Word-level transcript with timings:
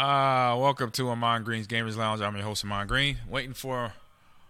Uh, 0.00 0.56
welcome 0.58 0.90
to 0.90 1.10
Ahman 1.10 1.44
Green's 1.44 1.66
Gamers 1.66 1.94
Lounge. 1.94 2.22
I'm 2.22 2.34
your 2.34 2.42
host, 2.42 2.64
Ahman 2.64 2.86
Green. 2.86 3.18
Waiting 3.28 3.52
for 3.52 3.92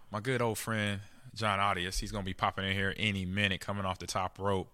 my 0.09 0.21
good 0.21 0.41
old 0.41 0.57
friend, 0.57 1.01
Jon 1.35 1.59
Audius. 1.59 1.99
He's 1.99 2.09
going 2.09 2.23
to 2.23 2.25
be 2.25 2.33
popping 2.33 2.63
in 2.63 2.71
here 2.71 2.93
any 2.95 3.25
minute, 3.25 3.59
coming 3.59 3.83
off 3.83 3.99
the 3.99 4.07
top 4.07 4.39
rope 4.39 4.69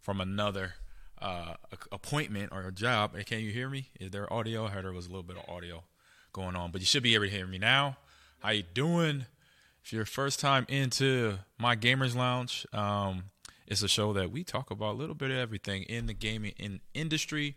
from 0.00 0.22
another 0.22 0.72
uh, 1.20 1.56
appointment 1.92 2.50
or 2.50 2.62
a 2.62 2.72
job. 2.72 3.14
Hey, 3.14 3.24
can 3.24 3.40
you 3.40 3.50
hear 3.50 3.68
me? 3.68 3.90
Is 4.00 4.10
there 4.10 4.32
audio? 4.32 4.64
I 4.64 4.70
heard 4.70 4.86
there 4.86 4.92
was 4.94 5.04
a 5.04 5.10
little 5.10 5.22
bit 5.22 5.36
of 5.36 5.46
audio 5.54 5.84
going 6.32 6.56
on, 6.56 6.70
but 6.70 6.80
you 6.80 6.86
should 6.86 7.02
be 7.02 7.12
able 7.12 7.26
to 7.26 7.30
hear 7.30 7.46
me 7.46 7.58
now. 7.58 7.98
How 8.38 8.52
you 8.52 8.62
doing? 8.62 9.26
If 9.84 9.92
you're 9.92 10.06
first 10.06 10.40
time 10.40 10.64
into 10.70 11.40
my 11.58 11.76
Gamers 11.76 12.16
Lounge, 12.16 12.66
um, 12.72 13.24
it's 13.66 13.82
a 13.82 13.88
show 13.88 14.14
that 14.14 14.32
we 14.32 14.44
talk 14.44 14.70
about 14.70 14.92
a 14.94 14.96
little 14.96 15.14
bit 15.14 15.30
of 15.30 15.36
everything 15.36 15.82
in 15.82 16.06
the 16.06 16.14
gaming 16.14 16.54
in 16.58 16.80
industry, 16.94 17.54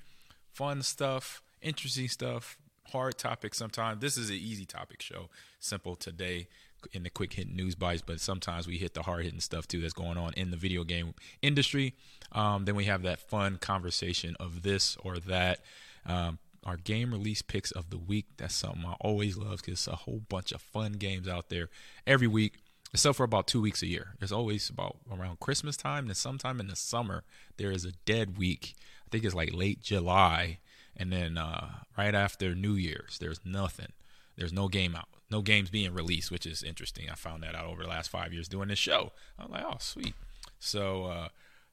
fun 0.51 0.81
stuff, 0.81 1.41
interesting 1.61 2.09
stuff, 2.09 2.57
hard 2.91 3.17
topics 3.17 3.57
sometimes. 3.57 4.01
This 4.01 4.17
is 4.17 4.29
an 4.29 4.35
easy 4.35 4.65
topic 4.65 5.01
show, 5.01 5.29
simple 5.59 5.95
today 5.95 6.47
in 6.93 7.03
the 7.03 7.09
quick 7.09 7.33
hit 7.33 7.49
news 7.49 7.75
bites, 7.75 8.03
but 8.05 8.19
sometimes 8.19 8.67
we 8.67 8.77
hit 8.77 8.93
the 8.93 9.03
hard 9.03 9.23
hitting 9.23 9.39
stuff 9.39 9.67
too 9.67 9.81
that's 9.81 9.93
going 9.93 10.17
on 10.17 10.33
in 10.33 10.51
the 10.51 10.57
video 10.57 10.83
game 10.83 11.13
industry. 11.41 11.93
Um, 12.31 12.65
then 12.65 12.75
we 12.75 12.85
have 12.85 13.03
that 13.03 13.19
fun 13.19 13.57
conversation 13.57 14.35
of 14.39 14.61
this 14.61 14.97
or 15.03 15.17
that. 15.19 15.61
Um, 16.05 16.39
our 16.65 16.77
game 16.77 17.11
release 17.11 17.41
picks 17.41 17.71
of 17.71 17.91
the 17.91 17.97
week. 17.97 18.25
That's 18.37 18.55
something 18.55 18.83
I 18.85 18.95
always 18.99 19.37
love 19.37 19.61
because 19.63 19.87
a 19.87 19.95
whole 19.95 20.21
bunch 20.27 20.51
of 20.51 20.61
fun 20.61 20.93
games 20.93 21.27
out 21.27 21.49
there 21.49 21.69
every 22.07 22.27
week, 22.27 22.57
except 22.91 23.17
for 23.17 23.23
about 23.23 23.47
two 23.47 23.61
weeks 23.61 23.83
a 23.83 23.87
year. 23.87 24.15
There's 24.19 24.31
always 24.31 24.69
about 24.69 24.97
around 25.11 25.39
Christmas 25.39 25.77
time 25.77 26.07
and 26.07 26.17
sometime 26.17 26.59
in 26.59 26.67
the 26.67 26.75
summer 26.75 27.23
there 27.57 27.71
is 27.71 27.85
a 27.85 27.91
dead 28.05 28.37
week. 28.37 28.75
I 29.05 29.09
think 29.11 29.23
it's 29.23 29.35
like 29.35 29.53
late 29.53 29.81
July, 29.81 30.57
and 30.97 31.11
then 31.11 31.37
uh, 31.37 31.69
right 31.97 32.15
after 32.15 32.55
New 32.55 32.73
Year's, 32.73 33.17
there's 33.19 33.39
nothing. 33.43 33.93
There's 34.37 34.53
no 34.53 34.67
game 34.67 34.95
out, 34.95 35.07
no 35.31 35.41
games 35.41 35.69
being 35.69 35.93
released, 35.93 36.29
which 36.29 36.45
is 36.45 36.61
interesting. 36.61 37.09
I 37.09 37.15
found 37.15 37.43
that 37.43 37.55
out 37.55 37.67
over 37.67 37.83
the 37.83 37.89
last 37.89 38.09
five 38.09 38.33
years 38.33 38.47
doing 38.47 38.67
this 38.67 38.79
show. 38.79 39.11
I'm 39.39 39.49
like, 39.49 39.63
oh, 39.65 39.77
sweet. 39.79 40.13
So 40.59 41.05
uh, 41.05 41.27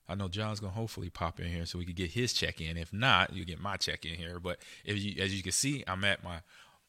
I 0.08 0.14
know 0.14 0.28
John's 0.28 0.60
gonna 0.60 0.72
hopefully 0.72 1.10
pop 1.10 1.40
in 1.40 1.46
here 1.46 1.66
so 1.66 1.78
we 1.78 1.84
can 1.84 1.94
get 1.94 2.10
his 2.10 2.32
check 2.32 2.60
in. 2.60 2.76
If 2.76 2.92
not, 2.92 3.32
you 3.32 3.44
get 3.44 3.60
my 3.60 3.76
check 3.76 4.04
in 4.04 4.14
here. 4.14 4.38
But 4.38 4.58
if 4.84 5.02
you, 5.02 5.20
as 5.22 5.34
you 5.34 5.42
can 5.42 5.52
see, 5.52 5.82
I'm 5.86 6.04
at 6.04 6.22
my 6.22 6.40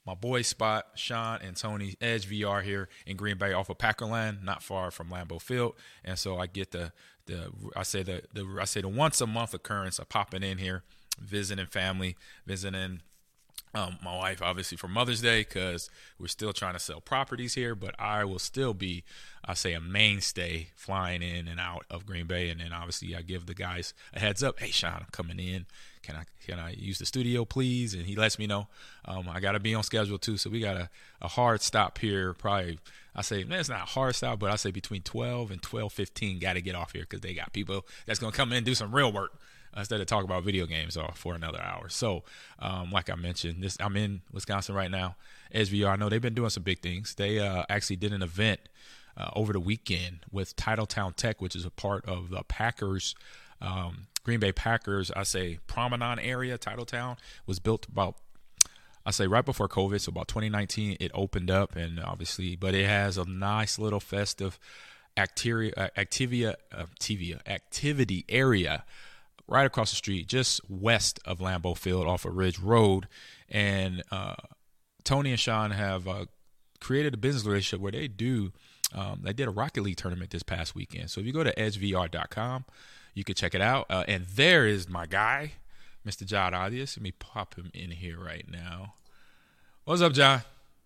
my 0.05 0.15
boy 0.15 0.41
spot, 0.41 0.87
Sean 0.95 1.39
and 1.41 1.55
Tony 1.55 1.95
Edge 2.01 2.29
VR 2.29 2.61
here 2.61 2.89
in 3.05 3.15
Green 3.15 3.37
Bay 3.37 3.53
off 3.53 3.69
of 3.69 3.77
Packerland, 3.77 4.43
not 4.43 4.61
far 4.61 4.91
from 4.91 5.09
Lambeau 5.09 5.41
Field. 5.41 5.75
And 6.03 6.19
so 6.19 6.37
I 6.37 6.47
get 6.47 6.71
the 6.71 6.91
the 7.25 7.51
I 7.75 7.83
say 7.83 8.03
the 8.03 8.23
the 8.33 8.45
I 8.59 8.65
say 8.65 8.81
the 8.81 8.89
once 8.89 9.21
a 9.21 9.27
month 9.27 9.53
occurrence 9.53 9.99
of 9.99 10.09
popping 10.09 10.43
in 10.43 10.57
here, 10.57 10.83
visiting 11.19 11.67
family, 11.67 12.15
visiting 12.45 13.01
um, 13.75 13.97
my 14.03 14.15
wife, 14.15 14.41
obviously, 14.41 14.77
for 14.77 14.87
Mother's 14.87 15.21
Day 15.21 15.41
because 15.41 15.89
we're 16.19 16.27
still 16.27 16.53
trying 16.53 16.73
to 16.73 16.79
sell 16.79 17.01
properties 17.01 17.55
here, 17.55 17.73
but 17.73 17.99
I 17.99 18.23
will 18.23 18.39
still 18.39 18.75
be, 18.75 19.03
I 19.43 19.55
say, 19.55 19.73
a 19.73 19.81
mainstay 19.81 20.69
flying 20.75 21.23
in 21.23 21.47
and 21.47 21.59
out 21.59 21.85
of 21.89 22.05
Green 22.05 22.27
Bay. 22.27 22.49
And 22.49 22.61
then 22.61 22.71
obviously, 22.71 23.15
I 23.15 23.23
give 23.23 23.47
the 23.47 23.55
guys 23.55 23.95
a 24.13 24.19
heads 24.19 24.43
up. 24.43 24.59
Hey, 24.59 24.69
Sean, 24.69 24.97
I'm 24.97 25.07
coming 25.11 25.39
in. 25.39 25.65
Can 26.03 26.15
I 26.15 26.23
can 26.45 26.59
I 26.59 26.71
use 26.71 26.99
the 26.99 27.05
studio, 27.05 27.45
please? 27.45 27.93
And 27.95 28.05
he 28.05 28.15
lets 28.15 28.37
me 28.37 28.45
know. 28.45 28.67
Um, 29.05 29.27
I 29.29 29.39
got 29.39 29.53
to 29.53 29.59
be 29.59 29.73
on 29.73 29.83
schedule 29.83 30.19
too, 30.19 30.37
so 30.37 30.49
we 30.49 30.59
got 30.59 30.75
a, 30.77 30.89
a 31.21 31.29
hard 31.29 31.61
stop 31.61 31.97
here. 31.97 32.33
Probably, 32.33 32.77
I 33.15 33.21
say, 33.21 33.43
man, 33.45 33.61
it's 33.61 33.69
not 33.69 33.83
a 33.83 33.85
hard 33.85 34.13
stop, 34.13 34.37
but 34.37 34.51
I 34.51 34.57
say 34.57 34.69
between 34.69 35.01
12 35.01 35.49
and 35.49 35.61
12:15, 35.61 36.41
got 36.41 36.53
to 36.53 36.61
get 36.61 36.75
off 36.75 36.91
here 36.91 37.03
because 37.03 37.21
they 37.21 37.33
got 37.33 37.53
people 37.53 37.87
that's 38.05 38.19
gonna 38.19 38.33
come 38.33 38.51
in 38.51 38.57
and 38.57 38.65
do 38.65 38.75
some 38.75 38.93
real 38.93 39.11
work 39.11 39.31
instead 39.75 40.01
of 40.01 40.07
talk 40.07 40.23
about 40.23 40.43
video 40.43 40.65
games 40.65 40.97
or 40.97 41.11
for 41.15 41.35
another 41.35 41.61
hour. 41.61 41.89
So, 41.89 42.23
um, 42.59 42.91
like 42.91 43.09
I 43.09 43.15
mentioned, 43.15 43.63
this 43.63 43.77
I'm 43.79 43.95
in 43.95 44.21
Wisconsin 44.31 44.75
right 44.75 44.91
now. 44.91 45.15
SVR, 45.53 45.89
I 45.89 45.95
know 45.95 46.09
they've 46.09 46.21
been 46.21 46.33
doing 46.33 46.49
some 46.49 46.63
big 46.63 46.79
things. 46.79 47.15
They 47.15 47.39
uh, 47.39 47.63
actually 47.69 47.97
did 47.97 48.13
an 48.13 48.21
event 48.21 48.59
uh, 49.17 49.29
over 49.35 49.53
the 49.53 49.59
weekend 49.59 50.19
with 50.31 50.55
Titletown 50.55 51.15
Tech, 51.15 51.41
which 51.41 51.55
is 51.55 51.65
a 51.65 51.69
part 51.71 52.05
of 52.05 52.29
the 52.29 52.43
Packers. 52.43 53.15
Um, 53.61 54.07
Green 54.23 54.39
Bay 54.39 54.51
Packers, 54.51 55.11
I 55.11 55.23
say 55.23 55.59
Promenade 55.67 56.19
area, 56.21 56.57
Titletown 56.57 57.17
was 57.45 57.59
built 57.59 57.87
about 57.87 58.15
I 59.05 59.11
say 59.11 59.27
right 59.27 59.43
before 59.43 59.67
COVID, 59.67 59.99
so 59.99 60.11
about 60.11 60.29
2019, 60.29 60.95
it 60.99 61.11
opened 61.13 61.51
up, 61.51 61.75
and 61.75 61.99
obviously, 61.99 62.55
but 62.55 62.73
it 62.73 62.87
has 62.87 63.17
a 63.17 63.25
nice 63.25 63.77
little 63.77 63.99
festive 63.99 64.57
activia, 65.17 65.73
uh, 65.75 65.89
activia, 65.97 66.55
uh, 66.73 66.85
activity 67.45 68.25
area 68.29 68.85
right 69.53 69.67
across 69.67 69.91
the 69.91 69.95
street, 69.95 70.27
just 70.27 70.59
west 70.67 71.19
of 71.25 71.37
Lambeau 71.37 71.77
Field 71.77 72.07
off 72.07 72.25
of 72.25 72.35
Ridge 72.35 72.57
Road. 72.57 73.07
And 73.47 74.01
uh, 74.11 74.33
Tony 75.03 75.29
and 75.29 75.39
Sean 75.39 75.69
have 75.69 76.07
uh, 76.07 76.25
created 76.81 77.13
a 77.13 77.17
business 77.17 77.45
relationship 77.45 77.79
where 77.79 77.91
they 77.91 78.07
do, 78.07 78.51
um, 78.95 79.19
they 79.21 79.31
did 79.31 79.47
a 79.47 79.51
Rocket 79.51 79.83
League 79.83 79.97
tournament 79.97 80.31
this 80.31 80.41
past 80.41 80.73
weekend. 80.73 81.11
So 81.11 81.21
if 81.21 81.27
you 81.27 81.33
go 81.33 81.43
to 81.43 81.53
edgevr.com, 81.53 82.65
you 83.13 83.23
can 83.23 83.35
check 83.35 83.53
it 83.53 83.61
out. 83.61 83.85
Uh, 83.91 84.03
and 84.07 84.25
there 84.25 84.65
is 84.65 84.89
my 84.89 85.05
guy, 85.05 85.51
Mr. 86.03 86.25
Jon 86.25 86.53
Audius. 86.53 86.97
Let 86.97 87.03
me 87.03 87.11
pop 87.11 87.53
him 87.53 87.69
in 87.75 87.91
here 87.91 88.19
right 88.19 88.49
now. 88.49 88.95
What's 89.83 90.01
up, 90.01 90.13
Jon? 90.13 90.41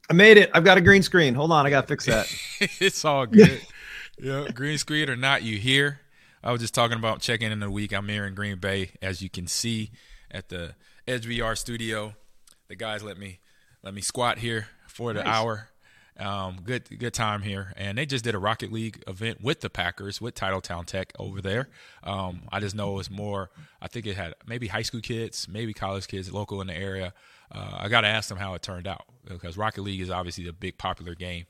I 0.10 0.14
made 0.14 0.36
it. 0.36 0.52
I've 0.54 0.66
got 0.66 0.78
a 0.78 0.82
green 0.82 1.04
screen. 1.04 1.36
Hold 1.36 1.54
on, 1.54 1.66
I 1.66 1.70
gotta 1.70 1.88
fix 1.88 2.06
that. 2.08 2.30
it's 2.82 3.06
all 3.06 3.26
good. 3.26 3.62
yeah, 4.22 4.48
green 4.54 4.78
screen 4.78 5.10
or 5.10 5.16
not, 5.16 5.44
you 5.44 5.58
here. 5.58 6.02
I 6.48 6.52
was 6.52 6.62
just 6.62 6.74
talking 6.74 6.98
about 6.98 7.20
checking 7.20 7.52
in 7.52 7.60
the 7.60 7.70
week. 7.70 7.92
I'm 7.92 8.08
here 8.08 8.26
in 8.26 8.34
Green 8.34 8.58
Bay, 8.58 8.92
as 9.02 9.22
you 9.22 9.30
can 9.30 9.48
see 9.48 9.92
at 10.32 10.48
the 10.48 10.76
Edge 11.06 11.28
VR 11.28 11.58
studio. 11.58 12.16
The 12.70 12.78
guys 12.78 13.04
let 13.04 13.18
me 13.18 13.40
let 13.84 13.94
me 13.94 14.00
squat 14.00 14.38
here 14.38 14.70
for 14.88 15.12
the 15.12 15.26
nice. 15.26 15.36
hour. 15.36 15.70
Um, 16.18 16.60
good 16.64 16.88
good 17.00 17.14
time 17.14 17.42
here, 17.42 17.74
and 17.76 17.98
they 17.98 18.06
just 18.06 18.24
did 18.24 18.34
a 18.34 18.40
Rocket 18.40 18.72
League 18.72 19.04
event 19.08 19.44
with 19.44 19.60
the 19.60 19.70
Packers 19.70 20.22
with 20.22 20.36
Titletown 20.36 20.86
Tech 20.86 21.12
over 21.20 21.42
there. 21.42 21.68
Um, 22.02 22.44
I 22.50 22.62
just 22.62 22.76
know 22.76 22.98
it's 23.00 23.12
more. 23.12 23.50
I 23.82 23.90
think 23.90 24.06
it 24.06 24.16
had 24.16 24.34
maybe 24.48 24.68
high 24.68 24.84
school 24.84 25.02
kids, 25.02 25.50
maybe 25.50 25.74
college 25.74 26.08
kids 26.08 26.32
local 26.32 26.62
in 26.62 26.68
the 26.68 26.78
area. 26.78 27.14
Uh, 27.52 27.72
I 27.78 27.90
got 27.90 28.02
to 28.02 28.08
ask 28.08 28.30
them 28.30 28.38
how 28.38 28.54
it 28.54 28.62
turned 28.62 28.88
out 28.88 29.04
because 29.28 29.58
Rocket 29.58 29.82
League 29.82 30.00
is 30.00 30.10
obviously 30.10 30.46
the 30.46 30.54
big 30.54 30.78
popular 30.78 31.14
game 31.14 31.46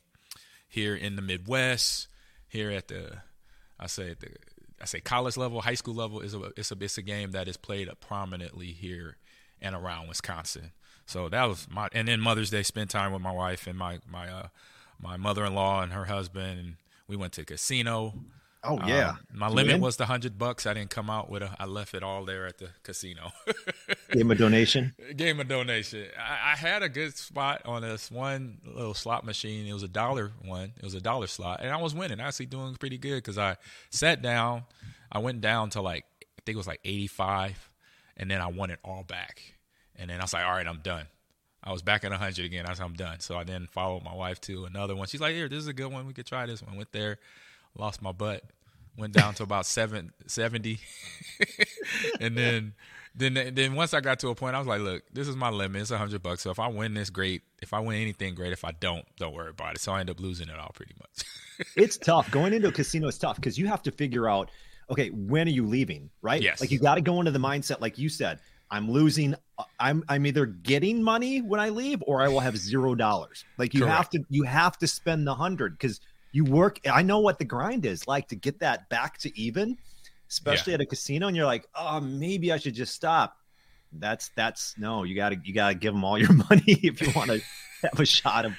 here 0.68 0.96
in 0.96 1.16
the 1.16 1.22
Midwest. 1.22 2.08
Here 2.48 2.72
at 2.72 2.88
the, 2.88 3.22
I 3.80 3.86
say 3.86 4.10
at 4.10 4.22
the 4.22 4.30
I 4.82 4.86
say 4.86 5.00
college 5.00 5.38
level, 5.38 5.62
high 5.62 5.74
school 5.74 5.96
level 5.96 6.20
is 6.22 6.34
a 6.34 6.52
it's 6.56 6.72
a 6.72 6.78
it's 6.80 6.98
a 6.98 7.02
game 7.02 7.32
that 7.32 7.48
is 7.48 7.58
played 7.58 7.90
prominently 8.00 8.68
here 8.68 9.18
and 9.62 9.76
around 9.76 10.08
Wisconsin. 10.08 10.72
So 11.06 11.30
that 11.30 11.46
was 11.46 11.68
my 11.70 11.90
and 11.94 12.08
then 12.08 12.20
Mother's 12.20 12.50
Day 12.50 12.64
spent 12.64 12.90
time 12.90 13.12
with 13.12 13.22
my 13.22 13.32
wife 13.32 13.66
and 13.68 13.78
my 13.78 14.00
my 14.10 14.30
uh, 14.30 14.48
my 15.00 15.18
mother 15.18 15.46
in 15.46 15.56
law 15.56 15.82
and 15.82 15.94
her 15.94 16.06
husband 16.06 16.60
and 16.60 16.76
we 17.08 17.16
went 17.16 17.34
to 17.34 17.46
casino. 17.46 18.14
Oh 18.64 18.80
yeah. 18.88 19.10
Um, 19.10 19.20
my 19.34 19.48
limit 19.48 19.80
was 19.80 19.98
the 19.98 20.06
hundred 20.06 20.38
bucks. 20.38 20.66
I 20.66 20.74
didn't 20.74 20.90
come 20.90 21.10
out 21.10 21.30
with 21.30 21.44
a. 21.44 21.56
I 21.60 21.66
left 21.66 21.94
it 21.94 22.04
all 22.04 22.26
there 22.26 22.46
at 22.48 22.58
the 22.58 22.70
casino. 22.84 23.32
Game 24.12 24.32
a 24.32 24.36
donation. 24.36 24.94
Game 25.16 25.40
a 25.40 25.44
donation. 25.44 26.06
I, 26.18 26.54
I, 26.54 26.56
had 26.56 26.82
a 26.82 26.90
good 26.90 27.16
spot 27.16 27.62
on 27.66 27.84
this 27.84 28.10
one 28.10 28.58
little 28.66 28.94
slot 28.94 29.26
machine. 29.26 29.68
It 29.68 29.74
was 29.74 29.84
a 29.84 29.88
dollar 29.88 30.32
one. 30.44 30.74
It 30.76 30.84
was 30.84 30.96
a 30.96 31.02
dollar 31.02 31.28
slot, 31.28 31.60
and 31.62 31.72
I 31.72 31.78
was 31.78 31.94
winning. 31.94 32.20
I 32.20 32.26
was 32.26 32.36
actually, 32.36 32.48
doing 32.48 32.76
pretty 32.76 32.98
good 32.98 33.16
because 33.16 33.38
I 33.38 33.58
sat 33.90 34.22
down. 34.22 34.64
I 35.12 35.20
went 35.20 35.42
down 35.42 35.70
to 35.72 35.82
like 35.82 36.06
I 36.22 36.42
think 36.46 36.56
it 36.56 36.58
was 36.58 36.68
like 36.68 36.82
eighty 36.84 37.08
five, 37.08 37.70
and 38.18 38.30
then 38.30 38.42
I 38.42 38.48
won 38.48 38.72
it 38.72 38.80
all 38.84 39.04
back. 39.04 39.54
And 39.96 40.10
then 40.10 40.20
I 40.20 40.24
was 40.24 40.34
like, 40.34 40.46
all 40.46 40.52
right, 40.52 40.68
I'm 40.68 40.82
done. 40.82 41.08
I 41.64 41.72
was 41.72 41.82
back 41.82 42.06
at 42.06 42.12
100 42.12 42.46
again. 42.46 42.66
I 42.66 42.70
was 42.70 42.80
I'm 42.80 42.94
done. 42.94 43.20
So 43.20 43.36
I 43.36 43.44
then 43.44 43.68
followed 43.68 44.04
my 44.04 44.14
wife 44.14 44.40
to 44.42 44.66
another 44.66 44.96
one. 44.96 45.08
She's 45.08 45.20
like, 45.20 45.34
here, 45.34 45.50
this 45.50 45.60
is 45.60 45.68
a 45.68 45.74
good 45.74 45.92
one. 45.92 46.06
We 46.08 46.14
could 46.14 46.26
try 46.26 46.46
this 46.46 46.62
one. 46.62 46.78
Went 46.78 46.92
there, 46.92 47.18
lost 47.78 48.02
my 48.02 48.12
butt 48.12 48.44
went 48.98 49.14
down 49.14 49.34
to 49.36 49.44
about 49.44 49.66
seven, 49.66 50.12
70. 50.26 50.80
and 52.20 52.36
then 52.36 52.74
then 53.16 53.54
then 53.54 53.74
once 53.76 53.94
I 53.94 54.02
got 54.02 54.20
to 54.20 54.30
a 54.30 54.36
point, 54.36 54.56
I 54.56 54.60
was 54.60 54.68
like, 54.68 54.82
look, 54.82 55.04
this 55.12 55.28
is 55.28 55.36
my 55.36 55.50
limit. 55.50 55.82
It's 55.82 55.92
a 55.92 55.98
hundred 55.98 56.22
bucks. 56.22 56.42
So 56.42 56.52
if 56.52 56.60
I 56.60 56.68
win 56.68 56.94
this, 56.94 57.10
great. 57.10 57.44
If 57.62 57.74
I 57.74 57.80
win 57.80 58.00
anything, 58.00 58.36
great. 58.36 58.54
If 58.54 58.66
I 58.66 58.72
don't, 58.72 59.06
don't 59.18 59.34
worry 59.34 59.50
about 59.50 59.76
it. 59.76 59.82
So 59.82 59.92
I 59.94 60.02
end 60.02 60.10
up 60.10 60.20
losing 60.20 60.50
it 60.50 60.60
all 60.60 60.72
pretty 60.74 60.94
much. 61.00 61.68
it's 61.76 61.98
tough. 61.98 62.30
Going 62.30 62.54
into 62.54 62.68
a 62.68 62.72
casino 62.72 63.08
is 63.08 63.18
tough 63.18 63.38
because 63.38 63.58
you 63.58 63.68
have 63.68 63.82
to 63.84 63.92
figure 63.92 64.30
out, 64.30 64.52
okay, 64.92 65.10
when 65.10 65.48
are 65.48 65.52
you 65.52 65.66
leaving? 65.66 66.10
Right? 66.22 66.42
Yes. 66.42 66.62
Like 66.62 66.72
you 66.72 66.80
got 66.80 66.96
to 66.96 67.02
go 67.02 67.20
into 67.20 67.32
the 67.32 67.40
mindset, 67.40 67.82
like 67.82 67.98
you 67.98 68.10
said. 68.10 68.40
I'm 68.70 68.92
losing. 68.92 69.34
I'm 69.80 70.04
I'm 70.10 70.26
either 70.26 70.46
getting 70.46 71.02
money 71.02 71.42
when 71.42 71.60
I 71.60 71.70
leave, 71.70 72.04
or 72.06 72.22
I 72.22 72.28
will 72.28 72.42
have 72.42 72.58
zero 72.58 72.96
dollars. 72.96 73.46
Like 73.58 73.74
you 73.74 73.82
Correct. 73.82 73.96
have 73.96 74.10
to 74.10 74.24
you 74.30 74.44
have 74.44 74.78
to 74.80 74.88
spend 74.88 75.26
the 75.26 75.34
hundred 75.34 75.78
because 75.78 76.02
you 76.32 76.44
work 76.44 76.80
i 76.88 77.02
know 77.02 77.20
what 77.20 77.40
the 77.40 77.46
grind 77.46 77.86
is 77.86 78.08
like 78.08 78.28
to 78.28 78.36
get 78.36 78.60
that 78.60 78.90
back 78.90 79.18
to 79.18 79.38
even 79.40 79.78
especially 80.30 80.72
yeah. 80.72 80.76
at 80.76 80.82
a 80.82 80.86
casino 80.86 81.28
and 81.28 81.36
you're 81.36 81.46
like 81.46 81.68
oh 81.76 82.00
maybe 82.00 82.52
i 82.52 82.58
should 82.58 82.76
just 82.76 82.94
stop 82.94 83.38
that's 83.94 84.30
that's 84.36 84.76
no 84.78 85.04
you 85.04 85.16
gotta 85.16 85.38
you 85.44 85.54
gotta 85.54 85.76
give 85.76 85.94
them 85.94 86.04
all 86.04 86.18
your 86.18 86.34
money 86.50 86.80
if 86.84 87.02
you 87.02 87.12
want 87.16 87.30
to 87.30 87.42
have 87.82 88.00
a 88.00 88.06
shot 88.06 88.46
of 88.46 88.54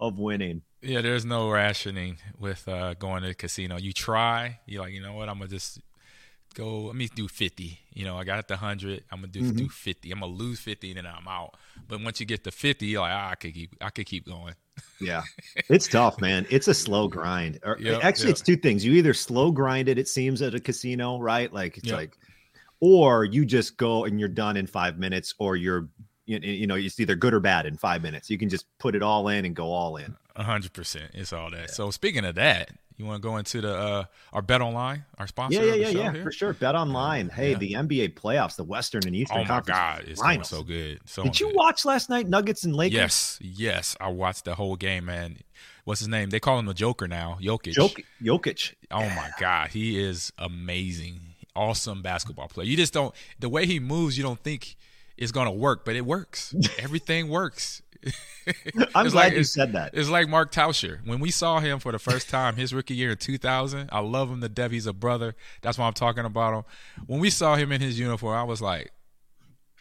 of 0.00 0.18
winning 0.18 0.62
yeah 0.82 1.00
there's 1.00 1.24
no 1.24 1.50
rationing 1.50 2.16
with 2.38 2.68
uh 2.68 2.94
going 2.94 3.22
to 3.22 3.28
the 3.28 3.34
casino 3.34 3.76
you 3.76 3.92
try 3.92 4.58
you're 4.66 4.82
like 4.82 4.92
you 4.92 5.02
know 5.02 5.14
what 5.14 5.28
i'm 5.28 5.38
gonna 5.38 5.48
just 5.48 5.80
go. 6.58 6.82
Let 6.82 6.96
me 6.96 7.08
do 7.14 7.28
fifty. 7.28 7.80
You 7.94 8.04
know, 8.04 8.16
I 8.16 8.24
got 8.24 8.46
the 8.48 8.56
hundred. 8.56 9.04
I'm 9.10 9.20
gonna 9.20 9.28
do 9.28 9.40
mm-hmm. 9.40 9.56
do 9.56 9.68
fifty. 9.68 10.10
I'm 10.10 10.20
gonna 10.20 10.32
lose 10.32 10.60
fifty, 10.60 10.90
and 10.90 10.98
then 10.98 11.06
I'm 11.06 11.26
out. 11.26 11.54
But 11.86 12.02
once 12.02 12.20
you 12.20 12.26
get 12.26 12.44
to 12.44 12.50
fifty, 12.50 12.86
you're 12.86 13.00
like, 13.00 13.12
ah, 13.12 13.30
I 13.30 13.34
could 13.36 13.54
keep. 13.54 13.76
I 13.80 13.90
could 13.90 14.06
keep 14.06 14.26
going. 14.26 14.54
Yeah, 15.00 15.22
it's 15.68 15.86
tough, 15.86 16.20
man. 16.20 16.46
It's 16.50 16.68
a 16.68 16.74
slow 16.74 17.08
grind. 17.08 17.60
Yep, 17.78 18.02
Actually, 18.02 18.28
yep. 18.28 18.32
it's 18.32 18.40
two 18.42 18.56
things. 18.56 18.84
You 18.84 18.92
either 18.92 19.14
slow 19.14 19.50
grind 19.50 19.88
it. 19.88 19.98
It 19.98 20.08
seems 20.08 20.42
at 20.42 20.54
a 20.54 20.60
casino, 20.60 21.18
right? 21.18 21.52
Like 21.52 21.78
it's 21.78 21.88
yep. 21.88 21.96
like, 21.96 22.18
or 22.80 23.24
you 23.24 23.44
just 23.44 23.76
go 23.76 24.04
and 24.04 24.18
you're 24.18 24.28
done 24.28 24.56
in 24.56 24.66
five 24.66 24.98
minutes, 24.98 25.34
or 25.38 25.56
you're 25.56 25.88
you, 26.26 26.66
know 26.66 26.74
it's 26.74 27.00
either 27.00 27.14
good 27.14 27.32
or 27.34 27.40
bad 27.40 27.66
in 27.66 27.76
five 27.76 28.02
minutes. 28.02 28.28
You 28.28 28.38
can 28.38 28.48
just 28.48 28.66
put 28.78 28.94
it 28.94 29.02
all 29.02 29.28
in 29.28 29.44
and 29.44 29.56
go 29.56 29.70
all 29.70 29.96
in. 29.96 30.14
A 30.36 30.42
hundred 30.42 30.72
percent. 30.72 31.10
It's 31.14 31.32
all 31.32 31.50
that. 31.50 31.60
Yeah. 31.60 31.66
So 31.66 31.90
speaking 31.90 32.24
of 32.24 32.34
that, 32.34 32.70
you 32.98 33.06
want 33.06 33.22
to 33.22 33.26
go 33.26 33.36
into 33.36 33.60
the 33.60 33.74
uh, 33.74 34.04
our 34.32 34.42
bet 34.42 34.60
online, 34.60 35.04
our 35.18 35.28
sponsor? 35.28 35.64
Yeah, 35.64 35.74
yeah, 35.74 35.88
yeah, 35.88 36.12
yeah, 36.12 36.22
for 36.22 36.32
sure. 36.32 36.52
Bet 36.52 36.74
online. 36.74 37.28
Hey, 37.28 37.52
yeah. 37.52 37.58
the 37.58 37.72
NBA 37.74 38.14
playoffs, 38.14 38.56
the 38.56 38.64
Western 38.64 39.06
and 39.06 39.14
Eastern. 39.14 39.38
Oh 39.38 39.44
my 39.44 39.60
God, 39.60 40.04
it's 40.06 40.20
going 40.20 40.42
so 40.42 40.64
good. 40.64 41.00
So 41.06 41.22
Did 41.22 41.38
you 41.38 41.46
good. 41.46 41.56
watch 41.56 41.84
last 41.84 42.10
night, 42.10 42.28
Nuggets 42.28 42.64
and 42.64 42.74
Lakers? 42.74 42.94
Yes, 42.96 43.38
yes, 43.40 43.96
I 44.00 44.08
watched 44.08 44.44
the 44.44 44.56
whole 44.56 44.74
game, 44.76 45.04
man. 45.04 45.38
What's 45.84 46.00
his 46.00 46.08
name? 46.08 46.30
They 46.30 46.40
call 46.40 46.58
him 46.58 46.66
the 46.66 46.74
Joker 46.74 47.08
now, 47.08 47.38
Jokic. 47.40 47.74
Jok- 47.74 48.04
Jokic. 48.22 48.74
Oh 48.90 49.08
my 49.08 49.30
God, 49.38 49.70
he 49.70 49.98
is 49.98 50.32
amazing. 50.36 51.20
Awesome 51.54 52.02
basketball 52.02 52.48
player. 52.48 52.66
You 52.66 52.76
just 52.76 52.92
don't 52.92 53.14
the 53.38 53.48
way 53.48 53.64
he 53.64 53.80
moves. 53.80 54.18
You 54.18 54.24
don't 54.24 54.40
think 54.40 54.76
it's 55.16 55.32
gonna 55.32 55.52
work, 55.52 55.84
but 55.84 55.96
it 55.96 56.04
works. 56.04 56.54
Everything 56.78 57.28
works. 57.28 57.82
I'm 58.94 59.08
glad 59.08 59.14
like, 59.14 59.32
you 59.34 59.44
said 59.44 59.72
that. 59.72 59.90
It's 59.92 60.08
like 60.08 60.28
Mark 60.28 60.52
Tauscher. 60.52 61.04
When 61.04 61.20
we 61.20 61.30
saw 61.30 61.60
him 61.60 61.78
for 61.78 61.92
the 61.92 61.98
first 61.98 62.28
time, 62.28 62.56
his 62.56 62.72
rookie 62.72 62.94
year 62.94 63.10
in 63.10 63.16
2000, 63.16 63.88
I 63.92 64.00
love 64.00 64.30
him 64.30 64.40
to 64.40 64.48
death. 64.48 64.70
He's 64.70 64.86
a 64.86 64.92
brother. 64.92 65.34
That's 65.62 65.78
why 65.78 65.86
I'm 65.86 65.92
talking 65.92 66.24
about 66.24 66.54
him. 66.54 66.64
When 67.06 67.20
we 67.20 67.30
saw 67.30 67.56
him 67.56 67.72
in 67.72 67.80
his 67.80 67.98
uniform, 67.98 68.36
I 68.36 68.44
was 68.44 68.62
like, 68.62 68.92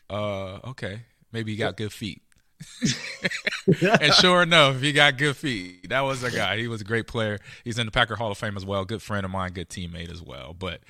uh, 0.10 0.60
okay, 0.70 1.02
maybe 1.32 1.52
he 1.52 1.58
got 1.58 1.78
good 1.78 1.94
feet. 1.94 2.22
and 4.02 4.14
sure 4.16 4.42
enough, 4.42 4.80
he 4.82 4.92
got 4.92 5.18
good 5.18 5.36
feet. 5.36 5.90
That 5.90 6.02
was 6.02 6.24
a 6.24 6.32
guy. 6.32 6.58
He 6.58 6.68
was 6.68 6.82
a 6.82 6.86
great 6.86 7.08
player. 7.08 7.40
He's 7.64 7.78
in 7.78 7.86
the 7.86 7.92
Packer 7.92 8.16
Hall 8.16 8.32
of 8.32 8.38
Fame 8.38 8.58
as 8.58 8.66
well. 8.66 8.84
Good 8.84 9.02
friend 9.02 9.26
of 9.26 9.32
mine, 9.32 9.54
good 9.54 9.70
teammate 9.70 10.12
as 10.12 10.22
well. 10.22 10.56
But 10.58 10.82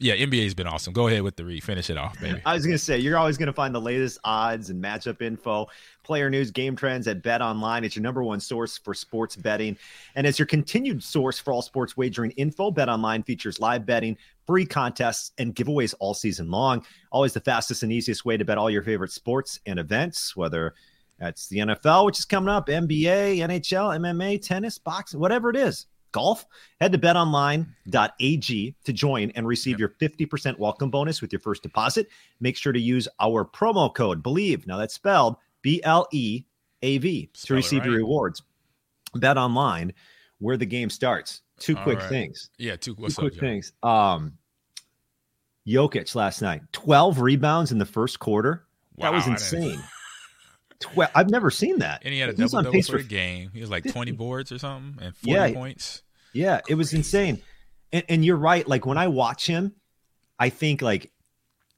yeah, 0.00 0.16
NBA's 0.16 0.54
been 0.54 0.66
awesome. 0.66 0.94
Go 0.94 1.08
ahead 1.08 1.22
with 1.22 1.36
the 1.36 1.44
read. 1.44 1.62
Finish 1.62 1.90
it 1.90 1.98
off, 1.98 2.18
baby. 2.20 2.40
I 2.46 2.54
was 2.54 2.64
going 2.64 2.74
to 2.74 2.82
say, 2.82 2.98
you're 2.98 3.18
always 3.18 3.36
going 3.36 3.48
to 3.48 3.52
find 3.52 3.74
the 3.74 3.80
latest 3.80 4.18
odds 4.24 4.70
and 4.70 4.82
matchup 4.82 5.20
info, 5.20 5.66
player 6.10 6.28
news, 6.28 6.50
game 6.50 6.74
trends 6.74 7.06
at 7.06 7.22
Bet 7.22 7.40
Online. 7.40 7.84
It's 7.84 7.94
your 7.94 8.02
number 8.02 8.20
one 8.20 8.40
source 8.40 8.76
for 8.76 8.94
sports 8.94 9.36
betting. 9.36 9.78
And 10.16 10.26
as 10.26 10.40
your 10.40 10.46
continued 10.46 11.04
source 11.04 11.38
for 11.38 11.52
all 11.52 11.62
sports 11.62 11.96
wagering 11.96 12.32
info, 12.32 12.72
Bet 12.72 12.88
Online 12.88 13.22
features 13.22 13.60
live 13.60 13.86
betting, 13.86 14.16
free 14.44 14.66
contests, 14.66 15.30
and 15.38 15.54
giveaways 15.54 15.94
all 16.00 16.12
season 16.12 16.50
long. 16.50 16.84
Always 17.12 17.32
the 17.32 17.40
fastest 17.40 17.84
and 17.84 17.92
easiest 17.92 18.24
way 18.24 18.36
to 18.36 18.44
bet 18.44 18.58
all 18.58 18.68
your 18.68 18.82
favorite 18.82 19.12
sports 19.12 19.60
and 19.66 19.78
events, 19.78 20.34
whether 20.34 20.74
that's 21.20 21.46
the 21.46 21.58
NFL, 21.58 22.06
which 22.06 22.18
is 22.18 22.24
coming 22.24 22.48
up, 22.48 22.66
NBA, 22.66 23.36
NHL, 23.36 23.96
MMA, 24.00 24.42
tennis, 24.42 24.78
boxing, 24.78 25.20
whatever 25.20 25.48
it 25.48 25.54
is 25.54 25.86
golf, 26.10 26.44
head 26.80 26.90
to 26.90 26.98
betonline.ag 26.98 28.74
to 28.82 28.92
join 28.92 29.30
and 29.36 29.46
receive 29.46 29.78
yep. 29.78 29.92
your 30.00 30.10
50% 30.10 30.58
welcome 30.58 30.90
bonus 30.90 31.22
with 31.22 31.32
your 31.32 31.38
first 31.38 31.62
deposit. 31.62 32.08
Make 32.40 32.56
sure 32.56 32.72
to 32.72 32.80
use 32.80 33.06
our 33.20 33.44
promo 33.44 33.94
code 33.94 34.24
BELIEVE. 34.24 34.66
Now 34.66 34.76
that's 34.76 34.94
spelled 34.94 35.36
B 35.62 35.80
L 35.82 36.06
E 36.12 36.44
A 36.82 36.98
V 36.98 37.30
to 37.44 37.54
receive 37.54 37.80
right. 37.80 37.88
your 37.88 37.98
rewards. 37.98 38.42
Bet 39.14 39.36
online 39.36 39.92
where 40.38 40.56
the 40.56 40.66
game 40.66 40.90
starts. 40.90 41.42
Two 41.58 41.76
quick 41.76 41.98
right. 41.98 42.08
things. 42.08 42.50
Yeah, 42.58 42.76
two, 42.76 42.94
two 42.94 43.12
quick 43.14 43.38
things. 43.38 43.72
Um 43.82 44.34
Jokic 45.66 46.14
last 46.14 46.42
night, 46.42 46.62
12 46.72 47.20
rebounds 47.20 47.70
in 47.70 47.78
the 47.78 47.86
first 47.86 48.18
quarter. 48.18 48.64
Wow, 48.96 49.10
that 49.10 49.14
was 49.14 49.26
insane. 49.26 49.80
12. 50.80 51.10
I've 51.14 51.30
never 51.30 51.50
seen 51.50 51.78
that. 51.78 52.02
And 52.04 52.12
he 52.12 52.20
had 52.20 52.30
a 52.30 52.32
double 52.32 52.62
double 52.62 52.82
for 52.82 52.96
a 52.96 53.02
game. 53.02 53.50
He 53.52 53.60
was 53.60 53.70
like 53.70 53.90
20 53.90 54.12
boards 54.12 54.50
or 54.50 54.58
something 54.58 55.02
and 55.04 55.14
40 55.14 55.30
yeah, 55.30 55.52
points. 55.52 56.02
Yeah, 56.32 56.60
it 56.68 56.74
was 56.74 56.94
insane. 56.94 57.42
And, 57.92 58.04
and 58.08 58.24
you're 58.24 58.36
right. 58.36 58.66
Like 58.66 58.86
when 58.86 58.96
I 58.96 59.08
watch 59.08 59.46
him, 59.46 59.74
I 60.38 60.48
think 60.48 60.80
like 60.80 61.12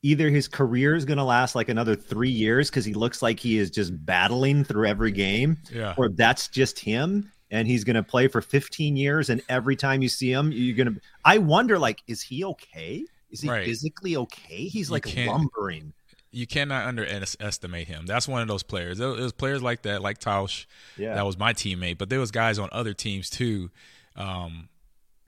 either 0.03 0.29
his 0.29 0.49
career 0.49 0.95
is 0.95 1.05
going 1.05 1.19
to 1.19 1.25
last 1.25 1.55
like 1.55 1.69
another 1.69 1.95
three 1.95 2.31
years 2.31 2.71
because 2.71 2.85
he 2.85 2.95
looks 2.95 3.23
like 3.23 3.39
he 3.39 3.59
is 3.59 3.71
just 3.71 4.05
battling 4.05 4.65
through 4.65 4.87
every 4.87 5.13
game, 5.13 5.59
yeah. 5.73 5.95
or 5.97 6.09
that's 6.09 6.49
just 6.49 6.79
him 6.79 7.31
and 7.51 7.69
he's 7.69 7.85
going 7.85 7.97
to 7.97 8.03
play 8.03 8.29
for 8.29 8.41
15 8.41 8.97
years. 8.97 9.31
And 9.31 9.43
every 9.49 9.77
time 9.77 10.03
you 10.03 10.09
see 10.09 10.33
him, 10.33 10.51
you're 10.53 10.77
going 10.77 10.95
to. 10.95 11.01
I 11.25 11.39
wonder, 11.39 11.79
like, 11.79 12.03
is 12.07 12.23
he 12.23 12.45
okay? 12.45 13.05
Is 13.31 13.43
he 13.43 13.49
right. 13.49 13.65
physically 13.65 14.17
okay? 14.17 14.65
He's 14.65 14.89
you 14.89 14.95
like 14.95 15.17
lumbering 15.17 15.93
you 16.33 16.47
cannot 16.47 16.87
underestimate 16.87 17.87
him. 17.87 18.07
That's 18.07 18.27
one 18.27 18.41
of 18.41 18.49
those 18.49 18.63
players. 18.63 18.99
It 18.99 19.07
was 19.07 19.33
players 19.33 19.63
like 19.63 19.83
that, 19.83 20.01
like 20.01 20.19
Tausch. 20.19 20.65
Yeah. 20.97 21.15
That 21.15 21.27
was 21.27 21.39
my 21.39 21.53
teammate. 21.53 21.99
But 21.99 22.09
there 22.09 22.19
was 22.19 22.31
guys 22.31 22.59
on 22.59 22.71
other 22.73 22.95
teams 22.95 23.29
too, 23.29 23.71
um, 24.17 24.71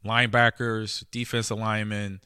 linebackers, 0.04 1.04
defensive 1.10 1.58
linemen, 1.58 2.20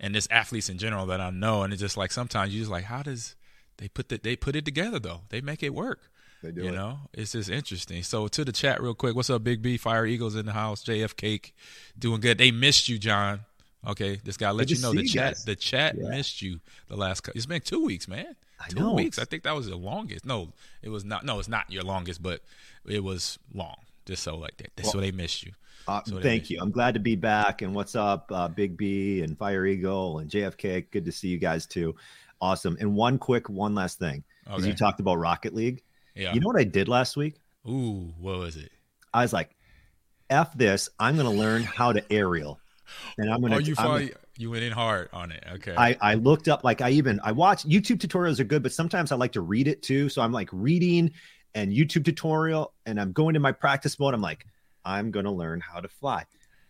and 0.00 0.14
just 0.14 0.30
athletes 0.30 0.68
in 0.68 0.78
general 0.78 1.06
that 1.06 1.20
I 1.20 1.30
know. 1.30 1.62
And 1.62 1.72
it's 1.72 1.80
just 1.80 1.96
like 1.96 2.12
sometimes 2.12 2.52
you 2.52 2.60
just 2.60 2.70
like, 2.70 2.84
how 2.84 3.02
does 3.02 3.36
they 3.78 3.88
put 3.88 4.08
that? 4.08 4.22
They 4.22 4.36
put 4.36 4.56
it 4.56 4.64
together 4.64 4.98
though. 4.98 5.22
They 5.28 5.40
make 5.40 5.62
it 5.62 5.74
work. 5.74 6.00
They 6.42 6.52
do. 6.52 6.62
You 6.62 6.68
it. 6.68 6.72
know, 6.72 6.98
it's 7.12 7.32
just 7.32 7.48
interesting. 7.48 8.02
So 8.02 8.28
to 8.28 8.44
the 8.44 8.52
chat 8.52 8.82
real 8.82 8.94
quick. 8.94 9.16
What's 9.16 9.30
up, 9.30 9.42
Big 9.42 9.62
B? 9.62 9.76
Fire 9.76 10.04
Eagles 10.04 10.36
in 10.36 10.46
the 10.46 10.52
house. 10.52 10.84
JF 10.84 11.16
Cake 11.16 11.54
doing 11.98 12.20
good. 12.20 12.38
They 12.38 12.50
missed 12.50 12.88
you, 12.88 12.98
Jon. 12.98 13.40
Okay, 13.86 14.20
this 14.24 14.36
guy 14.36 14.50
let 14.50 14.70
you 14.70 14.80
know 14.80 14.94
the 14.94 15.04
chat. 15.04 15.36
The 15.44 15.56
chat 15.56 15.96
yeah. 15.96 16.08
missed 16.08 16.40
you 16.40 16.60
the 16.88 16.96
last. 16.96 17.28
It's 17.34 17.46
been 17.46 17.60
two 17.60 17.84
weeks, 17.84 18.08
man. 18.08 18.34
I 18.60 18.68
two 18.68 18.80
know. 18.80 18.94
weeks. 18.94 19.18
I 19.18 19.24
think 19.24 19.42
that 19.42 19.54
was 19.54 19.68
the 19.68 19.76
longest. 19.76 20.24
No, 20.24 20.52
it 20.82 20.88
was 20.88 21.04
not. 21.04 21.24
No, 21.24 21.38
it's 21.38 21.48
not 21.48 21.70
your 21.70 21.82
longest, 21.82 22.22
but 22.22 22.40
it 22.86 23.02
was 23.02 23.38
long. 23.52 23.76
Just 24.06 24.22
so 24.22 24.36
like 24.36 24.56
that. 24.58 24.70
Well, 24.82 24.92
so 24.92 25.00
they 25.00 25.12
missed 25.12 25.44
you. 25.44 25.52
Uh, 25.86 26.00
so 26.04 26.20
thank 26.20 26.50
you. 26.50 26.58
I'm 26.60 26.70
glad 26.70 26.94
to 26.94 27.00
be 27.00 27.16
back. 27.16 27.62
And 27.62 27.74
what's 27.74 27.94
up, 27.94 28.30
uh, 28.32 28.48
Big 28.48 28.76
B 28.76 29.22
and 29.22 29.36
Fire 29.36 29.66
Eagle 29.66 30.18
and 30.18 30.30
JFK? 30.30 30.90
Good 30.90 31.04
to 31.04 31.12
see 31.12 31.28
you 31.28 31.38
guys 31.38 31.66
too. 31.66 31.94
Awesome. 32.40 32.76
And 32.80 32.94
one 32.94 33.18
quick, 33.18 33.48
one 33.48 33.74
last 33.74 33.98
thing, 33.98 34.24
because 34.44 34.60
okay. 34.60 34.68
you 34.68 34.74
talked 34.74 35.00
about 35.00 35.16
Rocket 35.16 35.54
League. 35.54 35.82
Yeah. 36.14 36.32
You 36.32 36.40
know 36.40 36.46
what 36.46 36.58
I 36.58 36.64
did 36.64 36.88
last 36.88 37.16
week? 37.16 37.34
Ooh, 37.68 38.12
what 38.18 38.38
was 38.38 38.56
it? 38.56 38.70
I 39.12 39.22
was 39.22 39.32
like, 39.32 39.50
"F 40.28 40.56
this! 40.56 40.90
I'm 40.98 41.16
going 41.16 41.30
to 41.30 41.32
learn 41.32 41.62
how 41.62 41.92
to 41.92 42.04
aerial." 42.12 42.60
and 43.18 43.30
I'm 43.30 43.40
gonna. 43.40 43.56
Oh, 43.56 43.58
you 43.58 43.74
follow, 43.74 44.08
you 44.36 44.50
went 44.50 44.64
in 44.64 44.72
hard 44.72 45.08
on 45.12 45.32
it. 45.32 45.44
Okay. 45.54 45.74
I 45.76 45.96
I 46.00 46.14
looked 46.14 46.48
up 46.48 46.64
like 46.64 46.80
I 46.80 46.90
even 46.90 47.20
I 47.22 47.32
watched 47.32 47.68
YouTube 47.68 47.98
tutorials 47.98 48.40
are 48.40 48.44
good, 48.44 48.62
but 48.62 48.72
sometimes 48.72 49.12
I 49.12 49.16
like 49.16 49.32
to 49.32 49.40
read 49.40 49.68
it 49.68 49.82
too. 49.82 50.08
So 50.08 50.22
I'm 50.22 50.32
like 50.32 50.48
reading 50.52 51.12
and 51.54 51.72
YouTube 51.72 52.04
tutorial, 52.04 52.72
and 52.86 53.00
I'm 53.00 53.12
going 53.12 53.34
to 53.34 53.40
my 53.40 53.52
practice 53.52 53.98
mode. 53.98 54.14
I'm 54.14 54.20
like, 54.20 54.46
I'm 54.84 55.10
gonna 55.10 55.32
learn 55.32 55.60
how 55.60 55.80
to 55.80 55.88
fly. 55.88 56.24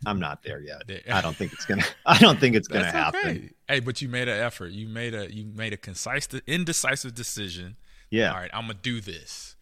I'm 0.06 0.20
not 0.20 0.42
there 0.42 0.60
yet. 0.60 0.82
I 1.10 1.20
don't 1.20 1.36
think 1.36 1.52
it's 1.52 1.64
gonna. 1.64 1.84
I 2.06 2.18
don't 2.18 2.38
think 2.38 2.56
it's 2.56 2.68
gonna 2.68 2.90
happen. 2.90 3.20
Okay. 3.20 3.50
Hey, 3.68 3.80
but 3.80 4.02
you 4.02 4.08
made 4.08 4.28
an 4.28 4.38
effort. 4.38 4.72
You 4.72 4.88
made 4.88 5.14
a 5.14 5.32
you 5.32 5.46
made 5.46 5.72
a 5.72 5.76
concise, 5.76 6.28
indecisive 6.46 7.14
decision. 7.14 7.76
Yeah. 8.10 8.32
All 8.32 8.38
right, 8.38 8.50
I'm 8.52 8.62
gonna 8.62 8.74
do 8.74 9.00
this. 9.00 9.56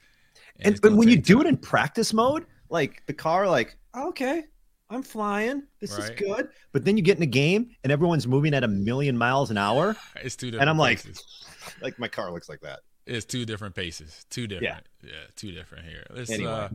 And, 0.56 0.75
and 0.75 0.80
but 0.80 0.92
when 0.92 1.09
you 1.09 1.16
time. 1.16 1.23
do 1.23 1.40
it 1.40 1.47
in 1.47 1.56
practice 1.56 2.12
mode, 2.12 2.47
like 2.68 3.02
the 3.06 3.12
car, 3.12 3.49
like 3.49 3.76
okay, 3.97 4.44
I'm 4.92 5.02
flying. 5.02 5.62
This 5.80 5.99
right. 5.99 6.11
is 6.11 6.11
good. 6.11 6.49
But 6.73 6.85
then 6.85 6.97
you 6.97 7.02
get 7.02 7.16
in 7.16 7.23
a 7.23 7.26
game 7.26 7.71
and 7.82 7.92
everyone's 7.92 8.26
moving 8.26 8.52
at 8.52 8.62
a 8.62 8.68
million 8.68 9.16
miles 9.16 9.50
an 9.50 9.59
hour. 9.59 9.97
It's 10.23 10.37
two 10.37 10.50
different. 10.50 10.62
And 10.62 10.71
I'm 10.71 10.78
like, 10.78 11.02
like 11.80 11.99
my 11.99 12.09
car 12.09 12.30
looks 12.30 12.49
like 12.49 12.61
that. 12.61 12.80
It's 13.06 13.25
two 13.25 13.44
different 13.44 13.75
paces. 13.75 14.25
Two 14.30 14.47
different. 14.47 14.85
Yeah, 15.02 15.11
yeah 15.11 15.25
two 15.35 15.50
different 15.50 15.87
here. 15.87 16.04
Let's 16.14 16.30
anyway. 16.30 16.52
uh, 16.52 16.68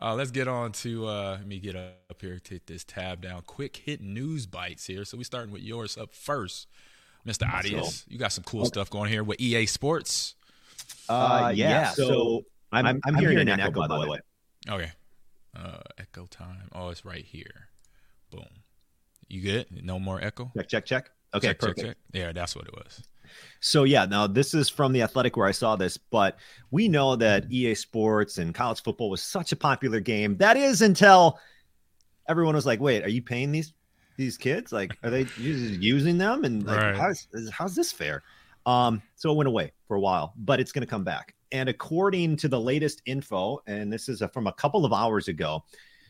uh, 0.00 0.14
let's 0.14 0.30
get 0.30 0.48
on 0.48 0.72
to 0.72 1.06
uh, 1.06 1.36
let 1.38 1.46
me 1.46 1.58
get 1.58 1.76
up 1.76 2.20
here, 2.20 2.38
take 2.38 2.66
this 2.66 2.84
tab 2.84 3.22
down. 3.22 3.42
Quick 3.42 3.76
hit 3.76 4.00
news 4.00 4.46
bites 4.46 4.86
here. 4.86 5.04
So 5.04 5.16
we 5.16 5.24
starting 5.24 5.52
with 5.52 5.62
yours 5.62 5.96
up 5.96 6.14
first, 6.14 6.68
Mr. 7.26 7.48
Adias. 7.48 8.04
You 8.08 8.18
got 8.18 8.32
some 8.32 8.44
cool 8.44 8.60
okay. 8.60 8.68
stuff 8.68 8.90
going 8.90 9.10
here 9.10 9.24
with 9.24 9.40
EA 9.40 9.66
Sports. 9.66 10.34
Uh, 11.08 11.12
uh 11.12 11.52
yeah. 11.54 11.68
yeah. 11.68 11.88
So, 11.90 12.08
so 12.08 12.42
I'm, 12.72 12.86
I'm, 12.86 13.00
I'm, 13.04 13.14
hearing, 13.14 13.38
hearing 13.38 13.48
an 13.48 13.60
echo, 13.60 13.82
echo, 13.82 13.88
by 13.88 14.04
the 14.04 14.10
way. 14.10 14.18
Okay. 14.68 14.92
Uh, 15.56 15.78
echo 15.98 16.26
time. 16.26 16.68
Oh, 16.72 16.90
it's 16.90 17.04
right 17.04 17.24
here. 17.24 17.68
Boom. 18.30 18.46
You 19.28 19.42
good? 19.42 19.84
No 19.84 19.98
more 19.98 20.22
echo? 20.22 20.52
Check, 20.56 20.68
check, 20.68 20.84
check. 20.84 21.10
Okay, 21.34 21.48
check, 21.48 21.58
perfect. 21.58 21.78
Check, 21.78 21.86
check. 21.88 21.96
Yeah, 22.12 22.32
that's 22.32 22.54
what 22.54 22.66
it 22.66 22.74
was. 22.74 23.02
So 23.60 23.84
yeah, 23.84 24.04
now 24.04 24.26
this 24.26 24.54
is 24.54 24.68
from 24.68 24.92
the 24.92 25.02
Athletic 25.02 25.36
where 25.36 25.46
I 25.46 25.52
saw 25.52 25.76
this, 25.76 25.96
but 25.96 26.38
we 26.70 26.88
know 26.88 27.16
that 27.16 27.50
EA 27.50 27.74
Sports 27.74 28.38
and 28.38 28.54
college 28.54 28.82
football 28.82 29.10
was 29.10 29.22
such 29.22 29.52
a 29.52 29.56
popular 29.56 30.00
game. 30.00 30.36
That 30.36 30.56
is 30.56 30.82
until 30.82 31.38
everyone 32.28 32.54
was 32.54 32.66
like, 32.66 32.80
"Wait, 32.80 33.04
are 33.04 33.10
you 33.10 33.22
paying 33.22 33.52
these 33.52 33.72
these 34.16 34.36
kids? 34.36 34.72
Like, 34.72 34.96
are 35.02 35.10
they 35.10 35.26
using 35.38 36.18
them? 36.18 36.44
And 36.44 36.64
like, 36.64 36.80
right. 36.80 36.96
how's 36.96 37.26
how's 37.50 37.74
this 37.74 37.92
fair?" 37.92 38.22
Um, 38.66 39.02
so 39.16 39.32
it 39.32 39.36
went 39.36 39.48
away 39.48 39.72
for 39.86 39.96
a 39.96 40.00
while, 40.00 40.34
but 40.36 40.60
it's 40.60 40.72
going 40.72 40.82
to 40.82 40.90
come 40.90 41.04
back. 41.04 41.34
And 41.52 41.68
according 41.70 42.36
to 42.36 42.48
the 42.48 42.60
latest 42.60 43.00
info, 43.06 43.62
and 43.66 43.90
this 43.90 44.10
is 44.10 44.20
a, 44.20 44.28
from 44.28 44.46
a 44.46 44.52
couple 44.52 44.84
of 44.84 44.92
hours 44.92 45.28
ago, 45.28 45.64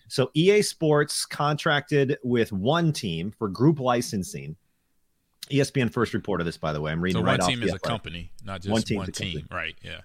so 0.09 0.31
EA 0.35 0.63
Sports 0.63 1.27
contracted 1.27 2.19
with 2.25 2.51
one 2.51 2.93
team 2.93 3.31
for 3.39 3.49
group 3.49 3.79
licensing. 3.79 4.57
ESPN 5.50 5.93
first 5.93 6.14
reported 6.14 6.45
this, 6.45 6.57
by 6.57 6.73
the 6.73 6.81
way. 6.81 6.93
I'm 6.93 7.00
reading 7.00 7.21
so 7.21 7.26
right 7.26 7.40
one 7.40 7.49
team 7.49 7.62
is 7.62 7.73
a 7.73 7.78
company, 7.78 8.33
not 8.45 8.61
just 8.62 8.73
one, 8.73 8.83
team. 8.83 8.99
one 8.99 9.12
team. 9.12 9.47
Right. 9.50 9.75
Yeah. 9.83 10.00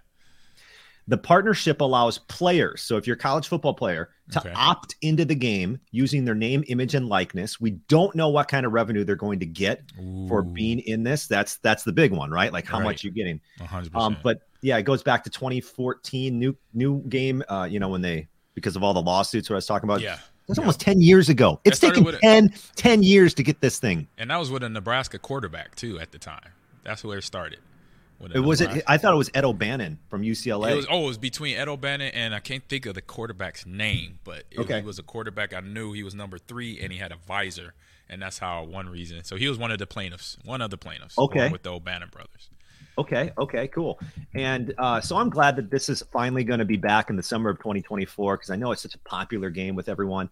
The 1.07 1.17
partnership 1.17 1.81
allows 1.81 2.19
players, 2.19 2.81
so 2.81 2.95
if 2.95 3.05
you're 3.05 3.17
a 3.17 3.19
college 3.19 3.49
football 3.49 3.73
player, 3.73 4.11
to 4.31 4.39
okay. 4.39 4.53
opt 4.55 4.95
into 5.01 5.25
the 5.25 5.35
game 5.35 5.79
using 5.91 6.23
their 6.23 6.35
name, 6.35 6.63
image, 6.67 6.95
and 6.95 7.09
likeness. 7.09 7.59
We 7.59 7.71
don't 7.89 8.15
know 8.15 8.29
what 8.29 8.47
kind 8.47 8.65
of 8.65 8.71
revenue 8.71 9.03
they're 9.03 9.17
going 9.17 9.39
to 9.39 9.45
get 9.45 9.81
Ooh. 10.01 10.27
for 10.29 10.41
being 10.41 10.79
in 10.79 11.03
this. 11.03 11.27
That's 11.27 11.57
that's 11.57 11.83
the 11.83 11.91
big 11.91 12.13
one, 12.13 12.31
right? 12.31 12.53
Like 12.53 12.65
how 12.65 12.77
right. 12.77 12.85
much 12.85 13.03
you're 13.03 13.11
getting. 13.11 13.41
100%. 13.59 13.93
Um, 13.93 14.15
but 14.23 14.43
yeah, 14.61 14.77
it 14.77 14.83
goes 14.83 15.03
back 15.03 15.25
to 15.25 15.29
2014, 15.29 16.39
new 16.39 16.55
new 16.73 17.03
game. 17.09 17.43
Uh, 17.49 17.67
you 17.69 17.81
know 17.81 17.89
when 17.89 18.01
they 18.01 18.29
because 18.53 18.75
of 18.75 18.83
all 18.83 18.93
the 18.93 19.01
lawsuits 19.01 19.49
what 19.49 19.55
I 19.55 19.57
was 19.57 19.65
talking 19.65 19.89
about. 19.89 19.99
Yeah. 19.99 20.19
That's 20.47 20.59
almost 20.59 20.79
10 20.81 21.01
years 21.01 21.29
ago. 21.29 21.59
It's 21.63 21.79
taken 21.79 22.05
10, 22.05 22.53
10 22.75 23.03
years 23.03 23.33
to 23.35 23.43
get 23.43 23.61
this 23.61 23.79
thing. 23.79 24.07
And 24.17 24.29
that 24.29 24.37
was 24.37 24.51
with 24.51 24.63
a 24.63 24.69
Nebraska 24.69 25.17
quarterback, 25.19 25.75
too, 25.75 25.99
at 25.99 26.11
the 26.11 26.19
time. 26.19 26.51
That's 26.83 27.03
where 27.03 27.17
it 27.17 27.23
started. 27.23 27.59
It 28.33 28.39
was 28.39 28.61
it. 28.61 28.83
I 28.87 28.97
thought 28.97 29.13
it 29.13 29.17
was 29.17 29.29
Ed 29.33 29.43
O'Bannon 29.43 29.99
from 30.09 30.21
UCLA. 30.21 30.71
It 30.71 30.75
was, 30.75 30.87
oh, 30.89 31.03
it 31.03 31.07
was 31.07 31.17
between 31.17 31.57
Ed 31.57 31.67
O'Bannon 31.67 32.11
and 32.13 32.33
I 32.33 32.39
can't 32.39 32.63
think 32.69 32.85
of 32.85 32.95
the 32.95 33.01
quarterback's 33.01 33.65
name, 33.65 34.19
but 34.23 34.43
it, 34.51 34.59
okay. 34.59 34.79
he 34.79 34.85
was 34.85 34.99
a 34.99 35.03
quarterback. 35.03 35.53
I 35.53 35.59
knew 35.59 35.91
he 35.91 36.03
was 36.03 36.15
number 36.15 36.37
three, 36.37 36.79
and 36.79 36.93
he 36.93 36.99
had 36.99 37.11
a 37.11 37.17
visor, 37.27 37.73
and 38.07 38.21
that's 38.21 38.39
how 38.39 38.63
one 38.63 38.87
reason. 38.87 39.23
So 39.23 39.35
he 39.35 39.47
was 39.47 39.57
one 39.57 39.71
of 39.71 39.79
the 39.79 39.87
plaintiffs, 39.87 40.37
one 40.45 40.61
of 40.61 40.69
the 40.69 40.77
plaintiffs. 40.77 41.17
Okay, 41.17 41.49
with 41.49 41.63
the 41.63 41.71
O'Bannon 41.71 42.09
brothers. 42.09 42.49
Okay. 42.97 43.31
Okay. 43.37 43.67
Cool. 43.69 43.99
And 44.35 44.73
uh, 44.77 45.01
so 45.01 45.17
I'm 45.17 45.29
glad 45.29 45.55
that 45.55 45.71
this 45.71 45.89
is 45.89 46.03
finally 46.11 46.43
going 46.43 46.59
to 46.59 46.65
be 46.65 46.77
back 46.77 47.09
in 47.09 47.15
the 47.15 47.23
summer 47.23 47.49
of 47.49 47.57
2024 47.57 48.37
because 48.37 48.49
I 48.49 48.55
know 48.55 48.71
it's 48.71 48.81
such 48.81 48.95
a 48.95 48.99
popular 48.99 49.49
game 49.49 49.75
with 49.75 49.89
everyone. 49.89 50.29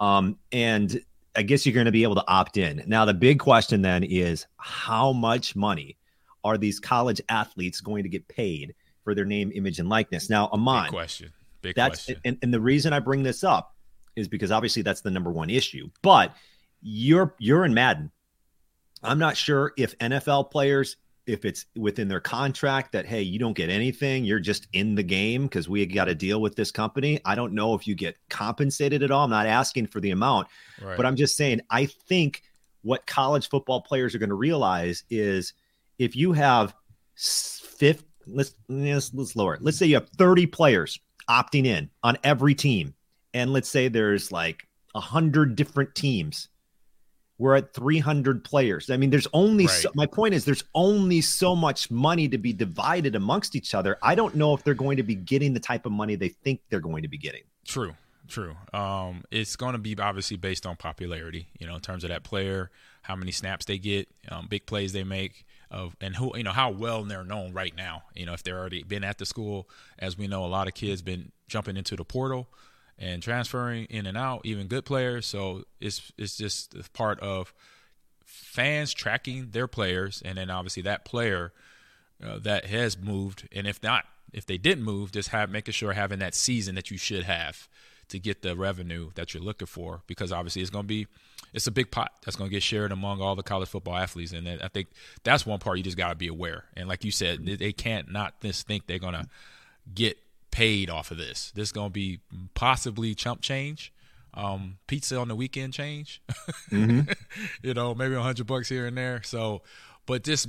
Um, 0.00 0.36
and 0.50 1.00
I 1.36 1.42
guess 1.42 1.64
you're 1.64 1.74
going 1.74 1.86
to 1.86 1.92
be 1.92 2.02
able 2.02 2.16
to 2.16 2.26
opt 2.26 2.56
in. 2.56 2.82
Now, 2.86 3.04
the 3.04 3.14
big 3.14 3.38
question 3.38 3.82
then 3.82 4.02
is 4.04 4.46
how 4.56 5.12
much 5.12 5.56
money 5.56 5.96
are 6.44 6.58
these 6.58 6.80
college 6.80 7.20
athletes 7.28 7.80
going 7.80 8.02
to 8.02 8.08
get 8.08 8.26
paid 8.28 8.74
for 9.04 9.14
their 9.14 9.24
name, 9.24 9.52
image, 9.54 9.78
and 9.78 9.88
likeness? 9.88 10.28
Now, 10.28 10.48
Ahman, 10.52 10.84
big 10.84 10.90
question. 10.90 11.32
Big 11.62 11.76
that's, 11.76 12.04
question. 12.04 12.20
And, 12.24 12.38
and 12.42 12.52
the 12.52 12.60
reason 12.60 12.92
I 12.92 12.98
bring 12.98 13.22
this 13.22 13.44
up 13.44 13.74
is 14.16 14.28
because 14.28 14.50
obviously 14.50 14.82
that's 14.82 15.00
the 15.00 15.10
number 15.10 15.30
one 15.30 15.48
issue. 15.48 15.88
But 16.02 16.34
you're 16.82 17.34
you're 17.38 17.64
in 17.64 17.72
Madden. 17.72 18.10
I'm 19.02 19.18
not 19.18 19.36
sure 19.36 19.72
if 19.76 19.96
NFL 19.98 20.50
players 20.50 20.96
if 21.26 21.44
it's 21.44 21.66
within 21.76 22.08
their 22.08 22.20
contract 22.20 22.92
that 22.92 23.06
hey 23.06 23.22
you 23.22 23.38
don't 23.38 23.56
get 23.56 23.70
anything 23.70 24.24
you're 24.24 24.40
just 24.40 24.66
in 24.72 24.94
the 24.94 25.02
game 25.02 25.44
because 25.44 25.68
we 25.68 25.84
got 25.86 26.06
to 26.06 26.14
deal 26.14 26.40
with 26.40 26.56
this 26.56 26.70
company 26.70 27.20
i 27.24 27.34
don't 27.34 27.52
know 27.52 27.74
if 27.74 27.86
you 27.86 27.94
get 27.94 28.16
compensated 28.28 29.02
at 29.02 29.10
all 29.10 29.24
i'm 29.24 29.30
not 29.30 29.46
asking 29.46 29.86
for 29.86 30.00
the 30.00 30.10
amount 30.10 30.48
right. 30.82 30.96
but 30.96 31.06
i'm 31.06 31.16
just 31.16 31.36
saying 31.36 31.60
i 31.70 31.86
think 31.86 32.42
what 32.82 33.06
college 33.06 33.48
football 33.48 33.80
players 33.80 34.14
are 34.14 34.18
going 34.18 34.28
to 34.28 34.34
realize 34.34 35.04
is 35.10 35.54
if 35.98 36.16
you 36.16 36.32
have 36.32 36.74
fifth 37.16 38.04
let's, 38.26 38.54
let's 38.68 39.14
let's 39.14 39.36
lower 39.36 39.54
it 39.54 39.62
let's 39.62 39.78
say 39.78 39.86
you 39.86 39.94
have 39.94 40.08
30 40.10 40.46
players 40.46 40.98
opting 41.30 41.66
in 41.66 41.88
on 42.02 42.16
every 42.24 42.54
team 42.54 42.94
and 43.34 43.52
let's 43.52 43.68
say 43.68 43.88
there's 43.88 44.32
like 44.32 44.66
100 44.92 45.56
different 45.56 45.94
teams 45.94 46.48
we're 47.42 47.56
at 47.56 47.74
300 47.74 48.44
players. 48.44 48.88
I 48.88 48.96
mean, 48.96 49.10
there's 49.10 49.26
only 49.32 49.66
right. 49.66 49.72
so, 49.72 49.90
my 49.96 50.06
point 50.06 50.32
is 50.32 50.44
there's 50.44 50.62
only 50.76 51.20
so 51.20 51.56
much 51.56 51.90
money 51.90 52.28
to 52.28 52.38
be 52.38 52.52
divided 52.52 53.16
amongst 53.16 53.56
each 53.56 53.74
other. 53.74 53.98
I 54.00 54.14
don't 54.14 54.36
know 54.36 54.54
if 54.54 54.62
they're 54.62 54.74
going 54.74 54.98
to 54.98 55.02
be 55.02 55.16
getting 55.16 55.52
the 55.52 55.58
type 55.58 55.84
of 55.84 55.90
money 55.90 56.14
they 56.14 56.28
think 56.28 56.60
they're 56.70 56.78
going 56.78 57.02
to 57.02 57.08
be 57.08 57.18
getting. 57.18 57.42
True, 57.66 57.96
true. 58.28 58.54
Um, 58.72 59.24
it's 59.32 59.56
going 59.56 59.72
to 59.72 59.80
be 59.80 59.98
obviously 59.98 60.36
based 60.36 60.66
on 60.66 60.76
popularity, 60.76 61.48
you 61.58 61.66
know, 61.66 61.74
in 61.74 61.80
terms 61.80 62.04
of 62.04 62.10
that 62.10 62.22
player, 62.22 62.70
how 63.02 63.16
many 63.16 63.32
snaps 63.32 63.64
they 63.64 63.78
get, 63.78 64.08
um, 64.28 64.46
big 64.48 64.64
plays 64.64 64.92
they 64.92 65.02
make, 65.02 65.44
of 65.68 65.96
and 66.00 66.14
who 66.14 66.36
you 66.36 66.44
know 66.44 66.52
how 66.52 66.70
well 66.70 67.02
they're 67.02 67.24
known 67.24 67.52
right 67.52 67.74
now. 67.76 68.04
You 68.14 68.26
know, 68.26 68.34
if 68.34 68.44
they're 68.44 68.58
already 68.58 68.84
been 68.84 69.02
at 69.02 69.18
the 69.18 69.26
school, 69.26 69.68
as 69.98 70.16
we 70.16 70.28
know, 70.28 70.44
a 70.44 70.46
lot 70.46 70.68
of 70.68 70.74
kids 70.74 71.02
been 71.02 71.32
jumping 71.48 71.76
into 71.76 71.96
the 71.96 72.04
portal 72.04 72.46
and 73.02 73.20
transferring 73.20 73.84
in 73.86 74.06
and 74.06 74.16
out, 74.16 74.42
even 74.44 74.68
good 74.68 74.84
players. 74.84 75.26
So 75.26 75.64
it's 75.80 76.12
it's 76.16 76.36
just 76.36 76.92
part 76.92 77.18
of 77.20 77.52
fans 78.24 78.94
tracking 78.94 79.50
their 79.50 79.66
players, 79.66 80.22
and 80.24 80.38
then 80.38 80.48
obviously 80.48 80.84
that 80.84 81.04
player 81.04 81.52
uh, 82.24 82.38
that 82.38 82.66
has 82.66 82.96
moved, 82.96 83.48
and 83.52 83.66
if 83.66 83.82
not, 83.82 84.04
if 84.32 84.46
they 84.46 84.56
didn't 84.56 84.84
move, 84.84 85.10
just 85.10 85.30
have 85.30 85.50
making 85.50 85.72
sure 85.72 85.92
having 85.92 86.20
that 86.20 86.34
season 86.34 86.76
that 86.76 86.90
you 86.90 86.96
should 86.96 87.24
have 87.24 87.68
to 88.08 88.18
get 88.18 88.42
the 88.42 88.54
revenue 88.54 89.10
that 89.16 89.34
you're 89.34 89.42
looking 89.42 89.66
for, 89.66 90.02
because 90.06 90.30
obviously 90.30 90.62
it's 90.62 90.70
going 90.70 90.84
to 90.84 90.88
be 90.88 91.06
it's 91.52 91.66
a 91.66 91.72
big 91.72 91.90
pot 91.90 92.12
that's 92.24 92.36
going 92.36 92.48
to 92.48 92.54
get 92.54 92.62
shared 92.62 92.92
among 92.92 93.20
all 93.20 93.34
the 93.34 93.42
college 93.42 93.68
football 93.68 93.96
athletes, 93.96 94.32
and 94.32 94.48
I 94.48 94.68
think 94.68 94.88
that's 95.24 95.44
one 95.44 95.58
part 95.58 95.76
you 95.76 95.82
just 95.82 95.96
got 95.96 96.10
to 96.10 96.14
be 96.14 96.28
aware. 96.28 96.66
And 96.76 96.88
like 96.88 97.04
you 97.04 97.10
said, 97.10 97.44
they 97.44 97.72
can't 97.72 98.12
not 98.12 98.40
just 98.40 98.66
think 98.68 98.86
they're 98.86 99.00
going 99.00 99.14
to 99.14 99.26
get 99.92 100.18
paid 100.52 100.88
off 100.88 101.10
of 101.10 101.16
this. 101.16 101.50
This 101.56 101.68
is 101.68 101.72
going 101.72 101.88
to 101.88 101.92
be 101.92 102.20
possibly 102.54 103.16
chump 103.16 103.40
change, 103.40 103.92
um, 104.34 104.78
pizza 104.86 105.18
on 105.18 105.26
the 105.26 105.34
weekend 105.34 105.72
change. 105.72 106.22
Mm-hmm. 106.70 107.10
you 107.62 107.74
know, 107.74 107.92
maybe 107.96 108.14
a 108.14 108.22
hundred 108.22 108.46
bucks 108.46 108.68
here 108.68 108.86
and 108.86 108.96
there. 108.96 109.22
So, 109.24 109.62
but 110.06 110.22
this 110.22 110.46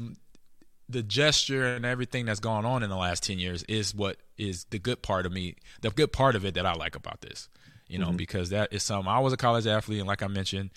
the 0.89 1.01
gesture 1.01 1.65
and 1.65 1.85
everything 1.85 2.25
that's 2.25 2.39
gone 2.39 2.65
on 2.65 2.83
in 2.83 2.89
the 2.89 2.95
last 2.95 3.23
10 3.23 3.39
years 3.39 3.63
is 3.63 3.95
what 3.95 4.17
is 4.37 4.65
the 4.65 4.77
good 4.77 5.01
part 5.01 5.25
of 5.25 5.31
me 5.31 5.55
the 5.81 5.89
good 5.89 6.11
part 6.11 6.35
of 6.35 6.45
it 6.45 6.53
that 6.53 6.65
i 6.65 6.73
like 6.73 6.95
about 6.95 7.21
this 7.21 7.47
you 7.87 7.97
know 7.97 8.07
mm-hmm. 8.07 8.17
because 8.17 8.49
that 8.49 8.71
is 8.73 8.83
something 8.83 9.09
i 9.09 9.19
was 9.19 9.31
a 9.31 9.37
college 9.37 9.65
athlete 9.65 9.99
and 9.99 10.07
like 10.07 10.21
i 10.21 10.27
mentioned 10.27 10.69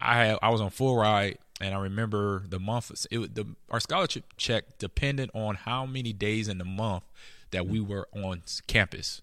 i 0.00 0.36
i 0.42 0.48
was 0.48 0.60
on 0.60 0.68
full 0.68 0.96
ride 0.96 1.38
and 1.60 1.74
i 1.74 1.78
remember 1.78 2.42
the 2.48 2.58
month 2.58 3.06
it 3.10 3.34
the 3.34 3.46
our 3.70 3.78
scholarship 3.80 4.24
check 4.36 4.78
depended 4.78 5.30
on 5.32 5.54
how 5.54 5.86
many 5.86 6.12
days 6.12 6.48
in 6.48 6.58
the 6.58 6.64
month 6.64 7.04
that 7.52 7.66
we 7.66 7.80
were 7.80 8.08
on 8.12 8.42
campus 8.66 9.22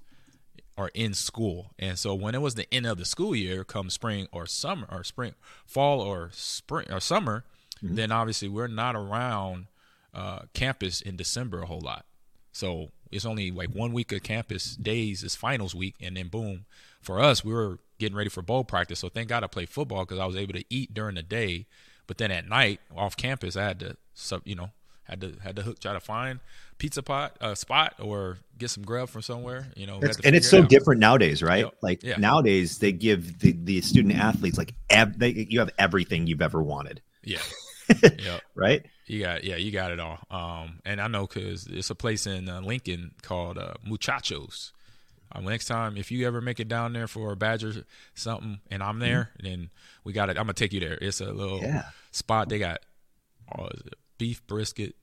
or 0.77 0.89
in 0.93 1.13
school. 1.13 1.71
And 1.77 1.99
so 1.99 2.15
when 2.15 2.33
it 2.33 2.41
was 2.41 2.55
the 2.55 2.73
end 2.73 2.85
of 2.85 2.97
the 2.97 3.05
school 3.05 3.35
year, 3.35 3.65
come 3.65 3.89
spring 3.89 4.27
or 4.31 4.45
summer 4.45 4.87
or 4.89 5.03
spring, 5.03 5.35
fall 5.65 5.99
or 5.99 6.29
spring 6.31 6.87
or 6.89 7.01
summer, 7.01 7.43
mm-hmm. 7.83 7.95
then 7.95 8.11
obviously 8.11 8.47
we're 8.47 8.67
not 8.67 8.95
around 8.95 9.67
uh, 10.13 10.43
campus 10.53 11.01
in 11.01 11.17
December 11.17 11.61
a 11.61 11.65
whole 11.65 11.81
lot. 11.81 12.05
So 12.53 12.91
it's 13.11 13.25
only 13.25 13.51
like 13.51 13.69
one 13.69 13.93
week 13.93 14.11
of 14.11 14.23
campus 14.23 14.75
days 14.75 15.23
is 15.23 15.35
finals 15.35 15.75
week, 15.75 15.95
and 16.01 16.15
then 16.15 16.27
boom. 16.27 16.65
For 17.01 17.19
us, 17.19 17.43
we 17.43 17.53
were 17.53 17.79
getting 17.99 18.17
ready 18.17 18.29
for 18.29 18.41
bowl 18.41 18.63
practice. 18.63 18.99
So 18.99 19.09
thank 19.09 19.29
God 19.29 19.43
I 19.43 19.47
played 19.47 19.69
football 19.69 20.05
because 20.05 20.19
I 20.19 20.25
was 20.25 20.35
able 20.35 20.53
to 20.53 20.65
eat 20.69 20.93
during 20.93 21.15
the 21.15 21.23
day. 21.23 21.67
But 22.07 22.17
then 22.17 22.31
at 22.31 22.47
night, 22.47 22.79
off 22.95 23.15
campus, 23.15 23.55
I 23.55 23.63
had 23.63 23.79
to, 23.81 23.97
you 24.43 24.55
know, 24.55 24.71
had 25.09 25.21
to 25.21 25.33
had 25.41 25.55
to 25.55 25.63
hook 25.63 25.79
try 25.79 25.93
to 25.93 25.99
find 25.99 26.39
pizza 26.77 27.01
pot 27.01 27.35
uh, 27.41 27.55
spot 27.55 27.95
or 27.99 28.37
get 28.57 28.69
some 28.69 28.83
grub 28.83 29.09
from 29.09 29.21
somewhere 29.21 29.67
you 29.75 29.85
know 29.87 29.99
and 30.23 30.35
it's 30.35 30.49
so 30.49 30.59
it 30.59 30.69
different 30.69 30.99
nowadays 30.99 31.41
right 31.41 31.65
yep. 31.65 31.75
like 31.81 32.03
yeah. 32.03 32.17
nowadays 32.17 32.77
they 32.77 32.91
give 32.91 33.39
the, 33.39 33.51
the 33.51 33.81
student 33.81 34.15
athletes 34.15 34.57
like 34.57 34.73
ev- 34.89 35.17
they, 35.17 35.29
you 35.49 35.59
have 35.59 35.71
everything 35.77 36.27
you've 36.27 36.41
ever 36.41 36.61
wanted 36.61 37.01
yeah 37.23 37.39
yep. 38.03 38.41
right 38.55 38.85
you 39.07 39.19
got 39.19 39.43
yeah 39.43 39.55
you 39.55 39.71
got 39.71 39.91
it 39.91 39.99
all 39.99 40.19
um 40.29 40.79
and 40.85 41.01
i 41.01 41.07
know 41.07 41.25
because 41.25 41.67
it's 41.67 41.89
a 41.89 41.95
place 41.95 42.27
in 42.27 42.47
uh, 42.47 42.61
lincoln 42.61 43.11
called 43.21 43.57
uh, 43.57 43.73
muchachos 43.85 44.71
um, 45.31 45.45
next 45.45 45.65
time 45.65 45.97
if 45.97 46.11
you 46.11 46.25
ever 46.25 46.41
make 46.41 46.59
it 46.59 46.67
down 46.67 46.93
there 46.93 47.07
for 47.07 47.31
a 47.31 47.35
badger 47.35 47.83
something 48.13 48.59
and 48.71 48.81
i'm 48.83 48.99
there 48.99 49.31
mm-hmm. 49.37 49.47
then 49.47 49.69
we 50.03 50.13
got 50.13 50.29
it 50.29 50.37
i'm 50.37 50.43
gonna 50.43 50.53
take 50.53 50.73
you 50.73 50.79
there 50.79 50.97
it's 51.01 51.19
a 51.19 51.31
little 51.31 51.59
yeah. 51.59 51.83
spot 52.11 52.47
they 52.47 52.59
got 52.59 52.79
oh, 53.57 53.69
beef 54.19 54.45
brisket 54.45 54.95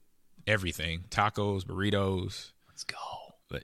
everything 0.47 1.03
tacos, 1.09 1.65
burritos. 1.65 2.51
Let's 2.69 2.85
go. 2.85 2.95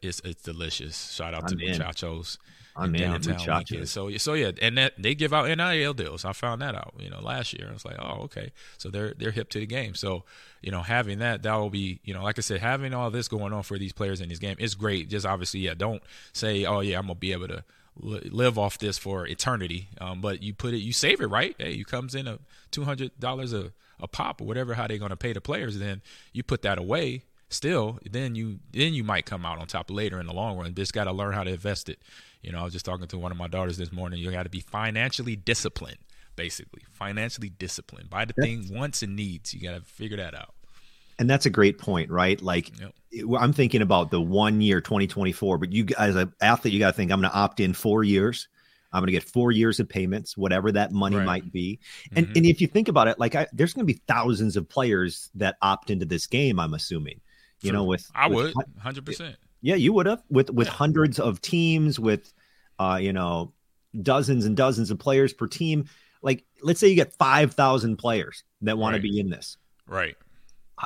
It's 0.02 0.22
it's 0.24 0.44
delicious. 0.44 1.12
Shout 1.12 1.34
out 1.34 1.44
I'm 1.44 1.58
to 1.58 1.66
in. 1.66 1.78
Muchachos. 1.78 2.38
I'm 2.76 2.96
in 2.96 3.02
downtown 3.02 3.36
Muchachos. 3.36 3.92
So 3.92 4.10
so 4.18 4.34
yeah, 4.34 4.52
and 4.62 4.78
that 4.78 4.94
they 5.02 5.14
give 5.16 5.34
out 5.34 5.46
NIL 5.56 5.94
deals. 5.94 6.26
I 6.26 6.34
found 6.34 6.62
that 6.62 6.74
out, 6.74 6.94
you 7.00 7.10
know, 7.10 7.22
last 7.22 7.54
year. 7.54 7.68
I 7.70 7.74
was 7.74 7.86
like, 7.86 7.98
oh, 8.00 8.24
okay. 8.24 8.52
So 8.78 8.90
they're 8.90 9.14
they're 9.18 9.32
hip 9.32 9.50
to 9.50 9.60
the 9.60 9.66
game. 9.66 9.94
So 9.96 10.24
you 10.62 10.72
know, 10.72 10.82
having 10.82 11.20
that 11.20 11.44
that 11.44 11.56
will 11.56 11.70
be, 11.70 12.00
you 12.04 12.14
know, 12.14 12.24
like 12.24 12.38
I 12.38 12.42
said, 12.42 12.62
having 12.62 12.94
all 12.94 13.12
this 13.12 13.28
going 13.28 13.54
on 13.54 13.64
for 13.64 13.78
these 13.78 13.94
players 13.94 14.22
in 14.22 14.30
this 14.30 14.40
game 14.40 14.56
is 14.60 14.76
great. 14.76 15.10
Just 15.10 15.26
obviously, 15.26 15.62
yeah, 15.62 15.74
don't 15.74 16.02
say, 16.32 16.66
oh 16.66 16.80
yeah, 16.80 16.98
I'm 16.98 17.04
gonna 17.04 17.16
be 17.16 17.34
able 17.34 17.50
to 17.50 17.64
live 17.96 18.58
off 18.58 18.80
this 18.80 18.98
for 18.98 19.28
eternity. 19.28 19.90
Um, 20.00 20.22
but 20.22 20.42
you 20.42 20.54
put 20.54 20.74
it, 20.74 20.80
you 20.80 20.94
save 20.94 21.22
it, 21.22 21.28
right? 21.28 21.56
Hey, 21.60 21.74
you 21.74 21.86
comes 21.86 22.16
in 22.16 22.28
a 22.28 22.40
two 22.72 22.86
hundred 22.86 23.20
dollars 23.20 23.54
a 23.54 23.74
a 24.00 24.08
pop 24.08 24.42
or 24.42 24.46
whatever 24.46 24.74
how 24.74 24.88
they're 24.88 24.98
going 24.98 25.10
to 25.10 25.18
pay 25.18 25.34
the 25.34 25.42
players 25.42 25.80
then 25.80 26.02
you 26.34 26.44
put 26.44 26.62
that 26.62 26.78
away 26.78 27.24
still 27.54 28.00
then 28.10 28.36
you 28.36 28.60
then 28.72 28.94
you 28.94 29.04
might 29.04 29.26
come 29.26 29.46
out 29.46 29.60
on 29.60 29.68
top 29.68 29.90
later 29.90 30.20
in 30.20 30.26
the 30.26 30.34
long 30.34 30.58
run. 30.58 30.74
Just 30.74 30.94
got 30.94 31.06
to 31.06 31.12
learn 31.12 31.34
how 31.34 31.44
to 31.44 31.52
invest 31.52 31.88
it. 31.88 32.00
You 32.42 32.52
know 32.52 32.60
i 32.60 32.64
was 32.64 32.74
just 32.74 32.86
talking 32.86 33.08
to 33.08 33.18
one 33.18 33.32
of 33.32 33.38
my 33.38 33.48
daughters 33.48 33.78
this 33.78 33.92
morning 33.92 34.20
you 34.20 34.32
got 34.32 34.44
to 34.44 34.50
be 34.50 34.60
financially 34.60 35.36
disciplined 35.36 35.98
basically. 36.36 36.82
Financially 36.92 37.50
disciplined. 37.50 38.10
Buy 38.10 38.26
the 38.26 38.34
thing 38.34 38.68
wants 38.72 39.04
and 39.04 39.16
needs. 39.16 39.54
You 39.54 39.62
got 39.62 39.76
to 39.76 39.82
figure 39.82 40.18
that 40.18 40.34
out. 40.34 40.56
And 41.20 41.30
that's 41.30 41.46
a 41.46 41.52
great 41.52 41.78
point 41.78 42.10
right? 42.10 42.42
Like 42.42 42.72
yep. 42.80 42.94
i'm 43.40 43.54
thinking 43.54 43.82
about 43.82 44.12
the 44.12 44.22
one 44.22 44.60
year 44.62 44.82
2024 44.82 45.58
but 45.58 45.72
you 45.72 45.86
as 45.98 46.16
an 46.16 46.34
athlete 46.42 46.74
you 46.74 46.80
got 46.80 46.92
to 46.92 46.94
think 46.94 47.12
i'm 47.12 47.22
going 47.22 47.32
to 47.32 47.38
opt 47.38 47.60
in 47.60 47.74
four 47.74 48.04
years 48.04 48.48
I'm 48.94 49.02
going 49.02 49.08
to 49.08 49.12
get 49.14 49.24
four 49.24 49.52
years 49.52 49.80
of 49.80 49.90
payments, 49.90 50.38
whatever 50.38 50.72
that 50.72 50.92
money 50.92 51.18
right. 51.18 51.26
might 51.26 51.52
be. 51.52 51.80
And 52.16 52.28
mm-hmm. 52.28 52.38
and 52.38 52.46
if 52.46 52.62
you 52.62 52.68
think 52.68 52.88
about 52.88 53.08
it, 53.08 53.20
like 53.20 53.34
I, 53.34 53.48
there's 53.52 53.74
going 53.74 53.88
to 53.88 53.92
be 53.94 54.00
thousands 54.08 54.56
of 54.56 54.70
players 54.70 55.32
that 55.36 55.58
opt 55.62 55.90
into 55.90 56.06
this 56.06 56.28
game. 56.28 56.60
I'm 56.60 56.76
assuming, 56.76 57.20
you 57.62 57.72
True. 57.72 57.80
know, 57.80 57.84
with 57.86 58.10
I 58.14 58.28
with, 58.28 58.56
would 58.56 58.66
hundred 58.80 59.06
percent. 59.06 59.36
Yeah, 59.62 59.76
you 59.76 59.94
would 59.94 60.06
have 60.06 60.22
with 60.30 60.50
with 60.52 60.68
yeah. 60.68 60.74
hundreds 60.74 61.20
of 61.20 61.42
teams 61.42 62.00
with, 62.00 62.32
uh, 62.78 63.00
you 63.02 63.14
know, 63.14 63.54
dozens 64.02 64.46
and 64.46 64.56
dozens 64.56 64.92
of 64.92 65.00
players 65.00 65.34
per 65.34 65.48
team. 65.48 65.86
Like, 66.22 66.46
let's 66.62 66.80
say 66.80 66.88
you 66.88 66.96
get 66.96 67.14
five 67.14 67.54
thousand 67.54 67.98
players 67.98 68.44
that 68.62 68.78
want 68.78 68.94
right. 68.94 69.02
to 69.02 69.10
be 69.10 69.20
in 69.20 69.30
this. 69.30 69.58
Right. 69.88 70.16
Uh, 70.78 70.86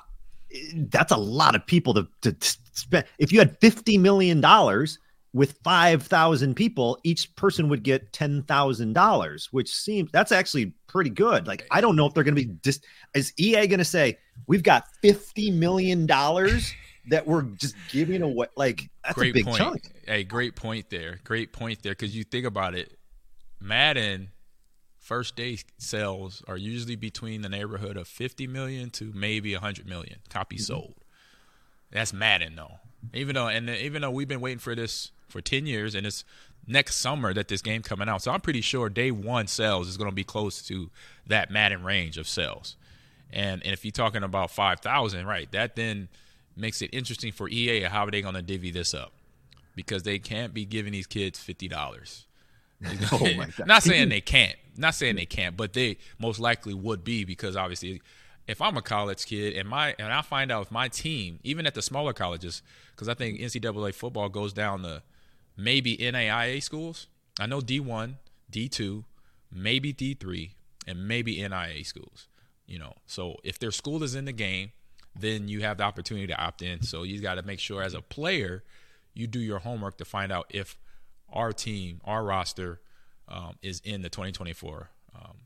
that's 0.76 1.12
a 1.12 1.18
lot 1.18 1.56
of 1.56 1.66
people 1.66 1.94
to, 1.96 2.08
to, 2.22 2.32
to 2.32 2.58
spend. 2.72 3.06
If 3.20 3.32
you 3.32 3.40
had 3.40 3.60
fifty 3.60 3.98
million 3.98 4.42
dollars 4.42 5.00
with 5.38 5.60
5,000 5.64 6.56
people, 6.56 6.98
each 7.04 7.34
person 7.36 7.70
would 7.70 7.84
get 7.84 8.12
$10,000, 8.12 9.48
which 9.52 9.72
seems 9.72 10.12
that's 10.12 10.32
actually 10.32 10.74
pretty 10.88 11.12
good. 11.12 11.46
Like, 11.46 11.68
I 11.70 11.80
don't 11.80 11.96
know 11.96 12.08
if 12.08 12.16
they're 12.16 12.24
going 12.24 12.36
to 12.36 12.44
be 12.44 12.56
just, 12.64 12.84
is 13.14 13.34
EA 13.38 13.68
going 13.68 13.78
to 13.78 13.86
say, 13.86 14.18
we've 14.48 14.64
got 14.64 14.86
$50 15.04 15.54
million 15.54 16.08
that 16.08 17.28
we're 17.28 17.44
just 17.44 17.76
giving 17.92 18.24
away? 18.24 18.48
Like, 18.56 18.90
that's 19.04 19.14
great 19.14 19.30
a 19.30 19.34
big 19.36 19.46
point. 19.46 19.58
chunk. 19.58 19.82
Hey, 20.08 20.24
great 20.24 20.56
point 20.56 20.90
there. 20.90 21.20
Great 21.24 21.54
point 21.54 21.84
there. 21.84 21.94
Cause 21.94 22.16
you 22.16 22.24
think 22.24 22.48
about 22.48 22.74
it, 22.74 22.98
Madden 23.62 24.30
first 24.98 25.36
day 25.36 25.60
sales 25.78 26.44
are 26.48 26.58
usually 26.58 26.96
between 26.96 27.44
the 27.44 27.50
neighborhood 27.50 27.96
of 27.96 28.08
50 28.08 28.48
million 28.48 28.90
to 28.90 29.12
maybe 29.14 29.54
100 29.54 29.88
million 29.88 30.18
copies 30.30 30.64
mm-hmm. 30.64 30.80
sold. 30.80 30.96
That's 31.92 32.12
Madden 32.12 32.56
though. 32.56 32.80
Even 33.14 33.36
though, 33.36 33.48
and 33.48 33.70
even 33.70 34.02
though 34.02 34.12
we've 34.12 34.28
been 34.28 34.42
waiting 34.42 34.60
for 34.60 34.76
this 34.76 35.12
for 35.28 35.42
10 35.42 35.66
years, 35.66 35.96
and 35.96 36.06
it's 36.06 36.24
next 36.68 36.98
summer 36.98 37.34
that 37.34 37.48
this 37.48 37.62
game 37.62 37.82
coming 37.82 38.10
out. 38.10 38.22
So 38.22 38.32
I'm 38.32 38.42
pretty 38.42 38.62
sure 38.62 38.90
day 38.90 39.12
one 39.12 39.48
sales 39.48 39.88
is 39.88 39.98
going 39.98 40.10
to 40.10 40.16
be 40.16 40.24
close 40.24 40.62
to 40.64 40.90
that 41.28 41.50
Madden 41.50 41.84
range 41.84 42.18
of 42.18 42.28
sales. 42.28 42.76
And, 43.32 43.64
and 43.64 43.74
if 43.74 43.84
you're 43.84 43.92
talking 43.92 44.24
about 44.24 44.52
5,000, 44.52 45.26
right, 45.26 45.52
that 45.52 45.76
then 45.76 46.10
makes 46.56 46.82
it 46.82 46.90
interesting 46.94 47.32
for 47.32 47.48
EA 47.48 47.82
how 47.84 48.06
are 48.06 48.12
they 48.12 48.22
going 48.22 48.36
to 48.36 48.42
divvy 48.42 48.72
this 48.72 48.94
up? 48.94 49.12
Because 49.76 50.04
they 50.04 50.20
can't 50.20 50.54
be 50.54 50.66
giving 50.66 50.92
these 50.92 51.08
kids 51.08 51.40
$50. 51.40 52.26
oh. 53.12 53.46
Not 53.66 53.84
saying 53.84 54.10
they 54.10 54.22
can't. 54.22 54.56
Not 54.76 54.96
saying 54.96 55.16
they 55.16 55.26
can't, 55.26 55.58
but 55.58 55.74
they 55.74 55.98
most 56.20 56.40
likely 56.40 56.74
would 56.74 57.04
be 57.04 57.24
because 57.24 57.56
obviously 57.56 58.02
if 58.48 58.62
I'm 58.62 58.78
a 58.78 58.82
college 58.82 59.26
kid 59.26 59.56
and 59.56 59.68
my 59.68 59.96
and 60.00 60.12
I 60.12 60.22
find 60.22 60.52
out 60.52 60.64
if 60.64 60.72
my 60.72 60.88
team, 60.88 61.40
even 61.44 61.66
at 61.68 61.76
the 61.76 61.82
smaller 61.82 62.14
colleges, 62.14 62.62
because 62.92 63.10
I 63.10 63.14
think 63.14 63.40
NCAA 63.40 63.94
football 63.94 64.30
goes 64.30 64.54
down 64.54 64.84
to– 64.84 65.04
maybe 65.58 65.98
NAIA 65.98 66.62
schools. 66.62 67.08
I 67.40 67.48
know 67.48 67.60
D1, 67.60 68.14
D2, 68.52 69.04
maybe 69.52 69.94
D3, 69.94 70.52
and 70.86 71.08
maybe 71.08 71.38
NAIA 71.38 71.86
schools. 71.86 72.28
You 72.68 72.80
know, 72.80 72.94
so 73.06 73.38
if 73.44 73.60
their 73.60 73.72
school 73.72 74.04
is 74.04 74.14
in 74.14 74.26
the 74.26 74.32
game, 74.32 74.72
then 75.20 75.48
you 75.48 75.62
have 75.62 75.78
the 75.78 75.84
opportunity 75.84 76.28
to 76.28 76.40
opt 76.40 76.62
in. 76.62 76.84
So 76.84 77.04
you 77.04 77.20
got 77.22 77.36
to 77.36 77.42
make 77.42 77.60
sure 77.60 77.82
as 77.82 77.94
a 77.94 78.02
player, 78.02 78.64
you 79.14 79.26
do 79.26 79.40
your 79.40 79.60
homework 79.60 79.98
to 79.98 80.06
find 80.06 80.32
out 80.32 80.46
if 80.50 80.78
our 81.32 81.52
team, 81.52 82.02
our 82.06 82.24
roster, 82.24 82.80
um, 83.28 83.56
is 83.62 83.82
in 83.84 84.04
the 84.04 84.10
2024 84.10 84.90
um, 85.16 85.38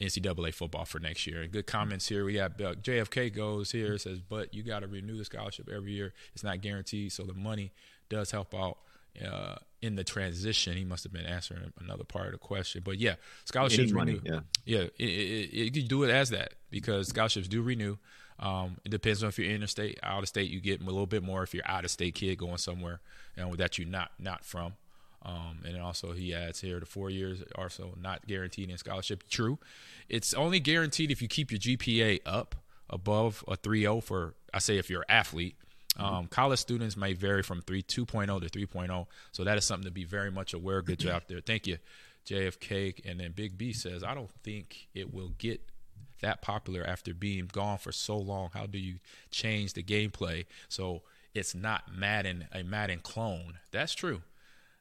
NCAA 0.00 0.54
football 0.54 0.84
for 0.84 0.98
next 0.98 1.26
year. 1.26 1.42
And 1.42 1.52
good 1.52 1.66
comments 1.66 2.08
here. 2.08 2.24
We 2.24 2.36
have 2.36 2.52
uh, 2.60 2.74
JFK 2.74 3.34
goes 3.34 3.70
here 3.70 3.98
says, 3.98 4.20
but 4.20 4.54
you 4.54 4.62
got 4.62 4.80
to 4.80 4.86
renew 4.86 5.16
the 5.16 5.24
scholarship 5.24 5.68
every 5.72 5.92
year. 5.92 6.14
It's 6.32 6.42
not 6.42 6.60
guaranteed, 6.62 7.12
so 7.12 7.24
the 7.24 7.34
money 7.34 7.72
does 8.08 8.30
help 8.30 8.54
out 8.54 8.78
uh, 9.24 9.56
in 9.82 9.96
the 9.96 10.04
transition. 10.04 10.76
He 10.76 10.84
must 10.84 11.04
have 11.04 11.12
been 11.12 11.26
answering 11.26 11.72
another 11.80 12.04
part 12.04 12.26
of 12.26 12.32
the 12.32 12.38
question, 12.38 12.82
but 12.84 12.98
yeah, 12.98 13.16
scholarships 13.44 13.92
renew. 13.92 14.20
Yeah, 14.24 14.40
yeah, 14.64 14.84
you 14.98 15.82
do 15.82 16.02
it 16.04 16.10
as 16.10 16.30
that 16.30 16.54
because 16.70 17.08
scholarships 17.08 17.48
do 17.48 17.62
renew. 17.62 17.96
Um, 18.38 18.78
it 18.86 18.88
depends 18.88 19.22
on 19.22 19.28
if 19.28 19.38
you're 19.38 19.52
in 19.52 19.66
state, 19.66 19.98
out 20.02 20.22
of 20.22 20.28
state, 20.28 20.50
you 20.50 20.60
get 20.60 20.80
a 20.80 20.84
little 20.84 21.06
bit 21.06 21.22
more. 21.22 21.42
If 21.42 21.52
you're 21.52 21.66
out 21.66 21.84
of 21.84 21.90
state 21.90 22.14
kid 22.14 22.38
going 22.38 22.56
somewhere 22.56 23.00
you 23.36 23.42
know, 23.42 23.54
that 23.56 23.78
you're 23.78 23.88
not 23.88 24.12
not 24.18 24.44
from. 24.44 24.74
Um, 25.22 25.58
and 25.66 25.78
also 25.80 26.12
he 26.12 26.34
adds 26.34 26.60
here 26.60 26.80
the 26.80 26.86
four 26.86 27.10
years 27.10 27.42
are 27.54 27.68
so 27.68 27.94
not 28.00 28.26
guaranteed 28.26 28.70
in 28.70 28.78
scholarship. 28.78 29.28
True, 29.28 29.58
it's 30.08 30.32
only 30.34 30.60
guaranteed 30.60 31.10
if 31.10 31.20
you 31.20 31.28
keep 31.28 31.50
your 31.50 31.60
GPA 31.60 32.20
up 32.24 32.54
above 32.88 33.44
a 33.46 33.56
3.0 33.56 34.02
for 34.02 34.34
I 34.52 34.58
say 34.58 34.78
if 34.78 34.90
you're 34.90 35.02
an 35.02 35.16
athlete. 35.16 35.56
Mm-hmm. 35.98 36.14
Um, 36.14 36.26
college 36.28 36.60
students 36.60 36.96
may 36.96 37.12
vary 37.12 37.42
from 37.42 37.62
3 37.62 37.82
2.0 37.82 38.40
to 38.40 38.66
3.0, 38.66 39.06
so 39.32 39.44
that 39.44 39.58
is 39.58 39.64
something 39.64 39.86
to 39.86 39.90
be 39.90 40.04
very 40.04 40.30
much 40.30 40.54
aware. 40.54 40.82
Good 40.82 41.00
job 41.00 41.24
there. 41.26 41.40
Thank 41.40 41.66
you, 41.66 41.78
JFK. 42.26 43.04
And 43.04 43.18
then 43.20 43.32
Big 43.32 43.58
B 43.58 43.72
says, 43.72 44.04
I 44.04 44.14
don't 44.14 44.30
think 44.42 44.88
it 44.94 45.12
will 45.12 45.30
get 45.38 45.60
that 46.22 46.42
popular 46.42 46.84
after 46.86 47.12
being 47.12 47.48
gone 47.52 47.78
for 47.78 47.92
so 47.92 48.16
long. 48.16 48.50
How 48.54 48.66
do 48.66 48.78
you 48.78 48.96
change 49.30 49.72
the 49.72 49.82
gameplay 49.82 50.46
so 50.68 51.02
it's 51.34 51.54
not 51.54 51.94
Madden 51.94 52.46
a 52.52 52.62
Madden 52.62 53.00
clone? 53.00 53.58
That's 53.72 53.94
true. 53.94 54.22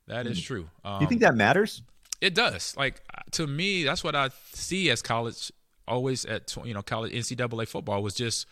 That 0.09 0.27
is 0.27 0.39
mm. 0.39 0.43
true. 0.43 0.69
Um, 0.83 1.01
you 1.01 1.07
think 1.07 1.21
that 1.21 1.35
matters? 1.35 1.81
It 2.19 2.35
does. 2.35 2.75
Like 2.75 3.01
to 3.31 3.47
me, 3.47 3.83
that's 3.83 4.03
what 4.03 4.15
I 4.15 4.29
see 4.51 4.89
as 4.89 5.01
college. 5.01 5.51
Always 5.87 6.25
at 6.25 6.55
you 6.63 6.73
know 6.73 6.81
college 6.81 7.13
NCAA 7.13 7.67
football 7.67 8.03
was 8.03 8.13
just 8.13 8.45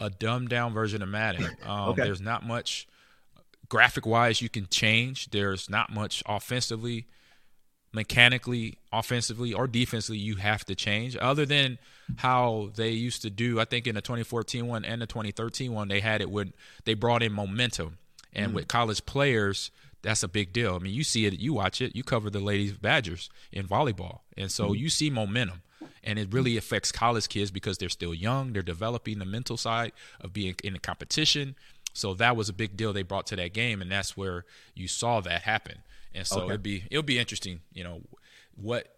a 0.00 0.10
dumbed 0.10 0.50
down 0.50 0.72
version 0.72 1.02
of 1.02 1.08
Madden. 1.08 1.48
Um, 1.66 1.90
okay. 1.90 2.02
There's 2.02 2.20
not 2.20 2.44
much 2.44 2.86
graphic 3.68 4.04
wise 4.04 4.42
you 4.42 4.48
can 4.48 4.66
change. 4.66 5.30
There's 5.30 5.70
not 5.70 5.90
much 5.90 6.22
offensively, 6.26 7.06
mechanically, 7.92 8.78
offensively 8.92 9.54
or 9.54 9.66
defensively 9.66 10.18
you 10.18 10.36
have 10.36 10.64
to 10.66 10.74
change. 10.74 11.16
Other 11.16 11.46
than 11.46 11.78
how 12.16 12.70
they 12.76 12.90
used 12.90 13.22
to 13.22 13.30
do, 13.30 13.58
I 13.60 13.64
think 13.64 13.86
in 13.86 13.94
the 13.94 14.02
2014 14.02 14.66
one 14.66 14.84
and 14.84 15.00
the 15.00 15.06
2013 15.06 15.72
one, 15.72 15.88
they 15.88 16.00
had 16.00 16.20
it 16.20 16.30
when 16.30 16.52
they 16.84 16.94
brought 16.94 17.22
in 17.22 17.32
momentum. 17.32 17.98
And 18.36 18.50
mm 18.50 18.54
with 18.56 18.66
college 18.66 19.06
players, 19.06 19.70
that's 20.04 20.22
a 20.22 20.28
big 20.28 20.52
deal. 20.52 20.76
I 20.76 20.78
mean, 20.78 20.92
you 20.92 21.02
see 21.02 21.24
it, 21.24 21.40
you 21.40 21.54
watch 21.54 21.80
it, 21.80 21.96
you 21.96 22.04
cover 22.04 22.28
the 22.30 22.38
ladies 22.38 22.74
Badgers 22.74 23.30
in 23.50 23.66
volleyball, 23.66 24.20
and 24.36 24.52
so 24.52 24.68
mm 24.68 24.74
you 24.74 24.90
see 24.90 25.08
momentum. 25.08 25.62
And 26.02 26.18
it 26.18 26.32
really 26.32 26.56
affects 26.56 26.92
college 26.92 27.28
kids 27.28 27.50
because 27.50 27.78
they're 27.78 27.88
still 27.88 28.12
young 28.12 28.52
they're 28.52 28.62
developing 28.62 29.18
the 29.18 29.24
mental 29.24 29.56
side 29.56 29.92
of 30.20 30.32
being 30.32 30.56
in 30.62 30.74
a 30.74 30.78
competition. 30.78 31.54
So 31.94 32.12
that 32.14 32.36
was 32.36 32.48
a 32.48 32.52
big 32.52 32.76
deal 32.76 32.92
they 32.92 33.02
brought 33.02 33.26
to 33.28 33.36
that 33.36 33.54
game 33.54 33.80
and 33.80 33.90
that's 33.90 34.16
where 34.16 34.44
you 34.74 34.88
saw 34.88 35.20
that 35.20 35.42
happen. 35.42 35.78
And 36.14 36.26
so 36.26 36.40
okay. 36.40 36.46
it'd 36.46 36.62
be 36.62 36.84
it'll 36.90 37.02
be 37.02 37.18
interesting 37.18 37.60
you 37.72 37.84
know 37.84 38.02
what 38.56 38.96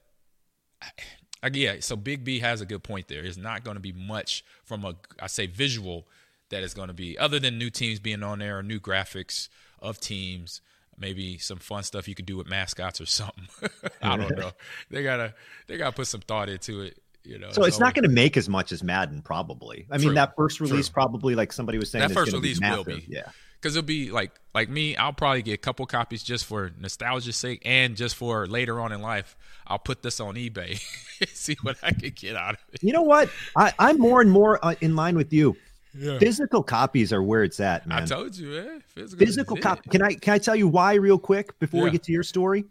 I, 1.43 1.51
yeah 1.53 1.77
so 1.81 1.95
big 1.95 2.25
b 2.25 2.41
has 2.41 2.61
a 2.61 2.67
good 2.67 2.83
point 2.83 3.07
there. 3.07 3.25
It's 3.25 3.37
not 3.37 3.63
going 3.63 3.77
to 3.77 3.81
be 3.81 3.93
much 3.93 4.45
from 4.65 4.85
a 4.85 4.95
i 5.21 5.27
say 5.29 5.47
visual 5.47 6.09
that 6.49 6.63
is 6.63 6.75
going 6.75 6.89
to 6.89 6.95
be 6.95 7.19
other 7.19 7.39
than 7.39 7.59
new 7.59 7.71
teams 7.71 8.01
being 8.01 8.23
on 8.23 8.41
there 8.41 8.59
or 8.59 8.63
new 8.63 8.81
graphics 8.81 9.49
of 9.81 10.01
teams 10.01 10.61
maybe 10.99 11.39
some 11.39 11.59
fun 11.59 11.83
stuff 11.83 12.09
you 12.09 12.15
could 12.15 12.27
do 12.27 12.37
with 12.37 12.47
mascots 12.47 13.01
or 13.01 13.07
something. 13.07 13.47
I 14.03 14.17
don't 14.17 14.37
know. 14.37 14.53
They 14.91 15.03
gotta 15.03 15.35
they 15.67 15.77
gotta 15.77 15.95
put 15.95 16.07
some 16.07 16.21
thought 16.21 16.49
into 16.49 16.83
it. 16.83 16.99
You 17.25 17.41
know, 17.41 17.51
so 17.51 17.63
it's, 17.63 17.75
it's 17.75 17.81
not 17.81 17.95
going 17.95 18.05
to 18.05 18.09
make 18.09 18.37
as 18.37 18.49
much 18.49 18.71
as 18.71 18.85
Madden, 18.85 19.21
probably. 19.21 19.85
I 19.91 19.97
True. 19.97 20.07
mean, 20.07 20.15
that 20.15 20.37
first 20.37 20.61
release, 20.61 20.89
True. 20.89 20.93
probably 20.93 21.35
like 21.35 21.53
somebody 21.53 21.77
was 21.77 21.91
saying, 21.91 22.07
that 22.07 22.15
first 22.15 22.33
release 22.33 22.61
be 22.61 22.71
will 22.71 22.85
be, 22.85 23.05
yeah, 23.09 23.31
because 23.61 23.75
it'll 23.75 23.85
be 23.85 24.13
like 24.13 24.31
like 24.55 24.69
me. 24.69 24.97
I'll 24.97 25.13
probably 25.13 25.43
get 25.43 25.55
a 25.55 25.59
couple 25.59 25.85
copies 25.87 26.23
just 26.23 26.45
for 26.45 26.71
nostalgia's 26.79 27.37
sake, 27.37 27.63
and 27.65 27.97
just 27.97 28.15
for 28.15 28.47
later 28.47 28.81
on 28.81 28.93
in 28.93 29.03
life. 29.03 29.37
I'll 29.67 29.81
put 29.81 30.03
this 30.03 30.21
on 30.21 30.37
eBay, 30.37 30.81
see 31.35 31.57
what 31.63 31.77
I 31.83 31.91
can 31.91 32.11
get 32.11 32.37
out 32.37 32.55
of 32.55 32.65
it. 32.73 32.83
You 32.85 32.93
know 32.93 33.03
what? 33.03 33.29
I, 33.57 33.73
I'm 33.79 33.99
more 33.99 34.21
and 34.21 34.31
more 34.31 34.65
uh, 34.65 34.77
in 34.81 34.95
line 34.95 35.17
with 35.17 35.33
you. 35.33 35.57
Yeah. 35.99 36.19
Physical 36.19 36.63
copies 36.63 37.13
are 37.13 37.23
where 37.23 37.45
it's 37.45 37.61
at, 37.61 37.87
man. 37.87 38.03
I 38.03 38.07
told 38.07 38.37
you, 38.37 38.49
man. 38.49 38.83
Physical, 38.87 39.27
Physical 39.27 39.57
copy. 39.57 39.91
Can 39.91 40.03
I 40.03 40.15
can 40.15 40.35
I 40.35 40.39
tell 40.39 40.57
you 40.57 40.69
why 40.69 40.95
real 40.95 41.19
quick 41.19 41.59
before 41.59 41.81
yeah. 41.81 41.85
we 41.85 41.91
get 41.93 42.03
to 42.05 42.13
your 42.13 42.23
story? 42.23 42.65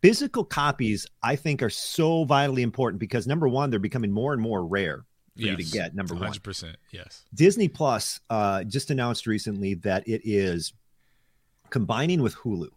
Physical 0.00 0.44
copies, 0.44 1.06
I 1.22 1.36
think, 1.36 1.62
are 1.62 1.70
so 1.70 2.24
vitally 2.24 2.62
important 2.62 2.98
because 2.98 3.26
number 3.26 3.48
one, 3.48 3.70
they're 3.70 3.78
becoming 3.78 4.10
more 4.10 4.32
and 4.32 4.42
more 4.42 4.66
rare 4.66 5.04
for 5.36 5.42
yes. 5.42 5.50
you 5.50 5.64
to 5.64 5.70
get. 5.70 5.94
Number 5.94 6.14
100%, 6.14 6.20
one, 6.20 6.32
percent, 6.40 6.76
yes. 6.90 7.24
Disney 7.34 7.68
Plus 7.68 8.18
uh, 8.28 8.64
just 8.64 8.90
announced 8.90 9.28
recently 9.28 9.74
that 9.74 10.06
it 10.08 10.20
is 10.24 10.72
combining 11.70 12.20
with 12.20 12.34
Hulu, 12.36 12.68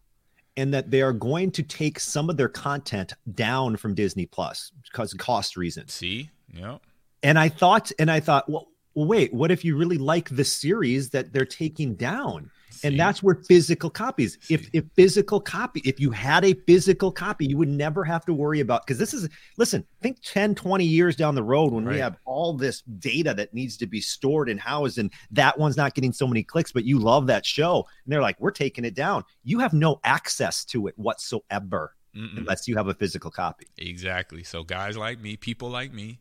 and 0.58 0.74
that 0.74 0.89
they 0.89 1.02
are 1.02 1.13
going 1.13 1.52
to 1.52 1.63
take 1.63 2.00
some 2.00 2.30
of 2.30 2.38
their 2.38 2.48
content 2.48 3.13
down 3.34 3.76
from 3.76 3.93
Disney 3.93 4.26
Plus 4.26 4.71
because 4.84 5.12
of 5.12 5.19
cost 5.19 5.58
reasons. 5.58 5.93
See, 5.93 6.30
yeah. 6.54 6.78
And 7.24 7.38
I 7.39 7.50
thought, 7.50 7.91
and 8.00 8.10
I 8.10 8.19
thought, 8.19 8.50
well, 8.50 8.67
well, 8.95 9.08
wait, 9.08 9.34
what 9.34 9.51
if 9.51 9.65
you 9.65 9.75
really 9.75 9.97
like 9.97 10.29
the 10.29 10.45
series 10.45 11.10
that 11.10 11.34
they're 11.34 11.45
taking 11.45 11.95
down? 11.95 12.49
See? 12.71 12.88
And 12.88 12.99
that's 12.99 13.21
where 13.21 13.36
physical 13.36 13.89
copies. 13.89 14.38
See? 14.41 14.53
If 14.53 14.69
if 14.73 14.86
physical 14.95 15.39
copy, 15.39 15.81
if 15.86 15.99
you 15.99 16.12
had 16.12 16.43
a 16.45 16.53
physical 16.53 17.12
copy, 17.12 17.45
you 17.45 17.58
would 17.58 17.69
never 17.69 18.03
have 18.03 18.25
to 18.25 18.34
worry 18.34 18.62
about 18.62 18.86
because 18.86 18.97
this 18.97 19.13
is 19.13 19.29
listen, 19.58 19.86
think 20.01 20.17
10, 20.23 20.55
20 20.55 20.86
years 20.86 21.15
down 21.15 21.36
the 21.36 21.43
road 21.43 21.73
when 21.73 21.86
right. 21.86 21.93
we 21.93 21.99
have 21.99 22.17
all 22.25 22.53
this 22.53 22.81
data 22.81 23.34
that 23.34 23.53
needs 23.53 23.77
to 23.77 23.86
be 23.86 23.99
stored 23.99 24.49
and 24.49 24.60
housed, 24.60 24.97
and 24.97 25.12
that 25.31 25.58
one's 25.58 25.77
not 25.77 25.93
getting 25.93 26.13
so 26.13 26.27
many 26.27 26.43
clicks, 26.43 26.71
but 26.71 26.86
you 26.86 26.97
love 26.97 27.27
that 27.27 27.45
show. 27.45 27.86
And 28.05 28.13
they're 28.13 28.21
like, 28.21 28.39
we're 28.39 28.51
taking 28.51 28.86
it 28.86 28.95
down. 28.95 29.23
You 29.43 29.60
have 29.60 29.73
no 29.73 29.99
access 30.03 30.63
to 30.65 30.88
it 30.88 30.93
whatsoever 30.97 31.95
Mm-mm. 32.15 32.38
unless 32.38 32.67
you 32.67 32.77
have 32.77 32.88
a 32.88 32.93
physical 32.93 33.31
copy. 33.31 33.67
Exactly. 33.77 34.43
So 34.43 34.63
guys 34.63 34.97
like 34.97 35.19
me, 35.19 35.36
people 35.36 35.69
like 35.69 35.93
me, 35.93 36.19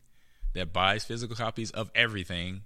that 0.55 0.73
buys 0.73 1.05
physical 1.05 1.37
copies 1.37 1.71
of 1.73 1.91
everything, 1.95 2.63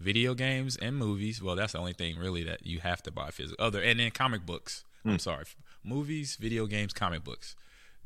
video 0.00 0.34
games 0.34 0.76
and 0.76 0.96
movies. 0.96 1.42
Well, 1.42 1.56
that's 1.56 1.72
the 1.72 1.78
only 1.78 1.92
thing 1.92 2.18
really 2.18 2.44
that 2.44 2.66
you 2.66 2.80
have 2.80 3.02
to 3.02 3.10
buy 3.10 3.30
physical. 3.30 3.64
Other 3.64 3.82
and 3.82 4.00
then 4.00 4.10
comic 4.10 4.46
books. 4.46 4.84
I'm 5.06 5.18
sorry, 5.18 5.44
movies, 5.84 6.36
video 6.36 6.64
games, 6.64 6.94
comic 6.94 7.24
books. 7.24 7.56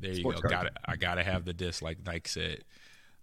There 0.01 0.11
you 0.11 0.17
Sports 0.17 0.41
go. 0.41 0.49
Got 0.49 0.67
I 0.85 0.97
gotta 0.97 1.23
have 1.23 1.45
the 1.45 1.53
disc, 1.53 1.81
like 1.81 2.05
Nike 2.05 2.27
said, 2.27 2.63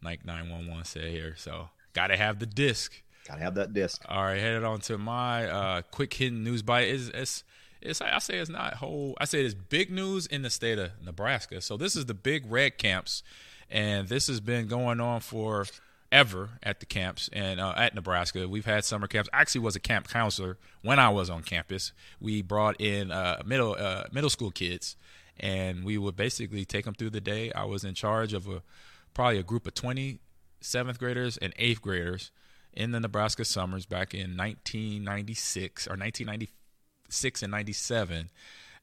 Nike 0.00 0.22
nine 0.24 0.48
one 0.48 0.66
one 0.66 0.84
said 0.84 1.10
here. 1.10 1.34
So 1.36 1.68
gotta 1.92 2.16
have 2.16 2.38
the 2.38 2.46
disc. 2.46 3.02
Gotta 3.28 3.42
have 3.42 3.54
that 3.56 3.74
disc. 3.74 4.02
All 4.08 4.22
right, 4.22 4.40
headed 4.40 4.64
on 4.64 4.80
to 4.82 4.96
my 4.96 5.46
uh, 5.46 5.82
quick 5.90 6.14
hidden 6.14 6.42
news 6.42 6.62
bite. 6.62 6.88
Is 6.88 7.08
it's, 7.10 7.44
it's 7.82 8.00
I 8.00 8.18
say 8.18 8.38
it's 8.38 8.48
not 8.48 8.74
whole. 8.74 9.14
I 9.20 9.26
say 9.26 9.44
it's 9.44 9.54
big 9.54 9.90
news 9.90 10.26
in 10.26 10.42
the 10.42 10.50
state 10.50 10.78
of 10.78 10.92
Nebraska. 11.04 11.60
So 11.60 11.76
this 11.76 11.96
is 11.96 12.06
the 12.06 12.14
big 12.14 12.50
red 12.50 12.78
camps, 12.78 13.22
and 13.68 14.08
this 14.08 14.26
has 14.28 14.40
been 14.40 14.68
going 14.68 15.00
on 15.00 15.20
for 15.20 15.66
ever 16.12 16.50
at 16.62 16.80
the 16.80 16.86
camps 16.86 17.28
and 17.32 17.60
uh, 17.60 17.74
at 17.76 17.94
Nebraska. 17.94 18.48
We've 18.48 18.64
had 18.64 18.84
summer 18.84 19.06
camps. 19.06 19.28
I 19.32 19.40
actually 19.40 19.62
was 19.62 19.76
a 19.76 19.80
camp 19.80 20.08
counselor 20.08 20.58
when 20.82 20.98
I 20.98 21.08
was 21.08 21.30
on 21.30 21.42
campus. 21.42 21.92
We 22.20 22.42
brought 22.42 22.80
in 22.80 23.10
uh, 23.10 23.42
middle 23.44 23.76
uh, 23.78 24.04
middle 24.12 24.30
school 24.30 24.50
kids, 24.50 24.96
and 25.38 25.84
we 25.84 25.98
would 25.98 26.16
basically 26.16 26.64
take 26.64 26.84
them 26.84 26.94
through 26.94 27.10
the 27.10 27.20
day. 27.20 27.52
I 27.52 27.64
was 27.64 27.84
in 27.84 27.94
charge 27.94 28.32
of 28.32 28.48
a 28.48 28.62
probably 29.14 29.38
a 29.38 29.42
group 29.42 29.66
of 29.66 29.74
twenty 29.74 30.20
seventh 30.60 30.98
graders 30.98 31.36
and 31.36 31.52
eighth 31.58 31.82
graders 31.82 32.30
in 32.72 32.92
the 32.92 33.00
Nebraska 33.00 33.44
summers 33.44 33.86
back 33.86 34.12
in 34.12 34.36
1996 34.36 35.86
or 35.86 35.96
1996 35.96 37.42
and 37.42 37.50
97. 37.50 38.30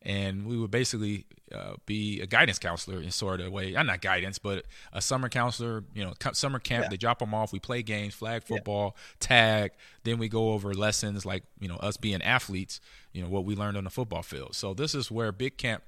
And 0.05 0.45
we 0.45 0.57
would 0.57 0.71
basically 0.71 1.25
uh, 1.53 1.75
be 1.85 2.19
a 2.19 2.25
guidance 2.27 2.59
counselor 2.59 3.01
in 3.01 3.09
sort 3.09 3.39
of 3.39 3.47
a 3.47 3.51
way. 3.51 3.75
I'm 3.75 3.85
not 3.85 4.01
guidance, 4.01 4.37
but 4.37 4.65
a 4.91 5.01
summer 5.01 5.29
counselor. 5.29 5.83
You 5.93 6.03
know, 6.03 6.13
summer 6.33 6.59
camp. 6.59 6.85
Yeah. 6.85 6.89
They 6.89 6.97
drop 6.97 7.19
them 7.19 7.33
off. 7.33 7.53
We 7.53 7.59
play 7.59 7.83
games, 7.83 8.13
flag 8.13 8.43
football, 8.43 8.97
tag. 9.19 9.71
Then 10.03 10.17
we 10.17 10.27
go 10.27 10.51
over 10.51 10.73
lessons 10.73 11.25
like 11.25 11.43
you 11.59 11.69
know 11.69 11.77
us 11.77 11.95
being 11.95 12.21
athletes. 12.21 12.81
You 13.13 13.23
know 13.23 13.29
what 13.29 13.45
we 13.45 13.55
learned 13.55 13.77
on 13.77 13.85
the 13.85 13.89
football 13.89 14.23
field. 14.23 14.55
So 14.55 14.73
this 14.73 14.93
is 14.93 15.09
where 15.09 15.31
big 15.31 15.57
camp 15.57 15.83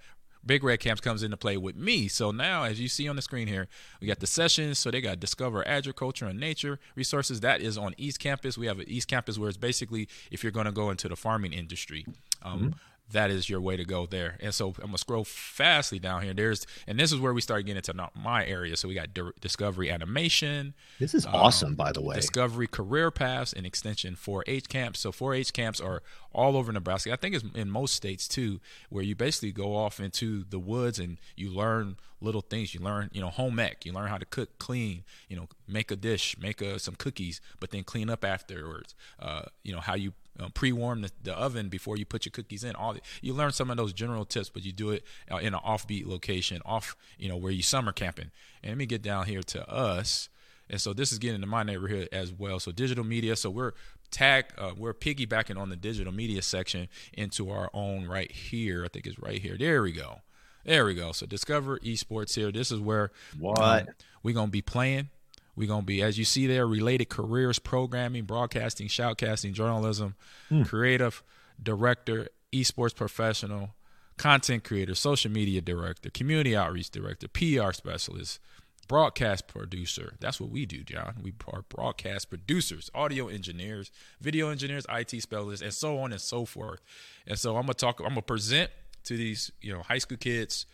Big 0.45 0.63
Red 0.63 0.79
Camps 0.79 1.01
comes 1.01 1.23
into 1.23 1.37
play 1.37 1.57
with 1.57 1.75
me. 1.75 2.07
So 2.07 2.31
now, 2.31 2.63
as 2.63 2.79
you 2.79 2.87
see 2.87 3.07
on 3.07 3.15
the 3.15 3.21
screen 3.21 3.47
here, 3.47 3.67
we 3.99 4.07
got 4.07 4.19
the 4.19 4.27
sessions. 4.27 4.77
So 4.77 4.91
they 4.91 5.01
got 5.01 5.19
Discover 5.19 5.67
Agriculture 5.67 6.27
and 6.27 6.39
Nature 6.39 6.79
Resources. 6.95 7.39
That 7.39 7.61
is 7.61 7.77
on 7.77 7.95
East 7.97 8.19
Campus. 8.19 8.57
We 8.57 8.67
have 8.67 8.79
an 8.79 8.87
East 8.87 9.07
Campus 9.07 9.39
where 9.39 9.49
it's 9.49 9.57
basically 9.57 10.07
if 10.29 10.43
you're 10.43 10.51
going 10.51 10.67
to 10.67 10.71
go 10.71 10.91
into 10.91 11.09
the 11.09 11.15
farming 11.15 11.53
industry. 11.53 12.05
Um, 12.43 12.75
that 13.11 13.29
is 13.29 13.49
your 13.49 13.61
way 13.61 13.77
to 13.77 13.85
go 13.85 14.05
there. 14.05 14.37
And 14.41 14.53
so 14.53 14.69
I'm 14.79 14.87
gonna 14.87 14.97
scroll 14.97 15.23
fastly 15.23 15.99
down 15.99 16.23
here. 16.23 16.33
There's 16.33 16.65
and 16.87 16.99
this 16.99 17.11
is 17.11 17.19
where 17.19 17.33
we 17.33 17.41
start 17.41 17.65
getting 17.65 17.77
into 17.77 17.93
not 17.93 18.15
my 18.15 18.45
area. 18.45 18.75
So 18.75 18.87
we 18.87 18.95
got 18.95 19.13
Di- 19.13 19.31
Discovery 19.39 19.91
Animation, 19.91 20.73
This 20.99 21.13
is 21.13 21.25
awesome, 21.25 21.75
by 21.75 21.91
the 21.91 22.01
way. 22.01 22.15
Discovery 22.15 22.67
Career 22.67 23.11
Paths 23.11 23.53
and 23.53 23.65
Extension 23.65 24.15
4-H 24.15 24.67
camps. 24.69 24.99
So 24.99 25.11
4-H 25.11 25.53
camps 25.53 25.79
are 25.79 26.01
all 26.33 26.57
over 26.57 26.71
Nebraska. 26.71 27.13
I 27.13 27.15
think 27.15 27.35
it's 27.35 27.45
in 27.53 27.69
most 27.69 27.93
states 27.93 28.27
too, 28.27 28.59
where 28.89 29.03
you 29.03 29.15
basically 29.15 29.51
go 29.51 29.75
off 29.75 29.99
into 29.99 30.43
the 30.49 30.59
woods 30.59 30.99
and 30.99 31.17
you 31.35 31.49
learn 31.49 31.97
little 32.21 32.41
things. 32.41 32.73
You 32.73 32.81
learn, 32.81 33.09
you 33.13 33.21
know, 33.21 33.29
home 33.29 33.59
ec. 33.59 33.85
You 33.85 33.93
learn 33.93 34.09
how 34.09 34.17
to 34.17 34.25
cook, 34.25 34.57
clean. 34.57 35.03
You 35.29 35.37
know, 35.37 35.47
make 35.67 35.91
a 35.91 35.95
dish, 35.95 36.37
make 36.39 36.61
a, 36.61 36.79
some 36.79 36.95
cookies, 36.95 37.39
but 37.59 37.71
then 37.71 37.83
clean 37.83 38.09
up 38.09 38.25
afterwards. 38.25 38.95
Uh, 39.19 39.43
you 39.63 39.73
know 39.73 39.79
how 39.79 39.95
you 39.95 40.13
uh, 40.39 40.49
pre-warm 40.49 41.01
the, 41.01 41.11
the 41.23 41.33
oven 41.33 41.69
before 41.69 41.97
you 41.97 42.05
put 42.05 42.25
your 42.25 42.31
cookies 42.31 42.63
in. 42.63 42.75
All 42.75 42.93
the, 42.93 43.01
you 43.21 43.33
learn 43.33 43.51
some 43.51 43.69
of 43.69 43.77
those 43.77 43.93
general 43.93 44.25
tips, 44.25 44.49
but 44.49 44.63
you 44.65 44.71
do 44.71 44.91
it 44.91 45.03
uh, 45.31 45.37
in 45.37 45.53
an 45.53 45.59
offbeat 45.65 46.05
location, 46.05 46.61
off 46.65 46.95
you 47.17 47.29
know 47.29 47.37
where 47.37 47.51
you 47.51 47.63
summer 47.63 47.91
camping. 47.91 48.31
And 48.63 48.71
let 48.71 48.77
me 48.77 48.85
get 48.85 49.01
down 49.01 49.25
here 49.25 49.43
to 49.43 49.69
us. 49.69 50.29
And 50.69 50.81
so 50.81 50.93
this 50.93 51.11
is 51.11 51.19
getting 51.19 51.35
into 51.35 51.47
my 51.47 51.61
neighborhood 51.63 52.09
as 52.11 52.33
well. 52.33 52.59
So 52.59 52.71
digital 52.71 53.03
media. 53.03 53.35
So 53.35 53.49
we're 53.51 53.73
tag 54.11 54.45
uh, 54.57 54.71
we're 54.77 54.93
piggybacking 54.93 55.57
on 55.57 55.69
the 55.69 55.75
digital 55.75 56.13
media 56.13 56.41
section 56.41 56.87
into 57.13 57.49
our 57.49 57.69
own 57.73 58.07
right 58.07 58.31
here. 58.31 58.83
I 58.83 58.87
think 58.87 59.05
it's 59.05 59.19
right 59.19 59.41
here. 59.41 59.57
There 59.57 59.81
we 59.83 59.91
go. 59.91 60.21
There 60.63 60.85
we 60.85 60.95
go. 60.95 61.11
So 61.11 61.27
discover 61.27 61.77
esports 61.79 62.33
here. 62.35 62.51
This 62.51 62.71
is 62.71 62.79
where 62.79 63.11
What? 63.37 63.89
we're 64.23 64.33
gonna 64.33 64.49
be 64.51 64.63
playing. 64.63 65.09
We're 65.55 65.67
gonna 65.67 65.83
be, 65.83 66.01
as 66.01 66.17
you 66.17 66.25
see 66.25 66.47
there, 66.47 66.67
related 66.67 67.09
careers, 67.09 67.59
programming, 67.59 68.25
broadcasting, 68.25 68.87
shoutcasting, 68.87 69.53
journalism, 69.53 70.15
hmm. 70.49 70.63
creative 70.63 71.23
director, 71.61 72.29
esports 72.51 72.95
professional, 72.95 73.75
content 74.17 74.63
creator, 74.63 74.95
social 74.95 75.31
media 75.31 75.61
director, 75.61 76.09
community 76.09 76.55
outreach 76.55 76.89
director, 76.89 77.27
PR 77.27 77.71
specialist, 77.71 78.39
broadcast 78.87 79.47
producer. 79.47 80.13
That's 80.19 80.39
what 80.39 80.49
we 80.49 80.65
do, 80.65 80.83
Jon. 80.83 81.15
We 81.21 81.33
are 81.51 81.63
broadcast 81.63 82.29
producers, 82.29 82.89
audio 82.93 83.27
engineers, 83.27 83.91
video 84.21 84.49
engineers, 84.49 84.85
IT 84.89 85.21
specialists, 85.21 85.63
and 85.63 85.73
so 85.73 85.99
on 85.99 86.11
and 86.11 86.21
so 86.21 86.45
forth. 86.45 86.81
And 87.27 87.37
so 87.37 87.55
I'm 87.57 87.63
gonna 87.63 87.73
talk. 87.73 87.99
I'm 87.99 88.09
gonna 88.09 88.21
present 88.21 88.71
to 89.05 89.17
these, 89.17 89.51
you 89.61 89.73
know, 89.73 89.81
high 89.81 89.97
school 89.97 90.17
kids, 90.17 90.65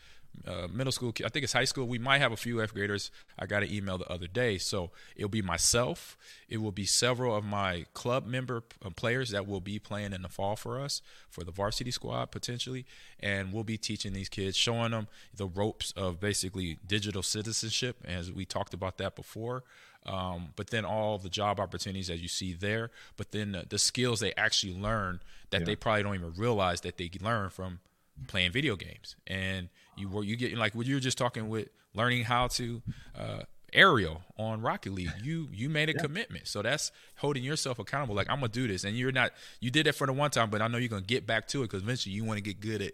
uh, 0.47 0.67
middle 0.71 0.91
school. 0.91 1.13
I 1.23 1.29
think 1.29 1.43
it's 1.43 1.53
high 1.53 1.65
school. 1.65 1.87
We 1.87 1.99
might 1.99 2.19
have 2.19 2.31
a 2.31 2.37
few 2.37 2.61
F 2.61 2.73
graders. 2.73 3.11
I 3.37 3.45
got 3.45 3.63
an 3.63 3.71
email 3.71 3.97
the 3.97 4.11
other 4.11 4.27
day, 4.27 4.57
so 4.57 4.91
it'll 5.15 5.29
be 5.29 5.41
myself. 5.41 6.17
It 6.49 6.57
will 6.57 6.71
be 6.71 6.85
several 6.85 7.35
of 7.35 7.43
my 7.43 7.85
club 7.93 8.25
member 8.25 8.63
uh, 8.83 8.89
players 8.89 9.29
that 9.31 9.47
will 9.47 9.61
be 9.61 9.79
playing 9.79 10.13
in 10.13 10.21
the 10.21 10.29
fall 10.29 10.55
for 10.55 10.79
us 10.79 11.01
for 11.29 11.43
the 11.43 11.51
varsity 11.51 11.91
squad 11.91 12.31
potentially, 12.31 12.85
and 13.19 13.53
we'll 13.53 13.63
be 13.63 13.77
teaching 13.77 14.13
these 14.13 14.29
kids, 14.29 14.57
showing 14.57 14.91
them 14.91 15.07
the 15.35 15.45
ropes 15.45 15.91
of 15.95 16.19
basically 16.19 16.77
digital 16.85 17.23
citizenship, 17.23 17.97
as 18.05 18.31
we 18.31 18.45
talked 18.45 18.73
about 18.73 18.97
that 18.97 19.15
before. 19.15 19.63
Um, 20.03 20.49
but 20.55 20.71
then 20.71 20.83
all 20.83 21.19
the 21.19 21.29
job 21.29 21.59
opportunities 21.59 22.09
as 22.09 22.21
you 22.21 22.27
see 22.27 22.53
there, 22.53 22.89
but 23.17 23.31
then 23.31 23.51
the, 23.51 23.65
the 23.69 23.77
skills 23.77 24.19
they 24.19 24.33
actually 24.33 24.73
learn 24.73 25.19
that 25.51 25.65
they 25.65 25.75
probably 25.75 26.01
don't 26.01 26.15
even 26.15 26.33
realize 26.35 26.81
that 26.81 26.97
they 26.97 27.11
learn 27.21 27.51
from 27.51 27.81
playing 28.27 28.51
video 28.51 28.75
games 28.75 29.15
and 29.27 29.69
you 29.97 30.07
were 30.09 30.23
you 30.23 30.35
get 30.35 30.55
like 30.57 30.73
what 30.75 30.85
you 30.85 30.95
were 30.95 31.01
just 31.01 31.17
talking 31.17 31.49
with 31.49 31.67
learning 31.93 32.23
how 32.23 32.47
to 32.47 32.81
uh 33.19 33.39
aerial 33.73 34.21
on 34.37 34.61
rocket 34.61 34.91
league 34.91 35.11
you 35.23 35.47
you 35.53 35.69
made 35.69 35.87
a 35.87 35.93
commitment 35.93 36.45
so 36.45 36.61
that's 36.61 36.91
holding 37.15 37.41
yourself 37.43 37.79
accountable 37.79 38.13
like 38.13 38.29
i'm 38.29 38.37
gonna 38.41 38.49
do 38.49 38.67
this 38.67 38.83
and 38.83 38.97
you're 38.97 39.13
not 39.13 39.31
you 39.61 39.71
did 39.71 39.87
it 39.87 39.93
for 39.93 40.05
the 40.07 40.11
one 40.13 40.29
time 40.29 40.49
but 40.49 40.61
i 40.61 40.67
know 40.67 40.77
you're 40.77 40.89
gonna 40.89 41.01
get 41.01 41.25
back 41.25 41.47
to 41.47 41.59
it 41.59 41.67
because 41.67 41.81
eventually 41.81 42.13
you 42.13 42.25
want 42.25 42.35
to 42.37 42.41
get 42.43 42.59
good 42.59 42.81
at 42.81 42.91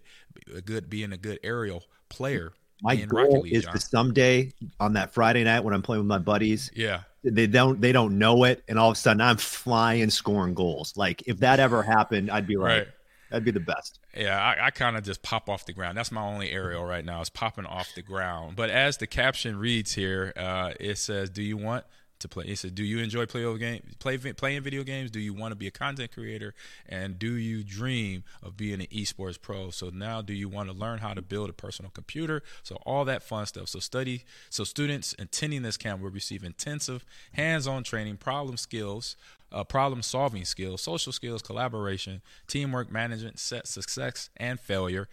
a 0.56 0.62
good 0.62 0.88
being 0.88 1.12
a 1.14 1.18
good 1.18 1.40
aerial 1.44 1.84
player 2.10 2.54
My 2.84 2.96
goal 2.96 3.42
League, 3.42 3.54
is 3.54 3.64
Jon. 3.64 3.74
to 3.74 3.80
someday 3.80 4.52
on 4.80 4.94
that 4.94 5.12
Friday 5.16 5.44
night 5.44 5.64
when 5.64 5.74
I'm 5.74 5.82
playing 5.82 6.02
with 6.02 6.08
my 6.08 6.20
buddies, 6.20 6.70
yeah 6.76 7.02
they 7.24 7.48
don't 7.48 7.82
they 7.82 7.92
don't 7.92 8.18
know 8.20 8.44
it, 8.44 8.64
and 8.70 8.78
all 8.80 8.92
of 8.92 8.98
a 8.98 9.00
sudden 9.00 9.20
I'm 9.20 9.38
flying 9.38 10.10
scoring 10.12 10.54
goals. 10.54 10.96
Like 10.96 11.24
if 11.26 11.40
that 11.40 11.60
ever 11.60 11.82
happened, 11.82 12.30
I'd 12.30 12.46
be 12.48 12.56
like, 12.56 12.70
Right. 12.84 12.88
that'd 13.32 13.44
be 13.44 13.52
the 13.52 13.60
best. 13.60 14.00
Yeah, 14.18 14.40
I, 14.42 14.68
I 14.68 14.72
kind 14.72 14.98
of 14.98 15.04
just 15.04 15.22
pop 15.22 15.50
off 15.50 15.66
the 15.66 15.74
ground. 15.74 15.98
That's 15.98 16.12
my 16.12 16.22
only 16.22 16.52
aerial 16.52 16.84
right 16.84 17.06
now 17.06 17.22
is 17.22 17.30
popping 17.30 17.66
off 17.66 17.94
the 17.96 18.02
ground. 18.02 18.56
But 18.56 18.70
as 18.70 18.98
the 18.98 19.08
caption 19.08 19.60
reads 19.60 19.94
here, 19.94 20.34
uh, 20.36 20.74
it 20.80 20.98
says, 20.98 21.30
"Do 21.30 21.44
you 21.44 21.58
want 21.58 21.86
to 22.20 22.28
play?" 22.28 22.46
It 22.46 22.58
says, 22.58 22.72
"Do 22.72 22.84
you 22.84 23.00
enjoy 23.00 23.26
play 23.26 23.58
game 23.58 23.82
play 24.00 24.18
playing 24.18 24.64
video 24.64 24.84
games? 24.84 25.12
Do 25.12 25.20
you 25.20 25.34
want 25.34 25.52
to 25.52 25.56
be 25.56 25.68
a 25.68 25.72
content 25.72 26.12
creator? 26.12 26.54
And 26.88 27.18
do 27.20 27.34
you 27.34 27.64
dream 27.64 28.24
of 28.42 28.58
being 28.58 28.82
an 28.82 28.88
esports 28.88 29.42
pro? 29.42 29.70
So 29.70 29.90
now, 29.90 30.22
do 30.22 30.34
you 30.34 30.50
want 30.50 30.70
to 30.70 30.76
learn 30.76 31.00
how 31.00 31.14
to 31.14 31.22
build 31.22 31.50
a 31.50 31.54
personal 31.54 31.92
computer? 31.92 32.44
So 32.64 32.76
all 32.86 33.06
that 33.06 33.24
fun 33.24 33.46
stuff. 33.46 33.70
So 33.70 33.80
study. 33.80 34.24
So 34.50 34.64
students 34.64 35.16
attending 35.20 35.62
this 35.62 35.78
camp 35.78 36.02
will 36.02 36.10
receive 36.10 36.44
intensive 36.44 37.06
hands-on 37.34 37.84
training, 37.84 38.18
problem 38.18 38.58
skills." 38.58 39.16
uh, 39.52 39.64
problem 39.64 40.02
solving 40.02 40.46
skills, 40.46 40.82
social 40.82 41.12
skills, 41.12 41.42
collaboration, 41.42 42.22
teamwork 42.48 42.92
management, 42.92 43.40
set 43.40 43.68
success 43.68 44.30
and 44.38 44.60
failure, 44.60 45.08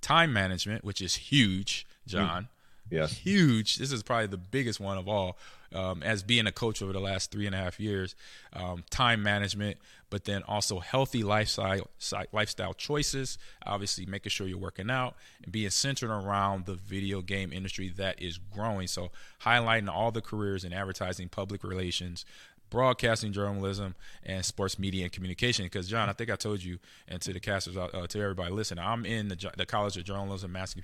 time 0.00 0.32
management, 0.32 0.84
which 0.84 1.00
is 1.00 1.14
huge, 1.14 1.86
Jon. 2.06 2.48
Yes. 2.90 3.12
Huge. 3.12 3.76
This 3.76 3.92
is 3.92 4.02
probably 4.02 4.26
the 4.26 4.36
biggest 4.36 4.80
one 4.80 4.98
of 4.98 5.08
all. 5.08 5.38
Um, 5.72 6.02
as 6.02 6.24
being 6.24 6.48
a 6.48 6.52
coach 6.52 6.82
over 6.82 6.92
the 6.92 6.98
last 6.98 7.30
three 7.30 7.46
and 7.46 7.54
a 7.54 7.58
half 7.58 7.78
years, 7.78 8.16
um, 8.52 8.82
time 8.90 9.22
management, 9.22 9.76
but 10.10 10.24
then 10.24 10.42
also 10.42 10.80
healthy 10.80 11.22
lifestyle 11.22 11.88
lifestyle 12.32 12.74
choices. 12.74 13.38
Obviously, 13.64 14.04
making 14.04 14.30
sure 14.30 14.48
you're 14.48 14.58
working 14.58 14.90
out 14.90 15.14
and 15.44 15.52
being 15.52 15.70
centered 15.70 16.10
around 16.10 16.66
the 16.66 16.74
video 16.74 17.22
game 17.22 17.52
industry 17.52 17.88
that 17.98 18.20
is 18.20 18.38
growing. 18.52 18.88
So, 18.88 19.12
highlighting 19.44 19.88
all 19.88 20.10
the 20.10 20.20
careers 20.20 20.64
in 20.64 20.72
advertising, 20.72 21.28
public 21.28 21.62
relations, 21.62 22.24
broadcasting 22.70 23.32
journalism 23.32 23.94
and 24.24 24.44
sports 24.44 24.78
media 24.78 25.02
and 25.02 25.12
communication 25.12 25.64
because 25.64 25.88
jon 25.88 26.08
i 26.08 26.12
think 26.12 26.30
i 26.30 26.36
told 26.36 26.62
you 26.62 26.78
and 27.08 27.20
to 27.20 27.32
the 27.32 27.40
casters 27.40 27.76
uh, 27.76 27.88
to 28.08 28.20
everybody 28.20 28.52
listen, 28.52 28.78
i'm 28.78 29.04
in 29.04 29.28
the, 29.28 29.50
the 29.56 29.66
college 29.66 29.96
of 29.96 30.04
journalism 30.04 30.52
mass, 30.52 30.74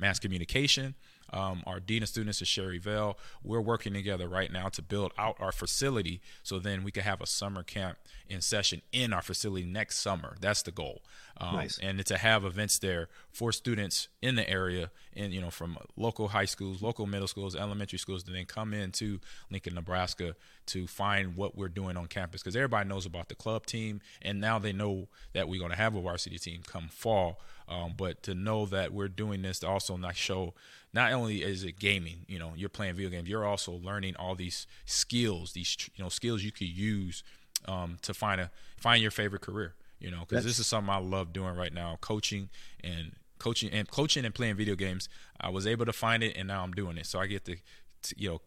mass 0.00 0.18
communication 0.18 0.94
Um, 1.32 1.62
our 1.66 1.80
dean 1.80 2.02
of 2.02 2.08
students 2.08 2.40
is 2.40 2.48
Sherry 2.48 2.78
Vell. 2.78 3.18
We're 3.42 3.60
working 3.60 3.92
together 3.92 4.28
right 4.28 4.52
now 4.52 4.68
to 4.68 4.82
build 4.82 5.12
out 5.18 5.36
our 5.38 5.52
facility 5.52 6.20
so 6.42 6.58
then 6.58 6.84
we 6.84 6.90
can 6.90 7.02
have 7.02 7.20
a 7.20 7.26
summer 7.26 7.62
camp 7.62 7.98
in 8.28 8.40
session 8.40 8.82
in 8.92 9.12
our 9.12 9.22
facility 9.22 9.66
next 9.66 9.98
summer. 9.98 10.36
That's 10.40 10.62
the 10.62 10.70
goal. 10.70 11.02
Um, 11.40 11.56
nice. 11.56 11.78
And 11.78 12.04
to 12.04 12.18
have 12.18 12.44
events 12.44 12.78
there 12.78 13.08
for 13.30 13.52
students 13.52 14.08
in 14.20 14.34
the 14.34 14.48
area, 14.48 14.90
and 15.14 15.32
you 15.32 15.40
know, 15.40 15.50
from 15.50 15.78
local 15.96 16.28
high 16.28 16.44
schools, 16.44 16.82
local 16.82 17.06
middle 17.06 17.28
schools, 17.28 17.54
elementary 17.54 17.98
schools, 17.98 18.24
to 18.24 18.32
then 18.32 18.44
come 18.44 18.74
into 18.74 19.20
Lincoln, 19.50 19.74
Nebraska 19.74 20.34
to 20.66 20.86
find 20.86 21.36
what 21.36 21.56
we're 21.56 21.68
doing 21.68 21.96
on 21.96 22.06
campus 22.06 22.42
because 22.42 22.56
everybody 22.56 22.88
knows 22.88 23.06
about 23.06 23.28
the 23.28 23.34
club 23.34 23.66
team, 23.66 24.00
and 24.20 24.40
now 24.40 24.58
they 24.58 24.72
know 24.72 25.08
that 25.32 25.48
we're 25.48 25.60
going 25.60 25.70
to 25.70 25.76
have 25.76 25.94
a 25.94 26.00
varsity 26.00 26.38
team 26.38 26.62
come 26.66 26.88
fall. 26.88 27.40
Um, 27.68 27.94
but 27.96 28.22
to 28.24 28.34
know 28.34 28.66
that 28.66 28.92
we're 28.92 29.08
doing 29.08 29.42
this 29.42 29.58
to 29.60 29.68
also 29.68 29.96
not 29.96 30.16
show 30.16 30.54
not 30.94 31.12
only 31.12 31.42
is 31.42 31.64
it 31.64 31.78
gaming, 31.78 32.24
you 32.26 32.38
know, 32.38 32.52
you're 32.56 32.70
playing 32.70 32.94
video 32.94 33.10
games, 33.10 33.28
you're 33.28 33.44
also 33.44 33.72
learning 33.72 34.16
all 34.16 34.34
these 34.34 34.66
skills, 34.86 35.52
these 35.52 35.76
you 35.94 36.02
know 36.02 36.08
skills 36.08 36.42
you 36.42 36.52
could 36.52 36.68
use 36.68 37.22
um, 37.66 37.98
to 38.02 38.14
find 38.14 38.40
a 38.40 38.50
find 38.76 39.02
your 39.02 39.10
favorite 39.10 39.42
career. 39.42 39.74
You 40.00 40.12
know, 40.12 40.24
because 40.28 40.44
this 40.44 40.58
is 40.58 40.66
something 40.66 40.90
I 40.92 40.98
love 40.98 41.32
doing 41.32 41.56
right 41.56 41.72
now, 41.72 41.98
coaching 42.00 42.50
and 42.84 43.12
coaching 43.38 43.70
and 43.70 43.90
coaching 43.90 44.24
and 44.24 44.34
playing 44.34 44.56
video 44.56 44.76
games. 44.76 45.08
I 45.40 45.48
was 45.50 45.66
able 45.66 45.86
to 45.86 45.92
find 45.92 46.22
it, 46.22 46.36
and 46.36 46.48
now 46.48 46.62
I'm 46.62 46.72
doing 46.72 46.96
it. 46.98 47.06
So 47.06 47.18
I 47.18 47.26
get 47.26 47.44
to, 47.46 47.56
to 48.02 48.14
you 48.16 48.30
know, 48.30 48.40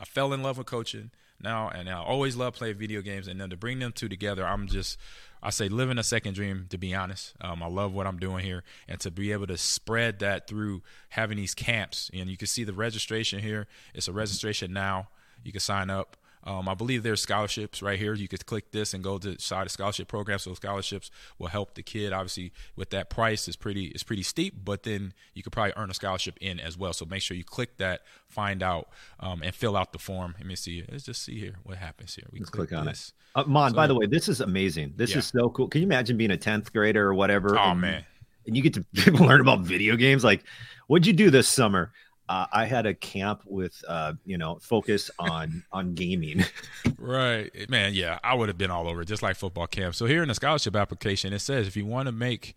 I 0.00 0.04
fell 0.04 0.32
in 0.32 0.42
love 0.42 0.56
with 0.56 0.66
coaching 0.66 1.10
now, 1.40 1.68
and 1.68 1.90
I 1.90 2.02
always 2.02 2.36
love 2.36 2.54
playing 2.54 2.76
video 2.76 3.02
games. 3.02 3.28
And 3.28 3.38
then 3.38 3.50
to 3.50 3.56
bring 3.56 3.80
them 3.80 3.92
two 3.92 4.08
together, 4.08 4.46
I'm 4.46 4.66
just 4.66 4.98
I 5.44 5.50
say 5.50 5.68
living 5.68 5.98
a 5.98 6.02
second 6.02 6.34
dream. 6.34 6.66
To 6.70 6.78
be 6.78 6.94
honest, 6.94 7.34
um, 7.40 7.62
I 7.62 7.66
love 7.66 7.92
what 7.92 8.06
I'm 8.06 8.18
doing 8.18 8.44
here, 8.44 8.64
and 8.88 8.98
to 9.00 9.10
be 9.10 9.30
able 9.32 9.46
to 9.48 9.58
spread 9.58 10.20
that 10.20 10.48
through 10.48 10.82
having 11.10 11.36
these 11.36 11.54
camps. 11.54 12.10
And 12.14 12.30
you 12.30 12.36
can 12.38 12.46
see 12.46 12.64
the 12.64 12.72
registration 12.72 13.40
here. 13.40 13.66
It's 13.94 14.08
a 14.08 14.12
registration 14.12 14.72
now. 14.72 15.08
You 15.44 15.52
can 15.52 15.60
sign 15.60 15.90
up. 15.90 16.16
Um, 16.44 16.68
I 16.68 16.74
believe 16.74 17.02
there's 17.02 17.22
scholarships 17.22 17.82
right 17.82 17.98
here. 17.98 18.14
You 18.14 18.28
could 18.28 18.44
click 18.44 18.70
this 18.70 18.92
and 18.92 19.02
go 19.02 19.18
to 19.18 19.38
side 19.40 19.66
of 19.66 19.72
scholarship 19.72 20.08
program. 20.08 20.38
So 20.38 20.52
scholarships 20.54 21.10
will 21.38 21.48
help 21.48 21.74
the 21.74 21.82
kid. 21.82 22.12
Obviously, 22.12 22.52
with 22.76 22.90
that 22.90 23.08
price, 23.08 23.48
is 23.48 23.56
pretty 23.56 23.86
it's 23.86 24.02
pretty 24.02 24.22
steep, 24.22 24.62
but 24.62 24.82
then 24.82 25.14
you 25.32 25.42
could 25.42 25.52
probably 25.52 25.72
earn 25.76 25.90
a 25.90 25.94
scholarship 25.94 26.36
in 26.40 26.60
as 26.60 26.76
well. 26.76 26.92
So 26.92 27.06
make 27.06 27.22
sure 27.22 27.36
you 27.36 27.44
click 27.44 27.78
that, 27.78 28.02
find 28.28 28.62
out, 28.62 28.88
um, 29.20 29.42
and 29.42 29.54
fill 29.54 29.76
out 29.76 29.92
the 29.92 29.98
form. 29.98 30.34
Let 30.38 30.46
me 30.46 30.54
see. 30.54 30.84
Let's 30.90 31.04
just 31.04 31.22
see 31.22 31.38
here 31.38 31.54
what 31.62 31.78
happens 31.78 32.14
here. 32.14 32.26
We 32.30 32.40
click, 32.40 32.68
click, 32.68 32.72
on 32.78 32.86
this. 32.86 33.12
it. 33.34 33.40
Uh, 33.40 33.44
Mon, 33.46 33.70
so, 33.70 33.76
by 33.76 33.86
the 33.86 33.94
way, 33.94 34.06
this 34.06 34.28
is 34.28 34.40
amazing. 34.40 34.92
This 34.96 35.12
yeah. 35.12 35.18
is 35.18 35.26
so 35.26 35.48
cool. 35.48 35.68
Can 35.68 35.80
you 35.80 35.86
imagine 35.86 36.16
being 36.16 36.30
a 36.30 36.36
tenth 36.36 36.72
grader 36.72 37.08
or 37.08 37.14
whatever? 37.14 37.58
Oh 37.58 37.70
and, 37.70 37.80
man. 37.80 38.04
And 38.46 38.54
you 38.54 38.62
get 38.62 38.74
to 38.74 39.12
learn 39.12 39.40
about 39.40 39.60
video 39.60 39.96
games. 39.96 40.22
Like, 40.22 40.44
what'd 40.88 41.06
you 41.06 41.14
do 41.14 41.30
this 41.30 41.48
summer? 41.48 41.92
Uh, 42.28 42.46
I 42.52 42.64
had 42.64 42.86
a 42.86 42.94
camp 42.94 43.42
with 43.46 43.82
uh, 43.86 44.14
you 44.24 44.38
know 44.38 44.58
focus 44.60 45.10
on 45.18 45.64
on 45.72 45.94
gaming. 45.94 46.44
right, 46.98 47.50
man. 47.68 47.94
Yeah, 47.94 48.18
I 48.24 48.34
would 48.34 48.48
have 48.48 48.58
been 48.58 48.70
all 48.70 48.88
over 48.88 49.04
just 49.04 49.22
like 49.22 49.36
football 49.36 49.66
camp. 49.66 49.94
So 49.94 50.06
here 50.06 50.22
in 50.22 50.28
the 50.28 50.34
scholarship 50.34 50.74
application, 50.74 51.32
it 51.32 51.40
says 51.40 51.66
if 51.66 51.76
you 51.76 51.84
want 51.84 52.06
to 52.06 52.12
make 52.12 52.54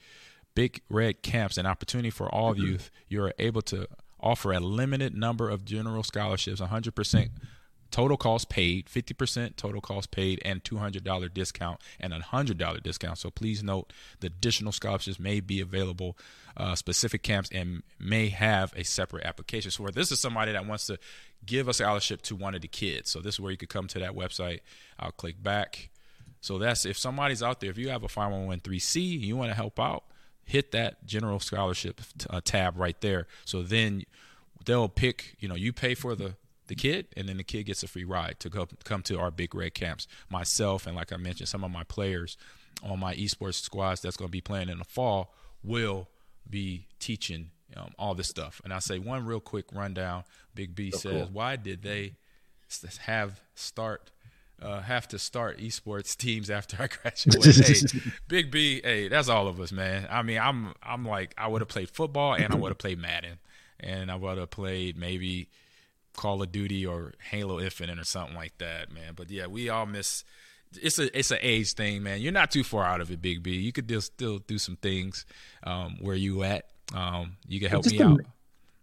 Big 0.55 0.81
Red 0.89 1.21
camps 1.21 1.57
an 1.57 1.65
opportunity 1.65 2.09
for 2.09 2.33
all 2.33 2.53
mm-hmm. 2.53 2.65
youth, 2.65 2.91
you're 3.09 3.33
able 3.39 3.61
to 3.63 3.87
offer 4.19 4.51
a 4.51 4.59
limited 4.59 5.15
number 5.15 5.49
of 5.49 5.65
general 5.65 6.03
scholarships, 6.03 6.59
100 6.59 6.95
percent 6.95 7.31
total 7.97 8.15
cost 8.15 8.47
paid, 8.47 8.85
50% 8.85 9.55
total 9.55 9.81
cost 9.81 10.11
paid, 10.11 10.39
and 10.45 10.63
$200 10.63 11.33
discount 11.33 11.81
and 11.99 12.13
a 12.13 12.19
$100 12.19 12.83
discount. 12.83 13.17
So 13.17 13.31
please 13.31 13.63
note 13.63 13.91
the 14.19 14.27
additional 14.27 14.71
scholarships 14.71 15.19
may 15.19 15.39
be 15.39 15.61
available, 15.61 16.15
uh, 16.55 16.75
specific 16.75 17.23
camps, 17.23 17.49
and 17.51 17.81
may 17.99 18.29
have 18.29 18.71
a 18.75 18.83
separate 18.83 19.25
application. 19.25 19.71
So 19.71 19.87
this 19.87 20.11
is 20.11 20.19
somebody 20.19 20.51
that 20.51 20.67
wants 20.67 20.85
to 20.85 20.99
give 21.43 21.67
a 21.67 21.73
scholarship 21.73 22.21
to 22.23 22.35
one 22.35 22.53
of 22.53 22.61
the 22.61 22.67
kids. 22.67 23.09
So 23.09 23.19
this 23.19 23.33
is 23.33 23.39
where 23.39 23.49
you 23.49 23.57
could 23.57 23.69
come 23.69 23.87
to 23.87 23.97
that 23.97 24.11
website. 24.11 24.59
I'll 24.99 25.11
click 25.11 25.41
back. 25.41 25.89
So 26.39 26.59
that's 26.59 26.85
if 26.85 26.99
somebody's 26.99 27.41
out 27.41 27.61
there, 27.61 27.71
if 27.71 27.79
you 27.79 27.89
have 27.89 28.03
a 28.03 28.07
5113C, 28.07 29.21
you 29.21 29.35
want 29.35 29.49
to 29.49 29.55
help 29.55 29.79
out, 29.79 30.03
hit 30.45 30.71
that 30.73 31.03
general 31.07 31.39
scholarship 31.39 32.01
uh, 32.29 32.41
tab 32.45 32.77
right 32.77 33.01
there. 33.01 33.25
So 33.43 33.63
then 33.63 34.03
they'll 34.65 34.87
pick, 34.87 35.35
you 35.39 35.47
know, 35.47 35.55
you 35.55 35.73
pay 35.73 35.95
for 35.95 36.13
the 36.13 36.35
the 36.67 36.75
kid, 36.75 37.07
and 37.15 37.27
then 37.27 37.37
the 37.37 37.43
kid 37.43 37.63
gets 37.63 37.83
a 37.83 37.87
free 37.87 38.03
ride 38.03 38.39
to 38.39 38.49
go 38.49 38.67
come 38.83 39.01
to 39.03 39.19
our 39.19 39.31
big 39.31 39.55
red 39.55 39.73
camps. 39.73 40.07
Myself 40.29 40.87
and 40.87 40.95
like 40.95 41.11
I 41.11 41.17
mentioned, 41.17 41.49
some 41.49 41.63
of 41.63 41.71
my 41.71 41.83
players 41.83 42.37
on 42.83 42.99
my 42.99 43.15
esports 43.15 43.55
squads 43.55 44.01
that's 44.01 44.17
going 44.17 44.27
to 44.27 44.31
be 44.31 44.41
playing 44.41 44.69
in 44.69 44.77
the 44.77 44.85
fall 44.85 45.33
will 45.63 46.07
be 46.49 46.87
teaching 46.99 47.51
um, 47.75 47.91
all 47.97 48.15
this 48.15 48.27
stuff. 48.27 48.61
And 48.63 48.73
I 48.73 48.79
say 48.79 48.99
one 48.99 49.25
real 49.25 49.39
quick 49.39 49.65
rundown. 49.73 50.23
Big 50.55 50.75
B 50.75 50.91
oh, 50.93 50.97
says, 50.97 51.11
cool. 51.11 51.29
why 51.31 51.55
did 51.55 51.83
they 51.83 52.13
have 52.99 53.41
start 53.55 54.11
uh, 54.59 54.81
have 54.81 55.07
to 55.07 55.19
start 55.19 55.59
esports 55.59 56.17
teams 56.17 56.49
after 56.49 56.77
I 56.81 56.87
graduated? 56.87 57.91
hey, 57.91 58.11
Big 58.27 58.51
B, 58.51 58.81
hey, 58.83 59.07
that's 59.07 59.29
all 59.29 59.47
of 59.47 59.59
us, 59.59 59.71
man. 59.71 60.07
I 60.09 60.21
mean, 60.23 60.39
I'm 60.39 60.73
I'm 60.81 61.05
like 61.05 61.33
I 61.37 61.47
would 61.47 61.61
have 61.61 61.69
played 61.69 61.89
football 61.89 62.33
and 62.33 62.53
I 62.53 62.55
would 62.55 62.69
have 62.69 62.77
played 62.77 62.99
Madden 62.99 63.39
and 63.79 64.11
I 64.11 64.15
would 64.15 64.37
have 64.37 64.49
played 64.49 64.97
maybe 64.97 65.49
Call 66.17 66.41
of 66.41 66.51
Duty 66.51 66.85
or 66.85 67.13
Halo 67.29 67.61
Infinite 67.61 67.97
or 67.97 68.03
something 68.03 68.35
like 68.35 68.57
that, 68.57 68.91
man. 68.91 69.13
But 69.15 69.29
yeah, 69.29 69.47
we 69.47 69.69
all 69.69 69.85
miss. 69.85 70.25
It's 70.73 70.99
a 70.99 71.17
it's 71.17 71.31
an 71.31 71.37
age 71.41 71.73
thing, 71.73 72.03
man. 72.03 72.19
You're 72.19 72.33
not 72.33 72.51
too 72.51 72.65
far 72.65 72.83
out 72.83 72.99
of 72.99 73.09
it, 73.09 73.21
Big 73.21 73.41
B. 73.41 73.55
You 73.55 73.71
could 73.71 73.85
still 73.85 74.01
still 74.01 74.37
do 74.39 74.57
some 74.57 74.75
things 74.75 75.25
um, 75.63 75.97
where 76.01 76.15
you 76.15 76.43
at. 76.43 76.65
Um, 76.93 77.37
you 77.47 77.61
can 77.61 77.69
help 77.69 77.85
me 77.85 78.01
out. 78.01 78.19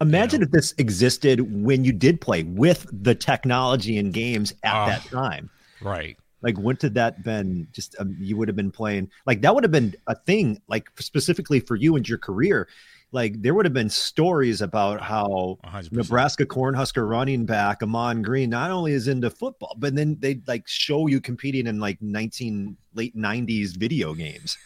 Imagine 0.00 0.40
you 0.40 0.46
know? 0.46 0.48
if 0.48 0.52
this 0.52 0.74
existed 0.78 1.40
when 1.62 1.84
you 1.84 1.92
did 1.92 2.20
play 2.20 2.42
with 2.42 2.86
the 2.90 3.14
technology 3.14 3.98
and 3.98 4.12
games 4.12 4.54
at 4.62 4.74
uh, 4.74 4.86
that 4.86 5.04
time. 5.04 5.50
Right. 5.82 6.16
Like, 6.42 6.58
wouldn't 6.58 6.82
have 6.82 6.94
that 6.94 7.24
been 7.24 7.68
just 7.72 7.96
um, 7.98 8.16
you 8.18 8.36
would 8.36 8.48
have 8.48 8.56
been 8.56 8.70
playing 8.70 9.10
like 9.26 9.40
that 9.40 9.54
would 9.54 9.64
have 9.64 9.70
been 9.70 9.94
a 10.06 10.14
thing 10.14 10.60
like 10.68 10.88
specifically 11.00 11.58
for 11.58 11.74
you 11.74 11.96
and 11.96 12.06
your 12.06 12.18
career 12.18 12.68
like 13.14 13.40
there 13.40 13.54
would 13.54 13.64
have 13.64 13.72
been 13.72 13.88
stories 13.88 14.60
about 14.60 15.00
how 15.00 15.56
100%. 15.64 15.92
Nebraska 15.92 16.44
Cornhusker 16.44 17.08
running 17.08 17.46
back 17.46 17.80
Ahman 17.80 18.22
Green 18.22 18.50
not 18.50 18.72
only 18.72 18.92
is 18.92 19.06
into 19.06 19.30
football, 19.30 19.76
but 19.78 19.94
then 19.94 20.16
they 20.18 20.40
like 20.48 20.66
show 20.66 21.06
you 21.06 21.20
competing 21.20 21.68
in 21.68 21.78
like 21.78 22.02
19 22.02 22.76
late 22.94 23.16
90s 23.16 23.76
video 23.76 24.14
games. 24.14 24.58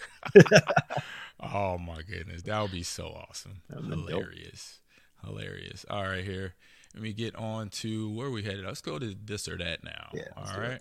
oh 1.40 1.76
my 1.76 2.00
goodness, 2.08 2.40
that 2.42 2.60
would 2.62 2.72
be 2.72 2.82
so 2.82 3.08
awesome. 3.28 3.60
Hilarious. 3.70 4.80
Hilarious. 5.22 5.84
All 5.90 6.04
right, 6.04 6.24
here. 6.24 6.54
Let 6.94 7.02
me 7.02 7.12
get 7.12 7.36
on 7.36 7.68
to 7.68 8.10
where 8.14 8.30
we 8.30 8.42
headed. 8.42 8.64
Let's 8.64 8.80
go 8.80 8.98
to 8.98 9.14
this 9.24 9.46
or 9.46 9.58
that 9.58 9.84
now. 9.84 10.08
Yeah, 10.14 10.22
All 10.38 10.58
right. 10.58 10.80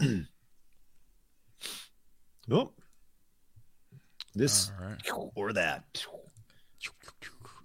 oh. 2.50 2.72
This 4.34 4.70
right. 4.78 4.98
or 5.34 5.54
that. 5.54 6.04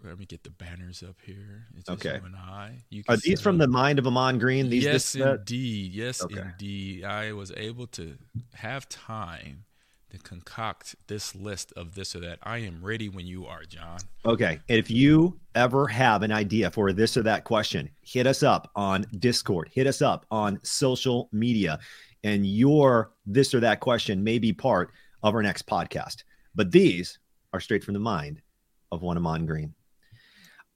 Let 0.04 0.18
me 0.18 0.26
get 0.26 0.44
the 0.44 0.50
banners 0.50 1.04
up 1.04 1.18
here. 1.26 1.68
It's 1.78 1.90
okay. 1.90 2.22
and 2.24 3.04
Are 3.10 3.18
these 3.18 3.42
from 3.42 3.58
the 3.58 3.68
mind 3.68 4.00
of 4.00 4.08
Ahman 4.08 4.40
Green? 4.40 4.70
These 4.70 4.86
yes, 4.86 5.16
indeed. 5.16 5.92
Yes, 5.92 6.24
okay. 6.24 6.42
indeed. 6.42 7.04
I 7.04 7.34
was 7.34 7.52
able 7.58 7.88
to 7.88 8.16
have 8.54 8.88
time 8.88 9.66
to 10.12 10.18
concoct 10.20 10.96
this 11.08 11.36
list 11.36 11.74
of 11.76 11.96
this 11.96 12.16
or 12.16 12.20
that. 12.22 12.40
I 12.44 12.60
am 12.60 12.84
ready 12.84 13.10
when 13.10 13.28
you 13.28 13.46
are, 13.46 13.64
Jon. 13.64 14.00
Okay. 14.26 14.60
If 14.68 14.90
you 14.90 15.38
ever 15.54 15.88
have 15.88 16.24
an 16.24 16.32
idea 16.32 16.72
for 16.72 16.94
this 16.94 17.18
or 17.18 17.24
that 17.24 17.44
question, 17.44 17.90
hit 18.02 18.26
us 18.26 18.42
up 18.42 18.72
on 18.76 19.06
Discord, 19.20 19.70
hit 19.72 19.86
us 19.86 20.02
up 20.02 20.26
on 20.32 20.60
social 20.64 21.30
media, 21.32 21.78
and 22.24 22.46
your 22.46 23.12
this 23.26 23.54
or 23.54 23.60
that 23.60 23.82
question 23.82 24.24
may 24.24 24.40
be 24.40 24.54
part 24.54 24.92
of 25.24 25.36
our 25.36 25.44
next 25.44 25.68
podcast. 25.68 26.24
But 26.56 26.72
these 26.72 27.20
are 27.54 27.60
straight 27.60 27.84
from 27.84 27.94
the 27.94 28.00
mind 28.00 28.42
of 28.92 29.02
one 29.02 29.18
Ahman 29.18 29.46
Green. 29.46 29.74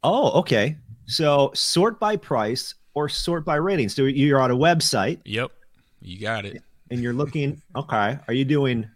Oh, 0.03 0.39
okay. 0.39 0.77
So 1.05 1.51
sort 1.53 1.99
by 1.99 2.15
price 2.17 2.75
or 2.93 3.09
sort 3.09 3.45
by 3.45 3.55
rating. 3.55 3.89
So 3.89 4.03
you're 4.03 4.39
on 4.39 4.51
a 4.51 4.55
website. 4.55 5.19
Yep. 5.25 5.51
You 6.01 6.19
got 6.19 6.45
it. 6.45 6.61
And 6.91 7.01
you're 7.01 7.13
looking, 7.13 7.61
okay, 7.75 8.19
are 8.27 8.33
you 8.33 8.45
doing 8.45 8.87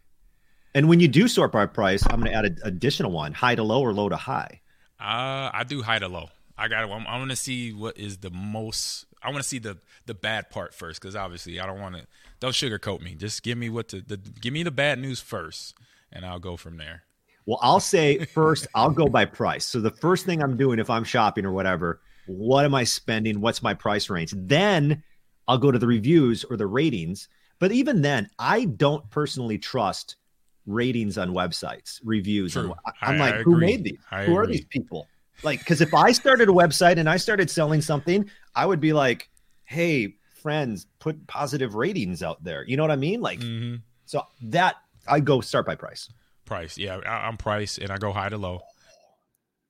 and 0.77 0.87
when 0.87 0.99
you 0.99 1.07
do 1.07 1.27
sort 1.27 1.51
by 1.51 1.65
price, 1.65 2.05
I'm 2.07 2.19
going 2.19 2.31
to 2.31 2.37
add 2.37 2.45
an 2.45 2.57
additional 2.63 3.11
one, 3.11 3.33
high 3.33 3.55
to 3.55 3.63
low 3.63 3.81
or 3.81 3.93
low 3.93 4.09
to 4.09 4.15
high. 4.15 4.61
Uh, 4.99 5.49
I 5.51 5.63
do 5.67 5.81
high 5.81 5.97
to 5.97 6.07
low. 6.07 6.29
I 6.55 6.67
got. 6.67 6.83
I'm, 6.83 7.07
I'm 7.07 7.17
going 7.17 7.29
to 7.29 7.35
see 7.35 7.73
what 7.73 7.97
is 7.97 8.17
the 8.17 8.29
most. 8.29 9.07
I 9.23 9.31
want 9.31 9.41
to 9.41 9.49
see 9.49 9.57
the 9.57 9.77
the 10.05 10.13
bad 10.13 10.51
part 10.51 10.75
first, 10.75 11.01
because 11.01 11.15
obviously 11.15 11.59
I 11.59 11.65
don't 11.65 11.79
want 11.79 11.95
to. 11.95 12.05
Don't 12.39 12.53
sugarcoat 12.53 13.01
me. 13.01 13.15
Just 13.15 13.41
give 13.41 13.57
me 13.57 13.69
what 13.69 13.87
the, 13.87 14.01
the 14.01 14.17
give 14.17 14.53
me 14.53 14.61
the 14.61 14.69
bad 14.69 14.99
news 14.99 15.19
first, 15.19 15.73
and 16.11 16.23
I'll 16.23 16.37
go 16.37 16.57
from 16.57 16.77
there. 16.77 17.03
Well, 17.47 17.57
I'll 17.61 17.79
say 17.79 18.19
first, 18.25 18.67
I'll 18.75 18.91
go 18.91 19.07
by 19.07 19.25
price. 19.25 19.65
So 19.65 19.79
the 19.81 19.89
first 19.89 20.25
thing 20.25 20.43
I'm 20.43 20.57
doing 20.57 20.77
if 20.79 20.89
I'm 20.89 21.03
shopping 21.05 21.45
or 21.45 21.51
whatever, 21.53 22.01
what 22.27 22.65
am 22.65 22.75
I 22.75 22.83
spending? 22.83 23.41
What's 23.41 23.63
my 23.63 23.73
price 23.73 24.09
range? 24.09 24.33
Then 24.35 25.01
I'll 25.47 25.57
go 25.57 25.71
to 25.71 25.79
the 25.79 25.87
reviews 25.87 26.43
or 26.43 26.57
the 26.57 26.67
ratings. 26.67 27.29
But 27.59 27.71
even 27.71 28.01
then, 28.01 28.29
I 28.37 28.65
don't 28.65 29.09
personally 29.09 29.57
trust 29.57 30.17
ratings 30.65 31.17
on 31.17 31.29
websites, 31.29 32.01
reviews. 32.03 32.51
True. 32.53 32.75
I'm 33.01 33.15
I, 33.15 33.17
like, 33.17 33.33
I 33.35 33.41
who 33.43 33.57
made 33.57 33.83
these? 33.85 33.97
I 34.11 34.25
who 34.25 34.33
agree. 34.33 34.35
are 34.35 34.47
these 34.47 34.65
people? 34.65 35.07
Like, 35.41 35.59
because 35.59 35.79
if 35.81 35.93
I 35.93 36.11
started 36.11 36.49
a 36.49 36.51
website 36.51 36.97
and 36.97 37.09
I 37.09 37.15
started 37.17 37.49
selling 37.49 37.79
something, 37.81 38.29
I 38.55 38.65
would 38.65 38.81
be 38.81 38.91
like, 38.91 39.29
"Hey, 39.63 40.15
friends, 40.41 40.87
put 40.99 41.25
positive 41.27 41.75
ratings 41.75 42.21
out 42.21 42.43
there." 42.43 42.65
You 42.67 42.75
know 42.75 42.83
what 42.83 42.91
I 42.91 42.95
mean? 42.97 43.21
Like, 43.21 43.39
Mm-hmm. 43.39 43.75
so 44.05 44.23
that 44.41 44.75
I 45.07 45.21
go 45.21 45.39
start 45.41 45.65
by 45.65 45.75
price. 45.75 46.09
Price, 46.47 46.77
yeah, 46.77 46.97
I, 47.05 47.27
I'm 47.27 47.37
price, 47.37 47.77
and 47.77 47.91
I 47.91 47.97
go 47.97 48.11
high 48.11 48.29
to 48.29 48.37
low. 48.37 48.61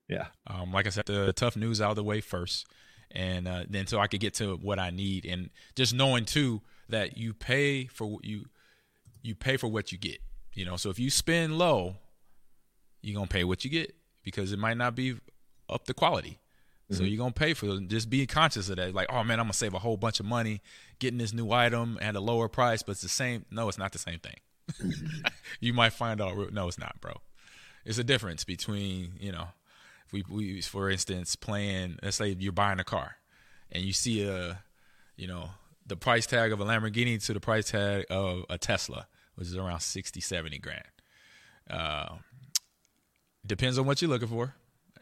Yeah. 0.07 0.27
Um, 0.45 0.71
like 0.71 0.87
I 0.87 0.89
said, 0.89 1.05
the 1.07 1.33
tough 1.33 1.57
news 1.57 1.81
out 1.81 1.89
of 1.89 1.95
the 1.97 2.03
way 2.03 2.21
first, 2.21 2.65
and 3.11 3.47
uh, 3.47 3.63
then 3.69 3.87
so 3.87 3.99
I 3.99 4.07
could 4.07 4.21
get 4.21 4.35
to 4.35 4.55
what 4.55 4.79
I 4.79 4.91
need, 4.91 5.25
and 5.25 5.49
just 5.75 5.93
knowing 5.93 6.23
too 6.23 6.61
that 6.89 7.17
you 7.17 7.33
pay 7.33 7.87
for 7.87 8.05
what 8.05 8.23
you 8.23 8.45
you 9.21 9.35
pay 9.35 9.57
for 9.57 9.67
what 9.67 9.91
you 9.91 9.97
get. 9.97 10.19
You 10.53 10.65
know, 10.65 10.77
so 10.77 10.89
if 10.89 10.99
you 10.99 11.09
spend 11.09 11.57
low, 11.57 11.95
you're 13.01 13.15
gonna 13.15 13.27
pay 13.27 13.43
what 13.43 13.65
you 13.65 13.69
get 13.69 13.93
because 14.23 14.53
it 14.53 14.59
might 14.59 14.77
not 14.77 14.95
be 14.95 15.15
up 15.69 15.85
the 15.85 15.93
quality. 15.93 16.39
So 16.89 17.03
you're 17.03 17.17
gonna 17.17 17.33
pay 17.33 17.53
for 17.53 17.65
it. 17.65 17.87
Just 17.89 18.09
be 18.09 18.25
conscious 18.25 18.69
of 18.69 18.77
that. 18.77 18.93
Like, 18.93 19.07
oh 19.11 19.21
man, 19.23 19.41
I'm 19.41 19.45
gonna 19.45 19.53
save 19.53 19.73
a 19.73 19.79
whole 19.79 19.97
bunch 19.97 20.21
of 20.21 20.25
money 20.25 20.61
getting 20.99 21.17
this 21.17 21.33
new 21.33 21.51
item 21.51 21.97
at 22.01 22.15
a 22.15 22.21
lower 22.21 22.47
price, 22.47 22.81
but 22.81 22.93
it's 22.93 23.01
the 23.01 23.09
same. 23.09 23.45
No, 23.51 23.67
it's 23.67 23.77
not 23.77 23.91
the 23.91 23.99
same 23.99 24.19
thing. 24.19 24.35
you 25.59 25.73
might 25.73 25.93
find 25.93 26.21
out. 26.21 26.53
No, 26.53 26.67
it's 26.67 26.79
not, 26.79 26.99
bro. 27.01 27.13
It's 27.85 27.97
a 27.97 28.03
difference 28.03 28.43
between 28.43 29.13
you 29.19 29.31
know, 29.31 29.47
if 30.05 30.13
we, 30.13 30.23
we 30.29 30.61
for 30.61 30.89
instance 30.89 31.35
playing. 31.35 31.97
Let's 32.01 32.17
say 32.17 32.35
you're 32.37 32.51
buying 32.51 32.79
a 32.79 32.83
car, 32.83 33.15
and 33.71 33.83
you 33.83 33.93
see 33.93 34.27
a, 34.27 34.59
you 35.15 35.27
know, 35.27 35.51
the 35.85 35.95
price 35.95 36.25
tag 36.25 36.51
of 36.51 36.59
a 36.59 36.65
Lamborghini 36.65 37.23
to 37.25 37.33
the 37.33 37.39
price 37.39 37.71
tag 37.71 38.05
of 38.09 38.43
a 38.49 38.57
Tesla, 38.57 39.07
which 39.35 39.47
is 39.47 39.55
around 39.55 39.79
60, 39.79 40.19
70 40.19 40.59
grand. 40.59 40.83
Uh, 41.69 42.15
depends 43.45 43.77
on 43.77 43.85
what 43.85 44.01
you're 44.01 44.09
looking 44.09 44.27
for. 44.27 44.55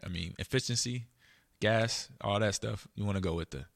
I 0.04 0.08
mean, 0.08 0.34
efficiency, 0.38 1.06
gas, 1.60 2.08
all 2.20 2.38
that 2.38 2.54
stuff. 2.54 2.86
You 2.94 3.04
want 3.04 3.16
to 3.16 3.22
go 3.22 3.34
with 3.34 3.50
the, 3.50 3.66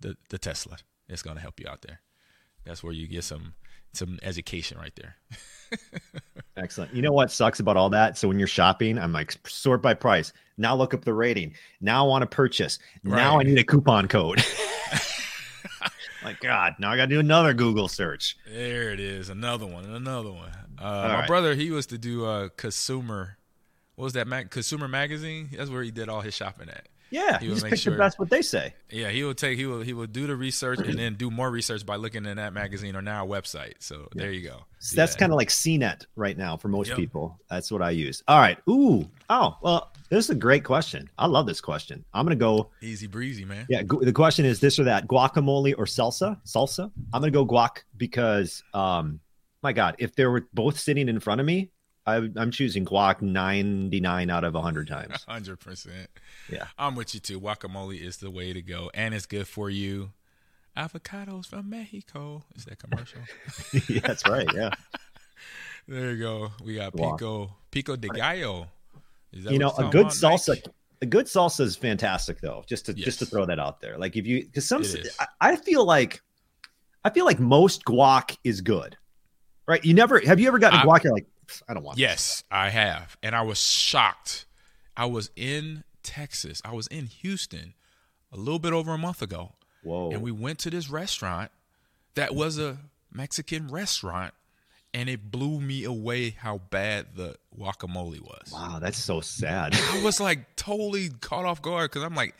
the 0.00 0.16
the 0.28 0.38
Tesla. 0.38 0.76
It's 1.08 1.22
going 1.22 1.36
to 1.36 1.42
help 1.42 1.60
you 1.60 1.66
out 1.68 1.82
there. 1.82 2.00
That's 2.64 2.82
where 2.82 2.92
you 2.92 3.06
get 3.06 3.24
some 3.24 3.54
some 3.96 4.18
education 4.22 4.78
right 4.78 4.94
there. 4.96 5.16
Excellent. 6.56 6.94
You 6.94 7.02
know 7.02 7.12
what 7.12 7.30
sucks 7.30 7.60
about 7.60 7.76
all 7.76 7.90
that? 7.90 8.16
So 8.16 8.28
when 8.28 8.38
you're 8.38 8.48
shopping, 8.48 8.98
I'm 8.98 9.12
like 9.12 9.36
sort 9.46 9.82
by 9.82 9.94
price. 9.94 10.32
Now 10.56 10.74
look 10.74 10.94
up 10.94 11.04
the 11.04 11.12
rating. 11.12 11.54
Now 11.80 12.04
I 12.04 12.08
want 12.08 12.22
to 12.22 12.26
purchase. 12.26 12.78
Now 13.04 13.38
I 13.38 13.42
need 13.42 13.58
a 13.58 13.64
coupon 13.64 14.08
code. 14.08 14.42
like 16.24 16.40
God, 16.40 16.74
now 16.78 16.90
I 16.90 16.96
got 16.96 17.06
to 17.06 17.14
do 17.14 17.20
another 17.20 17.52
Google 17.52 17.88
search. 17.88 18.36
There 18.50 18.90
it 18.90 19.00
is, 19.00 19.28
another 19.28 19.66
one, 19.66 19.84
another 19.84 20.32
one. 20.32 20.50
Uh, 20.78 21.08
my 21.08 21.14
right. 21.20 21.26
brother, 21.26 21.54
he 21.54 21.70
was 21.70 21.86
to 21.86 21.98
do 21.98 22.24
uh, 22.24 22.48
consumer. 22.56 23.36
What 23.96 24.04
was 24.04 24.12
that? 24.14 24.26
Mag- 24.26 24.50
consumer 24.50 24.88
magazine. 24.88 25.50
That's 25.56 25.70
where 25.70 25.82
he 25.82 25.90
did 25.90 26.08
all 26.08 26.20
his 26.20 26.34
shopping 26.34 26.68
at. 26.68 26.88
Yeah, 27.10 27.38
He 27.38 27.48
would 27.48 27.54
just 27.54 27.64
make 27.70 27.76
sure- 27.78 27.92
the 27.92 27.98
best 27.98 28.18
what 28.18 28.30
they 28.30 28.42
say. 28.42 28.74
Yeah, 28.90 29.10
he 29.10 29.22
will 29.22 29.34
take 29.34 29.56
he 29.58 29.66
will 29.66 29.80
he 29.82 29.92
will 29.92 30.06
do 30.06 30.26
the 30.26 30.34
research 30.36 30.80
and 30.80 30.98
then 30.98 31.14
do 31.14 31.30
more 31.30 31.50
research 31.50 31.86
by 31.86 31.96
looking 31.96 32.26
in 32.26 32.36
that 32.36 32.52
magazine 32.52 32.96
or 32.96 33.02
now 33.02 33.22
our 33.22 33.26
website. 33.28 33.74
So 33.78 34.08
there 34.14 34.32
you 34.32 34.42
go. 34.48 34.64
So 34.80 34.96
that's 34.96 35.14
kind 35.16 35.30
of 35.32 35.36
like 35.36 35.48
CNET 35.48 36.06
right 36.16 36.36
now 36.36 36.56
for 36.56 36.68
most 36.68 36.88
Yep. 36.88 36.96
people. 36.96 37.38
That's 37.48 37.70
what 37.70 37.80
I 37.82 37.90
use. 37.90 38.22
All 38.28 38.38
right. 38.40 38.58
Ooh. 38.68 39.08
Oh, 39.30 39.56
well, 39.62 39.92
this 40.10 40.24
is 40.24 40.30
a 40.30 40.34
great 40.34 40.64
question. 40.64 41.08
I 41.18 41.26
love 41.26 41.46
this 41.46 41.60
question. 41.60 42.04
I'm 42.14 42.24
going 42.24 42.36
to 42.38 42.40
go. 42.42 42.70
easy 42.82 43.06
breezy, 43.06 43.44
man. 43.44 43.66
Yeah. 43.68 43.82
gu- 43.82 44.04
The 44.04 44.12
question 44.12 44.44
is 44.44 44.60
this 44.60 44.78
or 44.78 44.84
that 44.84 45.08
guacamole 45.08 45.74
or 45.78 45.84
salsa? 45.86 46.38
Salsa. 46.44 46.90
I'm 47.12 47.20
going 47.20 47.32
to 47.32 47.36
go 47.36 47.46
guac 47.46 47.78
because, 47.96 48.62
um, 48.74 49.18
my 49.62 49.72
God, 49.72 49.96
if 49.98 50.14
they 50.14 50.26
were 50.26 50.46
both 50.54 50.78
sitting 50.78 51.08
in 51.08 51.18
front 51.18 51.40
of 51.40 51.46
me, 51.46 51.70
I, 52.06 52.16
I'm 52.36 52.50
choosing 52.50 52.84
guac 52.84 53.20
99 53.20 54.30
out 54.30 54.44
of 54.44 54.54
100 54.54 54.86
times. 54.86 55.24
Hundred 55.28 55.58
percent. 55.58 56.08
Yeah. 56.48 56.66
I'm 56.78 56.94
with 56.94 57.14
you 57.14 57.20
too. 57.20 57.40
Guacamole 57.40 58.00
is 58.00 58.18
the 58.18 58.30
way 58.30 58.52
to 58.52 58.62
go, 58.62 58.90
and 58.94 59.12
it's 59.12 59.26
good 59.26 59.48
for 59.48 59.68
you. 59.68 60.12
Avocados 60.76 61.46
from 61.46 61.70
Mexico. 61.70 62.44
Is 62.54 62.66
that 62.66 62.78
commercial? 62.78 63.20
yeah, 63.88 64.00
that's 64.00 64.28
right. 64.28 64.48
Yeah. 64.54 64.70
there 65.88 66.12
you 66.12 66.18
go. 66.18 66.52
We 66.62 66.76
got 66.76 66.92
Guac. 66.92 67.18
pico 67.18 67.56
pico 67.70 67.96
de 67.96 68.08
gallo. 68.08 68.68
Is 69.32 69.44
that 69.44 69.52
you 69.52 69.58
know, 69.58 69.72
a 69.78 69.88
good 69.90 70.06
salsa. 70.06 70.62
A 71.02 71.06
good 71.06 71.26
salsa 71.26 71.60
is 71.60 71.76
fantastic, 71.76 72.40
though. 72.40 72.62
Just 72.66 72.86
to 72.86 72.94
just 72.94 73.18
to 73.18 73.26
throw 73.26 73.46
that 73.46 73.58
out 73.58 73.80
there, 73.80 73.98
like 73.98 74.16
if 74.16 74.26
you 74.26 74.44
because 74.44 74.66
some, 74.66 74.82
I, 75.18 75.26
I 75.40 75.56
feel 75.56 75.84
like, 75.84 76.22
I 77.04 77.10
feel 77.10 77.24
like 77.26 77.38
most 77.40 77.84
guac 77.84 78.36
is 78.44 78.60
good, 78.60 78.96
right? 79.66 79.84
You 79.84 79.92
never 79.92 80.20
have 80.20 80.40
you 80.40 80.48
ever 80.48 80.58
gotten 80.58 80.80
I- 80.80 80.84
guac? 80.84 81.04
You're 81.04 81.12
like, 81.12 81.26
"Pfft, 81.26 81.35
I 81.68 81.74
don't 81.74 81.82
want. 81.82 81.98
Yes, 81.98 82.44
I 82.50 82.70
have. 82.70 83.16
And 83.22 83.34
I 83.34 83.42
was 83.42 83.60
shocked. 83.60 84.46
I 84.96 85.06
was 85.06 85.30
in 85.36 85.84
Texas. 86.02 86.62
I 86.64 86.72
was 86.72 86.86
in 86.88 87.06
Houston 87.06 87.74
a 88.32 88.36
little 88.36 88.58
bit 88.58 88.72
over 88.72 88.92
a 88.92 88.98
month 88.98 89.22
ago. 89.22 89.52
Whoa. 89.82 90.10
And 90.10 90.22
we 90.22 90.32
went 90.32 90.58
to 90.60 90.70
this 90.70 90.88
restaurant 90.90 91.50
that 92.14 92.34
was 92.34 92.58
a 92.58 92.78
Mexican 93.12 93.68
restaurant. 93.68 94.34
And 94.94 95.10
it 95.10 95.30
blew 95.30 95.60
me 95.60 95.84
away 95.84 96.30
how 96.30 96.58
bad 96.70 97.08
the 97.16 97.36
guacamole 97.58 98.20
was. 98.20 98.50
wow, 98.50 98.78
that's 98.80 98.96
so 98.96 99.20
sad. 99.20 99.74
I 99.74 100.02
was 100.02 100.20
like 100.20 100.56
totally 100.56 101.10
caught 101.20 101.44
off 101.44 101.60
guard 101.60 101.90
because 101.90 102.02
I'm 102.02 102.14
like, 102.14 102.34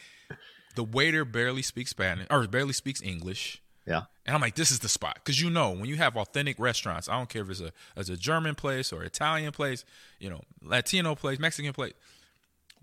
the 0.74 0.82
waiter 0.84 1.26
barely 1.26 1.60
speaks 1.60 1.90
Spanish 1.90 2.26
or 2.30 2.46
barely 2.46 2.72
speaks 2.72 3.02
English. 3.02 3.60
Yeah. 3.86 4.02
And 4.26 4.34
I'm 4.34 4.40
like, 4.40 4.56
this 4.56 4.70
is 4.70 4.80
the 4.80 4.88
spot. 4.88 5.16
Because 5.16 5.40
you 5.40 5.50
know, 5.50 5.70
when 5.70 5.86
you 5.86 5.96
have 5.96 6.16
authentic 6.16 6.58
restaurants, 6.58 7.08
I 7.08 7.16
don't 7.16 7.28
care 7.28 7.42
if 7.42 7.50
it's 7.50 7.60
a 7.60 7.72
as 7.96 8.10
a 8.10 8.16
German 8.16 8.54
place 8.54 8.92
or 8.92 9.04
Italian 9.04 9.52
place, 9.52 9.84
you 10.18 10.28
know, 10.28 10.42
Latino 10.62 11.14
place, 11.14 11.38
Mexican 11.38 11.72
place, 11.72 11.92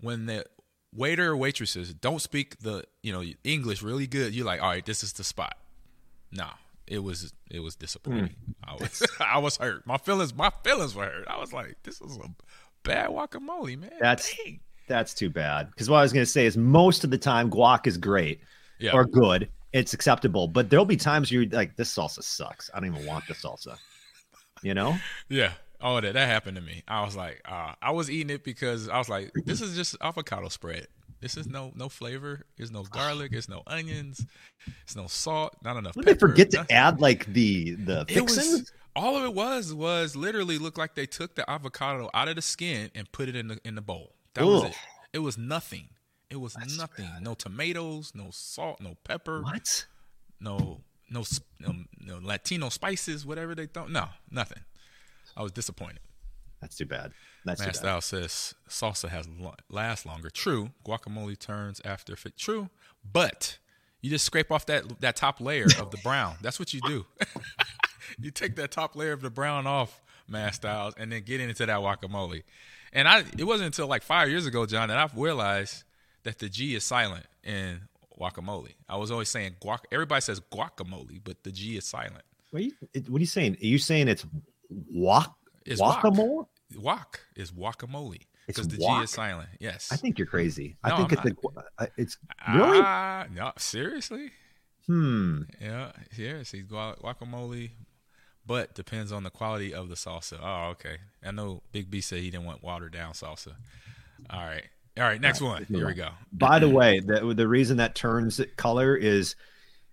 when 0.00 0.26
the 0.26 0.44
waiter 0.94 1.32
or 1.32 1.36
waitresses 1.36 1.92
don't 1.92 2.22
speak 2.22 2.58
the, 2.60 2.84
you 3.02 3.12
know, 3.12 3.22
English 3.42 3.82
really 3.82 4.06
good, 4.06 4.34
you're 4.34 4.46
like, 4.46 4.62
all 4.62 4.70
right, 4.70 4.86
this 4.86 5.02
is 5.02 5.12
the 5.12 5.24
spot. 5.24 5.58
No. 6.32 6.46
It 6.86 7.02
was 7.02 7.32
it 7.50 7.60
was 7.60 7.76
disappointing. 7.76 8.34
Hmm. 8.44 8.70
I 8.70 8.74
was 8.74 9.02
I 9.20 9.38
was 9.38 9.56
hurt. 9.56 9.86
My 9.86 9.98
feelings 9.98 10.34
my 10.34 10.50
feelings 10.62 10.94
were 10.94 11.04
hurt. 11.04 11.28
I 11.28 11.38
was 11.38 11.52
like, 11.52 11.76
this 11.82 12.00
is 12.00 12.16
a 12.16 12.30
bad 12.82 13.10
guacamole, 13.10 13.78
man. 13.78 13.90
That's- 14.00 14.34
Dang. 14.44 14.60
That's 14.86 15.14
too 15.14 15.30
bad. 15.30 15.70
Because 15.70 15.88
what 15.88 15.98
I 15.98 16.02
was 16.02 16.12
going 16.12 16.26
to 16.26 16.30
say 16.30 16.44
is 16.44 16.58
most 16.58 17.04
of 17.04 17.10
the 17.10 17.16
time 17.16 17.50
guac 17.50 17.86
is 17.86 17.96
great 17.96 18.40
yeah. 18.78 18.92
or 18.92 19.06
good. 19.06 19.48
It's 19.74 19.92
acceptable, 19.92 20.46
but 20.46 20.70
there'll 20.70 20.84
be 20.84 20.96
times 20.96 21.32
you're 21.32 21.46
like, 21.46 21.76
this 21.76 21.92
salsa 21.92 22.22
sucks. 22.22 22.70
I 22.72 22.78
don't 22.78 22.94
even 22.94 23.06
want 23.06 23.26
the 23.26 23.34
salsa. 23.34 23.76
You 24.62 24.72
know? 24.72 24.96
Yeah. 25.28 25.52
Oh, 25.80 26.00
that 26.00 26.14
that 26.14 26.28
happened 26.28 26.56
to 26.56 26.62
me. 26.62 26.84
I 26.86 27.04
was 27.04 27.16
like, 27.16 27.42
uh, 27.44 27.72
I 27.82 27.90
was 27.90 28.08
eating 28.08 28.30
it 28.30 28.44
because 28.44 28.88
I 28.88 28.98
was 28.98 29.08
like, 29.08 29.32
this 29.44 29.60
is 29.60 29.74
just 29.74 29.96
avocado 30.00 30.48
spread. 30.48 30.86
This 31.20 31.36
is 31.36 31.48
no 31.48 31.72
no 31.74 31.88
flavor. 31.88 32.46
There's 32.56 32.70
no 32.70 32.84
garlic. 32.84 33.32
There's 33.32 33.48
no 33.48 33.62
onions. 33.66 34.24
There's 34.66 34.96
no 34.96 35.08
salt. 35.08 35.56
Not 35.64 35.76
enough. 35.76 35.96
Would 35.96 36.04
they 36.04 36.14
forget 36.14 36.50
to 36.52 36.64
add 36.70 37.00
like 37.00 37.26
the 37.32 37.74
the 37.74 38.06
was 38.22 38.72
all 38.94 39.16
of 39.16 39.24
it 39.24 39.34
was 39.34 39.74
was 39.74 40.14
literally 40.14 40.58
looked 40.58 40.78
like 40.78 40.94
they 40.94 41.06
took 41.06 41.34
the 41.34 41.48
avocado 41.50 42.10
out 42.14 42.28
of 42.28 42.36
the 42.36 42.42
skin 42.42 42.90
and 42.94 43.10
put 43.10 43.28
it 43.28 43.36
in 43.36 43.48
the 43.48 43.58
in 43.64 43.74
the 43.74 43.82
bowl. 43.82 44.14
That 44.34 44.44
was 44.44 44.64
it. 44.64 44.76
It 45.12 45.18
was 45.18 45.36
nothing. 45.36 45.88
It 46.34 46.40
was 46.40 46.54
That's 46.54 46.76
nothing. 46.76 47.08
No 47.20 47.34
tomatoes. 47.34 48.10
No 48.12 48.26
salt. 48.32 48.80
No 48.80 48.96
pepper. 49.04 49.40
what? 49.40 49.86
No 50.40 50.80
no 51.08 51.22
no, 51.60 51.74
no 52.00 52.18
Latino 52.20 52.70
spices. 52.70 53.24
Whatever 53.24 53.54
they 53.54 53.66
thought. 53.66 53.88
No 53.88 54.08
nothing. 54.32 54.64
I 55.36 55.44
was 55.44 55.52
disappointed. 55.52 56.00
That's 56.60 56.76
too 56.76 56.86
bad. 56.86 57.12
That's 57.44 57.60
too 57.60 57.66
Man 57.66 57.72
bad. 57.72 57.76
Style 57.76 58.00
says 58.00 58.54
salsa 58.68 59.10
has 59.10 59.28
lo- 59.28 59.54
last 59.70 60.06
longer. 60.06 60.28
True, 60.28 60.70
guacamole 60.84 61.38
turns 61.38 61.80
after 61.84 62.16
fit. 62.16 62.36
True, 62.36 62.68
but 63.12 63.58
you 64.00 64.10
just 64.10 64.24
scrape 64.24 64.50
off 64.50 64.66
that 64.66 65.00
that 65.02 65.14
top 65.14 65.40
layer 65.40 65.66
of 65.78 65.92
the 65.92 65.98
brown. 66.02 66.34
That's 66.42 66.58
what 66.58 66.74
you 66.74 66.80
do. 66.80 67.06
you 68.18 68.32
take 68.32 68.56
that 68.56 68.72
top 68.72 68.96
layer 68.96 69.12
of 69.12 69.22
the 69.22 69.30
brown 69.30 69.68
off, 69.68 70.02
man 70.26 70.52
styles, 70.52 70.94
and 70.98 71.12
then 71.12 71.22
get 71.22 71.40
into 71.40 71.64
that 71.64 71.78
guacamole. 71.78 72.42
And 72.92 73.06
I, 73.06 73.24
it 73.38 73.44
wasn't 73.44 73.66
until 73.66 73.86
like 73.86 74.02
five 74.02 74.28
years 74.30 74.46
ago, 74.46 74.66
Jon, 74.66 74.88
that 74.88 74.98
I've 74.98 75.16
realized 75.16 75.84
that 76.24 76.38
the 76.38 76.48
G 76.48 76.74
is 76.74 76.84
silent 76.84 77.26
in 77.42 77.82
guacamole. 78.20 78.74
I 78.88 78.96
was 78.96 79.10
always 79.10 79.28
saying 79.28 79.56
guac. 79.62 79.80
Everybody 79.92 80.20
says 80.20 80.40
guacamole, 80.40 81.20
but 81.22 81.42
the 81.44 81.52
G 81.52 81.76
is 81.76 81.84
silent. 81.86 82.22
What 82.50 82.60
are 82.60 82.64
you, 82.64 82.72
what 83.08 83.18
are 83.18 83.20
you 83.20 83.26
saying? 83.26 83.56
Are 83.62 83.66
you 83.66 83.78
saying 83.78 84.08
it's 84.08 84.24
guac 84.94 85.32
It's 85.64 85.80
guacamole? 85.80 86.46
Guac 86.72 87.16
is 87.36 87.50
guacamole 87.52 88.20
It's 88.48 88.58
because 88.58 88.68
the 88.68 88.78
G 88.78 88.86
is 89.02 89.10
silent. 89.10 89.48
Yes. 89.60 89.90
I 89.92 89.96
think 89.96 90.18
you're 90.18 90.26
crazy. 90.26 90.76
I 90.82 90.96
think 90.96 91.12
I'm 91.18 91.26
it's 91.28 91.38
uh, 91.78 91.86
it's 91.96 92.18
really 92.52 92.80
Ah, 92.82 93.26
no, 93.32 93.52
seriously? 93.58 94.30
hmm. 94.86 95.42
Yeah, 95.60 95.92
guac- 96.16 97.00
guacamole, 97.00 97.70
but 98.46 98.74
depends 98.74 99.12
on 99.12 99.22
the 99.24 99.30
quality 99.30 99.72
of 99.74 99.88
the 99.88 99.94
salsa. 99.94 100.38
Oh, 100.42 100.70
okay. 100.72 100.98
I 101.24 101.30
know 101.30 101.62
Big 101.72 101.90
B 101.90 102.00
said 102.00 102.20
he 102.20 102.30
didn't 102.30 102.46
want 102.46 102.62
watered 102.62 102.92
down 102.92 103.12
salsa. 103.12 103.54
All 104.30 104.40
right, 104.44 104.64
all 104.98 105.04
right. 105.04 105.20
Next 105.20 105.40
one. 105.40 105.64
Here 105.64 105.86
we 105.86 105.94
go. 105.94 106.10
By 106.32 106.58
the 106.58 106.68
way, 106.68 107.00
the 107.00 107.34
the 107.34 107.48
reason 107.48 107.76
that 107.78 107.94
turns 107.94 108.40
color 108.56 108.96
is 108.96 109.34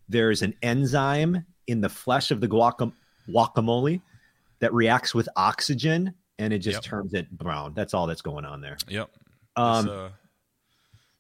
there's 0.09 0.41
an 0.41 0.53
enzyme 0.61 1.45
in 1.67 1.81
the 1.81 1.89
flesh 1.89 2.31
of 2.31 2.41
the 2.41 2.47
guacam- 2.47 2.93
guacamole 3.29 4.01
that 4.59 4.73
reacts 4.73 5.15
with 5.15 5.27
oxygen 5.35 6.13
and 6.37 6.51
it 6.53 6.59
just 6.59 6.77
Yep. 6.77 6.83
turns 6.83 7.13
it 7.13 7.29
brown. 7.31 7.73
That's 7.73 7.93
all 7.93 8.07
that's 8.07 8.21
going 8.21 8.45
on 8.45 8.61
there. 8.61 8.77
Yep. 8.87 9.09
Um, 9.55 9.85
It's, 9.85 9.87
uh, 9.87 10.09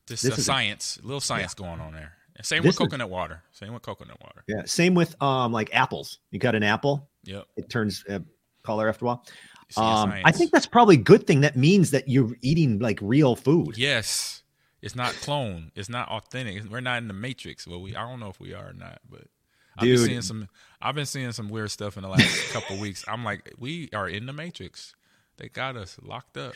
Just 0.07 0.23
This 0.23 0.35
a 0.37 0.39
is 0.39 0.45
science, 0.45 0.97
a 1.01 1.05
little 1.05 1.21
science 1.21 1.53
going 1.53 1.79
on 1.79 1.93
there. 1.93 2.13
Same 2.41 2.63
This 2.63 2.69
with 2.69 2.73
is- 2.73 2.77
coconut 2.79 3.09
water. 3.09 3.43
Same 3.51 3.71
with 3.73 3.83
coconut 3.83 4.17
water. 4.21 4.43
Yeah. 4.47 4.63
Same 4.65 4.93
with 4.95 5.19
um 5.21 5.51
like 5.53 5.69
apples. 5.73 6.19
You 6.31 6.39
got 6.39 6.55
an 6.55 6.63
apple, 6.63 7.09
Yep. 7.23 7.45
it 7.55 7.69
turns 7.69 8.03
uh, 8.09 8.19
color 8.63 8.89
after 8.89 9.05
a 9.05 9.07
while. 9.09 9.25
You 9.77 9.81
see 9.81 9.81
a 9.81 9.85
Um, 9.85 10.13
I 10.25 10.31
think 10.31 10.51
that's 10.51 10.65
probably 10.65 10.95
a 10.95 10.99
good 10.99 11.25
thing. 11.25 11.41
That 11.41 11.55
means 11.55 11.91
that 11.91 12.07
you're 12.07 12.35
eating 12.41 12.79
like 12.79 12.99
real 13.01 13.35
food. 13.35 13.77
Yes, 13.77 14.43
it's 14.81 14.95
not 14.95 15.13
clone. 15.13 15.71
It's 15.75 15.89
not 15.89 16.09
authentic. 16.09 16.69
We're 16.69 16.81
not 16.81 16.97
in 16.97 17.07
the 17.07 17.13
matrix. 17.13 17.67
Well, 17.67 17.81
we 17.81 17.95
I 17.95 18.01
don't 18.01 18.19
know 18.19 18.29
if 18.29 18.39
we 18.39 18.53
are 18.53 18.69
or 18.69 18.73
not, 18.73 18.99
but 19.09 19.23
I've 19.77 19.87
been 19.87 19.97
seeing 19.97 20.21
some. 20.21 20.49
I've 20.81 20.95
been 20.95 21.05
seeing 21.05 21.31
some 21.31 21.49
weird 21.49 21.71
stuff 21.71 21.97
in 21.97 22.03
the 22.03 22.09
last 22.09 22.49
couple 22.53 22.77
weeks. 22.77 23.05
I'm 23.07 23.23
like, 23.23 23.53
we 23.57 23.89
are 23.93 24.09
in 24.09 24.25
the 24.25 24.33
matrix. 24.33 24.95
They 25.37 25.49
got 25.49 25.75
us 25.75 25.97
locked 26.03 26.37
up. 26.37 26.53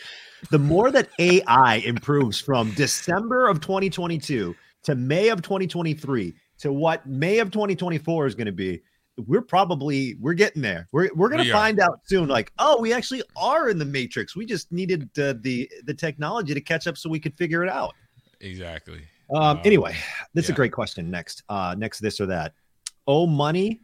The 0.51 0.59
more 0.59 0.91
that 0.91 1.09
AI 1.17 1.77
improves 1.85 2.39
from 2.39 2.71
December 2.71 3.47
of 3.47 3.59
2022 3.61 4.55
to 4.83 4.95
May 4.95 5.29
of 5.29 5.41
2023 5.41 6.35
to 6.59 6.71
what 6.71 7.05
May 7.07 7.39
of 7.39 7.51
2024 7.51 8.27
is 8.27 8.35
going 8.35 8.45
to 8.45 8.51
be, 8.51 8.81
we're 9.17 9.41
probably 9.41 10.15
we're 10.19 10.33
getting 10.33 10.61
there. 10.61 10.87
We're 10.91 11.09
we're 11.15 11.29
gonna 11.29 11.43
are. 11.43 11.51
find 11.51 11.79
out 11.79 12.01
soon. 12.05 12.27
Like, 12.27 12.51
oh, 12.59 12.79
we 12.79 12.93
actually 12.93 13.23
are 13.35 13.69
in 13.69 13.77
the 13.77 13.85
matrix. 13.85 14.35
We 14.35 14.45
just 14.45 14.71
needed 14.71 15.09
uh, 15.17 15.35
the 15.41 15.69
the 15.85 15.93
technology 15.93 16.53
to 16.53 16.61
catch 16.61 16.87
up 16.87 16.97
so 16.97 17.09
we 17.09 17.19
could 17.19 17.35
figure 17.35 17.63
it 17.63 17.69
out. 17.69 17.93
Exactly. 18.41 19.01
Um, 19.33 19.41
Um, 19.41 19.61
anyway, 19.65 19.95
that's 20.33 20.49
a 20.49 20.53
great 20.53 20.71
question. 20.71 21.09
Next, 21.09 21.43
uh, 21.49 21.75
next, 21.77 21.99
this 21.99 22.19
or 22.19 22.27
that. 22.27 22.53
Owe 23.07 23.25
money 23.25 23.81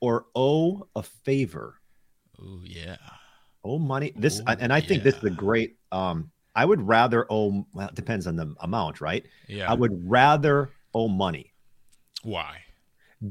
or 0.00 0.26
owe 0.34 0.86
a 0.96 1.02
favor? 1.02 1.80
Oh 2.40 2.60
yeah. 2.64 2.96
Owe 3.64 3.78
money. 3.78 4.12
This, 4.16 4.40
Ooh, 4.40 4.44
and 4.46 4.72
I 4.72 4.80
think 4.80 5.02
this 5.02 5.16
is 5.16 5.24
a 5.24 5.30
great. 5.30 5.76
Um, 5.92 6.30
I 6.56 6.64
would 6.64 6.80
rather 6.80 7.26
owe. 7.30 7.66
Well, 7.74 7.88
it 7.88 7.94
depends 7.94 8.26
on 8.26 8.36
the 8.36 8.54
amount, 8.60 9.00
right? 9.00 9.24
Yeah. 9.48 9.70
I 9.70 9.74
would 9.74 9.92
rather 10.08 10.70
owe 10.94 11.08
money 11.08 11.52
Why? 12.22 12.58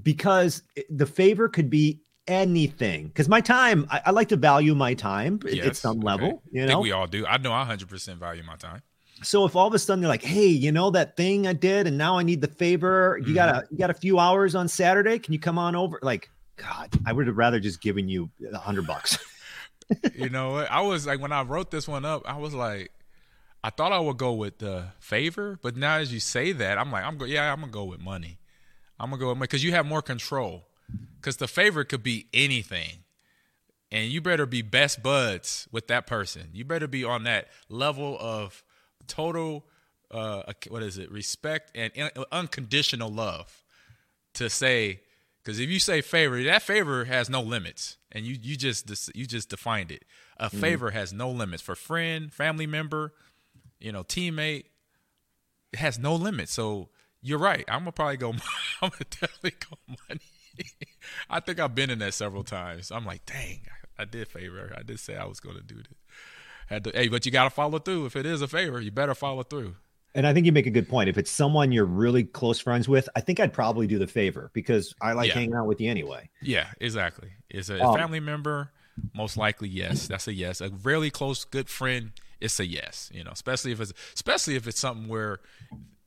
Because 0.03 0.63
the 0.89 1.05
favor 1.05 1.49
could 1.49 1.69
be 1.69 2.01
anything. 2.27 3.07
Because 3.07 3.27
my 3.27 3.41
time, 3.41 3.87
I, 3.89 4.01
I 4.07 4.11
like 4.11 4.29
to 4.29 4.37
value 4.37 4.75
my 4.75 4.93
time 4.93 5.39
at- 5.43 5.49
at 5.49 5.55
Yes, 5.55 5.79
some 5.79 5.97
okay. 5.97 6.05
level. 6.05 6.43
You 6.51 6.63
I 6.63 6.65
know, 6.65 6.71
think 6.73 6.83
we 6.83 6.91
all 6.91 7.07
do. 7.07 7.25
I 7.25 7.37
know 7.37 7.51
I 7.51 7.65
100% 7.65 8.17
value 8.17 8.43
my 8.43 8.55
time. 8.55 8.81
so 9.23 9.45
if 9.45 9.55
all 9.55 9.67
of 9.67 9.73
a 9.73 9.79
sudden 9.79 10.01
they're 10.01 10.09
like, 10.09 10.23
"Hey, 10.23 10.47
you 10.47 10.71
know 10.71 10.91
that 10.91 11.17
thing 11.17 11.47
I 11.47 11.53
did, 11.53 11.87
and 11.87 11.97
now 11.97 12.17
I 12.17 12.23
need 12.23 12.41
the 12.41 12.47
favor. 12.47 13.19
You 13.25 13.33
got 13.33 13.49
a 13.49 13.51
mm-hmm. 13.59 13.73
you 13.73 13.77
got 13.77 13.89
a 13.89 13.93
few 13.95 14.19
hours 14.19 14.55
on 14.55 14.67
Saturday. 14.67 15.19
Can 15.19 15.33
you 15.33 15.39
come 15.39 15.57
on 15.57 15.75
over?" 15.75 15.99
Like, 16.01 16.29
God, 16.55 16.89
I 17.05 17.11
would 17.13 17.27
have 17.27 17.37
rather 17.37 17.59
just 17.59 17.81
given 17.81 18.07
you 18.07 18.29
a 18.53 18.57
hundred 18.57 18.85
bucks. 18.87 19.17
you 20.15 20.29
know? 20.29 20.57
I 20.57 20.81
was 20.81 21.05
like 21.07 21.19
when 21.19 21.31
I 21.31 21.41
wrote 21.41 21.71
this 21.71 21.87
one 21.87 22.05
up, 22.05 22.21
I 22.25 22.37
was 22.37 22.53
like, 22.53 22.91
I 23.63 23.71
thought 23.71 23.91
I 23.91 23.99
would 23.99 24.17
go 24.17 24.33
with 24.33 24.59
the 24.59 24.89
favor, 24.99 25.57
but 25.61 25.75
now 25.75 25.97
as 25.97 26.13
you 26.13 26.19
say 26.21 26.51
that, 26.53 26.77
I'm 26.77 26.91
like, 26.91 27.03
I'm 27.03 27.17
go, 27.17 27.25
yeah, 27.25 27.51
I'm 27.51 27.59
gonna 27.59 27.71
go 27.71 27.83
with 27.85 27.99
money. 27.99 28.38
I'm 29.00 29.10
gonna 29.10 29.20
go 29.20 29.30
with 29.30 29.39
because 29.39 29.64
you 29.64 29.72
have 29.72 29.86
more 29.86 30.02
control. 30.02 30.66
Because 31.18 31.38
the 31.38 31.47
favor 31.47 31.84
could 31.84 32.02
be 32.02 32.28
anything, 32.34 33.04
and 33.91 34.10
you 34.10 34.22
better 34.22 34.45
be 34.45 34.62
best 34.62 35.04
buds 35.04 35.68
with 35.72 35.88
that 35.88 36.08
person. 36.08 36.50
You 36.54 36.66
better 36.66 36.88
be 36.88 37.04
on 37.04 37.24
that 37.26 37.50
level 37.70 38.18
of 38.20 38.64
total, 39.08 39.66
uh, 40.10 40.43
what 40.70 40.82
is 40.82 40.97
it? 40.97 41.12
Respect 41.12 41.72
and 41.76 41.91
un- 41.95 42.26
unconditional 42.32 43.10
love 43.12 43.64
to 44.34 44.50
say 44.50 45.02
because 45.43 45.60
if 45.60 45.70
you 45.70 45.80
say 45.80 46.02
favor, 46.02 46.43
that 46.43 46.62
favor 46.62 47.06
has 47.06 47.30
no 47.30 47.41
limits, 47.41 47.97
and 48.12 48.26
you 48.26 48.38
you 48.41 48.56
just 48.56 49.10
you 49.16 49.26
just 49.26 49.50
defined 49.50 49.91
it. 49.91 50.06
A 50.38 50.50
favor 50.50 50.91
has 50.91 51.12
no 51.12 51.30
limits 51.30 51.64
for 51.64 51.76
friend, 51.76 52.32
family 52.32 52.68
member, 52.68 53.14
you 53.80 53.91
know, 53.91 54.04
teammate. 54.04 54.66
It 55.74 55.80
has 55.80 55.97
no 55.97 56.16
limits. 56.16 56.54
So 56.54 56.89
you're 57.22 57.39
right. 57.39 57.65
I'm 57.67 57.80
gonna 57.82 57.91
probably 57.91 58.17
go. 58.17 58.30
I'm 58.82 58.89
gonna 58.89 59.05
definitely 59.09 59.53
go 59.70 59.78
money. 60.09 60.22
I 61.30 61.39
think 61.39 61.59
I've 61.59 61.76
been 61.76 61.89
in 61.89 61.99
that 61.99 62.13
several 62.13 62.43
times. 62.43 62.91
I'm 62.91 63.05
like, 63.05 63.26
dang, 63.26 63.61
I, 63.97 64.01
I 64.03 64.05
did 64.05 64.28
favor. 64.28 64.74
I 64.78 64.84
did 64.84 64.99
say 64.99 65.15
I 65.15 65.26
was 65.26 65.39
gonna 65.39 65.61
do 65.61 65.76
this. 65.76 65.88
Had 66.67 66.84
to, 66.84 66.91
hey, 66.93 67.07
but 67.07 67.26
you 67.26 67.32
gotta 67.32 67.49
follow 67.49 67.80
through. 67.80 68.05
If 68.05 68.15
it 68.15 68.26
is 68.26 68.41
a 68.41 68.47
favor, 68.47 68.80
you 68.82 68.91
better 68.91 69.15
follow 69.15 69.43
through. 69.43 69.76
and 70.15 70.28
I 70.28 70.34
think 70.34 70.45
you 70.45 70.51
make 70.51 70.67
a 70.67 70.72
good 70.72 70.88
point. 70.89 71.09
If 71.09 71.17
it's 71.17 71.32
someone 71.32 71.72
you're 71.72 71.86
really 71.86 72.24
close 72.24 72.59
friends 72.59 72.88
with, 72.89 73.07
I 73.15 73.22
think 73.22 73.39
I'd 73.39 73.53
probably 73.53 73.88
do 73.88 73.97
the 73.99 74.07
favor 74.07 74.49
because 74.53 74.93
I 75.01 75.13
like 75.13 75.30
Yeah. 75.30 75.36
hanging 75.36 75.55
out 75.55 75.65
with 75.67 75.80
you 75.82 75.89
anyway. 75.89 76.30
Yeah, 76.41 76.67
exactly. 76.80 77.30
Is 77.49 77.70
a 77.70 77.82
Um, 77.84 77.95
family 77.95 78.20
member 78.20 78.72
most 79.15 79.38
likely 79.38 79.70
yes. 79.70 80.07
That's 80.07 80.28
a 80.28 80.34
yes. 80.34 80.61
A 80.61 80.70
really 80.70 81.09
close 81.09 81.45
good 81.45 81.70
friend, 81.70 82.11
it's 82.41 82.59
a 82.59 82.65
yes. 82.67 83.09
You 83.13 83.24
know, 83.24 83.32
especially 83.32 83.72
if 83.72 83.80
it's 83.82 83.93
especially 84.13 84.55
if 84.55 84.67
it's 84.67 84.80
something 84.80 85.07
where 85.07 85.39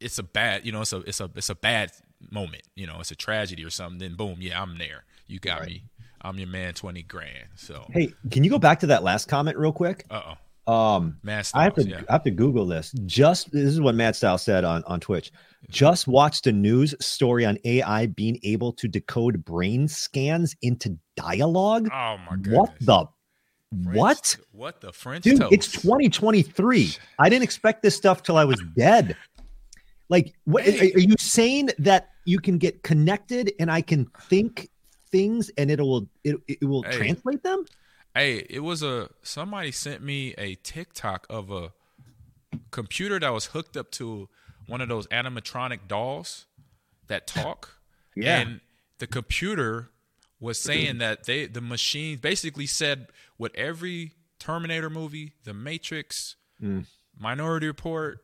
it's 0.02 0.18
a 0.18 0.22
bad, 0.22 0.64
you 0.66 0.72
know, 0.72 0.80
it's 0.82 0.92
a 0.92 0.98
it's 0.98 1.20
a 1.20 1.30
it's 1.34 1.48
a 1.50 1.54
bad 1.54 1.92
moment. 2.30 2.62
You 2.76 2.86
know, 2.86 2.98
it's 3.00 3.10
a 3.10 3.16
tragedy 3.16 3.64
or 3.64 3.70
something. 3.70 3.98
Then 3.98 4.14
boom, 4.16 4.36
yeah, 4.40 4.60
I'm 4.60 4.78
there. 4.78 5.04
You 5.26 5.38
got 5.38 5.60
Right. 5.60 5.68
me. 5.68 5.84
I'm 6.20 6.38
your 6.38 6.48
man. 6.48 6.74
Twenty 6.74 7.02
grand. 7.02 7.48
So, 7.56 7.86
Hey, 7.90 8.12
can 8.30 8.44
you 8.44 8.50
go 8.50 8.58
back 8.58 8.80
to 8.80 8.86
that 8.88 9.02
last 9.02 9.28
comment 9.28 9.56
real 9.56 9.72
quick? 9.72 10.04
uh 10.10 10.34
oh, 10.66 10.72
Um, 10.72 11.16
man. 11.22 11.42
I 11.54 11.64
have 11.64 11.74
to 11.74 11.88
yeah. 11.88 12.02
I 12.08 12.12
have 12.12 12.22
to 12.24 12.30
Google 12.30 12.66
this. 12.66 12.92
Just 13.06 13.50
this 13.52 13.64
is 13.64 13.80
what 13.80 13.94
Matt 13.94 14.14
Style 14.16 14.38
said 14.38 14.62
on, 14.64 14.84
on 14.84 15.00
Twitch. 15.00 15.32
Just 15.70 16.06
watched 16.08 16.46
a 16.46 16.52
news 16.52 16.94
story 17.00 17.44
on 17.46 17.56
AI 17.64 18.06
being 18.06 18.38
able 18.42 18.72
to 18.74 18.88
decode 18.88 19.44
brain 19.44 19.88
scans 19.88 20.54
into 20.62 20.96
dialogue. 21.16 21.88
Oh 21.92 22.16
my 22.30 22.36
goodness. 22.36 22.58
what 22.58 22.72
the 22.80 23.06
French- 23.84 23.96
what? 23.96 24.36
What 24.52 24.80
the 24.80 24.92
French 24.92 25.24
Dude, 25.24 25.40
toast? 25.40 25.52
it's 25.52 25.72
2023. 25.72 26.94
I 27.18 27.28
didn't 27.28 27.42
expect 27.42 27.82
this 27.82 27.96
stuff 27.96 28.22
till 28.22 28.36
I 28.36 28.44
was 28.44 28.60
dead. 28.76 29.16
Like, 30.12 30.34
what 30.44 30.62
Hey. 30.64 30.92
are 30.92 30.98
you 30.98 31.14
saying 31.18 31.70
that 31.78 32.10
you 32.26 32.38
can 32.38 32.58
get 32.58 32.82
connected 32.82 33.50
and 33.58 33.70
I 33.72 33.80
can 33.80 34.04
think 34.28 34.68
things 35.10 35.50
and 35.56 35.70
it 35.70 35.80
will 35.80 36.06
it, 36.22 36.36
it 36.46 36.62
will 36.64 36.82
Hey. 36.82 36.98
translate 36.98 37.42
them? 37.42 37.64
Hey, 38.14 38.44
it 38.50 38.60
was 38.60 38.82
a 38.82 39.08
somebody 39.22 39.72
sent 39.72 40.02
me 40.02 40.34
a 40.36 40.56
TikTok 40.56 41.26
of 41.30 41.50
a 41.50 41.72
computer 42.70 43.18
that 43.20 43.32
was 43.32 43.46
hooked 43.46 43.74
up 43.74 43.90
to 43.92 44.28
one 44.66 44.82
of 44.82 44.88
those 44.90 45.06
animatronic 45.06 45.88
dolls 45.88 46.44
that 47.06 47.26
talk. 47.26 47.70
Yeah. 48.14 48.40
And 48.40 48.60
the 48.98 49.06
computer 49.06 49.88
was 50.38 50.58
saying 50.58 50.98
that 50.98 51.24
they 51.24 51.46
the 51.46 51.62
machine 51.62 52.18
basically 52.18 52.66
said 52.66 53.06
what 53.38 53.56
every 53.56 54.12
Terminator 54.38 54.90
movie, 54.90 55.32
The 55.44 55.54
Matrix, 55.54 56.36
Mm. 56.62 56.84
Minority 57.18 57.66
Report, 57.68 58.22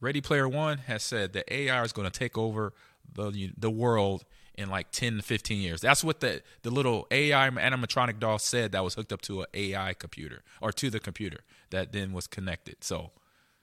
Ready 0.00 0.20
Player 0.20 0.48
One 0.48 0.78
has 0.78 1.02
said 1.02 1.32
that 1.32 1.52
AI 1.52 1.82
is 1.82 1.92
going 1.92 2.10
to 2.10 2.16
take 2.16 2.36
over 2.38 2.72
the 3.12 3.52
the 3.56 3.70
world 3.70 4.24
in 4.54 4.68
like 4.68 4.90
10 4.90 5.16
to 5.18 5.22
15 5.22 5.60
years. 5.60 5.80
That's 5.80 6.02
what 6.04 6.20
the 6.20 6.42
the 6.62 6.70
little 6.70 7.06
AI 7.10 7.48
animatronic 7.50 8.18
doll 8.18 8.38
said 8.38 8.72
that 8.72 8.82
was 8.84 8.94
hooked 8.94 9.12
up 9.12 9.22
to 9.22 9.42
an 9.42 9.46
AI 9.54 9.94
computer 9.94 10.42
or 10.60 10.72
to 10.72 10.90
the 10.90 11.00
computer 11.00 11.38
that 11.70 11.92
then 11.92 12.12
was 12.12 12.26
connected. 12.26 12.82
So 12.82 13.12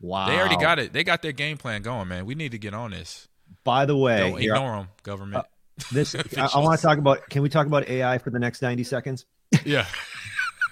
Wow. 0.02 0.28
they 0.28 0.38
already 0.38 0.58
got 0.58 0.78
it. 0.78 0.92
They 0.94 1.04
got 1.06 1.22
their 1.22 1.32
game 1.32 1.58
plan 1.58 1.82
going, 1.82 2.08
man. 2.10 2.26
We 2.26 2.36
need 2.36 2.52
to 2.52 2.58
get 2.58 2.74
on 2.74 2.92
this. 2.92 3.28
By 3.64 3.86
the 3.86 3.96
way, 3.96 4.18
Don't 4.32 4.42
ignore 4.42 4.76
them, 4.78 4.88
government. 5.04 5.36
Uh, 5.46 5.84
this 5.92 6.16
I, 6.38 6.50
I 6.54 6.60
want 6.60 6.80
to 6.80 6.86
talk 6.86 6.98
about 6.98 7.30
can 7.30 7.42
we 7.42 7.50
talk 7.50 7.68
about 7.68 7.88
AI 7.88 8.18
for 8.18 8.30
the 8.30 8.40
next 8.40 8.62
90 8.62 8.84
seconds? 8.84 9.26
yeah. 9.66 9.86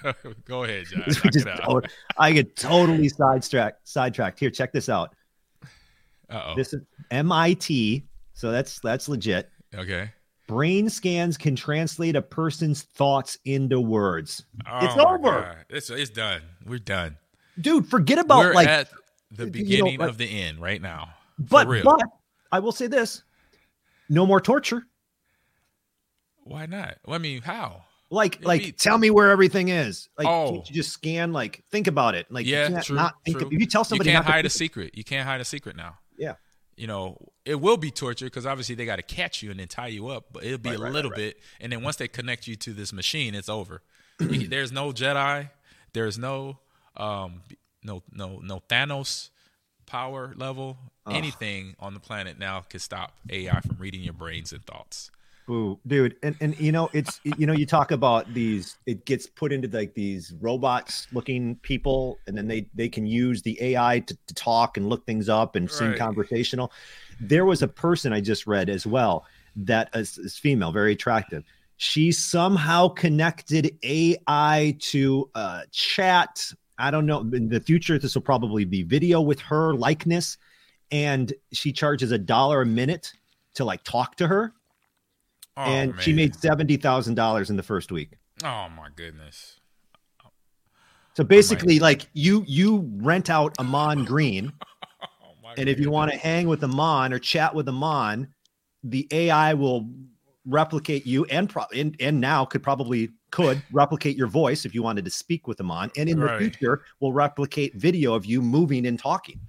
Go 0.44 0.64
ahead, 0.64 0.84
Jon. 0.86 1.04
Just 1.06 1.24
it 1.36 1.46
out. 1.48 1.60
tot- 1.60 1.90
I 2.18 2.32
get 2.32 2.56
totally 2.56 3.08
sidetracked 3.08 3.88
sidetracked. 3.88 4.38
Here, 4.38 4.50
check 4.50 4.72
this 4.72 4.88
out. 4.90 5.14
Uh-oh. 6.30 6.54
This 6.56 6.72
is 6.72 6.82
MIT, 7.10 8.04
so 8.32 8.50
that's 8.50 8.80
that's 8.80 9.08
legit. 9.08 9.48
okay. 9.74 10.10
Brain 10.46 10.90
scans 10.90 11.38
can 11.38 11.56
translate 11.56 12.16
a 12.16 12.20
person's 12.22 12.82
thoughts 12.82 13.38
into 13.46 13.80
words. 13.80 14.44
Oh 14.70 14.84
It's 14.84 14.96
over. 14.98 15.64
It's 15.70 15.88
it's 15.88 16.10
done. 16.10 16.42
We're 16.66 16.78
done. 16.78 17.16
Dude, 17.60 17.86
forget 17.88 18.18
about 18.18 18.40
We're 18.44 18.52
like 18.54 18.68
at 18.68 18.88
the 19.30 19.44
you 19.44 19.46
know, 19.46 19.52
beginning 19.52 20.00
of 20.02 20.18
the 20.18 20.26
end 20.26 20.60
right 20.60 20.82
now. 20.82 21.08
But 21.38 21.66
but 21.82 22.00
I 22.52 22.58
will 22.58 22.72
say 22.72 22.88
this. 22.88 23.22
No 24.10 24.26
more 24.26 24.38
torture. 24.40 24.82
Why 26.42 26.66
not? 26.66 26.96
Well, 27.06 27.14
I 27.14 27.18
mean, 27.18 27.40
how? 27.42 27.84
Like 28.10 28.34
It'd 28.34 28.44
like 28.46 28.60
be- 28.62 28.72
tell 28.72 28.98
me 28.98 29.10
where 29.10 29.30
everything 29.30 29.68
is. 29.70 30.08
Like 30.18 30.26
Oh. 30.28 30.62
you 30.68 30.74
just 30.74 30.90
scan 30.92 31.32
like 31.32 31.64
think 31.70 31.86
about 31.86 32.14
it. 32.14 32.26
Like 32.30 32.44
you 32.46 32.52
Yeah, 32.54 32.68
can't 32.68 32.84
true, 32.84 32.96
not 32.96 33.14
think 33.24 33.38
true. 33.38 33.46
of- 33.46 33.52
if 33.52 33.58
you 33.60 33.66
tell 33.66 33.82
somebody 33.82 34.10
you 34.10 34.16
can't 34.16 34.26
hide 34.26 34.44
a 34.44 34.50
secret. 34.50 34.94
You 34.94 35.04
can't 35.04 35.26
hide 35.26 35.40
a 35.40 35.44
secret 35.44 35.74
now. 35.74 35.96
Yeah. 36.16 36.34
You 36.76 36.86
know, 36.88 37.16
it 37.44 37.60
will 37.60 37.76
be 37.76 37.90
torture 37.90 38.26
because 38.26 38.46
obviously 38.46 38.74
they 38.74 38.84
got 38.84 38.96
to 38.96 39.02
catch 39.02 39.42
you 39.42 39.50
and 39.50 39.60
then 39.60 39.68
tie 39.68 39.86
you 39.88 40.08
up, 40.08 40.26
but 40.32 40.44
it'll 40.44 40.58
be 40.58 40.70
Right, 40.70 40.78
a 40.78 40.82
right, 40.82 40.92
little 40.92 41.10
right, 41.10 41.16
bit. 41.16 41.40
And 41.60 41.70
then 41.72 41.82
once 41.82 41.96
they 41.96 42.08
connect 42.08 42.46
you 42.48 42.56
to 42.56 42.72
this 42.72 42.92
machine, 42.92 43.34
it's 43.34 43.48
over. 43.48 43.82
There's 44.18 44.72
no 44.72 44.90
Jedi. 44.90 45.50
There's 45.92 46.18
no, 46.18 46.58
um, 46.96 47.42
no, 47.84 48.02
no, 48.12 48.40
no 48.42 48.60
Thanos 48.68 49.30
power 49.86 50.32
level. 50.36 50.78
Anything 51.08 51.76
on 51.78 51.92
the 51.94 52.00
planet 52.00 52.38
now 52.38 52.60
can 52.60 52.80
stop 52.80 53.12
AI 53.28 53.60
from 53.60 53.76
reading 53.78 54.02
your 54.02 54.14
brains 54.14 54.52
and 54.52 54.64
thoughts. 54.64 55.10
Ooh, 55.50 55.78
dude, 55.86 56.16
and 56.22 56.36
and 56.40 56.54
you 56.58 56.72
know 56.72 56.88
it's 56.94 57.20
you 57.22 57.46
know 57.46 57.52
you 57.52 57.66
talk 57.66 57.90
about 57.90 58.32
these. 58.32 58.78
It 58.86 59.04
gets 59.04 59.26
put 59.26 59.52
into 59.52 59.68
like 59.68 59.92
these 59.94 60.32
robots 60.40 61.06
looking 61.12 61.56
people, 61.56 62.20
and 62.26 62.36
then 62.36 62.48
they 62.48 62.66
they 62.74 62.88
can 62.88 63.04
use 63.04 63.42
the 63.42 63.60
AI 63.60 64.00
to, 64.00 64.16
to 64.26 64.34
talk 64.34 64.78
and 64.78 64.88
look 64.88 65.04
things 65.04 65.28
up 65.28 65.54
and 65.54 65.70
seem 65.70 65.90
Right. 65.90 65.98
conversational. 65.98 66.72
There 67.20 67.44
was 67.44 67.60
a 67.60 67.68
person 67.68 68.10
I 68.14 68.22
just 68.22 68.46
read 68.46 68.70
as 68.70 68.86
well 68.86 69.26
that 69.56 69.90
is, 69.94 70.16
is 70.16 70.38
female, 70.38 70.72
very 70.72 70.92
attractive. 70.92 71.44
She 71.76 72.10
somehow 72.10 72.88
connected 72.88 73.76
AI 73.84 74.76
to 74.80 75.30
uh, 75.34 75.62
chat. 75.70 76.42
I 76.78 76.90
don't 76.90 77.04
know. 77.04 77.20
In 77.20 77.50
the 77.50 77.60
future, 77.60 77.98
this 77.98 78.14
will 78.14 78.22
probably 78.22 78.64
be 78.64 78.82
video 78.82 79.20
with 79.20 79.40
her 79.40 79.74
likeness, 79.74 80.38
and 80.90 81.34
she 81.52 81.70
charges 81.70 82.12
a 82.12 82.18
dollar 82.18 82.62
a 82.62 82.66
minute 82.66 83.12
to 83.56 83.64
like 83.66 83.84
talk 83.84 84.16
to 84.16 84.26
her 84.26 84.54
Oh, 85.56 85.62
and 85.62 86.00
she 86.00 86.12
made 86.12 86.34
seventy 86.34 86.76
thousand 86.76 87.14
dollars 87.14 87.50
in 87.50 87.56
the 87.56 87.62
first 87.62 87.92
week. 87.92 88.12
Oh 88.42 88.68
my 88.68 88.88
goodness. 88.94 89.60
So 91.16 91.22
oh, 91.22 91.24
basically, 91.24 91.78
like 91.78 92.08
you 92.12 92.44
you 92.46 92.90
rent 92.96 93.30
out 93.30 93.54
Ahman 93.58 94.04
Green, 94.04 94.52
Oh 95.02 95.34
and 95.56 95.68
if 95.68 95.78
you 95.78 95.90
want 95.90 96.10
to 96.10 96.16
hang 96.18 96.48
with 96.48 96.62
Ahman 96.64 97.12
or 97.12 97.18
chat 97.20 97.54
with 97.54 97.68
Ahman, 97.68 98.34
the 98.82 99.06
AI 99.12 99.54
will 99.54 99.88
replicate 100.44 101.06
you 101.06 101.24
and 101.26 101.48
pro- 101.48 101.64
and, 101.74 101.96
and 102.00 102.20
now 102.20 102.44
could 102.44 102.62
probably 102.62 103.10
could 103.30 103.62
replicate 103.72 104.16
your 104.16 104.26
voice 104.26 104.64
if 104.64 104.74
you 104.74 104.82
wanted 104.82 105.04
to 105.04 105.10
speak 105.10 105.46
with 105.46 105.60
Ahman, 105.60 105.92
and 105.96 106.08
in 106.08 106.18
Right. 106.18 106.32
the 106.32 106.38
future 106.50 106.82
will 106.98 107.12
replicate 107.12 107.76
video 107.76 108.12
of 108.14 108.26
you 108.26 108.42
moving 108.42 108.86
and 108.86 108.98
talking. 108.98 109.40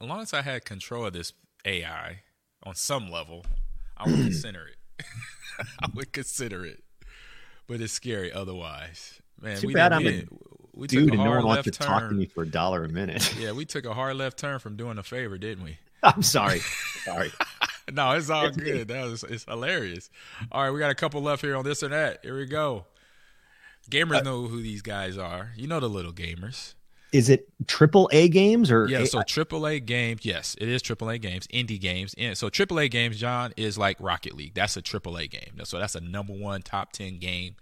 as 0.00 0.08
long 0.08 0.20
as 0.22 0.32
I 0.32 0.40
had 0.40 0.64
control 0.64 1.04
of 1.04 1.12
this 1.12 1.34
AI 1.66 2.22
on 2.62 2.74
some 2.74 3.10
level, 3.10 3.44
I 3.96 4.06
would 4.06 4.14
consider 4.22 4.66
it. 4.66 4.77
I 5.80 5.88
would 5.94 6.12
consider 6.12 6.64
it, 6.64 6.82
but 7.66 7.80
it's 7.80 7.92
scary 7.92 8.32
otherwise. 8.32 9.20
Man, 9.40 9.56
Too 9.58 9.68
we 9.68 9.74
bad 9.74 9.92
I'm 9.92 10.04
we 10.04 10.08
a 10.20 10.24
we 10.74 10.86
took 10.86 11.00
Dude, 11.00 11.08
a 11.10 11.12
and 11.14 11.24
no 11.24 11.30
one 11.30 11.44
wants 11.44 11.64
to 11.64 11.70
left 11.70 11.82
talk 11.82 12.08
to 12.08 12.14
me 12.14 12.26
for 12.26 12.42
a 12.44 12.46
dollar 12.48 12.84
a 12.84 12.88
minute. 12.88 13.34
Yeah, 13.38 13.52
we 13.52 13.64
took 13.64 13.84
a 13.84 13.94
hard 13.94 14.16
left 14.16 14.38
turn 14.38 14.58
from 14.60 14.76
doing 14.76 14.98
a 14.98 15.02
favor, 15.02 15.36
didn't 15.38 15.64
we? 15.64 15.78
I'm 16.02 16.22
sorry, 16.22 16.60
sorry. 17.04 17.32
No, 17.92 18.12
it's 18.12 18.30
all 18.30 18.46
It's 18.46 18.56
me. 18.56 18.64
good. 18.64 18.88
That 18.88 19.04
was 19.06 19.24
it's 19.24 19.44
hilarious. 19.44 20.10
All 20.52 20.62
right, 20.62 20.70
we 20.70 20.78
got 20.78 20.90
a 20.90 20.94
couple 20.94 21.20
left 21.22 21.42
here 21.42 21.56
on 21.56 21.64
this 21.64 21.82
or 21.82 21.88
that. 21.88 22.20
Here 22.22 22.36
we 22.36 22.46
go. 22.46 22.86
Gamers 23.90 24.18
Uh, 24.18 24.22
know 24.22 24.46
who 24.46 24.62
these 24.62 24.82
guys 24.82 25.16
are. 25.18 25.52
You 25.56 25.66
know 25.66 25.80
the 25.80 25.88
little 25.88 26.12
gamers. 26.12 26.74
Is 27.12 27.30
it 27.30 27.48
triple 27.66 28.10
A 28.12 28.28
games 28.28 28.70
or 28.70 28.86
Yeah, 28.88 29.00
A- 29.00 29.06
so 29.06 29.22
A 29.66 29.80
games, 29.80 30.24
yes, 30.24 30.56
it 30.60 30.68
is 30.68 30.82
triple 30.82 31.08
A 31.08 31.18
games, 31.18 31.46
indie 31.48 31.80
games. 31.80 32.14
And 32.18 32.36
so 32.36 32.48
triple 32.48 32.78
A 32.78 32.88
games, 32.88 33.18
Jon, 33.18 33.52
is 33.56 33.78
like 33.78 33.96
Rocket 34.00 34.34
League. 34.34 34.54
That's 34.54 34.76
a 34.76 34.82
triple 34.82 35.16
A 35.16 35.26
game. 35.26 35.58
So 35.64 35.78
that's 35.78 35.94
a 35.94 36.00
number 36.00 36.32
one 36.34 36.62
top 36.62 36.92
ten 36.92 37.18
game 37.18 37.56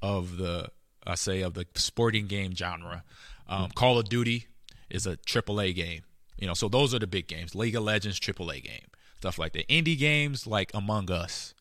of 0.00 0.38
the 0.38 0.70
I 1.06 1.14
say 1.14 1.42
of 1.42 1.54
the 1.54 1.66
sporting 1.74 2.26
game 2.26 2.54
genre. 2.54 3.04
Um, 3.48 3.70
Call 3.70 3.98
of 3.98 4.08
Duty 4.08 4.46
is 4.90 5.06
a 5.06 5.16
triple 5.16 5.60
A 5.60 5.72
game. 5.72 6.02
You 6.38 6.46
know, 6.46 6.54
so 6.54 6.68
those 6.68 6.94
are 6.94 6.98
the 6.98 7.06
big 7.06 7.28
games. 7.28 7.54
League 7.54 7.76
of 7.76 7.82
Legends, 7.84 8.18
triple 8.18 8.50
A 8.50 8.60
game, 8.60 8.86
stuff 9.18 9.38
like 9.38 9.52
that. 9.52 9.68
Indie 9.68 9.96
games 9.98 10.46
like 10.46 10.70
Among 10.74 11.10
Us, 11.10 11.54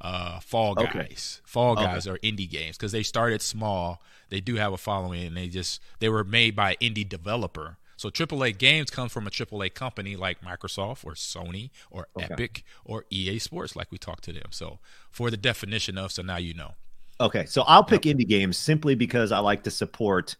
uh, 0.00 0.40
Fall 0.40 0.74
Guys. 0.74 1.40
Okay. 1.42 1.50
Fall 1.50 1.72
Okay. 1.72 1.84
Guys 1.84 2.06
are 2.06 2.18
indie 2.18 2.48
games 2.48 2.76
because 2.76 2.92
they 2.92 3.02
started 3.02 3.42
small. 3.42 4.02
They 4.30 4.40
do 4.40 4.56
have 4.56 4.72
a 4.72 4.78
following, 4.78 5.24
and 5.24 5.36
they 5.36 5.48
just 5.48 5.80
they 5.98 6.08
were 6.08 6.24
made 6.24 6.54
by 6.54 6.72
an 6.72 6.76
indie 6.80 7.08
developer. 7.08 7.78
So 7.96 8.10
AAA 8.10 8.58
games 8.58 8.90
come 8.90 9.08
from 9.08 9.26
a 9.26 9.30
AAA 9.30 9.74
company 9.74 10.14
like 10.14 10.40
Microsoft 10.40 11.04
or 11.04 11.14
Sony 11.14 11.70
or 11.90 12.06
Okay. 12.16 12.28
Epic 12.30 12.64
or 12.84 13.04
EA 13.10 13.40
Sports, 13.40 13.74
like 13.74 13.90
we 13.90 13.98
talked 13.98 14.22
to 14.24 14.32
them. 14.32 14.46
So 14.50 14.78
for 15.10 15.30
the 15.30 15.36
definition 15.36 15.98
of, 15.98 16.12
so 16.12 16.22
now 16.22 16.36
you 16.36 16.54
know. 16.54 16.74
Okay, 17.20 17.46
so 17.46 17.62
I'll 17.62 17.82
pick 17.82 18.02
indie 18.02 18.28
games 18.28 18.56
simply 18.56 18.94
because 18.94 19.32
I 19.32 19.40
like 19.40 19.64
to 19.64 19.70
support. 19.72 20.36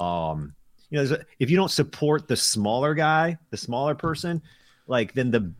Um, 0.00 0.54
you 0.90 1.00
know, 1.00 1.16
if 1.38 1.48
you 1.48 1.56
don't 1.56 1.70
support 1.70 2.26
the 2.26 2.36
smaller 2.36 2.94
guy, 2.94 3.38
the 3.50 3.56
smaller 3.56 3.94
person, 3.94 4.42
like 4.88 5.14
then 5.14 5.30
the 5.30 5.52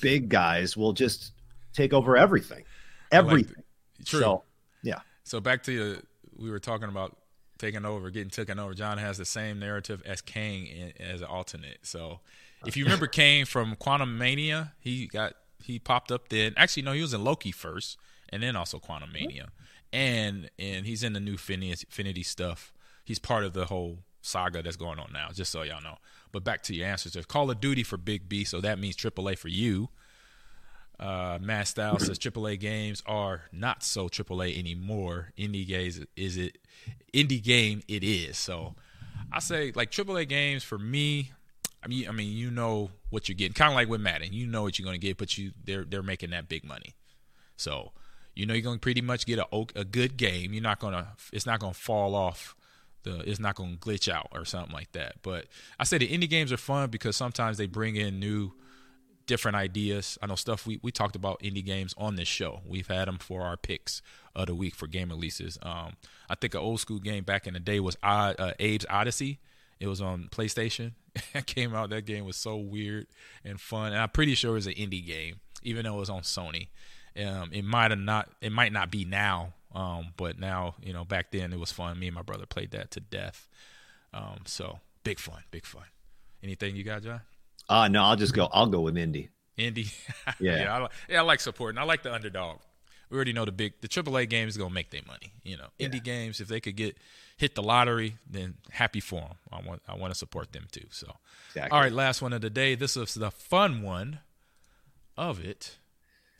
big 0.00 0.30
guys 0.30 0.74
will 0.78 0.94
just 0.94 1.32
take 1.74 1.92
over 1.92 2.16
everything, 2.16 2.64
I 3.12 3.18
like 3.18 3.26
everything. 3.26 3.62
True. 4.04 4.20
So 4.20 4.42
yeah, 4.82 5.00
So 5.24 5.40
back 5.40 5.62
to 5.64 5.94
the, 5.94 6.02
we 6.36 6.50
were 6.50 6.58
talking 6.58 6.88
about 6.88 7.16
taking 7.58 7.84
over, 7.84 8.10
getting 8.10 8.30
taken 8.30 8.58
over. 8.58 8.74
John 8.74 8.98
has 8.98 9.18
the 9.18 9.24
same 9.24 9.58
narrative 9.58 10.02
as 10.06 10.20
Kang 10.20 10.66
in, 10.66 10.92
as 10.98 11.20
an 11.20 11.26
alternate. 11.26 11.80
So 11.82 12.20
if 12.66 12.76
you 12.76 12.84
remember 12.84 13.06
Kang 13.06 13.44
from 13.44 13.76
Quantumania, 13.76 14.72
he 14.80 15.06
got 15.06 15.34
he 15.62 15.78
popped 15.78 16.10
up 16.10 16.28
then. 16.28 16.54
Actually, 16.56 16.84
no, 16.84 16.92
he 16.92 17.02
was 17.02 17.14
in 17.14 17.22
Loki 17.22 17.52
first, 17.52 17.98
and 18.30 18.42
then 18.42 18.56
also 18.56 18.78
Quantum 18.78 19.10
mm-hmm. 19.10 19.26
Mania, 19.26 19.48
and 19.92 20.50
and 20.58 20.86
he's 20.86 21.02
in 21.02 21.12
the 21.12 21.20
new 21.20 21.36
Finity, 21.36 21.86
Finity 21.88 22.22
stuff. 22.22 22.72
He's 23.04 23.18
part 23.18 23.44
of 23.44 23.52
the 23.52 23.66
whole 23.66 23.98
saga 24.22 24.62
that's 24.62 24.76
going 24.76 24.98
on 24.98 25.12
now. 25.12 25.28
Just 25.32 25.52
so 25.52 25.62
y'all 25.62 25.82
know. 25.82 25.98
But 26.32 26.44
back 26.44 26.62
to 26.64 26.74
your 26.74 26.86
answers. 26.86 27.12
There's 27.12 27.26
Call 27.26 27.50
of 27.50 27.60
Duty 27.60 27.82
for 27.82 27.96
Big 27.96 28.28
B, 28.28 28.44
so 28.44 28.60
that 28.60 28.78
means 28.78 28.96
AAA 28.96 29.36
for 29.38 29.48
you. 29.48 29.88
Uh, 31.00 31.38
Matt 31.40 31.66
Style 31.66 31.98
says 31.98 32.18
AAA 32.18 32.60
games 32.60 33.02
are 33.06 33.42
not 33.52 33.82
so 33.82 34.06
AAA 34.08 34.58
anymore. 34.58 35.32
Indie 35.38 35.66
games 35.66 35.98
is 36.14 36.36
it? 36.36 36.58
Indie 37.14 37.42
game 37.42 37.82
it 37.88 38.04
is. 38.04 38.36
So 38.36 38.74
I 39.32 39.38
say 39.38 39.72
like 39.74 39.90
AAA 39.90 40.28
games 40.28 40.62
for 40.62 40.78
me. 40.78 41.32
I 41.82 41.88
mean, 41.88 42.06
I 42.06 42.12
mean, 42.12 42.36
you 42.36 42.50
know 42.50 42.90
what 43.08 43.30
you're 43.30 43.34
getting. 43.34 43.54
Kind 43.54 43.72
of 43.72 43.76
like 43.76 43.88
with 43.88 44.02
Madden, 44.02 44.34
you 44.34 44.46
know 44.46 44.62
what 44.62 44.78
you're 44.78 44.84
going 44.84 45.00
to 45.00 45.04
get, 45.04 45.16
but 45.16 45.38
you 45.38 45.52
they're 45.64 45.84
they're 45.84 46.02
making 46.02 46.30
that 46.30 46.50
big 46.50 46.64
money. 46.64 46.94
So 47.56 47.92
you 48.34 48.44
know 48.44 48.52
you're 48.52 48.62
going 48.62 48.76
to 48.76 48.80
pretty 48.80 49.00
much 49.00 49.24
get 49.24 49.38
a 49.38 49.46
a 49.74 49.84
good 49.86 50.18
game. 50.18 50.52
You're 50.52 50.62
not 50.62 50.80
gonna 50.80 51.08
it's 51.32 51.46
not 51.46 51.60
going 51.60 51.72
to 51.72 51.78
fall 51.78 52.14
off. 52.14 52.54
The 53.04 53.20
it's 53.20 53.40
not 53.40 53.54
going 53.54 53.78
to 53.78 53.78
glitch 53.78 54.12
out 54.12 54.28
or 54.32 54.44
something 54.44 54.74
like 54.74 54.92
that. 54.92 55.14
But 55.22 55.46
I 55.78 55.84
say 55.84 55.96
the 55.96 56.08
indie 56.08 56.28
games 56.28 56.52
are 56.52 56.58
fun 56.58 56.90
because 56.90 57.16
sometimes 57.16 57.56
they 57.56 57.66
bring 57.66 57.96
in 57.96 58.20
new 58.20 58.52
different 59.26 59.56
ideas. 59.56 60.18
I 60.22 60.26
know 60.26 60.34
stuff 60.34 60.66
we, 60.66 60.80
we 60.82 60.90
talked 60.90 61.16
about 61.16 61.40
indie 61.40 61.64
games 61.64 61.94
on 61.96 62.16
this 62.16 62.28
show. 62.28 62.60
We've 62.66 62.88
had 62.88 63.08
them 63.08 63.18
for 63.18 63.42
our 63.42 63.56
picks 63.56 64.02
of 64.34 64.46
the 64.46 64.54
week 64.54 64.74
for 64.74 64.86
game 64.86 65.10
releases. 65.10 65.58
Um, 65.62 65.94
I 66.28 66.34
think 66.34 66.54
an 66.54 66.60
old 66.60 66.80
school 66.80 66.98
game 66.98 67.24
back 67.24 67.46
in 67.46 67.54
the 67.54 67.60
day 67.60 67.80
was 67.80 67.96
uh, 68.02 68.34
Abe's 68.38 68.86
Oddysee. 68.86 69.38
It 69.78 69.86
was 69.86 70.00
on 70.00 70.28
PlayStation. 70.30 70.92
it 71.34 71.46
came 71.46 71.74
out. 71.74 71.90
That 71.90 72.06
game 72.06 72.24
was 72.24 72.36
so 72.36 72.56
weird 72.56 73.06
and 73.44 73.60
fun. 73.60 73.92
And 73.92 74.00
I'm 74.00 74.10
pretty 74.10 74.34
sure 74.34 74.52
it 74.52 74.54
was 74.54 74.66
an 74.66 74.74
indie 74.74 75.04
game, 75.04 75.40
even 75.62 75.84
though 75.84 75.96
it 75.96 76.00
was 76.00 76.10
on 76.10 76.22
Sony. 76.22 76.68
Um, 77.16 77.50
it 77.52 77.64
might 77.64 77.90
have 77.90 78.00
not. 78.00 78.28
It 78.40 78.52
might 78.52 78.72
not 78.72 78.90
be 78.90 79.04
now. 79.04 79.54
Um, 79.74 80.08
but 80.16 80.38
now, 80.38 80.74
you 80.82 80.92
know, 80.92 81.04
back 81.04 81.30
then 81.30 81.52
it 81.52 81.58
was 81.58 81.72
fun. 81.72 81.98
Me 81.98 82.08
and 82.08 82.14
my 82.14 82.22
brother 82.22 82.46
played 82.46 82.72
that 82.72 82.90
to 82.92 83.00
death. 83.00 83.48
Um, 84.12 84.40
so 84.44 84.80
big 85.04 85.18
fun, 85.18 85.42
big 85.50 85.64
fun. 85.64 85.84
Anything 86.42 86.76
you 86.76 86.84
got, 86.84 87.02
Jon? 87.02 87.20
Uh 87.70 87.88
no, 87.88 88.02
I'll 88.04 88.16
just 88.16 88.34
go. 88.34 88.48
I'll 88.52 88.66
go 88.66 88.80
with 88.80 88.96
indie. 88.96 89.28
Indie. 89.58 89.92
Yeah. 90.38 90.56
yeah, 90.62 90.76
I, 90.76 90.88
yeah, 91.08 91.18
I 91.18 91.22
like 91.22 91.40
supporting. 91.40 91.78
I 91.78 91.84
like 91.84 92.02
the 92.02 92.12
underdog. 92.12 92.58
We 93.10 93.16
already 93.16 93.32
know 93.32 93.44
the 93.44 93.52
big, 93.52 93.72
the 93.80 93.88
AAA 93.88 94.28
game 94.28 94.48
is 94.48 94.56
gonna 94.56 94.72
make 94.74 94.90
their 94.90 95.02
money. 95.06 95.32
You 95.42 95.56
know, 95.56 95.66
indie 95.78 96.02
games 96.02 96.40
if 96.40 96.48
they 96.48 96.60
could 96.60 96.76
get 96.76 96.96
hit 97.36 97.54
the 97.54 97.62
lottery, 97.62 98.16
then 98.28 98.54
happy 98.70 99.00
for 99.00 99.20
them. 99.20 99.36
I 99.52 99.60
want, 99.66 99.82
I 99.88 99.96
want 99.96 100.12
to 100.12 100.18
support 100.18 100.52
them 100.52 100.66
too. 100.70 100.84
So, 100.90 101.12
Exactly. 101.48 101.70
all 101.76 101.82
right, 101.82 101.92
last 101.92 102.22
one 102.22 102.32
of 102.32 102.40
the 102.42 102.50
day. 102.50 102.74
This 102.74 102.96
is 102.96 103.14
the 103.14 103.30
fun 103.30 103.82
one 103.82 104.20
of 105.16 105.44
it. 105.44 105.78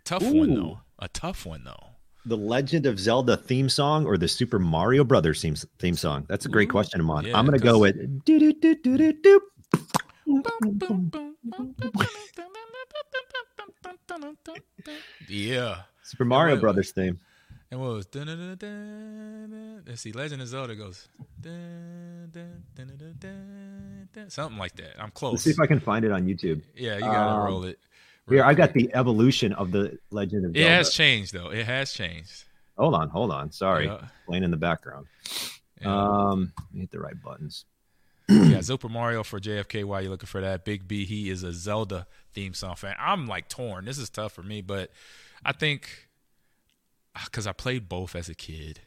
Tough 0.05 0.23
one 0.23 0.55
though. 0.55 0.81
A 0.99 1.09
tough 1.09 1.45
one 1.45 1.65
though. 1.65 1.87
The 2.27 2.37
Legend 2.37 2.87
of 2.87 2.99
Zelda 3.01 3.37
theme 3.37 3.69
song 3.69 4.07
or 4.07 4.17
the 4.19 4.29
Super 4.29 4.59
Mario 4.59 5.05
Brothers 5.05 5.43
theme 5.43 5.57
theme 5.79 5.97
song? 5.97 6.27
That's 6.29 6.47
a 6.47 6.49
great 6.49 6.69
Ooh, 6.69 6.73
question, 6.73 7.01
Ahman. 7.01 7.27
yeah, 7.27 7.37
I'm 7.39 7.45
gonna 7.45 7.59
go 7.59 7.79
with 7.79 8.25
do 8.25 8.39
do 8.39 8.53
do 8.53 8.75
do 8.77 8.97
do 8.99 9.13
do. 9.13 9.41
Yeah. 15.29 15.83
Super 16.03 16.25
Mario 16.25 16.55
wait, 16.57 16.61
Brothers 16.61 16.91
theme. 16.93 17.21
And 17.71 17.81
what 17.81 17.91
was 17.93 18.07
let's 19.87 20.01
see, 20.03 20.11
Legend 20.13 20.43
of 20.43 20.49
Zelda 20.49 20.75
goes 20.75 21.07
something 24.29 24.59
like 24.59 24.75
that. 24.77 24.95
I'm 24.99 25.11
close. 25.13 25.33
Let's 25.35 25.45
see 25.45 25.51
if 25.51 25.61
I 25.61 25.67
can 25.67 25.79
find 25.79 26.05
it 26.05 26.11
on 26.11 26.25
YouTube. 26.27 26.63
yeah, 26.75 26.95
you 26.97 27.01
gotta 27.03 27.31
Um, 27.41 27.45
roll 27.47 27.65
it. 27.65 27.79
Here, 28.29 28.39
real 28.39 28.45
I 28.45 28.55
got 28.55 28.73
the 28.73 28.91
evolution 28.95 29.53
of 29.53 29.71
the 29.71 29.99
Legend 30.11 30.47
of 30.47 30.53
Zelda. 30.53 30.61
It 30.61 30.69
has 30.69 30.93
changed 30.93 31.33
though. 31.33 31.51
It 31.51 31.65
has 31.67 31.93
changed. 31.93 32.45
Hold 32.77 32.95
on, 32.95 33.09
hold 33.09 33.31
on. 33.31 33.53
Sorry, 33.53 33.87
Yeah. 33.87 34.09
playing 34.27 34.43
in 34.43 34.51
the 34.51 34.57
background. 34.57 35.07
Yeah. 35.81 35.95
Um, 35.95 36.53
let 36.57 36.75
me 36.75 36.81
hit 36.81 36.91
the 36.91 37.01
right 37.01 37.21
buttons. 37.23 37.67
yeah, 38.51 38.61
Super 38.61 38.89
Mario 38.89 39.23
for 39.23 39.41
JFK. 39.41 39.85
While 39.85 40.03
you're 40.03 40.11
looking 40.11 40.27
for 40.27 40.41
that, 40.41 40.65
Big 40.65 40.87
B, 40.87 41.05
he 41.05 41.31
is 41.31 41.43
a 41.43 41.53
Zelda 41.53 42.07
theme 42.33 42.55
song 42.55 42.77
fan. 42.77 42.95
I'm 42.99 43.27
like 43.27 43.49
torn. 43.49 43.85
This 43.85 43.99
is 43.99 44.09
tough 44.09 44.33
for 44.33 44.43
me, 44.43 44.61
but 44.61 44.91
I 45.45 45.53
think 45.53 46.09
because 47.25 47.47
I 47.47 47.53
played 47.53 47.89
both 47.89 48.15
as 48.15 48.29
a 48.29 48.35
kid. 48.35 48.81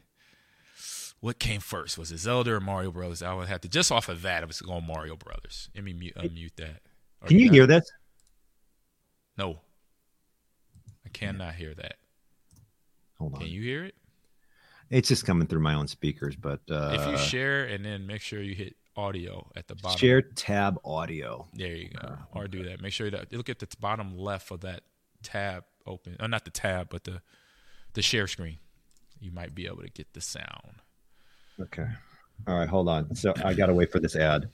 What 1.19 1.39
came 1.39 1.61
first? 1.61 1.97
Was 1.97 2.11
it 2.11 2.17
Zelda 2.17 2.53
or 2.53 2.59
Mario 2.59 2.91
Brothers? 2.91 3.21
I 3.21 3.33
would 3.33 3.47
have 3.47 3.61
to 3.61 3.69
just 3.69 3.91
off 3.91 4.09
of 4.09 4.21
that. 4.23 4.43
I 4.43 4.45
was 4.45 4.61
going 4.61 4.85
Mario 4.85 5.15
Brothers. 5.15 5.69
Let 5.73 5.83
me 5.83 5.93
mute, 5.93 6.15
unmute 6.15 6.55
that. 6.57 6.81
Or 7.21 7.27
Can 7.29 7.39
you 7.39 7.49
hear 7.49 7.65
this? 7.65 7.89
No, 9.37 9.59
I 11.05 11.09
cannot 11.09 11.55
hear 11.55 11.73
that. 11.75 11.95
Hold 13.19 13.35
on. 13.35 13.39
Can 13.39 13.49
you 13.49 13.61
hear 13.61 13.85
it? 13.85 13.95
It's 14.89 15.07
just 15.07 15.25
coming 15.25 15.47
through 15.47 15.61
my 15.61 15.73
own 15.73 15.87
speakers, 15.87 16.35
but 16.35 16.59
uh, 16.69 16.97
if 16.99 17.07
you 17.07 17.17
share 17.17 17.65
and 17.65 17.85
then 17.85 18.05
make 18.05 18.21
sure 18.21 18.41
you 18.41 18.53
hit 18.53 18.75
audio 18.95 19.49
at 19.55 19.67
the 19.67 19.75
bottom. 19.75 19.97
share 19.97 20.21
tab 20.21 20.79
audio. 20.85 21.47
There 21.53 21.73
you 21.75 21.89
go. 21.89 22.17
Or 22.33 22.47
do 22.47 22.63
that. 22.65 22.81
Make 22.81 22.93
sure 22.93 23.09
that 23.09 23.31
look 23.33 23.49
at 23.49 23.59
the 23.59 23.67
bottom 23.79 24.17
left 24.17 24.51
of 24.51 24.61
that 24.61 24.81
tab 25.21 25.63
open. 25.85 26.15
Or 26.19 26.27
not 26.27 26.45
the 26.45 26.51
tab, 26.51 26.89
but 26.89 27.03
the 27.03 27.21
the 27.93 28.01
share 28.01 28.27
screen. 28.27 28.57
You 29.19 29.31
might 29.31 29.55
be 29.55 29.65
able 29.67 29.83
to 29.83 29.89
get 29.89 30.13
the 30.13 30.21
sound. 30.21 30.81
Okay. 31.59 31.87
All 32.47 32.57
right, 32.57 32.67
hold 32.67 32.89
on. 32.89 33.15
So 33.15 33.33
I 33.43 33.53
got 33.53 33.67
to 33.67 33.73
wait 33.73 33.91
for 33.91 33.99
this 33.99 34.15
ad. 34.15 34.49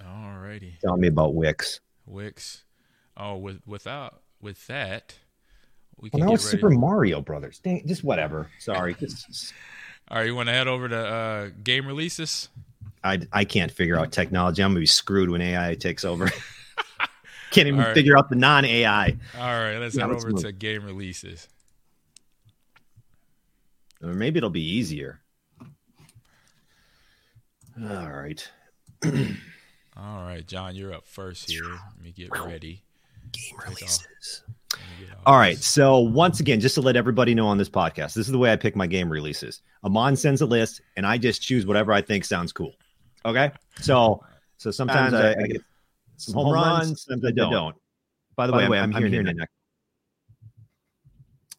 Alrighty. 0.00 0.78
Tell 0.80 0.96
me 0.96 1.08
about 1.08 1.34
Wix. 1.34 1.80
Wix. 2.04 2.64
Oh, 3.16 3.36
with 3.36 3.60
without 3.66 4.20
with 4.40 4.66
that, 4.66 5.14
we 5.96 6.10
Well, 6.12 6.20
can 6.20 6.28
now 6.28 6.34
it's. 6.34 6.44
Super 6.44 6.70
Mario 6.70 7.20
Brothers. 7.20 7.58
Dang, 7.60 7.86
just 7.86 8.04
whatever. 8.04 8.50
Sorry, 8.58 8.94
Just- 9.00 9.54
All 10.08 10.18
right, 10.18 10.26
you 10.26 10.34
want 10.36 10.48
to 10.48 10.52
head 10.52 10.68
over 10.68 10.88
to 10.88 10.96
uh, 10.98 11.48
game 11.64 11.86
releases? 11.86 12.48
I 13.06 13.20
I 13.32 13.44
can't 13.44 13.70
figure 13.70 13.98
out 13.98 14.12
technology. 14.12 14.62
I'm 14.62 14.70
gonna 14.70 14.80
be 14.80 14.86
screwed 14.86 15.30
when 15.30 15.40
AI 15.40 15.74
takes 15.74 16.04
over. 16.04 16.30
can't 17.50 17.68
even 17.68 17.80
right. 17.80 17.94
figure 17.94 18.18
out 18.18 18.28
the 18.28 18.36
non 18.36 18.64
AI. 18.64 19.16
All 19.38 19.40
right, 19.40 19.78
let's 19.78 19.94
Yeah, 19.94 20.06
head 20.06 20.16
over 20.16 20.30
move. 20.30 20.42
to 20.42 20.52
game 20.52 20.84
releases. 20.84 21.48
Or 24.02 24.12
maybe 24.12 24.38
it'll 24.38 24.50
be 24.50 24.64
easier. 24.64 25.20
All 27.82 28.10
right. 28.10 28.48
All 29.96 30.22
right, 30.22 30.46
Jon, 30.46 30.74
you're 30.74 30.92
up 30.92 31.06
first 31.06 31.50
here. 31.50 31.64
Let 31.64 32.02
me 32.02 32.12
get 32.12 32.30
ready. 32.38 32.82
Game 33.32 33.58
releases. 33.66 34.42
Let 34.72 34.80
me 34.80 35.06
get 35.06 35.16
off 35.16 35.22
All 35.26 35.38
right. 35.38 35.58
So 35.58 35.98
once 35.98 36.40
again, 36.40 36.60
just 36.60 36.74
to 36.76 36.80
let 36.82 36.96
everybody 36.96 37.34
know 37.34 37.46
on 37.46 37.56
this 37.58 37.68
podcast, 37.68 38.14
this 38.14 38.26
is 38.26 38.28
the 38.28 38.38
way 38.38 38.52
I 38.52 38.56
pick 38.56 38.76
my 38.76 38.86
game 38.86 39.10
releases. 39.10 39.62
Ahman 39.82 40.16
sends 40.16 40.40
a 40.42 40.46
list, 40.46 40.80
and 40.96 41.06
I 41.06 41.16
just 41.18 41.40
choose 41.42 41.66
whatever 41.66 41.92
I 41.92 42.02
think 42.02 42.24
sounds 42.24 42.52
cool. 42.52 42.74
Okay. 43.26 43.50
So 43.80 44.24
so 44.56 44.70
sometimes 44.70 45.12
I, 45.12 45.32
I 45.32 45.46
get 45.46 45.62
some 46.16 46.34
home 46.34 46.52
runs, 46.52 47.04
sometimes 47.04 47.26
I 47.26 47.30
don't. 47.32 47.76
By 48.36 48.46
the 48.46 48.52
way, 48.52 48.64
I'm, 48.64 48.94
I'm 48.94 49.02
hearing 49.02 49.26
it. 49.26 49.48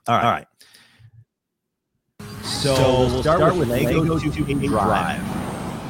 All 0.08 0.16
right. 0.16 0.24
All 0.24 0.32
right. 0.32 0.48
So, 2.44 2.74
we'll 2.74 3.22
start, 3.22 3.56
with 3.56 3.68
Lego 3.68 4.18
2K 4.18 4.68
Drive. 4.68 5.22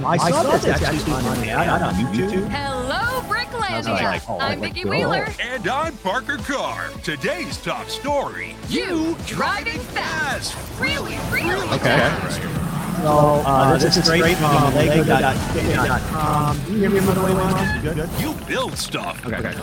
I 0.04 0.18
saw 0.18 0.44
this 0.44 0.66
actually 0.66 1.14
on 1.14 1.38
an 1.38 1.50
ad 1.50 1.82
on 1.82 1.94
YouTube. 1.94 2.48
Hello, 2.50 3.22
Bricklandia! 3.22 3.86
like, 3.86 4.30
oh, 4.30 4.40
I'm 4.40 4.60
like, 4.60 4.74
Vicky 4.74 4.88
oh. 4.88 4.92
Wheeler. 4.92 5.28
And 5.40 5.68
I'm 5.68 5.96
Parker 5.98 6.38
Carr. 6.38 6.90
Today's 7.04 7.58
top 7.58 7.90
story. 7.90 8.56
You 8.70 9.16
driving 9.26 9.80
fast. 9.80 10.58
Really, 10.80 11.18
really 11.32 11.68
Okay. 11.68 11.98
fast. 11.98 12.67
So 12.98 13.42
uh, 13.46 13.78
this, 13.78 13.96
is 13.98 14.04
straight 14.04 14.38
from 14.38 14.74
Lego.com. 14.74 16.58
Can 16.66 16.74
you 16.74 16.80
hear 16.80 16.90
me 16.90 17.00
by 17.00 17.14
the 17.14 17.22
way, 17.22 17.34
Mom? 17.34 17.86
You 17.86 17.94
good? 17.94 18.10
You 18.20 18.34
build 18.48 18.78
stuff. 18.78 19.24
Okay. 19.26 19.54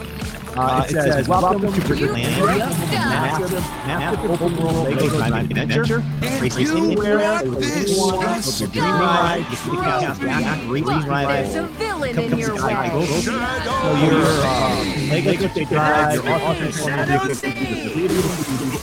Uh, 0.56 0.84
it 0.88 0.92
says, 0.92 1.26
welcome 1.28 1.60
to 1.62 1.66
You 1.66 1.72
Bricklandia, 1.82 2.40
break 2.40 2.62
stuff. 2.62 2.78
massive, 2.92 3.52
massive 3.88 4.30
open 4.30 4.56
world 4.56 4.76
Lego 4.88 5.08
driving 5.08 5.58
adventure. 5.58 6.04
Race 6.40 6.56
you 6.56 6.76
anywhere, 6.76 7.18
race 7.18 7.74
this 7.74 7.98
anyone, 7.98 8.40
to 8.42 8.66
dream 8.68 8.84
ride, 8.84 9.38
you 9.50 9.56
can 9.56 9.82
cast 9.82 10.20
back, 10.20 10.70
race 10.70 10.84
ride. 10.86 11.26
there's 11.44 11.56
a 11.56 11.62
villain 11.72 12.14
Come- 12.14 12.24
in 12.24 12.38
your 12.38 12.50
to 12.52 12.58
Sky 12.58 12.88
Go. 12.88 12.98
way. 13.00 13.06
So 13.06 13.32
your 13.32 14.22
uh, 14.22 14.84
Lego 15.10 15.32
2K 15.48 15.68
Drive, 15.68 16.14
your 16.14 16.22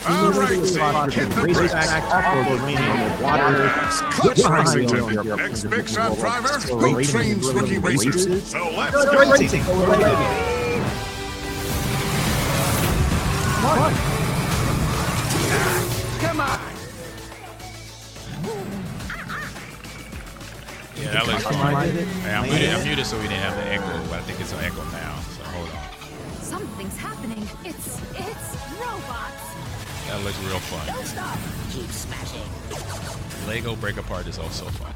All 0.08 0.32
right, 0.32 0.64
Zane, 0.66 1.12
hit 1.12 1.30
the 1.30 1.42
brakes. 1.54 1.72
track, 1.72 2.04
off-road, 2.12 2.60
raining, 2.62 3.22
water, 3.22 3.70
Clutch 4.10 4.38
Behind 4.38 5.38
Next 5.38 5.64
Big 5.66 5.88
Shot 5.88 6.18
driver, 6.18 6.48
who 6.60 7.04
trains 7.04 7.52
rookie 7.54 7.78
racers. 7.78 8.44
So 8.44 8.72
let's 8.76 8.94
go. 8.94 9.32
racing. 9.32 9.62
Come 16.20 16.40
on. 16.40 16.60
Yeah, 20.96 21.12
that 21.14 21.28
looks 21.28 21.44
Come 21.44 21.56
Hey, 21.56 22.34
I'm 22.34 22.50
muted, 22.50 22.70
I'm 22.70 22.84
muted 22.84 23.06
so 23.06 23.18
we 23.18 23.24
didn't 23.24 23.38
have 23.38 23.56
the 23.56 23.72
echo, 23.72 23.86
but 24.10 24.20
I 24.20 24.22
think 24.24 24.40
it's 24.40 24.52
an 24.54 24.60
echo 24.62 24.84
now. 24.86 25.20
So 25.38 25.44
hold 25.44 25.70
on. 25.70 26.42
Something's 26.42 26.98
happening. 26.98 27.48
It's 27.64 28.02
it's 28.16 28.56
robots. 28.80 29.41
That 30.12 30.22
looks 30.26 30.38
real 30.44 30.60
fun. 30.60 30.94
Don't 30.94 31.06
stop. 31.06 31.38
Keep 31.72 31.90
smashing. 31.90 33.48
Lego 33.48 33.78
Break 33.78 33.96
Apart 33.96 34.28
is 34.28 34.38
also 34.38 34.66
fun. 34.66 34.94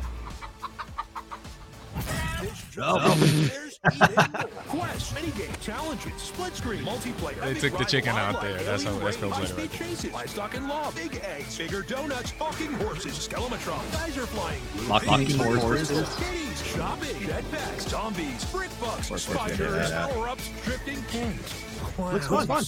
Quest, 4.68 5.16
minigame, 5.16 5.62
challenges, 5.62 6.12
split 6.22 6.54
screen, 6.54 6.84
multiplayer. 6.84 7.40
They 7.42 7.54
took 7.54 7.78
the 7.78 7.86
chicken 7.86 8.12
out 8.18 8.42
there. 8.42 8.62
That's 8.64 8.84
how- 8.84 8.90
alien 8.90 9.06
that's 9.06 9.22
rain, 9.22 9.32
Coach 9.32 9.42
Leonard 9.44 9.58
right 9.58 9.72
there. 9.72 9.88
chases, 9.88 10.12
livestock 10.12 10.56
and 10.58 10.68
law, 10.68 10.92
big 10.92 11.22
eggs, 11.24 11.58
bigger 11.58 11.82
donuts, 11.82 12.32
talking 12.34 12.74
horses, 12.74 13.14
skelematron, 13.14 13.90
geyser 13.94 14.26
flying, 14.26 14.62
Talking 14.90 15.38
horses. 15.38 16.16
kitties, 16.18 16.62
shopping, 16.68 17.16
jetpacks, 17.22 17.88
zombies, 17.90 18.44
brick 18.52 18.70
bucks, 18.82 19.08
course, 19.08 19.30
we 19.30 19.36
figured 19.36 19.86
spiders, 19.86 19.92
power-ups, 19.92 20.50
drifting 20.66 21.02
cans. 21.04 21.64
Looks 21.98 22.28
fun. 22.28 22.64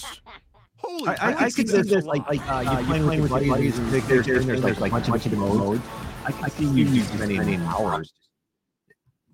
Holy 0.88 1.08
I, 1.10 1.32
I, 1.32 1.36
I 1.46 1.52
could 1.52 1.68
see 1.70 1.82
this 1.82 2.06
like 2.06 2.26
like 2.30 2.42
uh, 2.50 2.62
you're 2.62 2.84
playing 2.86 3.22
with 3.22 3.30
your 3.32 3.56
buddies 3.56 3.78
and 3.78 3.90
there's, 3.92 4.26
there's, 4.26 4.46
there's 4.46 4.62
like 4.62 4.80
like 4.80 4.92
bunch 5.08 5.26
of 5.26 5.32
the 5.32 5.38
modes. 5.38 5.84
I 6.26 6.32
can 6.32 6.50
see 6.52 6.66
you 6.66 6.86
do 6.86 7.02
spending 7.02 7.62
hours 7.62 8.14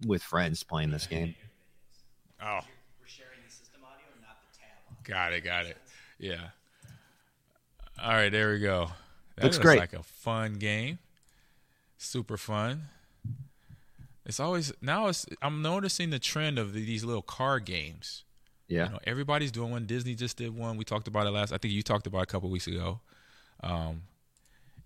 with 0.07 0.23
friends 0.23 0.63
playing 0.63 0.89
this 0.89 1.05
game. 1.05 1.35
Oh. 2.43 2.59
Got 5.03 5.33
it, 5.33 5.43
got 5.43 5.65
it. 5.65 5.77
Yeah. 6.17 6.49
All 8.01 8.11
right, 8.11 8.31
there 8.31 8.53
we 8.53 8.59
go. 8.59 8.89
That 9.35 9.43
Looks 9.43 9.57
looks 9.57 9.65
great. 9.65 9.79
like 9.79 9.93
a 9.93 10.03
fun 10.03 10.53
game. 10.53 10.99
Super 11.97 12.37
fun. 12.37 12.83
It's 14.25 14.39
always 14.39 14.73
now 14.81 15.07
it's 15.07 15.25
I'm 15.41 15.61
noticing 15.61 16.09
the 16.09 16.19
trend 16.19 16.57
of 16.57 16.73
these 16.73 17.03
little 17.03 17.21
car 17.21 17.59
games. 17.59 18.23
Yeah. 18.67 18.85
You 18.85 18.91
know, 18.93 18.99
everybody's 19.05 19.51
doing 19.51 19.71
one. 19.71 19.85
Disney 19.85 20.15
just 20.15 20.37
did 20.37 20.55
one. 20.55 20.77
We 20.77 20.85
talked 20.85 21.07
about 21.07 21.27
it 21.27 21.31
last. 21.31 21.51
I 21.51 21.57
think 21.57 21.73
you 21.73 21.83
talked 21.83 22.07
about 22.07 22.19
it 22.19 22.23
a 22.23 22.25
couple 22.27 22.49
weeks 22.49 22.67
ago. 22.67 22.99
Um, 23.61 24.03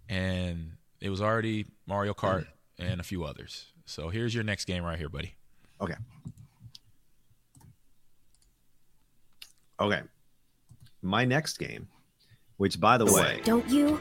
and 0.09 0.73
it 0.99 1.09
was 1.09 1.21
already 1.21 1.65
Mario 1.85 2.13
Kart 2.13 2.47
and 2.79 2.99
a 2.99 3.03
few 3.03 3.23
others. 3.23 3.67
So 3.85 4.09
here's 4.09 4.33
your 4.33 4.43
next 4.43 4.65
game 4.65 4.83
right 4.83 4.97
here, 4.97 5.09
buddy. 5.09 5.35
Okay. 5.79 5.95
Okay. 9.79 10.01
My 11.01 11.23
next 11.25 11.57
game, 11.59 11.87
which 12.57 12.79
by 12.79 12.97
the 12.97 13.05
way, 13.05 13.41
Don't 13.43 13.67
you? 13.69 13.99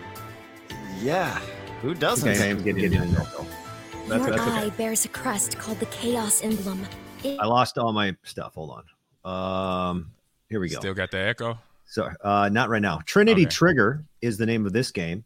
Yeah. 1.01 1.39
Who 1.83 1.95
doesn't? 1.95 2.29
okay, 2.29 2.51
I'm 2.51 2.63
getting 2.63 2.85
into 2.93 3.21
it. 3.21 3.29
That's, 4.09 4.27
Your 4.27 4.31
that's 4.31 4.43
eye 4.43 4.65
okay. 4.67 4.77
bears 4.77 5.05
a 5.05 5.09
crest 5.09 5.59
called 5.59 5.79
the 5.81 5.87
Chaos 5.87 6.43
Emblem. 6.43 6.87
It, 7.23 7.39
I 7.39 7.47
lost 7.47 7.77
all 7.77 7.93
my 7.93 8.17
stuff. 8.23 8.55
Hold 8.55 8.71
on. 8.71 8.85
Um, 9.27 10.13
here 10.49 10.61
we 10.61 10.69
go. 10.69 10.79
Still 10.79 10.95
got 10.95 11.11
the 11.11 11.19
echo. 11.19 11.59
So, 11.87 12.09
uh, 12.23 12.49
not 12.51 12.69
right 12.69 12.83
now. 12.83 13.01
Trinity 13.07 13.43
Okay. 13.43 13.51
Trigger 13.51 14.05
is 14.23 14.39
the 14.39 14.47
name 14.47 14.67
of 14.67 14.73
this 14.73 14.91
game. 14.91 15.25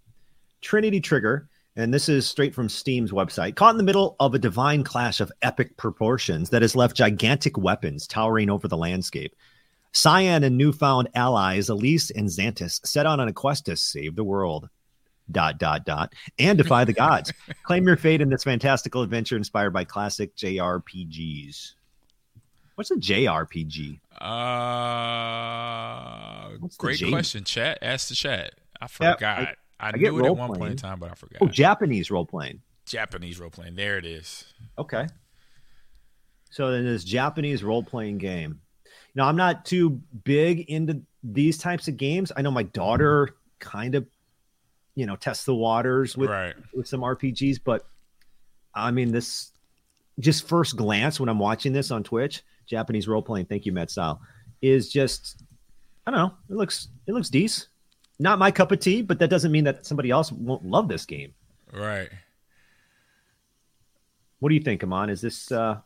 Trinity 0.60 1.00
Trigger, 1.00 1.48
and 1.76 1.92
this 1.92 2.08
is 2.08 2.26
straight 2.26 2.54
from 2.54 2.68
Steam's 2.68 3.12
website. 3.12 3.56
Caught 3.56 3.72
in 3.72 3.76
the 3.76 3.82
middle 3.82 4.16
of 4.20 4.34
a 4.34 4.38
divine 4.38 4.84
clash 4.84 5.20
of 5.20 5.32
epic 5.42 5.76
proportions 5.76 6.50
that 6.50 6.62
has 6.62 6.76
left 6.76 6.96
gigantic 6.96 7.56
weapons 7.56 8.06
towering 8.06 8.50
over 8.50 8.68
the 8.68 8.76
landscape. 8.76 9.34
Cyan 9.92 10.44
and 10.44 10.56
newfound 10.56 11.08
allies 11.14 11.68
Elise 11.68 12.10
and 12.10 12.28
Xantus 12.28 12.84
set 12.86 13.06
out 13.06 13.20
on 13.20 13.28
a 13.28 13.32
quest 13.32 13.66
to 13.66 13.76
save 13.76 14.16
the 14.16 14.24
world. 14.24 14.68
Dot 15.30 15.58
dot 15.58 15.84
dot 15.84 16.12
and 16.40 16.58
defy 16.58 16.84
the 16.84 16.92
gods. 16.92 17.32
Claim 17.62 17.86
your 17.86 17.96
fate 17.96 18.20
in 18.20 18.30
this 18.30 18.42
fantastical 18.42 19.02
adventure 19.02 19.36
inspired 19.36 19.70
by 19.70 19.84
classic 19.84 20.34
JRPGs. 20.34 21.74
What's 22.74 22.90
a 22.90 22.96
JRPG? 22.96 24.00
Uh, 24.20 24.30
What's 26.58 26.76
great 26.76 27.02
question. 27.08 27.44
Chat, 27.44 27.78
ask 27.82 28.08
the 28.08 28.14
chat. 28.14 28.54
I 28.80 28.84
Yeah, 29.00 29.14
forgot. 29.14 29.56
I, 29.78 29.92
get 29.92 30.12
knew 30.12 30.20
it 30.20 30.26
at 30.26 30.36
one 30.36 30.48
role-playing. 30.50 30.60
point 30.60 30.70
in 30.72 30.76
time, 30.76 30.98
but 30.98 31.10
I 31.10 31.14
forgot. 31.14 31.38
Oh, 31.42 31.46
Japanese 31.48 32.10
role 32.10 32.26
playing. 32.26 32.60
Japanese 32.86 33.38
role 33.38 33.50
playing. 33.50 33.76
There 33.76 33.98
it 33.98 34.04
is. 34.04 34.44
Okay. 34.78 35.06
So 36.50 36.70
then 36.72 36.84
this 36.84 37.04
Japanese 37.04 37.62
role 37.62 37.82
playing 37.82 38.18
game. 38.18 38.60
Now 39.14 39.28
I'm 39.28 39.36
not 39.36 39.64
too 39.64 40.00
big 40.24 40.60
into 40.68 41.00
these 41.22 41.58
types 41.58 41.88
of 41.88 41.96
games. 41.96 42.32
I 42.36 42.42
know 42.42 42.50
my 42.50 42.62
daughter 42.64 43.36
kind 43.58 43.94
of, 43.94 44.06
you 44.94 45.06
know, 45.06 45.16
tests 45.16 45.44
the 45.44 45.54
waters 45.54 46.16
with 46.16 46.30
right. 46.30 46.54
with 46.74 46.88
some 46.88 47.00
RPGs, 47.00 47.60
but 47.64 47.86
I 48.74 48.90
mean 48.90 49.12
this 49.12 49.52
just 50.18 50.46
first 50.48 50.76
glance 50.76 51.18
when 51.20 51.28
I'm 51.28 51.38
watching 51.38 51.72
this 51.72 51.90
on 51.90 52.02
Twitch, 52.02 52.42
Japanese 52.70 53.08
role 53.08 53.22
playing, 53.22 53.46
thank 53.46 53.66
you, 53.66 53.72
Matt 53.72 53.90
Style, 53.90 54.20
is 54.62 54.90
just 54.90 55.42
I 56.06 56.10
don't 56.10 56.20
know, 56.20 56.34
it 56.48 56.56
looks 56.56 56.88
it 57.06 57.12
looks 57.12 57.28
decent. 57.28 57.68
not 58.18 58.38
my 58.38 58.50
cup 58.50 58.72
of 58.72 58.78
tea, 58.78 59.02
but 59.02 59.18
that 59.18 59.28
doesn't 59.28 59.52
mean 59.52 59.64
that 59.64 59.84
somebody 59.84 60.10
else 60.10 60.32
won't 60.32 60.64
love 60.64 60.88
this 60.88 61.04
game. 61.04 61.34
Right. 61.72 62.08
What 64.38 64.48
do 64.48 64.54
you 64.54 64.62
think, 64.62 64.82
Ahman? 64.82 65.10
Is 65.10 65.20
this 65.20 65.52
uh 65.52 65.80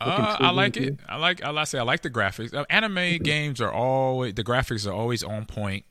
uh, 0.00 0.36
I 0.40 0.50
like 0.50 0.78
it. 0.78 0.98
I 1.06 1.18
like. 1.18 1.44
I 1.44 1.50
like. 1.50 1.66
Say 1.66 1.78
I 1.78 1.82
like 1.82 2.00
the 2.00 2.08
graphics. 2.08 2.54
Uh, 2.54 2.64
anime 2.70 3.18
games 3.18 3.60
are 3.60 3.70
always 3.70 4.32
the 4.32 4.42
graphics 4.42 4.86
are 4.86 4.94
always 4.94 5.22
on 5.22 5.44
point, 5.44 5.84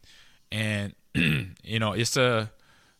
and 0.51 0.95
you 1.13 1.77
know 1.77 1.93
it's 1.93 2.17
a 2.17 2.51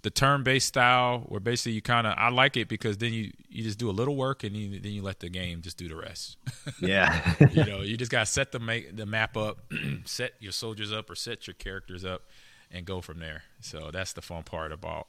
the 0.02 0.10
turn 0.10 0.44
based 0.44 0.68
style 0.68 1.26
where 1.28 1.40
basically 1.40 1.74
you 1.74 1.82
kind 1.82 2.08
of 2.08 2.14
I 2.18 2.30
like 2.30 2.56
it 2.58 2.68
because 2.70 2.98
then 2.98 3.14
you 3.14 3.32
you 3.50 3.64
just 3.64 3.78
do 3.78 3.90
a 3.90 3.92
little 3.92 4.16
work 4.16 4.44
and 4.44 4.56
you, 4.56 4.80
then 4.80 4.92
you 4.92 5.02
let 5.02 5.20
the 5.20 5.30
game 5.30 5.62
just 5.62 5.78
do 5.78 5.88
the 5.88 5.96
rest. 5.96 6.38
Yeah, 6.82 7.34
you 7.52 7.66
know 7.66 7.82
you 7.82 7.98
just 7.98 8.12
got 8.12 8.22
to 8.22 8.26
set 8.26 8.52
the 8.52 8.60
make 8.60 8.96
the 8.96 9.06
map 9.06 9.36
up, 9.36 9.58
set 10.06 10.34
your 10.40 10.52
soldiers 10.52 10.94
up 10.94 11.10
or 11.10 11.16
set 11.16 11.48
your 11.48 11.56
characters 11.56 12.06
up, 12.06 12.24
and 12.72 12.86
go 12.86 13.02
from 13.02 13.20
there. 13.20 13.44
So 13.60 13.90
that's 13.92 14.14
the 14.14 14.22
fun 14.22 14.44
part 14.44 14.72
about 14.72 15.08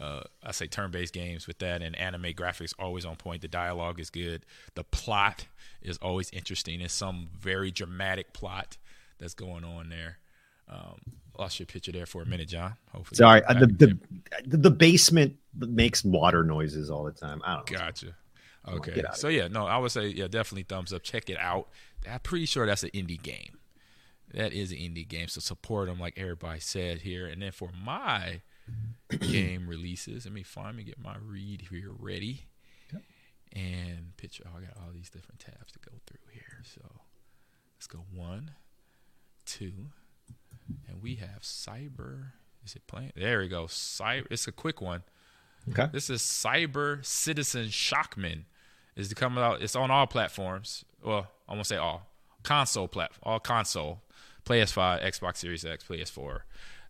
uh, 0.00 0.22
I 0.42 0.52
say 0.52 0.66
turn-based 0.66 1.12
games 1.12 1.46
with 1.46 1.58
that, 1.58 1.82
and 1.82 1.94
anime 1.96 2.32
graphics 2.32 2.72
always 2.78 3.04
on 3.04 3.16
point. 3.16 3.42
The 3.42 3.48
dialogue 3.48 4.00
is 4.00 4.08
good. 4.08 4.46
The 4.74 4.84
plot 4.84 5.46
is 5.82 5.98
always 5.98 6.30
interesting. 6.30 6.80
It's 6.80 6.94
some 6.94 7.28
very 7.38 7.70
dramatic 7.70 8.32
plot 8.32 8.78
that's 9.18 9.34
going 9.34 9.64
on 9.64 9.90
there. 9.90 10.18
Um, 10.70 11.00
lost 11.40 11.58
your 11.58 11.66
picture 11.66 11.90
there 11.90 12.06
for 12.06 12.22
a 12.22 12.26
minute, 12.26 12.48
Jon. 12.48 12.74
Hopefully, 12.92 13.16
sorry. 13.16 13.42
Uh, 13.44 13.54
the, 13.54 13.66
the 13.66 14.56
the 14.56 14.70
basement 14.70 15.36
makes 15.56 16.04
water 16.04 16.44
noises 16.44 16.90
all 16.90 17.04
the 17.04 17.12
time. 17.12 17.40
I 17.44 17.56
don't. 17.56 17.70
Know. 17.70 17.78
Gotcha. 17.78 18.16
Okay. 18.68 19.02
So 19.14 19.28
yeah, 19.28 19.48
no, 19.48 19.66
I 19.66 19.78
would 19.78 19.90
say 19.90 20.08
yeah, 20.08 20.28
definitely 20.28 20.64
thumbs 20.64 20.92
up. 20.92 21.02
Check 21.02 21.30
it 21.30 21.38
out. 21.38 21.68
I'm 22.08 22.20
pretty 22.20 22.46
sure 22.46 22.66
that's 22.66 22.82
an 22.82 22.90
indie 22.90 23.20
game. 23.20 23.58
That 24.34 24.52
is 24.52 24.70
an 24.70 24.78
indie 24.78 25.08
game, 25.08 25.26
so 25.26 25.40
support 25.40 25.88
them 25.88 25.98
like 25.98 26.14
everybody 26.16 26.60
said 26.60 26.98
here. 26.98 27.26
And 27.26 27.42
then 27.42 27.50
for 27.50 27.70
my 27.84 28.42
game 29.18 29.68
releases. 29.68 30.24
Let 30.24 30.34
me 30.34 30.42
find 30.42 30.76
me 30.76 30.84
get 30.84 31.02
my 31.02 31.16
read 31.20 31.68
here 31.70 31.90
ready. 31.98 32.46
Yep. 32.92 33.02
And 33.54 34.16
picture. 34.16 34.44
Oh, 34.46 34.58
I 34.58 34.60
got 34.60 34.76
all 34.76 34.92
these 34.92 35.10
different 35.10 35.40
tabs 35.40 35.72
to 35.72 35.78
go 35.78 35.96
through 36.06 36.32
here. 36.32 36.62
So 36.64 36.80
let's 37.76 37.86
go 37.86 38.04
one, 38.14 38.52
two, 39.44 39.90
and 40.88 41.02
we 41.02 41.16
have 41.16 41.42
cyber. 41.42 42.32
Is 42.64 42.74
it 42.74 42.86
playing? 42.86 43.12
There 43.16 43.40
we 43.40 43.48
go. 43.48 43.64
Cyber. 43.64 44.26
It's 44.30 44.46
a 44.46 44.52
quick 44.52 44.80
one. 44.80 45.02
Okay. 45.70 45.88
This 45.92 46.10
is 46.10 46.20
Cyber 46.22 47.04
Citizen 47.04 47.66
Shockman. 47.66 48.44
Is 48.96 49.14
coming 49.14 49.42
out. 49.42 49.62
It's 49.62 49.76
on 49.76 49.90
all 49.90 50.06
platforms. 50.06 50.84
Well, 51.02 51.28
I 51.48 51.54
won't 51.54 51.66
say 51.66 51.76
all. 51.76 52.06
Console 52.42 52.88
platform. 52.88 53.20
All 53.22 53.40
console. 53.40 54.02
Play 54.44 54.60
PS5, 54.62 55.02
Xbox 55.04 55.36
Series 55.36 55.64
X, 55.64 55.84
Play 55.84 56.00
PS4. 56.00 56.40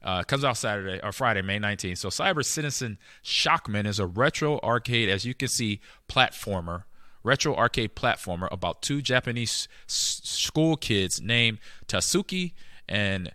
Uh, 0.03 0.23
comes 0.23 0.45
out 0.45 0.57
Saturday 0.57 0.99
or 1.03 1.13
Friday, 1.13 1.43
May 1.43 1.59
19th. 1.59 1.99
So 1.99 2.09
Cyber 2.09 2.45
Citizen 2.45 2.97
Shockman 3.23 3.87
is 3.87 3.99
a 3.99 4.07
retro 4.07 4.59
arcade, 4.61 5.09
as 5.11 5.25
you 5.25 5.35
can 5.35 5.49
see, 5.49 5.81
platformer, 6.09 6.85
retro 7.23 7.55
arcade 7.55 7.95
platformer 7.95 8.49
about 8.51 8.81
two 8.81 9.03
Japanese 9.03 9.69
s- 9.89 10.21
school 10.25 10.77
kids 10.77 11.21
named 11.21 11.59
Tatsuki 11.87 12.53
and 12.89 13.31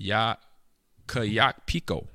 Yakayakpiko 0.00 2.06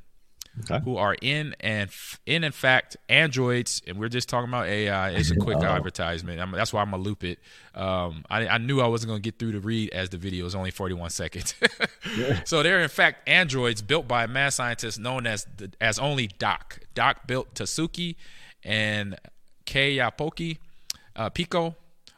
okay. 0.63 0.79
who 0.83 0.97
are 0.97 1.15
in 1.21 1.55
and 1.59 1.89
in 2.25 2.43
in 2.43 2.51
fact 2.51 2.97
androids, 3.09 3.81
and 3.87 3.99
we're 3.99 4.09
just 4.09 4.29
talking 4.29 4.49
about 4.49 4.67
AI. 4.67 5.11
It's 5.11 5.31
a 5.31 5.35
quick 5.35 5.57
oh. 5.61 5.65
advertisement. 5.65 6.39
I'm, 6.39 6.51
that's 6.51 6.73
why 6.73 6.81
I'm 6.81 6.91
gonna 6.91 7.03
loop 7.03 7.23
it. 7.23 7.39
Um, 7.73 8.25
I, 8.29 8.47
I, 8.47 8.57
knew 8.57 8.81
I 8.81 8.87
wasn't 8.87 9.09
gonna 9.09 9.19
get 9.19 9.39
through 9.39 9.53
to 9.53 9.59
read 9.59 9.91
as 9.91 10.09
the 10.09 10.17
video 10.17 10.45
is 10.45 10.55
only 10.55 10.71
41 10.71 11.09
seconds. 11.09 11.55
yeah. 12.17 12.41
So 12.45 12.63
they're 12.63 12.81
in 12.81 12.89
fact 12.89 13.27
androids 13.27 13.81
built 13.81 14.07
by 14.07 14.23
a 14.23 14.27
mad 14.27 14.49
scientist 14.49 14.99
known 14.99 15.27
as 15.27 15.45
the, 15.57 15.71
as 15.81 15.99
only 15.99 16.27
Doc. 16.27 16.79
Doc 16.93 17.27
built 17.27 17.53
Tatsuki 17.53 18.15
and 18.63 19.17
Kayapoki 19.65 20.57
uh, 21.15 21.29
Pico 21.29 21.75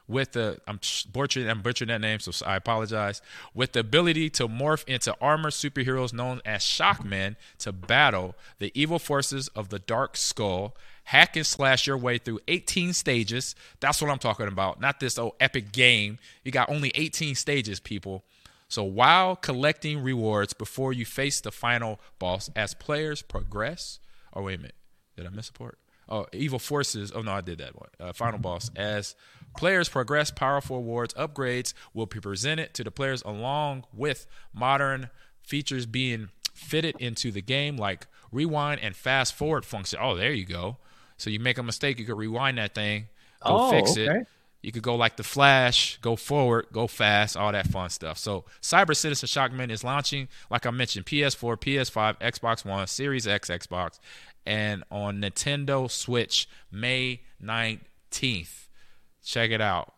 with 0.08 0.34
the 0.34 0.60
I'm 0.68 0.80
butchering 1.12 1.49
I'm 1.49 1.62
butchering 1.62 1.89
that 1.89 2.01
name, 2.01 2.20
so 2.20 2.32
I 2.45 2.55
apologize. 2.55 3.22
With 3.53 3.74
the 3.74 3.82
ability 3.82 4.30
to 4.32 4.47
morph 4.47 4.88
into 4.88 5.16
armored 5.20 5.53
superheroes 5.53 6.14
known 6.14 6.41
as 6.45 6.62
Shockmen 6.62 7.36
to 7.60 7.72
battle 7.72 8.36
the 8.60 8.72
evil 8.74 8.99
forces 8.99 9.47
of 9.49 9.70
the 9.70 9.80
Dark 9.80 10.16
Skull, 10.16 10.76
hack 11.05 11.36
and 11.36 11.45
slash 11.45 11.88
your 11.88 11.97
way 11.97 12.18
through 12.18 12.39
18 12.47 12.93
stages. 12.93 13.55
That's 13.80 14.01
what 14.01 14.10
I'm 14.10 14.20
talking 14.20 14.47
about. 14.47 14.80
Not 14.80 14.99
this 14.99 15.18
old 15.18 15.34
epic 15.39 15.72
game. 15.72 16.20
You 16.43 16.51
got 16.51 16.70
only 16.70 16.91
18 16.95 17.36
stages, 17.36 17.80
people. 17.80 18.24
So 18.70 18.84
while 18.84 19.36
collecting 19.36 20.03
rewards 20.03 20.53
before 20.53 20.91
you 20.91 21.05
face 21.05 21.39
the 21.39 21.51
final 21.51 21.99
boss, 22.20 22.49
as 22.55 22.74
players 22.74 23.22
progress. 23.22 23.99
Oh 24.34 24.43
wait 24.43 24.55
a 24.55 24.58
minute, 24.58 24.76
did 25.16 25.26
I 25.26 25.30
miss 25.30 25.49
a 25.49 25.53
part? 25.53 25.80
Oh, 26.10 26.26
evil 26.32 26.60
forces. 26.60 27.12
Oh 27.14 27.22
no, 27.22 27.32
I 27.32 27.41
did 27.41 27.58
that 27.60 27.76
one. 27.76 27.89
Uh, 27.99 28.14
final 28.14 28.39
boss. 28.39 28.72
As 28.76 29.16
players 29.58 29.89
progress, 29.89 30.32
powerful 30.32 30.78
awards 30.78 31.14
upgrades 31.16 31.74
will 31.93 32.05
be 32.05 32.20
presented 32.20 32.74
to 32.76 32.84
the 32.84 32.91
players 32.91 33.22
along 33.24 33.86
with 33.93 34.28
modern 34.53 35.10
features 35.41 35.86
being 35.86 36.30
fitted 36.53 36.95
into 36.99 37.32
the 37.32 37.41
game, 37.41 37.78
like 37.78 38.08
rewind 38.32 38.82
and 38.82 38.95
fast 38.95 39.34
forward 39.34 39.66
function. 39.66 39.99
Oh, 40.01 40.16
there 40.16 40.32
you 40.32 40.45
go. 40.45 40.78
So 41.18 41.30
you 41.30 41.39
make 41.39 41.58
a 41.58 41.64
mistake, 41.64 41.99
you 41.99 42.05
could 42.05 42.18
rewind 42.18 42.58
that 42.58 42.76
thing, 42.76 43.08
go 43.43 43.58
oh, 43.58 43.72
fix 43.72 43.91
okay. 43.91 44.20
it. 44.20 44.28
You 44.62 44.72
could 44.72 44.84
go 44.84 44.95
like 44.95 45.18
the 45.18 45.24
Flash, 45.24 45.97
go 46.01 46.16
forward, 46.16 46.68
go 46.74 46.88
fast, 46.88 47.38
all 47.38 47.51
that 47.51 47.68
fun 47.68 47.89
stuff. 47.89 48.18
So 48.18 48.45
Cyber 48.62 48.95
Citizen 48.95 49.28
Shockman 49.28 49.70
is 49.70 49.84
launching, 49.84 50.28
like 50.49 50.66
I 50.66 50.72
mentioned, 50.72 51.05
PS4, 51.05 51.58
PS5, 51.58 52.20
Xbox 52.20 52.66
One, 52.66 52.86
Series 52.88 53.28
X, 53.28 53.49
Xbox, 53.49 53.99
and 54.45 54.84
on 54.91 55.22
Nintendo 55.22 55.89
Switch 55.89 56.49
May 56.72 57.22
19th. 57.41 58.66
Check 59.28 59.51
it 59.51 59.59
out. 59.59 59.93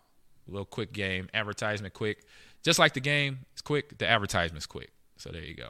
A 0.48 0.52
little 0.52 0.66
quick 0.66 0.92
game, 0.92 1.30
advertisement 1.36 1.94
quick. 1.94 2.26
Just 2.64 2.80
like 2.80 2.96
the 2.96 3.00
game, 3.00 3.46
it's 3.54 3.62
quick, 3.62 4.00
the 4.00 4.08
advertisement's 4.08 4.66
quick. 4.66 4.90
So 5.18 5.30
there 5.30 5.44
you 5.44 5.54
go. 5.54 5.70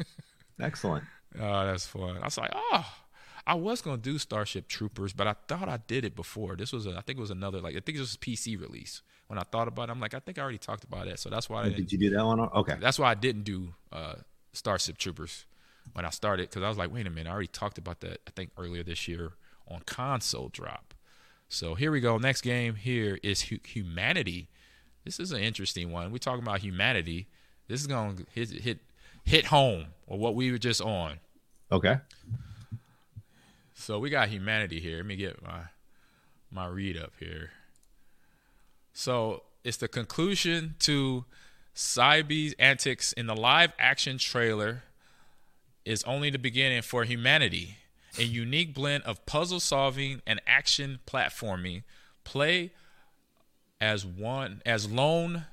Excellent. 0.60 1.04
Oh, 1.40 1.64
that's 1.64 1.86
fun. 1.86 2.18
I 2.20 2.24
was 2.24 2.36
like, 2.36 2.50
oh, 2.52 2.84
I 3.46 3.54
was 3.54 3.82
gonna 3.82 3.98
do 3.98 4.18
Starship 4.18 4.66
Troopers, 4.66 5.12
but 5.12 5.28
I 5.28 5.36
thought 5.46 5.68
I 5.68 5.78
did 5.86 6.04
it 6.04 6.16
before. 6.16 6.56
This 6.56 6.72
was, 6.72 6.86
a, 6.86 6.90
I 6.90 7.02
think 7.02 7.18
it 7.18 7.20
was 7.20 7.30
another, 7.30 7.60
like 7.60 7.76
I 7.76 7.80
think 7.80 7.98
it 7.98 8.00
was 8.00 8.14
a 8.14 8.18
PC 8.18 8.60
release. 8.60 9.00
When 9.28 9.38
I 9.38 9.42
thought 9.42 9.68
about 9.68 9.88
it, 9.88 9.92
I'm 9.92 10.00
like, 10.00 10.14
I 10.14 10.18
think 10.18 10.36
I 10.36 10.42
already 10.42 10.58
talked 10.58 10.82
about 10.82 11.06
it, 11.06 11.20
so 11.20 11.30
that's 11.30 11.48
why. 11.48 11.62
I 11.62 11.68
did 11.68 11.92
you 11.92 11.98
do 11.98 12.10
that 12.10 12.24
one? 12.24 12.40
Okay. 12.40 12.74
That's 12.80 12.98
why 12.98 13.12
I 13.12 13.14
didn't 13.14 13.44
do 13.44 13.74
uh, 13.92 14.14
Starship 14.52 14.98
Troopers 14.98 15.46
when 15.92 16.04
I 16.04 16.10
started 16.10 16.50
because 16.50 16.64
I 16.64 16.68
was 16.68 16.78
like, 16.78 16.92
wait 16.92 17.06
a 17.06 17.10
minute, 17.10 17.30
I 17.30 17.32
already 17.32 17.46
talked 17.46 17.78
about 17.78 18.00
that. 18.00 18.22
I 18.26 18.30
think 18.32 18.50
earlier 18.58 18.82
this 18.82 19.06
year 19.06 19.34
on 19.68 19.82
console 19.86 20.48
drop. 20.48 20.94
So 21.48 21.74
here 21.74 21.90
we 21.90 22.00
go. 22.00 22.18
Next 22.18 22.42
game 22.42 22.74
here 22.74 23.18
is 23.22 23.40
humanity. 23.40 24.48
This 25.04 25.20
is 25.20 25.32
an 25.32 25.40
interesting 25.40 25.92
one. 25.92 26.10
We're 26.10 26.18
talking 26.18 26.42
about 26.42 26.60
humanity. 26.60 27.28
This 27.68 27.80
is 27.80 27.86
gonna 27.86 28.16
hit 28.32 28.50
hit 28.50 28.80
hit 29.24 29.46
home 29.46 29.86
or 30.06 30.18
what 30.18 30.34
we 30.34 30.50
were 30.50 30.58
just 30.58 30.80
on. 30.80 31.18
Okay. 31.70 31.98
So 33.74 33.98
we 33.98 34.10
got 34.10 34.28
humanity 34.28 34.80
here. 34.80 34.96
Let 34.96 35.06
me 35.06 35.16
get 35.16 35.42
my 35.42 35.62
my 36.50 36.66
read 36.66 36.96
up 36.96 37.12
here. 37.18 37.50
So 38.92 39.42
it's 39.62 39.76
the 39.76 39.88
conclusion 39.88 40.74
to 40.80 41.24
Cybe's 41.74 42.54
antics 42.58 43.12
in 43.12 43.26
the 43.26 43.36
live 43.36 43.72
action 43.78 44.18
trailer 44.18 44.82
is 45.84 46.02
only 46.04 46.30
the 46.30 46.38
beginning 46.38 46.82
for 46.82 47.04
humanity. 47.04 47.76
A 48.18 48.24
unique 48.24 48.74
blend 48.74 49.04
of 49.04 49.24
puzzle 49.26 49.60
solving 49.60 50.22
and 50.26 50.40
action 50.46 51.00
platforming. 51.06 51.82
Play 52.24 52.72
as 53.80 54.06
one 54.06 54.62
as 54.64 54.90
lone 54.90 55.46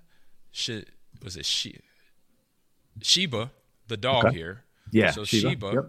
Sh- 0.52 0.86
was 1.24 1.36
it 1.36 1.46
she 1.46 1.80
Sheba, 3.02 3.52
the 3.88 3.98
dog 3.98 4.26
okay. 4.26 4.36
here. 4.36 4.64
Yeah. 4.92 5.12
So 5.12 5.24
Sheba, 5.26 5.50
Sheba 5.50 5.72
yep. 5.74 5.86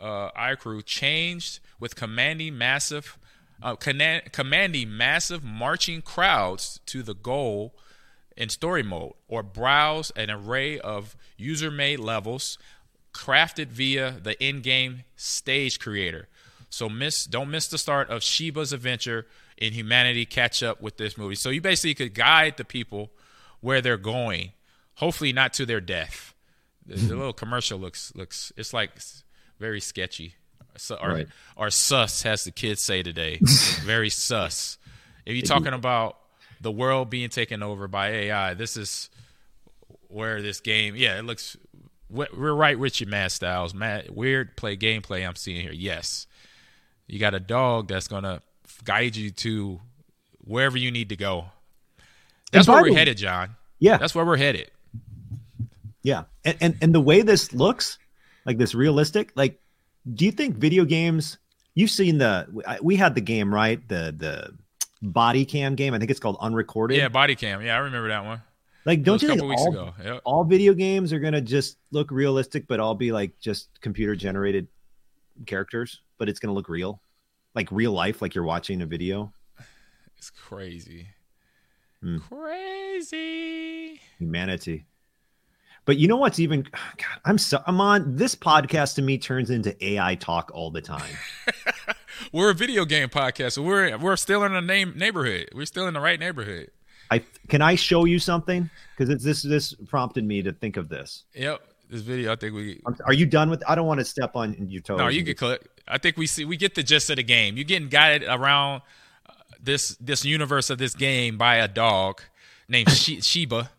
uh 0.00 0.30
iCrew 0.32 0.84
changed 0.84 1.60
with 1.80 1.94
commanding 1.94 2.58
massive 2.58 3.18
uh, 3.62 3.74
commanding 3.74 4.96
massive 4.96 5.42
marching 5.42 6.00
crowds 6.02 6.80
to 6.86 7.02
the 7.02 7.14
goal 7.14 7.74
in 8.36 8.48
story 8.48 8.84
mode 8.84 9.12
or 9.26 9.42
browse 9.42 10.12
an 10.12 10.30
array 10.30 10.78
of 10.78 11.16
user 11.36 11.70
made 11.70 11.98
levels 11.98 12.56
crafted 13.12 13.68
via 13.68 14.16
the 14.22 14.42
in-game 14.44 15.04
stage 15.16 15.78
creator. 15.78 16.28
So 16.70 16.88
miss 16.88 17.24
don't 17.24 17.50
miss 17.50 17.68
the 17.68 17.78
start 17.78 18.10
of 18.10 18.20
Sheba's 18.20 18.72
adventure 18.72 19.26
in 19.56 19.72
humanity 19.72 20.26
catch 20.26 20.62
up 20.62 20.80
with 20.80 20.96
this 20.96 21.16
movie. 21.16 21.34
So 21.34 21.50
you 21.50 21.60
basically 21.60 21.94
could 21.94 22.14
guide 22.14 22.56
the 22.56 22.64
people 22.64 23.10
where 23.60 23.80
they're 23.80 23.96
going, 23.96 24.52
hopefully 24.94 25.32
not 25.32 25.52
to 25.54 25.66
their 25.66 25.80
death. 25.80 26.34
The, 26.86 26.96
the 26.96 27.16
little 27.16 27.32
commercial 27.44 27.78
looks 27.78 28.12
looks 28.14 28.52
it's 28.56 28.72
like 28.72 28.90
very 29.58 29.80
sketchy. 29.80 30.34
So, 30.76 30.96
or, 30.96 31.08
right. 31.10 31.28
or 31.56 31.70
sus, 31.70 32.24
as 32.24 32.44
the 32.44 32.52
kids 32.52 32.80
say 32.80 33.02
today. 33.02 33.38
very 33.82 34.10
sus. 34.10 34.78
If 35.26 35.34
you're 35.34 35.44
talking 35.44 35.72
about 35.72 36.18
the 36.60 36.70
world 36.70 37.10
being 37.10 37.30
taken 37.30 37.62
over 37.62 37.88
by 37.88 38.10
AI, 38.10 38.54
this 38.54 38.76
is 38.76 39.10
where 40.08 40.40
this 40.40 40.60
game, 40.60 40.94
yeah, 40.96 41.18
it 41.18 41.24
looks 41.24 41.56
we're 42.10 42.28
we're 42.36 42.54
right 42.54 42.78
with 42.78 43.00
you, 43.00 43.06
Matt 43.06 43.32
Styles. 43.32 43.74
Matt, 43.74 44.14
weird 44.14 44.56
play 44.56 44.76
gameplay 44.76 45.26
I'm 45.26 45.36
seeing 45.36 45.60
here. 45.60 45.72
Yes, 45.72 46.26
you 47.06 47.18
got 47.18 47.34
a 47.34 47.40
dog 47.40 47.88
that's 47.88 48.08
gonna 48.08 48.42
guide 48.84 49.16
you 49.16 49.30
to 49.30 49.80
wherever 50.44 50.78
you 50.78 50.90
need 50.90 51.10
to 51.10 51.16
go. 51.16 51.46
That's 52.52 52.66
where 52.66 52.82
we're 52.82 52.94
headed, 52.94 53.18
Jon. 53.18 53.56
Yeah. 53.78 53.98
That's 53.98 54.14
where 54.14 54.24
we're 54.24 54.38
headed. 54.38 54.70
Yeah, 56.02 56.24
and, 56.44 56.56
and 56.60 56.76
and 56.80 56.94
the 56.94 57.00
way 57.00 57.22
this 57.22 57.52
looks, 57.52 57.98
like 58.46 58.56
this 58.56 58.74
realistic, 58.74 59.32
like, 59.34 59.60
do 60.14 60.24
you 60.24 60.32
think 60.32 60.56
video 60.56 60.84
games? 60.84 61.38
You've 61.74 61.90
seen 61.90 62.18
the 62.18 62.46
we 62.82 62.96
had 62.96 63.14
the 63.14 63.20
game 63.20 63.52
right, 63.52 63.86
the 63.88 64.14
the 64.16 64.54
body 65.02 65.44
cam 65.44 65.74
game. 65.74 65.94
I 65.94 65.98
think 65.98 66.10
it's 66.10 66.20
called 66.20 66.38
Unrecorded. 66.40 66.96
Yeah, 66.96 67.08
body 67.08 67.34
cam. 67.34 67.62
Yeah, 67.62 67.76
I 67.76 67.78
remember 67.80 68.08
that 68.08 68.24
one. 68.24 68.42
Like 68.88 69.02
don't 69.02 69.20
you 69.20 69.28
think 69.28 69.42
all. 69.42 69.94
Yep. 70.02 70.22
all 70.24 70.44
video 70.44 70.72
games 70.72 71.12
are 71.12 71.18
gonna 71.18 71.42
just 71.42 71.76
look 71.90 72.10
realistic, 72.10 72.66
but 72.66 72.80
all 72.80 72.94
be 72.94 73.12
like 73.12 73.38
just 73.38 73.68
computer 73.82 74.16
generated 74.16 74.66
characters, 75.44 76.00
but 76.16 76.26
it's 76.26 76.40
gonna 76.40 76.54
look 76.54 76.70
real, 76.70 77.02
like 77.54 77.70
real 77.70 77.92
life, 77.92 78.22
like 78.22 78.34
you're 78.34 78.44
watching 78.44 78.80
a 78.80 78.86
video. 78.86 79.30
It's 80.16 80.30
crazy. 80.30 81.08
Hmm. 82.02 82.16
Crazy. 82.18 84.00
Humanity. 84.18 84.86
But 85.84 85.98
you 85.98 86.08
know 86.08 86.16
what's 86.16 86.38
even? 86.38 86.62
God, 86.72 87.20
I'm 87.26 87.36
so 87.36 87.62
I'm 87.66 87.82
on 87.82 88.16
this 88.16 88.34
podcast. 88.34 88.94
To 88.94 89.02
me, 89.02 89.18
turns 89.18 89.50
into 89.50 89.76
AI 89.84 90.14
talk 90.14 90.50
all 90.54 90.70
the 90.70 90.80
time. 90.80 91.12
We're 92.32 92.50
a 92.50 92.54
video 92.54 92.86
game 92.86 93.10
podcast, 93.10 93.52
so 93.52 93.62
we're 93.62 93.96
we're 93.98 94.16
still 94.16 94.42
in 94.44 94.52
the 94.52 94.60
name 94.60 94.94
neighborhood. 94.96 95.50
We're 95.54 95.66
still 95.66 95.86
in 95.86 95.94
the 95.94 96.00
right 96.00 96.18
neighborhood. 96.18 96.70
I 97.10 97.22
can 97.48 97.62
I 97.62 97.74
show 97.74 98.04
you 98.04 98.18
something 98.18 98.68
because 98.96 99.10
it's 99.10 99.24
this 99.24 99.42
this 99.42 99.74
prompted 99.74 100.24
me 100.24 100.42
to 100.42 100.52
think 100.52 100.76
of 100.76 100.88
this. 100.88 101.24
Yep. 101.34 101.62
This 101.90 102.02
video, 102.02 102.32
I 102.32 102.36
think 102.36 102.54
we. 102.54 102.82
Are 103.06 103.14
you 103.14 103.24
done 103.24 103.48
with? 103.48 103.62
I 103.66 103.74
don't 103.74 103.86
want 103.86 103.98
to 104.00 104.04
step 104.04 104.36
on 104.36 104.68
your 104.68 104.82
toes. 104.82 104.98
No, 104.98 105.08
you 105.08 105.24
can 105.24 105.34
click. 105.34 105.66
I 105.86 105.96
think 105.96 106.18
we 106.18 106.26
see 106.26 106.44
we 106.44 106.58
get 106.58 106.74
the 106.74 106.82
gist 106.82 107.08
of 107.08 107.16
the 107.16 107.22
game. 107.22 107.56
You're 107.56 107.64
getting 107.64 107.88
guided 107.88 108.28
around 108.28 108.82
uh, 109.26 109.32
this 109.62 109.96
this 109.96 110.22
universe 110.24 110.68
of 110.68 110.76
this 110.76 110.94
game 110.94 111.38
by 111.38 111.56
a 111.56 111.68
dog 111.68 112.20
named 112.68 112.90
she- 112.90 113.20
Sheba. 113.22 113.70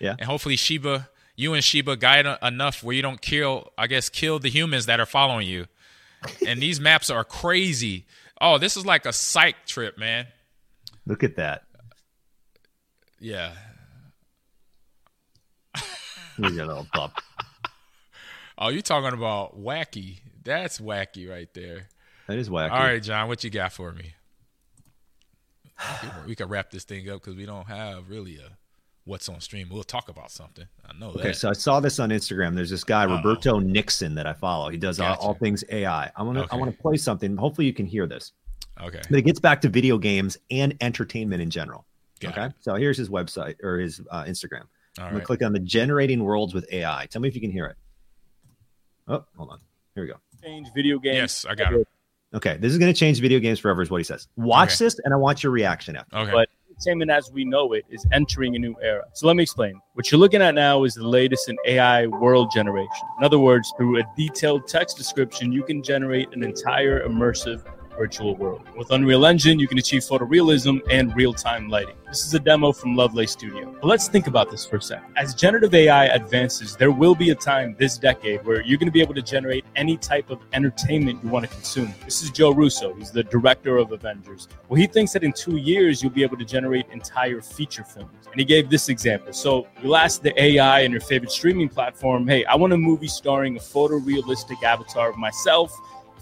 Yeah. 0.00 0.14
And 0.18 0.22
hopefully 0.26 0.56
Sheba, 0.56 1.10
you 1.36 1.52
and 1.52 1.62
Sheba 1.62 1.96
guide 1.96 2.24
enough 2.42 2.82
where 2.82 2.96
you 2.96 3.02
don't 3.02 3.20
kill. 3.20 3.70
I 3.76 3.86
guess 3.86 4.08
kill 4.08 4.38
the 4.38 4.48
humans 4.48 4.86
that 4.86 4.98
are 4.98 5.06
following 5.06 5.46
you. 5.46 5.66
And 6.46 6.60
these 6.60 6.80
maps 6.80 7.10
are 7.10 7.22
crazy. 7.22 8.06
Oh, 8.40 8.58
this 8.58 8.76
is 8.76 8.84
like 8.86 9.04
a 9.06 9.12
psych 9.12 9.66
trip, 9.66 9.98
man. 9.98 10.26
Look 11.06 11.22
at 11.22 11.36
that. 11.36 11.64
Yeah. 13.20 13.52
At 15.74 16.52
your 16.52 16.66
little 16.66 16.86
pup. 16.92 17.12
Oh, 18.60 18.70
you 18.70 18.82
talking 18.82 19.16
about 19.16 19.56
wacky? 19.56 20.18
That's 20.42 20.80
wacky 20.80 21.30
right 21.30 21.46
there. 21.54 21.86
That 22.26 22.38
is 22.38 22.48
wacky. 22.48 22.72
All 22.72 22.80
right, 22.80 23.00
Jon, 23.00 23.28
what 23.28 23.44
you 23.44 23.50
got 23.50 23.72
for 23.72 23.92
me? 23.92 24.14
We 26.26 26.34
could 26.34 26.50
wrap 26.50 26.72
this 26.72 26.82
thing 26.82 27.08
up 27.08 27.20
because 27.20 27.36
we 27.36 27.46
don't 27.46 27.68
have 27.68 28.08
really 28.10 28.38
a 28.38 28.56
what's 29.04 29.28
on 29.28 29.40
stream. 29.40 29.68
We'll 29.70 29.84
talk 29.84 30.08
about 30.08 30.32
something. 30.32 30.66
I 30.84 30.98
know 30.98 31.10
Okay, 31.10 31.28
that. 31.28 31.36
so 31.36 31.50
I 31.50 31.52
saw 31.52 31.78
this 31.78 32.00
on 32.00 32.10
Instagram. 32.10 32.56
There's 32.56 32.68
this 32.70 32.82
guy 32.82 33.04
Roberto 33.04 33.60
Nixon 33.60 34.16
that 34.16 34.26
I 34.26 34.32
follow. 34.32 34.70
He 34.70 34.76
does 34.76 34.98
all, 34.98 35.10
Gotcha. 35.14 35.20
all 35.20 35.34
things 35.34 35.62
AI. 35.70 36.10
I 36.16 36.22
want 36.24 36.38
to 36.38 36.48
I 36.52 36.56
want 36.56 36.74
to 36.74 36.82
play 36.82 36.96
something. 36.96 37.36
Hopefully, 37.36 37.68
you 37.68 37.72
can 37.72 37.86
hear 37.86 38.08
this. 38.08 38.32
okay. 38.82 39.02
But 39.08 39.20
it 39.20 39.22
gets 39.22 39.38
back 39.38 39.60
to 39.60 39.68
video 39.68 39.98
games 39.98 40.36
and 40.50 40.74
entertainment 40.80 41.42
in 41.42 41.50
general. 41.50 41.86
Got 42.18 42.32
okay, 42.32 42.46
it. 42.46 42.52
so 42.60 42.74
here's 42.74 42.96
his 42.96 43.08
website 43.08 43.62
or 43.62 43.78
his 43.78 44.00
uh, 44.10 44.24
Instagram. 44.24 44.64
All 44.98 45.04
I'm 45.06 45.12
gonna 45.12 45.24
click 45.24 45.42
on 45.42 45.52
the 45.52 45.60
generating 45.60 46.24
worlds 46.24 46.54
with 46.54 46.66
AI. 46.72 47.06
Tell 47.10 47.22
me 47.22 47.28
if 47.28 47.34
you 47.34 47.40
can 47.40 47.50
hear 47.52 47.66
it. 47.66 47.76
Oh, 49.06 49.24
hold 49.36 49.50
on. 49.50 49.60
Here 49.94 50.04
we 50.04 50.10
go. 50.10 50.16
change 50.42 50.68
video 50.74 50.98
games. 50.98 51.16
Yes, 51.16 51.46
I 51.48 51.54
got 51.54 51.72
it. 51.72 51.86
Okay, 52.34 52.58
this 52.58 52.72
is 52.72 52.78
going 52.78 52.92
to 52.92 52.98
change 52.98 53.20
video 53.22 53.38
games 53.38 53.58
forever, 53.58 53.80
is 53.80 53.88
what 53.90 53.96
he 53.96 54.04
says. 54.04 54.28
Watch 54.36 54.74
Okay. 54.74 54.84
this, 54.84 55.00
and 55.02 55.14
I 55.14 55.16
want 55.16 55.42
your 55.42 55.50
reaction 55.50 55.96
after. 55.96 56.14
Okay. 56.14 56.30
But 56.30 56.48
entertainment 56.70 57.10
as 57.10 57.30
we 57.32 57.46
know 57.46 57.72
it 57.72 57.84
is 57.90 58.06
entering 58.12 58.54
a 58.54 58.58
new 58.58 58.76
era. 58.82 59.04
So 59.14 59.26
let 59.26 59.34
me 59.34 59.42
explain. 59.42 59.80
What 59.94 60.12
you're 60.12 60.18
looking 60.20 60.42
at 60.42 60.54
now 60.54 60.84
is 60.84 60.92
the 60.94 61.08
latest 61.08 61.48
in 61.48 61.56
AI 61.66 62.06
world 62.06 62.50
generation. 62.52 63.06
In 63.18 63.24
other 63.24 63.38
words, 63.38 63.72
through 63.78 63.98
a 64.00 64.02
detailed 64.14 64.68
text 64.68 64.98
description, 64.98 65.52
you 65.52 65.62
can 65.62 65.82
generate 65.82 66.28
an 66.34 66.42
entire 66.44 67.08
immersive 67.08 67.64
virtual 67.98 68.36
world. 68.36 68.62
With 68.76 68.92
Unreal 68.92 69.26
Engine, 69.26 69.58
you 69.58 69.66
can 69.66 69.76
achieve 69.78 70.02
photorealism 70.02 70.80
and 70.88 71.14
real-time 71.16 71.68
lighting. 71.68 71.96
This 72.06 72.24
is 72.24 72.32
a 72.32 72.38
demo 72.38 72.70
from 72.72 72.94
Lovelace 72.94 73.32
Studio. 73.32 73.74
But 73.80 73.88
let's 73.88 74.08
think 74.08 74.28
about 74.28 74.50
this 74.50 74.64
for 74.64 74.76
a 74.76 74.80
second. 74.80 75.12
As 75.16 75.34
generative 75.34 75.74
AI 75.74 76.06
advances, 76.06 76.76
there 76.76 76.92
will 76.92 77.16
be 77.16 77.30
a 77.30 77.34
time 77.34 77.74
this 77.76 77.98
decade 77.98 78.46
where 78.46 78.62
you're 78.62 78.78
going 78.78 78.86
to 78.86 78.92
be 78.92 79.02
able 79.02 79.14
to 79.14 79.20
generate 79.20 79.64
any 79.74 79.96
type 79.96 80.30
of 80.30 80.38
entertainment 80.52 81.22
you 81.22 81.28
want 81.28 81.44
to 81.44 81.50
consume. 81.50 81.92
This 82.04 82.22
is 82.22 82.30
Joe 82.30 82.52
Russo. 82.52 82.94
He's 82.94 83.10
the 83.10 83.24
director 83.24 83.78
of 83.78 83.90
Avengers. 83.90 84.46
Well, 84.68 84.80
he 84.80 84.86
thinks 84.86 85.12
that 85.14 85.24
in 85.24 85.32
two 85.32 85.56
years, 85.56 86.00
you'll 86.00 86.12
be 86.12 86.22
able 86.22 86.38
to 86.38 86.44
generate 86.44 86.86
entire 86.92 87.42
feature 87.42 87.84
films. 87.84 88.28
And 88.30 88.38
he 88.38 88.44
gave 88.44 88.70
this 88.70 88.88
example. 88.88 89.32
So 89.32 89.66
you'll 89.82 89.96
ask 89.96 90.22
the 90.22 90.40
AI 90.40 90.80
and 90.80 90.92
your 90.92 91.00
favorite 91.00 91.32
streaming 91.32 91.68
platform, 91.68 92.28
hey, 92.28 92.44
I 92.44 92.54
want 92.54 92.72
a 92.72 92.78
movie 92.78 93.08
starring 93.08 93.56
a 93.56 93.60
photorealistic 93.60 94.62
avatar 94.62 95.10
of 95.10 95.16
myself 95.16 95.76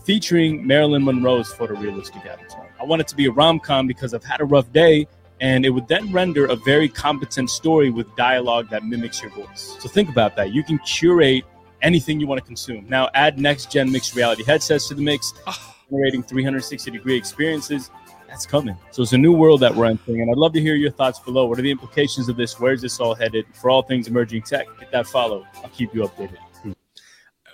featuring 0.06 0.64
Marilyn 0.64 1.04
Monroe's 1.04 1.52
photorealistic 1.52 2.24
avatar. 2.24 2.72
I 2.80 2.84
want 2.84 3.00
it 3.00 3.08
to 3.08 3.16
be 3.16 3.26
a 3.26 3.30
rom 3.32 3.58
com 3.58 3.88
because 3.88 4.14
I've 4.14 4.24
had 4.24 4.40
a 4.40 4.44
rough 4.44 4.72
day, 4.72 5.08
and 5.40 5.66
it 5.66 5.70
would 5.70 5.88
then 5.88 6.12
render 6.12 6.46
a 6.46 6.54
very 6.54 6.88
competent 6.88 7.50
story 7.50 7.90
with 7.90 8.06
dialogue 8.14 8.70
that 8.70 8.84
mimics 8.84 9.20
your 9.20 9.32
voice. 9.32 9.76
So 9.80 9.88
think 9.88 10.08
about 10.08 10.36
that. 10.36 10.54
You 10.54 10.62
can 10.62 10.78
curate 10.78 11.44
anything 11.82 12.20
you 12.20 12.28
want 12.28 12.40
to 12.40 12.46
consume. 12.46 12.86
Now 12.88 13.10
add 13.14 13.40
next 13.40 13.72
gen 13.72 13.90
mixed 13.90 14.14
reality 14.14 14.44
headsets 14.44 14.86
to 14.88 14.94
the 14.94 15.02
mix, 15.02 15.34
ah. 15.48 15.76
generating 15.90 16.22
360 16.22 16.88
degree 16.92 17.16
experiences. 17.16 17.90
That's 18.28 18.46
coming. 18.46 18.76
So 18.92 19.02
it's 19.02 19.12
a 19.12 19.18
new 19.18 19.32
world 19.32 19.60
that 19.60 19.74
we're 19.74 19.86
entering, 19.86 20.20
and 20.20 20.30
I'd 20.30 20.36
love 20.36 20.52
to 20.52 20.60
hear 20.60 20.76
your 20.76 20.90
thoughts 20.92 21.18
below. 21.18 21.46
What 21.46 21.58
are 21.58 21.62
the 21.62 21.70
implications 21.70 22.28
of 22.28 22.36
this? 22.36 22.60
Where's 22.60 22.80
this 22.80 23.00
all 23.00 23.14
headed? 23.14 23.46
For 23.54 23.70
all 23.70 23.82
things 23.82 24.06
emerging 24.06 24.42
tech, 24.42 24.66
hit 24.78 24.92
that 24.92 25.08
follow. 25.08 25.46
I'll 25.64 25.70
keep 25.70 25.92
you 25.94 26.02
updated. 26.02 26.38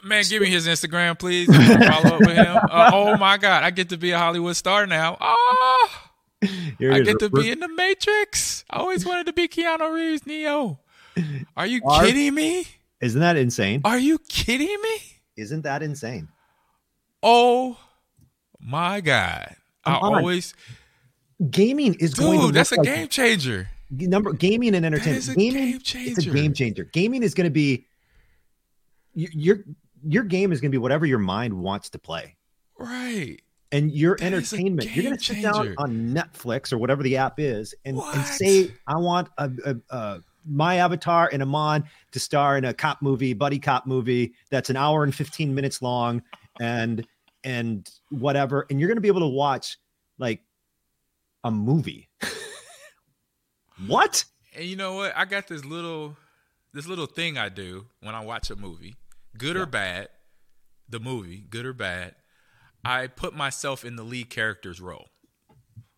Man, 0.04 0.24
give 0.28 0.42
me 0.42 0.48
his 0.50 0.66
Instagram, 0.66 1.18
please. 1.18 1.46
Follow 1.46 2.16
up 2.16 2.20
with 2.20 2.30
him. 2.36 2.56
Uh, 2.56 2.90
oh 2.94 3.16
my 3.16 3.38
God, 3.38 3.62
I 3.62 3.70
get 3.70 3.88
to 3.90 3.96
be 3.96 4.10
a 4.10 4.18
Hollywood 4.18 4.56
star 4.56 4.86
now. 4.86 5.16
Oh, 5.20 5.88
Here 6.78 6.92
I 6.92 7.00
get 7.00 7.18
to 7.20 7.30
be 7.30 7.50
in 7.50 7.60
the 7.60 7.68
Matrix. 7.68 8.64
I 8.68 8.78
always 8.78 9.06
wanted 9.06 9.26
to 9.26 9.32
be 9.32 9.46
Keanu 9.46 9.92
Reeves, 9.94 10.26
Neo. 10.26 10.80
Are 11.56 11.66
you 11.66 11.80
Are- 11.86 12.04
kidding 12.04 12.34
me? 12.34 12.66
Isn't 13.00 13.20
that 13.20 13.36
insane? 13.36 13.80
Are 13.84 13.98
you 13.98 14.18
kidding 14.28 14.66
me? 14.82 14.96
Isn't 15.36 15.62
that 15.62 15.82
insane? 15.82 16.28
Oh 17.22 17.76
my 18.60 19.00
God. 19.00 19.54
I 19.84 19.94
on. 19.94 20.14
always, 20.16 20.54
Gaming 21.50 21.94
is 21.94 22.14
going 22.14 22.38
to 22.40 22.46
dude, 22.46 22.54
that's 22.54 22.70
a 22.72 22.76
like- 22.76 22.84
game 22.84 23.08
changer. 23.08 23.68
number 23.90 24.32
gaming 24.32 24.74
and 24.74 24.86
entertainment. 24.86 25.18
is 25.18 25.28
a 25.28 25.34
gaming, 25.34 25.78
game 25.78 25.80
It's 25.84 26.18
a 26.26 26.30
game 26.30 26.54
changer. 26.54 26.84
Gaming 26.84 27.22
is 27.24 27.34
going 27.34 27.46
to 27.46 27.50
be 27.50 27.86
y- 29.14 29.26
your 30.06 30.24
game 30.24 30.52
is 30.52 30.60
going 30.60 30.70
to 30.70 30.74
be 30.74 30.78
whatever 30.80 31.06
your 31.06 31.18
mind 31.18 31.54
wants 31.54 31.90
to 31.90 31.98
play, 31.98 32.36
Right. 32.78 33.38
and 33.70 33.90
your 33.90 34.16
That 34.16 34.26
entertainment. 34.32 34.94
You're 34.94 35.04
going 35.04 35.16
to 35.16 35.24
sit 35.24 35.42
down 35.42 35.74
on 35.78 36.14
Netflix 36.14 36.72
or 36.72 36.78
whatever 36.78 37.02
the 37.02 37.16
app 37.16 37.38
is, 37.38 37.74
and, 37.84 37.98
and 37.98 38.24
say, 38.24 38.72
"I 38.86 38.96
want 38.96 39.28
a, 39.38 39.50
a, 39.64 39.76
a 39.96 40.20
my 40.44 40.76
avatar 40.76 41.30
and 41.32 41.42
Ahman 41.42 41.84
to 42.10 42.20
star 42.20 42.58
in 42.58 42.64
a 42.64 42.74
cop 42.74 43.00
movie, 43.02 43.32
buddy 43.32 43.58
cop 43.58 43.86
movie 43.86 44.34
that's 44.50 44.70
an 44.70 44.76
hour 44.76 45.04
and 45.04 45.14
15 45.14 45.54
minutes 45.54 45.80
long, 45.82 46.22
and 46.60 47.06
and 47.44 47.88
whatever." 48.10 48.66
And 48.70 48.80
you're 48.80 48.88
going 48.88 48.96
to 48.96 49.02
be 49.02 49.08
able 49.08 49.20
to 49.20 49.26
watch 49.28 49.78
like 50.18 50.42
a 51.44 51.50
movie. 51.50 52.08
what? 53.86 54.24
And 54.54 54.64
you 54.64 54.76
know 54.76 54.94
what? 54.94 55.16
I 55.16 55.24
got 55.24 55.48
this 55.48 55.64
little 55.64 56.16
this 56.72 56.86
little 56.86 57.06
thing 57.06 57.38
I 57.38 57.48
do 57.48 57.86
when 58.00 58.14
I 58.14 58.20
watch 58.20 58.50
a 58.50 58.56
movie, 58.56 58.94
good 59.36 59.56
or 59.56 59.66
bad, 59.66 60.08
the 60.88 61.00
movie, 61.00 61.44
good 61.48 61.66
or 61.66 61.72
bad, 61.72 62.14
I 62.84 63.06
put 63.06 63.34
myself 63.34 63.84
in 63.84 63.96
the 63.96 64.02
lead 64.02 64.30
character's 64.30 64.80
role. 64.80 65.08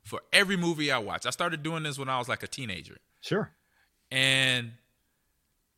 For 0.05 0.20
every 0.32 0.57
movie 0.57 0.93
I 0.93 0.99
watch. 0.99 1.24
I 1.24 1.30
started 1.30 1.62
doing 1.62 1.82
this 1.82 1.99
when 1.99 2.09
I 2.09 2.18
was 2.18 2.28
like 2.28 2.43
a 2.43 2.47
teenager. 2.47 2.99
Sure. 3.20 3.53
And 4.11 4.72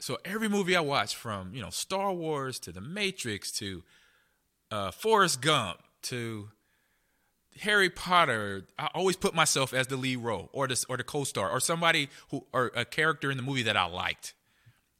so 0.00 0.18
every 0.24 0.48
movie 0.48 0.76
I 0.76 0.80
watch 0.80 1.14
from, 1.14 1.54
you 1.54 1.62
know, 1.62 1.70
Star 1.70 2.12
Wars 2.12 2.58
to 2.60 2.72
The 2.72 2.80
Matrix 2.80 3.52
to 3.52 3.82
uh 4.70 4.90
Forrest 4.90 5.40
Gump 5.40 5.78
to 6.02 6.48
Harry 7.60 7.88
Potter, 7.88 8.66
I 8.78 8.88
always 8.94 9.16
put 9.16 9.34
myself 9.34 9.72
as 9.72 9.86
the 9.86 9.96
lead 9.96 10.18
role 10.18 10.50
or 10.52 10.66
the 10.68 10.84
or 10.88 10.96
the 10.96 11.04
co-star 11.04 11.50
or 11.50 11.60
somebody 11.60 12.08
who 12.30 12.44
or 12.52 12.70
a 12.74 12.84
character 12.84 13.30
in 13.30 13.36
the 13.36 13.42
movie 13.42 13.62
that 13.62 13.76
I 13.76 13.86
liked. 13.86 14.34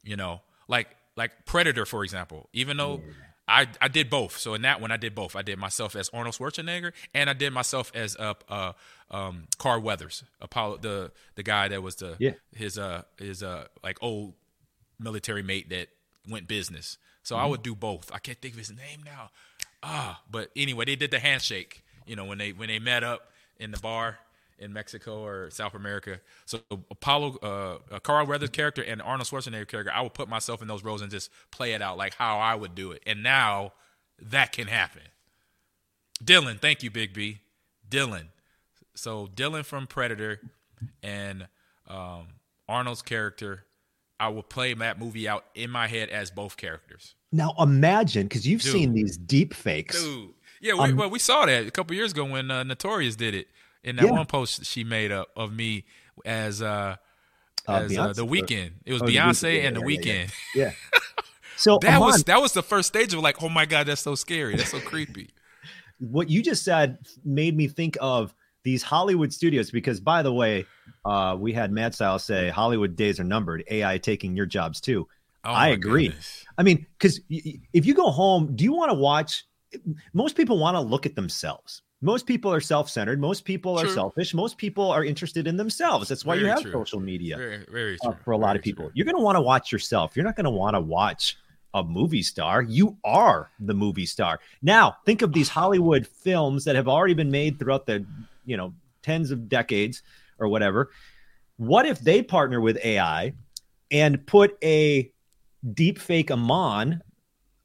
You 0.03 0.15
know, 0.15 0.41
like 0.67 0.87
like 1.17 1.45
Predator 1.45 1.85
for 1.85 2.03
example. 2.05 2.47
Even 2.53 2.77
though 2.77 3.01
I 3.49 3.67
I 3.81 3.87
did 3.89 4.09
both. 4.09 4.37
So 4.37 4.53
in 4.53 4.61
that 4.61 4.79
one 4.79 4.91
I 4.91 4.97
did 4.97 5.13
both. 5.15 5.35
I 5.35 5.41
did 5.41 5.57
myself 5.59 5.95
as 5.95 6.09
Arnold 6.13 6.35
Schwarzenegger 6.35 6.93
and 7.13 7.29
I 7.29 7.33
did 7.33 7.51
myself 7.51 7.91
as 7.93 8.15
uh 8.17 8.35
uh 8.47 8.71
um 9.11 9.45
Carl 9.57 9.81
Weathers, 9.81 10.23
Apollo 10.39 10.77
the 10.77 11.11
the 11.35 11.43
guy 11.43 11.67
that 11.67 11.81
was 11.83 11.95
the 11.95 12.15
Yeah. 12.19 12.33
his 12.55 12.77
uh 12.77 13.03
his 13.17 13.43
uh 13.43 13.67
like 13.83 13.97
old 14.01 14.33
military 14.99 15.43
mate 15.43 15.69
that 15.69 15.89
went 16.29 16.47
business. 16.47 16.97
So 17.23 17.35
I 17.35 17.45
would 17.45 17.61
do 17.61 17.75
both. 17.75 18.09
I 18.13 18.19
can't 18.19 18.39
think 18.41 18.53
of 18.53 18.57
his 18.59 18.69
name 18.71 19.03
now. 19.03 19.31
Ah, 19.83 20.21
but 20.31 20.49
anyway, 20.55 20.85
they 20.85 20.95
did 20.95 21.11
the 21.11 21.19
handshake. 21.19 21.83
You 22.05 22.15
know, 22.15 22.23
when 22.25 22.37
they 22.37 22.51
when 22.53 22.67
they 22.69 22.79
met 22.79 23.03
up 23.03 23.31
in 23.59 23.71
the 23.71 23.77
bar 23.79 24.19
in 24.59 24.73
Mexico 24.73 25.23
or 25.23 25.49
South 25.51 25.75
America. 25.75 26.19
So 26.45 26.59
Apollo, 26.69 27.37
uh, 27.43 27.95
uh, 27.95 27.99
Carl 27.99 28.25
Weathers' 28.25 28.49
character 28.49 28.81
and 28.81 29.01
Arnold 29.01 29.27
Schwarzenegger 29.27 29.67
character, 29.67 29.91
I 29.93 30.01
would 30.01 30.13
put 30.13 30.27
myself 30.27 30.61
in 30.61 30.67
those 30.67 30.83
roles 30.83 31.01
and 31.01 31.11
just 31.11 31.29
play 31.51 31.73
it 31.73 31.81
out 31.81 31.97
like 31.97 32.15
how 32.15 32.39
I 32.39 32.55
would 32.55 32.75
do 32.75 32.91
it. 32.91 33.03
And 33.05 33.21
now 33.21 33.73
that 34.19 34.51
can 34.51 34.67
happen. 34.67 35.03
Dillon, 36.23 36.57
thank 36.57 36.81
you, 36.81 36.89
Big 36.89 37.13
B. 37.13 37.39
Dillon. 37.87 38.29
So 38.95 39.27
Dillon 39.33 39.63
from 39.63 39.85
Predator 39.85 40.41
and 41.03 41.47
um, 41.87 42.27
Arnold's 42.67 43.03
character, 43.03 43.65
I 44.19 44.29
will 44.29 44.43
play 44.43 44.73
that 44.73 44.99
movie 44.99 45.27
out 45.27 45.45
in 45.53 45.69
my 45.69 45.87
head 45.87 46.09
as 46.09 46.31
both 46.31 46.57
characters. 46.57 47.13
Now 47.31 47.53
imagine, 47.59 48.23
because 48.23 48.47
you've 48.47 48.63
Dude. 48.63 48.71
seen 48.71 48.93
these 48.93 49.17
deep 49.17 49.53
fakes. 49.53 50.01
Dude. 50.01 50.29
Yeah, 50.59 50.73
we, 50.73 50.79
Um, 50.79 50.95
well, 50.95 51.09
we 51.11 51.19
saw 51.19 51.45
that 51.45 51.67
a 51.67 51.71
couple 51.71 51.95
years 51.95 52.13
ago 52.13 52.25
when 52.25 52.49
uh, 52.49 52.63
Notorious 52.63 53.15
did 53.15 53.35
it 53.35 53.47
in 53.83 53.95
that 53.97 54.05
Yeah. 54.05 54.11
one 54.11 54.25
post 54.25 54.65
she 54.65 54.83
made 54.83 55.11
up 55.11 55.29
of 55.35 55.51
me 55.53 55.85
as 56.25 56.61
uh, 56.61 56.95
Uh, 57.67 57.71
as 57.73 57.97
uh, 57.97 58.13
the 58.13 58.25
Weeknd. 58.25 58.71
It 58.85 58.93
was 58.93 59.01
Oh, 59.01 59.05
Beyonce 59.05 59.65
and 59.65 59.75
the 59.75 59.81
yeah, 59.81 59.87
yeah, 59.87 60.23
Weeknd. 60.25 60.33
Yeah. 60.55 60.71
So 61.59 61.79
That 61.81 61.99
was 61.99 62.23
that 62.25 62.39
was 62.39 62.53
the 62.53 62.61
first 62.61 62.87
stage 62.87 63.13
of 63.15 63.19
like, 63.21 63.41
oh 63.41 63.49
my 63.49 63.65
god, 63.65 63.87
that's 63.87 64.01
so 64.01 64.13
scary. 64.13 64.55
That's 64.55 64.69
so 64.71 64.79
creepy. 64.79 65.31
what 65.99 66.29
you 66.29 66.43
just 66.43 66.63
said 66.63 66.99
made 67.25 67.57
me 67.57 67.67
think 67.67 67.97
of 67.99 68.33
these 68.63 68.83
Hollywood 68.83 69.33
studios 69.33 69.71
because, 69.71 69.99
by 69.99 70.21
the 70.21 70.31
way, 70.31 70.65
uh, 71.03 71.35
we 71.39 71.53
had 71.53 71.71
Mad 71.71 71.95
Style 71.95 72.19
say 72.19 72.49
Hollywood 72.49 72.95
days 72.95 73.19
are 73.19 73.23
numbered. 73.23 73.63
AI 73.71 73.97
taking 73.97 74.35
your 74.37 74.45
jobs 74.45 74.79
too. 74.79 75.07
Oh 75.43 75.51
I 75.53 75.69
agree. 75.69 76.09
goodness. 76.09 76.45
I 76.59 76.63
mean, 76.63 76.85
because 76.99 77.19
if 77.29 77.85
you 77.87 77.95
go 77.95 78.11
home, 78.11 78.55
do 78.55 78.63
you 78.63 78.73
want 78.73 78.91
to 78.91 78.95
watch? 78.97 79.43
Most 80.13 80.35
people 80.37 80.59
want 80.59 80.75
to 80.75 80.81
look 80.81 81.05
at 81.07 81.15
themselves. 81.15 81.81
Most 82.01 82.27
people 82.27 82.53
are 82.53 82.61
self-centered. 82.61 83.19
Most 83.19 83.43
people 83.43 83.77
are 83.77 83.87
selfish. 83.87 84.33
Most 84.35 84.57
people 84.57 84.91
are 84.91 85.03
interested 85.03 85.47
in 85.47 85.57
themselves. 85.57 86.07
That's 86.09 86.23
why 86.23 86.35
you 86.35 86.45
have 86.45 86.61
true. 86.61 86.71
social 86.71 86.99
media 86.99 87.37
Very, 87.37 87.65
very 87.71 87.97
uh, 88.05 88.11
true. 88.11 88.17
for 88.23 88.31
a 88.31 88.37
lot 88.37 88.49
Very 88.49 88.59
of 88.59 88.63
people. 88.63 88.85
true. 88.85 88.91
You're 88.93 89.05
going 89.05 89.15
to 89.17 89.21
want 89.23 89.35
to 89.35 89.41
watch 89.41 89.71
yourself. 89.71 90.15
You're 90.15 90.25
not 90.25 90.35
going 90.35 90.43
to 90.45 90.51
want 90.51 90.75
to 90.75 90.79
watch 90.81 91.37
a 91.73 91.83
movie 91.83 92.21
star. 92.21 92.61
You 92.61 92.97
are 93.03 93.49
the 93.59 93.73
movie 93.73 94.05
star. 94.05 94.39
Now, 94.61 94.97
think 95.05 95.23
of 95.23 95.33
these 95.33 95.49
Hollywood 95.49 96.05
films 96.05 96.65
that 96.65 96.75
have 96.75 96.87
already 96.87 97.15
been 97.15 97.31
made 97.31 97.57
throughout 97.57 97.87
the, 97.87 98.05
you 98.45 98.57
know, 98.57 98.73
tens 99.01 99.31
of 99.31 99.49
decades 99.49 100.03
or 100.37 100.47
whatever. 100.49 100.91
What 101.57 101.87
if 101.87 101.99
they 101.99 102.21
partner 102.21 102.61
with 102.61 102.77
AI 102.85 103.33
and 103.89 104.23
put 104.27 104.55
a 104.63 105.11
deep 105.73 105.97
fake 105.97 106.29
Ahman 106.29 107.01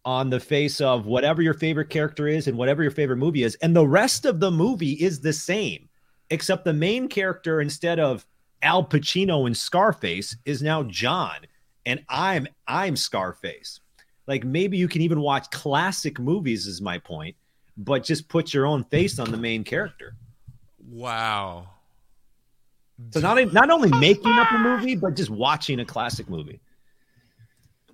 on 0.05 0.31
the 0.31 0.41
face 0.41 0.81
of 0.81 1.07
whatever 1.07 1.43
your 1.43 1.55
favorite 1.55 1.91
character 1.91 2.27
is 2.27 2.49
and 2.49 2.59
whatever 2.59 2.83
your 2.83 2.91
favorite 2.91 3.19
movie 3.19 3.43
is, 3.45 3.55
and 3.57 3.75
the 3.75 3.87
rest 3.87 4.25
of 4.25 4.41
the 4.41 4.51
movie 4.51 4.93
is 4.93 5.21
the 5.21 5.33
same, 5.33 5.89
except 6.31 6.65
the 6.65 6.73
main 6.73 7.09
character 7.09 7.61
instead 7.61 8.01
of 8.01 8.27
Al 8.63 8.85
Pacino 8.85 9.47
in 9.47 9.55
Scarface 9.55 10.37
is 10.45 10.63
now 10.63 10.83
Jon, 10.85 11.39
and 11.87 12.05
I'm 12.09 12.47
I'm 12.67 12.97
Scarface. 12.97 13.81
Like 14.27 14.45
maybe 14.45 14.77
you 14.77 14.89
can 14.89 15.03
even 15.03 15.21
watch 15.21 15.51
classic 15.51 16.19
movies, 16.19 16.67
is 16.67 16.81
my 16.81 16.99
point, 16.99 17.37
but 17.77 18.05
just 18.05 18.29
put 18.29 18.55
your 18.55 18.67
own 18.67 18.85
face 18.85 19.19
on 19.19 19.31
the 19.31 19.37
main 19.37 19.65
character. 19.65 20.15
Wow. 20.89 21.69
So 23.11 23.21
not 23.21 23.53
not 23.53 23.71
only 23.71 23.91
making 23.99 24.33
up 24.33 24.51
a 24.53 24.59
movie, 24.59 24.95
but 24.95 25.17
just 25.17 25.31
watching 25.31 25.81
a 25.81 25.85
classic 25.85 26.29
movie. 26.29 26.61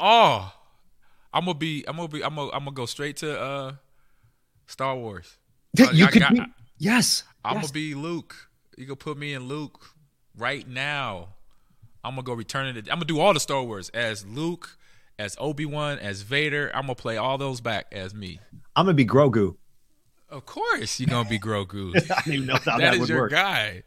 Oh, 0.00 0.52
I'm 1.32 1.44
gonna 1.44 1.54
be. 1.58 1.84
I'm 1.86 1.96
gonna 1.96 2.08
be. 2.08 2.24
I'm 2.24 2.34
gonna. 2.34 2.50
I'm 2.52 2.60
gonna 2.64 2.72
go 2.72 2.86
straight 2.86 3.16
to 3.18 3.38
uh, 3.40 3.72
Star 4.66 4.96
Wars. 4.96 5.36
I- 5.78 5.90
you 5.92 6.06
I 6.06 6.10
could 6.10 6.22
got- 6.22 6.34
be 6.34 6.42
yes. 6.78 7.24
I'm 7.44 7.56
yes. 7.56 7.64
gonna 7.64 7.72
be 7.72 7.94
Luke. 7.94 8.34
You 8.76 8.86
can 8.86 8.96
put 8.96 9.18
me 9.18 9.32
in 9.34 9.48
Luke 9.48 9.90
right 10.36 10.66
now. 10.68 11.28
I'm 12.04 12.12
gonna 12.12 12.22
go 12.22 12.32
return 12.32 12.66
it. 12.76 12.76
I'm 12.90 12.96
gonna 12.96 13.04
do 13.04 13.20
all 13.20 13.34
the 13.34 13.40
Star 13.40 13.62
Wars 13.62 13.88
as 13.90 14.24
Luke, 14.26 14.76
as 15.18 15.36
Obi 15.38 15.66
Wan, 15.66 15.98
as 15.98 16.22
Vader. 16.22 16.70
I'm 16.74 16.82
gonna 16.82 16.94
play 16.94 17.16
all 17.16 17.36
those 17.38 17.60
back 17.60 17.86
as 17.92 18.14
me. 18.14 18.40
I'm 18.76 18.86
gonna 18.86 18.94
be 18.94 19.04
Grogu. 19.04 19.56
Of 20.30 20.44
course, 20.46 21.00
you're 21.00 21.08
gonna 21.08 21.28
be 21.28 21.38
Grogu. 21.38 21.96
I 22.10 22.20
don't 22.22 22.34
even 22.34 22.46
know 22.46 22.54
how 22.64 22.78
that, 22.78 22.80
that 22.80 22.94
is 22.94 23.00
would 23.00 23.08
your 23.08 23.20
work. 23.22 23.30
guy. 23.32 23.82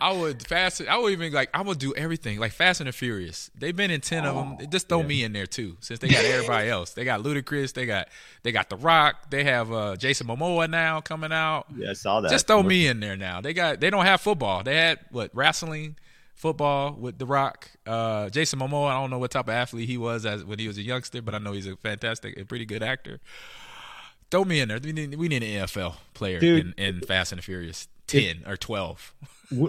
I 0.00 0.12
would 0.12 0.44
fast. 0.46 0.82
I 0.82 0.98
would 0.98 1.12
even 1.12 1.32
like. 1.32 1.50
I 1.54 1.62
would 1.62 1.78
do 1.78 1.94
everything 1.94 2.40
like 2.40 2.52
Fast 2.52 2.80
and 2.80 2.88
the 2.88 2.92
Furious. 2.92 3.50
They've 3.56 3.76
been 3.76 3.92
in 3.92 4.00
ten 4.00 4.24
of 4.24 4.34
them. 4.34 4.56
They 4.58 4.66
Just 4.66 4.88
throw 4.88 5.02
me 5.02 5.22
in 5.22 5.32
there 5.32 5.46
too, 5.46 5.76
since 5.80 6.00
they 6.00 6.08
got 6.08 6.24
everybody 6.24 6.68
else. 6.68 6.94
They 6.94 7.04
got 7.04 7.20
Ludacris. 7.22 7.74
They 7.74 7.86
got 7.86 8.08
they 8.42 8.50
got 8.50 8.70
The 8.70 8.76
Rock. 8.76 9.30
They 9.30 9.44
have 9.44 9.72
uh, 9.72 9.96
Jason 9.96 10.26
Momoa 10.26 10.68
now 10.68 11.00
coming 11.00 11.32
out. 11.32 11.66
Yeah, 11.76 11.90
I 11.90 11.92
saw 11.92 12.20
that. 12.20 12.30
Just 12.30 12.48
throw 12.48 12.62
me 12.62 12.88
in 12.88 12.98
there 12.98 13.16
now. 13.16 13.40
They 13.40 13.52
got. 13.52 13.80
They 13.80 13.90
don't 13.90 14.04
have 14.04 14.20
football. 14.20 14.64
They 14.64 14.76
had 14.76 14.98
what 15.12 15.30
wrestling, 15.32 15.96
football 16.34 16.92
with 16.92 17.18
The 17.18 17.26
Rock. 17.26 17.70
Uh, 17.86 18.28
Jason 18.30 18.58
Momoa. 18.58 18.88
I 18.88 19.00
don't 19.00 19.10
know 19.10 19.18
what 19.18 19.30
type 19.30 19.46
of 19.46 19.54
athlete 19.54 19.88
he 19.88 19.96
was 19.96 20.26
as 20.26 20.44
when 20.44 20.58
he 20.58 20.66
was 20.66 20.76
a 20.76 20.82
youngster, 20.82 21.22
but 21.22 21.36
I 21.36 21.38
know 21.38 21.52
he's 21.52 21.68
a 21.68 21.76
fantastic, 21.76 22.36
a 22.36 22.44
pretty 22.44 22.66
good 22.66 22.82
actor. 22.82 23.20
Throw 24.30 24.44
me 24.44 24.58
in 24.58 24.68
there. 24.68 24.80
We 24.82 24.92
need, 24.92 25.14
we 25.14 25.28
need 25.28 25.44
an 25.44 25.66
NFL 25.66 25.94
player 26.14 26.40
Dude. 26.40 26.74
in, 26.76 26.84
in 26.96 27.00
Fast 27.02 27.30
and 27.30 27.38
the 27.38 27.42
Furious 27.44 27.86
ten 28.06 28.42
or 28.46 28.56
twelve. 28.56 29.14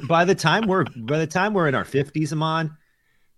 By 0.08 0.26
the 0.26 0.36
time 0.36 0.68
we're 0.68 0.86
by 0.96 1.20
the 1.20 1.28
time 1.28 1.54
we're 1.54 1.68
in 1.68 1.76
our 1.76 1.84
50s, 1.84 2.32
Ahman, 2.32 2.76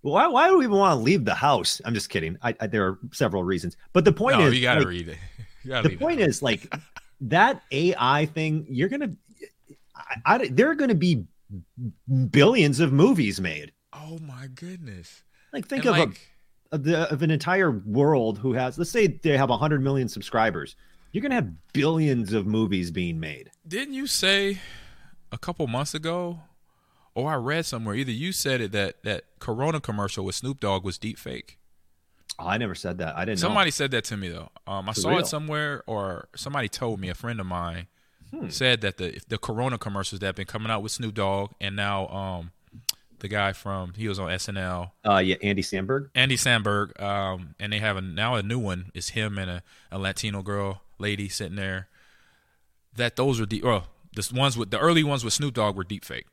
why 0.01 0.27
why 0.27 0.47
do 0.47 0.57
we 0.57 0.65
even 0.65 0.77
want 0.77 0.97
to 0.97 1.03
leave 1.03 1.25
the 1.25 1.35
house? 1.35 1.81
I'm 1.83 1.93
just 1.93 2.09
kidding. 2.09 2.37
I, 2.41 2.55
I, 2.59 2.67
there 2.67 2.85
are 2.87 2.99
several 3.11 3.43
reasons, 3.43 3.77
but 3.93 4.05
the 4.05 4.11
point 4.11 4.37
no, 4.37 4.47
is, 4.47 4.53
you 4.53 4.61
gotta 4.61 4.81
like, 4.81 4.89
read 4.89 5.07
it. 5.09 5.17
Gotta 5.67 5.89
the 5.89 5.97
point 5.97 6.21
it. 6.21 6.29
is, 6.29 6.41
like 6.41 6.73
that 7.21 7.61
AI 7.71 8.25
thing. 8.27 8.65
You're 8.69 8.87
gonna, 8.87 9.11
I, 9.95 10.35
I, 10.35 10.47
there 10.47 10.69
are 10.69 10.75
gonna 10.75 10.95
be 10.95 11.25
billions 12.29 12.79
of 12.79 12.93
movies 12.93 13.41
made. 13.41 13.73
Oh 13.91 14.17
my 14.19 14.47
goodness! 14.55 15.23
Like 15.51 15.67
think 15.67 15.85
And, 15.85 15.95
of 15.95 15.99
like, 15.99 16.31
a 16.71 16.75
of, 16.75 16.83
the, 16.83 17.11
of 17.11 17.21
an 17.21 17.31
entire 17.31 17.71
world 17.71 18.37
who 18.37 18.53
has, 18.53 18.77
let's 18.77 18.91
say 18.91 19.07
they 19.07 19.37
have 19.37 19.49
100 19.49 19.83
million 19.83 20.07
subscribers. 20.07 20.75
You're 21.11 21.21
gonna 21.21 21.35
have 21.35 21.51
billions 21.73 22.31
of 22.31 22.47
movies 22.47 22.91
being 22.91 23.19
made. 23.19 23.49
didn't 23.67 23.93
you 23.93 24.07
say 24.07 24.59
a 25.31 25.37
couple 25.37 25.65
months 25.67 25.93
ago, 25.93 26.41
or 27.15 27.31
I 27.31 27.35
read 27.35 27.65
somewhere? 27.65 27.95
Either 27.95 28.11
you 28.11 28.31
said 28.31 28.61
it 28.61 28.71
that 28.73 29.03
that 29.03 29.23
Corona 29.39 29.79
commercial 29.79 30.25
with 30.25 30.35
Snoop 30.35 30.59
Dogg 30.59 30.83
was 30.83 30.97
deep 30.97 31.17
fake. 31.17 31.57
Oh, 32.39 32.45
I 32.47 32.57
never 32.57 32.75
said 32.75 32.99
that. 32.99 33.15
I 33.17 33.25
didn't. 33.25 33.39
know. 33.41 33.47
Somebody 33.47 33.71
said 33.71 33.91
that 33.91 34.03
to 34.05 34.17
me 34.17 34.29
though. 34.29 34.49
Um, 34.67 34.87
I 34.89 34.91
saw 34.93 35.09
real? 35.09 35.19
it 35.19 35.27
somewhere, 35.27 35.83
or 35.87 36.27
somebody 36.35 36.69
told 36.69 36.99
me. 36.99 37.09
A 37.09 37.15
friend 37.15 37.39
of 37.39 37.45
mine 37.45 37.87
Hmm. 38.31 38.49
said 38.49 38.81
that 38.81 38.97
the 38.97 39.19
the 39.29 39.37
Corona 39.37 39.77
commercials 39.77 40.19
that 40.19 40.25
have 40.27 40.35
been 40.35 40.45
coming 40.45 40.69
out 40.69 40.83
with 40.83 40.91
Snoop 40.91 41.13
Dogg, 41.15 41.51
and 41.61 41.75
now 41.77 42.07
um, 42.09 42.51
the 43.19 43.27
guy 43.29 43.53
from 43.53 43.93
he 43.95 44.07
was 44.09 44.19
on 44.19 44.29
SNL, 44.29 44.91
Uh, 45.07 45.17
yeah, 45.17 45.37
Andy 45.41 45.61
Samberg. 45.63 46.09
Andy 46.13 46.35
Samberg, 46.35 47.01
um, 47.01 47.55
and 47.59 47.71
they 47.73 47.79
have 47.79 47.95
a, 47.97 48.01
now 48.01 48.35
a 48.35 48.43
new 48.43 48.59
one. 48.59 48.91
Is 48.93 49.09
him 49.09 49.37
and 49.37 49.49
a, 49.49 49.63
a 49.91 49.97
Latino 49.97 50.41
girl 50.43 50.81
lady 50.99 51.29
sitting 51.29 51.55
there. 51.55 51.87
That 52.95 53.15
those 53.15 53.39
were 53.39 53.45
deep. 53.45 53.63
Well, 53.63 53.87
the 54.17 54.35
ones 54.35 54.57
with 54.57 54.71
the 54.71 54.79
early 54.79 55.03
ones 55.03 55.23
with 55.23 55.33
Snoop 55.33 55.53
Dogg 55.53 55.75
were 55.75 55.83
deep 55.83 56.03
fake, 56.05 56.25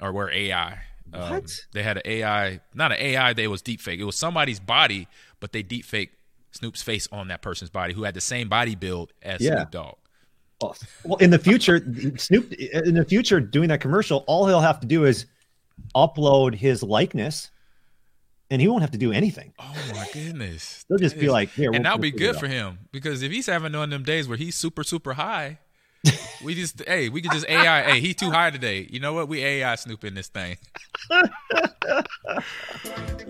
or 0.00 0.12
were 0.12 0.30
AI. 0.30 0.80
Um, 1.12 1.30
What? 1.30 1.50
They 1.72 1.82
had 1.82 1.96
an 1.96 2.02
AI, 2.04 2.60
not 2.74 2.92
an 2.92 2.98
AI. 3.00 3.32
They 3.32 3.48
was 3.48 3.62
deep 3.62 3.80
fake. 3.80 3.98
It 4.00 4.04
was 4.04 4.16
somebody's 4.16 4.60
body, 4.60 5.08
but 5.40 5.52
they 5.52 5.62
deep 5.62 5.84
fake 5.84 6.10
Snoop's 6.52 6.82
face 6.82 7.08
on 7.12 7.28
that 7.28 7.42
person's 7.42 7.70
body 7.70 7.94
who 7.94 8.02
had 8.04 8.14
the 8.14 8.20
same 8.20 8.48
body 8.48 8.74
build 8.74 9.12
as 9.22 9.40
Yeah. 9.40 9.56
Snoop 9.56 9.70
Dogg. 9.70 9.94
Well, 10.60 10.76
well, 11.04 11.16
in 11.18 11.30
the 11.30 11.38
future, 11.38 11.78
Snoop, 12.18 12.52
in 12.52 12.94
the 12.94 13.04
future, 13.04 13.40
doing 13.40 13.68
that 13.70 13.80
commercial, 13.80 14.24
all 14.26 14.46
he'll 14.46 14.60
have 14.60 14.78
to 14.80 14.86
do 14.86 15.04
is 15.06 15.24
upload 15.94 16.54
his 16.54 16.82
likeness, 16.82 17.50
and 18.50 18.60
he 18.60 18.68
won't 18.68 18.82
have 18.82 18.90
to 18.90 18.98
do 18.98 19.10
anything. 19.12 19.52
Oh 19.58 19.74
my 19.94 20.06
goodness! 20.12 20.84
They'll 20.88 20.98
just 20.98 21.14
That 21.14 21.20
be 21.20 21.26
is- 21.26 21.32
like, 21.32 21.50
"Here, 21.52 21.70
we'll- 21.70 21.76
and 21.76 21.86
that'll 21.86 21.98
be 21.98 22.10
good 22.10 22.36
for 22.36 22.46
him 22.46 22.80
because 22.92 23.22
if 23.22 23.32
he's 23.32 23.46
having 23.46 23.72
one 23.72 23.84
of 23.84 23.90
them 23.90 24.02
days 24.02 24.28
where 24.28 24.36
he's 24.36 24.54
super 24.54 24.84
super 24.84 25.14
high, 25.14 25.58
we 26.42 26.54
just 26.54 26.82
hey 26.86 27.08
we 27.10 27.20
could 27.20 27.32
just 27.32 27.46
AI. 27.48 27.82
hey, 27.82 28.00
he 28.00 28.14
too 28.14 28.30
high 28.30 28.50
today. 28.50 28.86
You 28.90 29.00
know 29.00 29.12
what? 29.12 29.28
We 29.28 29.44
AI 29.44 29.74
Snoop 29.74 30.04
in 30.04 30.14
this 30.14 30.28
thing. 30.28 30.56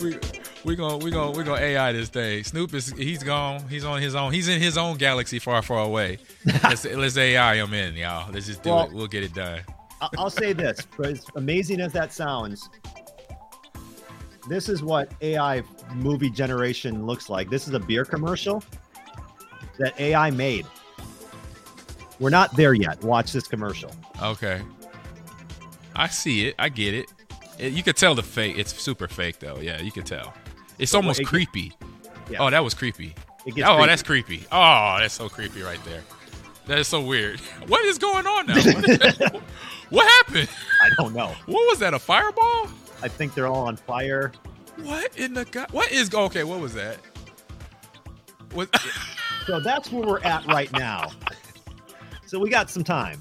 we 0.00 0.16
we 0.64 0.76
gonna 0.76 0.98
we 0.98 1.10
gonna 1.10 1.30
we 1.36 1.42
gonna 1.44 1.60
AI 1.60 1.92
this 1.92 2.08
thing. 2.08 2.44
Snoop 2.44 2.72
is 2.74 2.90
he's 2.92 3.22
gone. 3.22 3.68
He's 3.68 3.84
on 3.84 4.00
his 4.00 4.14
own. 4.14 4.32
He's 4.32 4.48
in 4.48 4.60
his 4.60 4.78
own 4.78 4.96
galaxy 4.98 5.38
far 5.38 5.62
far 5.62 5.84
away. 5.84 6.18
Let's, 6.62 6.84
let's 6.84 7.16
AI 7.16 7.56
him 7.56 7.74
in, 7.74 7.94
y'all. 7.96 8.30
Let's 8.32 8.46
just 8.46 8.62
do 8.62 8.70
Well- 8.70 8.86
it. 8.86 8.92
We'll 8.92 9.06
get 9.08 9.24
it 9.24 9.34
done. 9.34 9.60
I'll 10.16 10.30
say 10.30 10.54
this, 10.54 10.80
for 10.80 11.06
as 11.06 11.26
amazing 11.36 11.78
as 11.82 11.92
that 11.92 12.10
sounds, 12.10 12.70
this 14.48 14.70
is 14.70 14.82
what 14.82 15.12
AI 15.20 15.62
movie 15.94 16.30
generation 16.30 17.04
looks 17.04 17.28
like. 17.28 17.50
This 17.50 17.68
is 17.68 17.74
a 17.74 17.78
beer 17.78 18.06
commercial 18.06 18.64
that 19.78 19.98
AI 20.00 20.30
made. 20.30 20.64
We're 22.20 22.30
not 22.30 22.54
there 22.54 22.74
yet. 22.74 23.02
Watch 23.02 23.32
this 23.32 23.48
commercial. 23.48 23.90
Okay. 24.22 24.60
I 25.96 26.06
see 26.06 26.46
it. 26.48 26.54
I 26.58 26.68
get 26.68 26.94
it. 26.94 27.12
It- 27.58 27.72
you 27.72 27.82
could 27.82 27.96
tell 27.96 28.14
the 28.14 28.22
fake. 28.22 28.58
It's 28.58 28.78
super 28.80 29.08
fake 29.08 29.40
though. 29.40 29.58
Yeah, 29.58 29.80
you 29.80 29.90
could 29.90 30.06
tell. 30.06 30.34
It's 30.78 30.94
almost 30.94 31.20
it- 31.20 31.26
creepy. 31.26 31.72
Yeah. 32.30 32.38
Oh, 32.40 32.50
that 32.50 32.62
was 32.62 32.74
creepy. 32.74 33.14
It 33.46 33.54
gets 33.54 33.68
oh, 33.68 33.76
creepy. 33.76 33.86
that's 33.88 34.02
creepy. 34.02 34.44
Oh, 34.52 34.96
that's 35.00 35.14
so 35.14 35.28
creepy 35.28 35.62
right 35.62 35.82
there. 35.84 36.02
That 36.66 36.78
is 36.78 36.86
so 36.88 37.00
weird. 37.00 37.40
What 37.66 37.84
is 37.86 37.98
going 37.98 38.26
on 38.26 38.46
now? 38.46 38.54
What, 38.54 39.42
what 39.90 40.06
happened? 40.06 40.48
I 40.82 40.90
don't 40.98 41.14
know. 41.14 41.34
What 41.46 41.68
was 41.68 41.78
that? 41.80 41.94
A 41.94 41.98
fireball? 41.98 42.68
I 43.02 43.08
think 43.08 43.34
they're 43.34 43.46
all 43.46 43.66
on 43.66 43.76
fire. 43.76 44.30
What 44.82 45.16
in 45.18 45.34
the 45.34 45.46
god? 45.46 45.72
What 45.72 45.90
is 45.90 46.14
okay? 46.14 46.44
What 46.44 46.60
was 46.60 46.74
that? 46.74 46.98
What? 48.52 48.68
So 49.46 49.58
that's 49.60 49.90
where 49.90 50.06
we're 50.06 50.20
at 50.20 50.46
right 50.46 50.70
now. 50.72 51.10
So 52.30 52.38
we 52.38 52.48
got 52.48 52.70
some 52.70 52.84
time. 52.84 53.20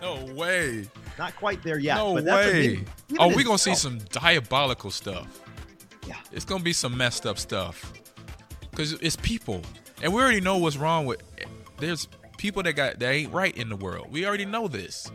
no 0.00 0.26
way. 0.26 0.88
Not 1.18 1.34
quite 1.34 1.60
there 1.64 1.80
yet. 1.80 1.96
no 1.96 2.12
way. 2.12 2.76
big- 2.76 3.18
oh, 3.18 3.28
in 3.30 3.36
we 3.36 3.42
gonna 3.42 3.58
see 3.58 3.74
some 3.74 3.98
diabolical 4.12 4.92
stuff. 4.92 5.40
Yeah. 6.06 6.14
It's 6.30 6.44
gonna 6.44 6.62
be 6.62 6.72
some 6.72 6.96
messed 6.96 7.26
up 7.26 7.36
stuff. 7.36 7.92
Cause 8.76 8.92
it's 8.92 9.16
people, 9.16 9.60
and 10.04 10.14
we 10.14 10.22
already 10.22 10.40
know 10.40 10.58
what's 10.58 10.76
wrong 10.76 11.04
with. 11.04 11.20
There's 11.80 12.06
people 12.38 12.62
that 12.62 12.74
got 12.74 13.00
that 13.00 13.10
ain't 13.10 13.32
right 13.32 13.56
in 13.56 13.70
the 13.70 13.76
world. 13.76 14.12
We 14.12 14.24
already 14.24 14.44
know 14.44 14.68
this, 14.68 15.10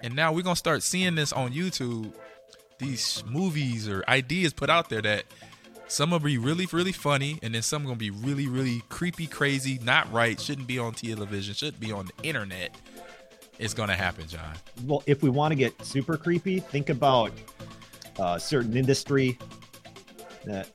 and 0.00 0.14
now 0.14 0.32
we're 0.32 0.42
gonna 0.42 0.54
start 0.54 0.84
seeing 0.84 1.16
this 1.16 1.32
on 1.32 1.52
YouTube. 1.52 2.12
These 2.78 3.24
movies 3.26 3.88
or 3.88 4.04
ideas 4.06 4.52
put 4.52 4.70
out 4.70 4.90
there 4.90 5.02
that 5.02 5.24
some 5.90 6.10
will 6.12 6.20
be 6.20 6.38
really, 6.38 6.66
really 6.72 6.92
funny, 6.92 7.38
and 7.42 7.54
then 7.54 7.62
some 7.62 7.82
gonna 7.84 7.96
be 7.96 8.10
really, 8.10 8.46
really 8.46 8.82
creepy, 8.88 9.26
crazy, 9.26 9.80
not 9.82 10.10
right. 10.12 10.40
Shouldn't 10.40 10.68
be 10.68 10.78
on 10.78 10.92
television. 10.94 11.52
Shouldn't 11.52 11.80
be 11.80 11.90
on 11.90 12.06
the 12.06 12.22
internet. 12.28 12.76
It's 13.58 13.74
gonna 13.74 13.96
happen, 13.96 14.26
Jon. 14.28 14.54
well, 14.84 15.02
if 15.06 15.22
we 15.22 15.28
want 15.30 15.52
to 15.52 15.56
get 15.56 15.84
super 15.84 16.16
creepy, 16.16 16.60
think 16.60 16.88
about 16.90 17.32
uh, 18.18 18.38
certain 18.38 18.76
industry 18.76 19.36
that 20.44 20.68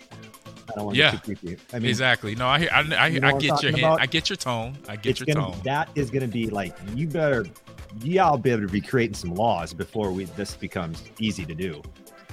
I 0.70 0.76
don't 0.76 0.86
want 0.86 0.96
to 0.96 1.00
Yeah. 1.02 1.12
get 1.12 1.24
too 1.24 1.36
creepy. 1.36 1.62
I 1.74 1.80
mean, 1.80 1.90
exactly. 1.90 2.36
No, 2.36 2.48
I 2.48 2.60
hear. 2.60 2.70
I, 2.74 2.82
I, 2.96 3.08
You 3.08 3.20
know 3.22 3.30
I 3.30 3.40
get 3.40 3.64
your 3.64 3.72
hint. 3.72 4.02
I 4.02 4.06
get 4.06 4.30
your 4.30 4.38
tone. 4.38 4.78
I 4.88 4.96
get 4.98 5.20
your 5.20 5.28
gonna 5.28 5.52
tone. 5.52 5.62
that 5.64 5.90
is 5.96 6.10
going 6.12 6.22
to 6.24 6.28
be 6.28 6.48
like 6.50 6.76
you 6.94 7.08
better 7.08 7.46
y'all 8.02 8.38
be 8.38 8.50
better 8.50 8.68
be 8.68 8.82
creating 8.82 9.16
some 9.16 9.34
laws 9.34 9.74
before 9.74 10.12
we 10.12 10.26
this 10.26 10.54
becomes 10.56 11.02
easy 11.20 11.46
to 11.46 11.56
do 11.56 11.82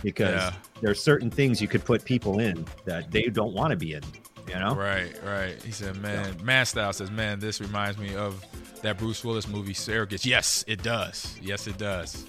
because 0.03 0.35
Yeah. 0.35 0.53
there 0.81 0.91
are 0.91 0.95
certain 0.95 1.31
things 1.31 1.61
you 1.61 1.69
could 1.69 1.85
put 1.85 2.05
people 2.05 2.39
in 2.41 2.67
that 2.85 3.11
they 3.11 3.23
don't 3.25 3.53
want 3.55 3.71
to 3.71 3.77
be 3.77 3.95
in. 3.95 4.03
You 4.49 4.59
know, 4.59 4.75
Right, 4.75 5.13
right. 5.25 5.63
He 5.63 5.71
said, 5.71 5.97
"Man, 6.03 6.37
Man 6.43 6.67
Style 6.67 6.93
says, 6.93 7.11
man, 7.13 7.39
this 7.39 7.61
reminds 7.61 7.97
me 7.97 8.17
of 8.17 8.45
that 8.83 8.99
Bruce 8.99 9.23
Willis 9.25 9.47
movie, 9.47 9.73
Surrogates." 9.73 10.27
Yes, 10.27 10.65
it 10.67 10.83
does. 10.83 11.37
Yes, 11.41 11.67
it 11.69 11.79
does. 11.79 12.25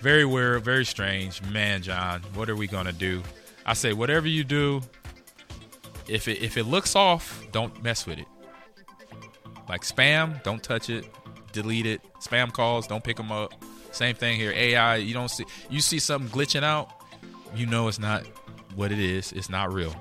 Very 0.00 0.24
weird, 0.24 0.64
very 0.64 0.84
strange, 0.84 1.40
man. 1.42 1.82
Jon, 1.82 2.22
what 2.34 2.50
are 2.50 2.56
we 2.56 2.66
gonna 2.66 2.92
do? 2.92 3.22
I 3.64 3.74
say, 3.74 3.92
whatever 3.92 4.26
you 4.28 4.42
do, 4.44 4.82
if 6.08 6.26
it 6.28 6.42
if 6.42 6.56
it 6.56 6.64
looks 6.64 6.94
off, 6.96 7.42
don't 7.52 7.80
mess 7.82 8.06
with 8.06 8.18
it. 8.18 8.26
Like 9.68 9.82
spam, 9.82 10.42
don't 10.42 10.62
touch 10.62 10.90
it, 10.90 11.04
delete 11.52 11.86
it. 11.86 12.00
Spam 12.20 12.52
calls, 12.52 12.86
don't 12.86 13.02
pick 13.02 13.16
them 13.16 13.32
up. 13.32 13.54
Same 13.92 14.14
thing 14.14 14.38
here. 14.38 14.52
AI, 14.52 14.96
you 14.96 15.14
don't 15.14 15.30
see 15.30 15.44
you 15.70 15.80
see 15.80 15.98
something 15.98 16.28
glitching 16.30 16.62
out, 16.62 16.90
you 17.54 17.66
know 17.66 17.88
it's 17.88 17.98
not 17.98 18.24
what 18.74 18.92
it 18.92 18.98
is. 18.98 19.32
It's 19.32 19.48
not 19.48 19.72
real. 19.72 19.94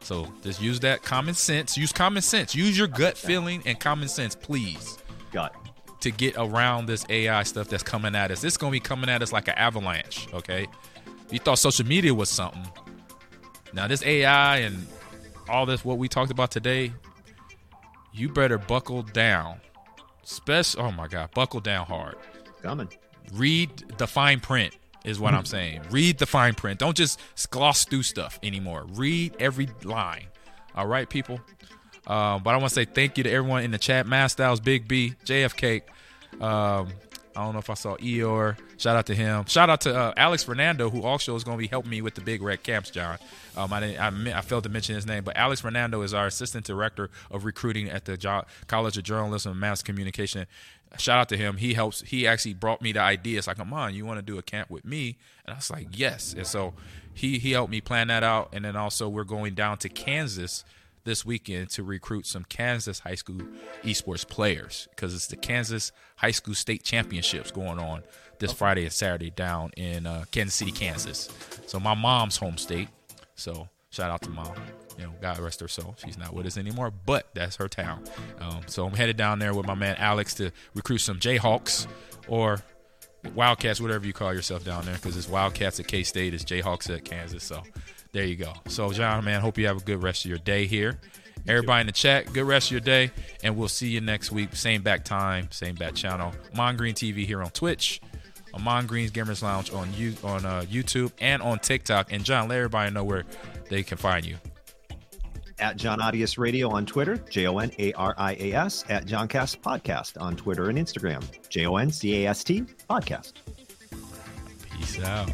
So 0.00 0.32
just 0.42 0.60
use 0.62 0.80
that 0.80 1.02
common 1.02 1.34
sense. 1.34 1.76
Use 1.76 1.92
common 1.92 2.22
sense. 2.22 2.54
Use 2.54 2.78
your 2.78 2.86
gut 2.86 3.18
feeling 3.18 3.62
and 3.66 3.78
common 3.78 4.08
sense, 4.08 4.34
please, 4.36 4.98
gut. 5.32 5.54
to 6.00 6.10
get 6.12 6.34
around 6.36 6.86
this 6.86 7.04
AI 7.08 7.42
stuff 7.42 7.68
that's 7.68 7.82
coming 7.82 8.14
at 8.14 8.30
us. 8.30 8.44
It's 8.44 8.56
gonna 8.56 8.70
be 8.70 8.80
coming 8.80 9.10
at 9.10 9.22
us 9.22 9.32
like 9.32 9.48
an 9.48 9.54
avalanche. 9.54 10.28
Okay, 10.32 10.66
you 11.30 11.38
thought 11.40 11.58
social 11.58 11.86
media 11.86 12.14
was 12.14 12.28
something. 12.28 12.66
Now 13.72 13.88
this 13.88 14.04
AI 14.04 14.58
and 14.58 14.86
all 15.48 15.66
this 15.66 15.84
what 15.84 15.98
we 15.98 16.08
talked 16.08 16.30
about 16.30 16.50
today, 16.52 16.92
you 18.12 18.28
better 18.28 18.58
buckle 18.58 19.02
down. 19.02 19.60
Special. 20.22 20.82
Oh 20.82 20.92
my 20.92 21.08
God, 21.08 21.30
buckle 21.34 21.60
down 21.60 21.86
hard 21.86 22.16
Coming. 22.62 22.88
read 23.32 23.70
the 23.98 24.06
fine 24.06 24.40
print 24.40 24.74
is 25.06 25.18
what 25.18 25.32
I'm 25.32 25.46
saying. 25.46 25.82
Read 25.90 26.18
the 26.18 26.26
fine 26.26 26.54
print. 26.54 26.80
Don't 26.80 26.96
just 26.96 27.18
gloss 27.50 27.84
through 27.86 28.02
stuff 28.02 28.38
anymore. 28.42 28.84
Read 28.94 29.36
every 29.38 29.68
line. 29.84 30.26
All 30.74 30.86
right, 30.86 31.08
people. 31.08 31.40
Um, 32.06 32.42
but 32.42 32.50
I 32.50 32.58
want 32.58 32.68
to 32.68 32.74
say 32.74 32.84
thank 32.84 33.16
you 33.16 33.24
to 33.24 33.30
everyone 33.30 33.62
in 33.62 33.70
the 33.70 33.78
chat. 33.78 34.06
Mass 34.06 34.32
Styles, 34.32 34.60
Big 34.60 34.86
B, 34.86 35.14
JFK. 35.24 35.82
Um, 36.40 36.88
I 37.36 37.44
don't 37.44 37.52
know 37.52 37.58
if 37.58 37.68
I 37.68 37.74
saw 37.74 37.96
Eeyore. 37.96 38.56
Shout 38.78 38.96
out 38.96 39.06
to 39.06 39.14
him. 39.14 39.44
Shout 39.46 39.68
out 39.68 39.82
to 39.82 39.94
uh, 39.94 40.12
Alex 40.16 40.42
Fernando, 40.42 40.88
who 40.88 41.02
also 41.02 41.36
is 41.36 41.44
going 41.44 41.58
to 41.58 41.60
be 41.60 41.66
helping 41.68 41.90
me 41.90 42.00
with 42.00 42.14
the 42.14 42.22
Big 42.22 42.40
Red 42.40 42.62
Camps, 42.62 42.90
Jon. 42.90 43.18
Um, 43.56 43.72
I 43.72 43.80
didn't. 43.80 44.28
I, 44.28 44.38
I 44.38 44.40
failed 44.40 44.64
to 44.64 44.70
mention 44.70 44.94
his 44.94 45.06
name, 45.06 45.22
but 45.22 45.36
Alex 45.36 45.60
Fernando 45.60 46.00
is 46.02 46.14
our 46.14 46.26
assistant 46.26 46.64
director 46.64 47.10
of 47.30 47.44
recruiting 47.44 47.90
at 47.90 48.06
the 48.06 48.16
jo- 48.16 48.44
College 48.68 48.96
of 48.96 49.04
Journalism 49.04 49.52
and 49.52 49.60
Mass 49.60 49.82
Communication. 49.82 50.46
Shout 50.98 51.18
out 51.18 51.28
to 51.30 51.36
him. 51.36 51.56
He 51.56 51.74
helps. 51.74 52.00
He 52.02 52.26
actually 52.26 52.54
brought 52.54 52.80
me 52.80 52.92
the 52.92 53.00
idea. 53.00 53.38
It's 53.38 53.46
like, 53.46 53.58
come 53.58 53.72
on, 53.72 53.94
you 53.94 54.06
want 54.06 54.18
to 54.18 54.22
do 54.22 54.38
a 54.38 54.42
camp 54.42 54.70
with 54.70 54.84
me? 54.84 55.18
And 55.44 55.54
I 55.54 55.56
was 55.56 55.70
like, 55.70 55.88
yes. 55.92 56.34
And 56.36 56.46
so 56.46 56.74
he 57.12 57.38
he 57.38 57.52
helped 57.52 57.70
me 57.70 57.80
plan 57.80 58.08
that 58.08 58.22
out. 58.22 58.50
And 58.52 58.64
then 58.64 58.76
also 58.76 59.08
we're 59.08 59.24
going 59.24 59.54
down 59.54 59.78
to 59.78 59.88
Kansas 59.88 60.64
this 61.04 61.24
weekend 61.24 61.70
to 61.70 61.82
recruit 61.82 62.26
some 62.26 62.44
Kansas 62.44 63.00
high 63.00 63.14
school 63.14 63.40
esports 63.84 64.28
players 64.28 64.88
because 64.90 65.14
it's 65.14 65.28
the 65.28 65.36
Kansas 65.36 65.92
High 66.16 66.32
School 66.32 66.54
State 66.54 66.82
Championships 66.82 67.50
going 67.50 67.78
on 67.78 68.02
this 68.38 68.52
Friday 68.52 68.82
and 68.82 68.92
Saturday 68.92 69.30
down 69.30 69.70
in 69.76 70.06
uh, 70.06 70.24
Kansas 70.30 70.54
City, 70.54 70.72
Kansas. 70.72 71.30
So 71.66 71.80
my 71.80 71.94
mom's 71.94 72.36
home 72.36 72.58
state. 72.58 72.88
So 73.34 73.68
shout 73.90 74.10
out 74.10 74.22
to 74.22 74.30
mom. 74.30 74.54
You 74.98 75.04
know, 75.04 75.12
God 75.20 75.38
rest 75.38 75.60
her 75.60 75.68
soul. 75.68 75.94
She's 75.98 76.16
not 76.16 76.32
with 76.32 76.46
us 76.46 76.56
anymore, 76.56 76.90
but 76.90 77.28
that's 77.34 77.56
her 77.56 77.68
town. 77.68 78.04
Um, 78.40 78.62
so 78.66 78.86
I'm 78.86 78.94
headed 78.94 79.16
down 79.16 79.38
there 79.38 79.54
with 79.54 79.66
my 79.66 79.74
man 79.74 79.96
Alex 79.98 80.34
to 80.34 80.50
recruit 80.74 80.98
some 80.98 81.18
Jayhawks 81.18 81.86
or 82.28 82.60
Wildcats, 83.34 83.80
whatever 83.80 84.06
you 84.06 84.12
call 84.12 84.32
yourself 84.32 84.64
down 84.64 84.84
there, 84.84 84.94
because 84.94 85.16
it's 85.16 85.28
Wildcats 85.28 85.80
at 85.80 85.88
K 85.88 86.02
State, 86.02 86.32
it's 86.34 86.44
Jayhawks 86.44 86.94
at 86.94 87.04
Kansas. 87.04 87.44
So 87.44 87.62
there 88.12 88.24
you 88.24 88.36
go. 88.36 88.52
So 88.68 88.92
Jon, 88.92 89.24
man, 89.24 89.40
hope 89.40 89.58
you 89.58 89.66
have 89.66 89.78
a 89.78 89.84
good 89.84 90.02
rest 90.02 90.24
of 90.24 90.28
your 90.30 90.38
day 90.38 90.66
here. 90.66 90.98
Everybody 91.48 91.82
in 91.82 91.86
the 91.86 91.92
chat, 91.92 92.32
good 92.32 92.44
rest 92.44 92.68
of 92.68 92.72
your 92.72 92.80
day, 92.80 93.10
and 93.44 93.56
we'll 93.56 93.68
see 93.68 93.88
you 93.88 94.00
next 94.00 94.32
week. 94.32 94.56
Same 94.56 94.82
back 94.82 95.04
time, 95.04 95.48
same 95.52 95.74
back 95.76 95.94
channel. 95.94 96.32
Mon 96.54 96.76
Green 96.76 96.94
TV 96.94 97.24
here 97.24 97.42
on 97.42 97.50
Twitch, 97.50 98.00
on 98.52 98.64
Mon 98.64 98.86
Green's 98.86 99.12
Gamers 99.12 99.42
Lounge 99.42 99.72
on 99.72 99.92
you 99.94 100.14
on 100.24 100.44
uh, 100.44 100.62
YouTube 100.62 101.12
and 101.20 101.42
on 101.42 101.58
TikTok. 101.58 102.10
And 102.10 102.24
Jon, 102.24 102.48
let 102.48 102.56
everybody 102.56 102.92
know 102.92 103.04
where 103.04 103.24
they 103.68 103.82
can 103.82 103.98
find 103.98 104.24
you. 104.24 104.36
At 105.58 105.76
Jon 105.76 106.02
Arias 106.02 106.36
Radio 106.36 106.68
on 106.70 106.84
Twitter, 106.84 107.16
J 107.16 107.46
O 107.46 107.58
N 107.58 107.70
A 107.78 107.92
R 107.94 108.14
I 108.18 108.34
A 108.34 108.52
S, 108.52 108.84
at 108.88 109.06
Joncast 109.06 109.58
Podcast 109.60 110.20
on 110.20 110.36
Twitter 110.36 110.68
and 110.68 110.78
Instagram, 110.78 111.24
J 111.48 111.66
O 111.66 111.76
N 111.76 111.90
C 111.90 112.24
A 112.24 112.30
S 112.30 112.44
T 112.44 112.62
Podcast. 112.90 113.32
Peace 114.70 115.00
out. 115.02 115.30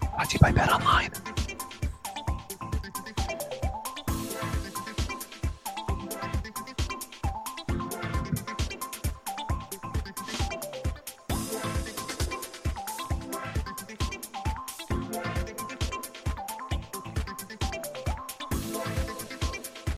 Brought 0.00 0.30
to 0.30 0.34
you 0.34 0.40
by 0.40 0.50
Bet 0.52 0.70
Online. 0.70 1.39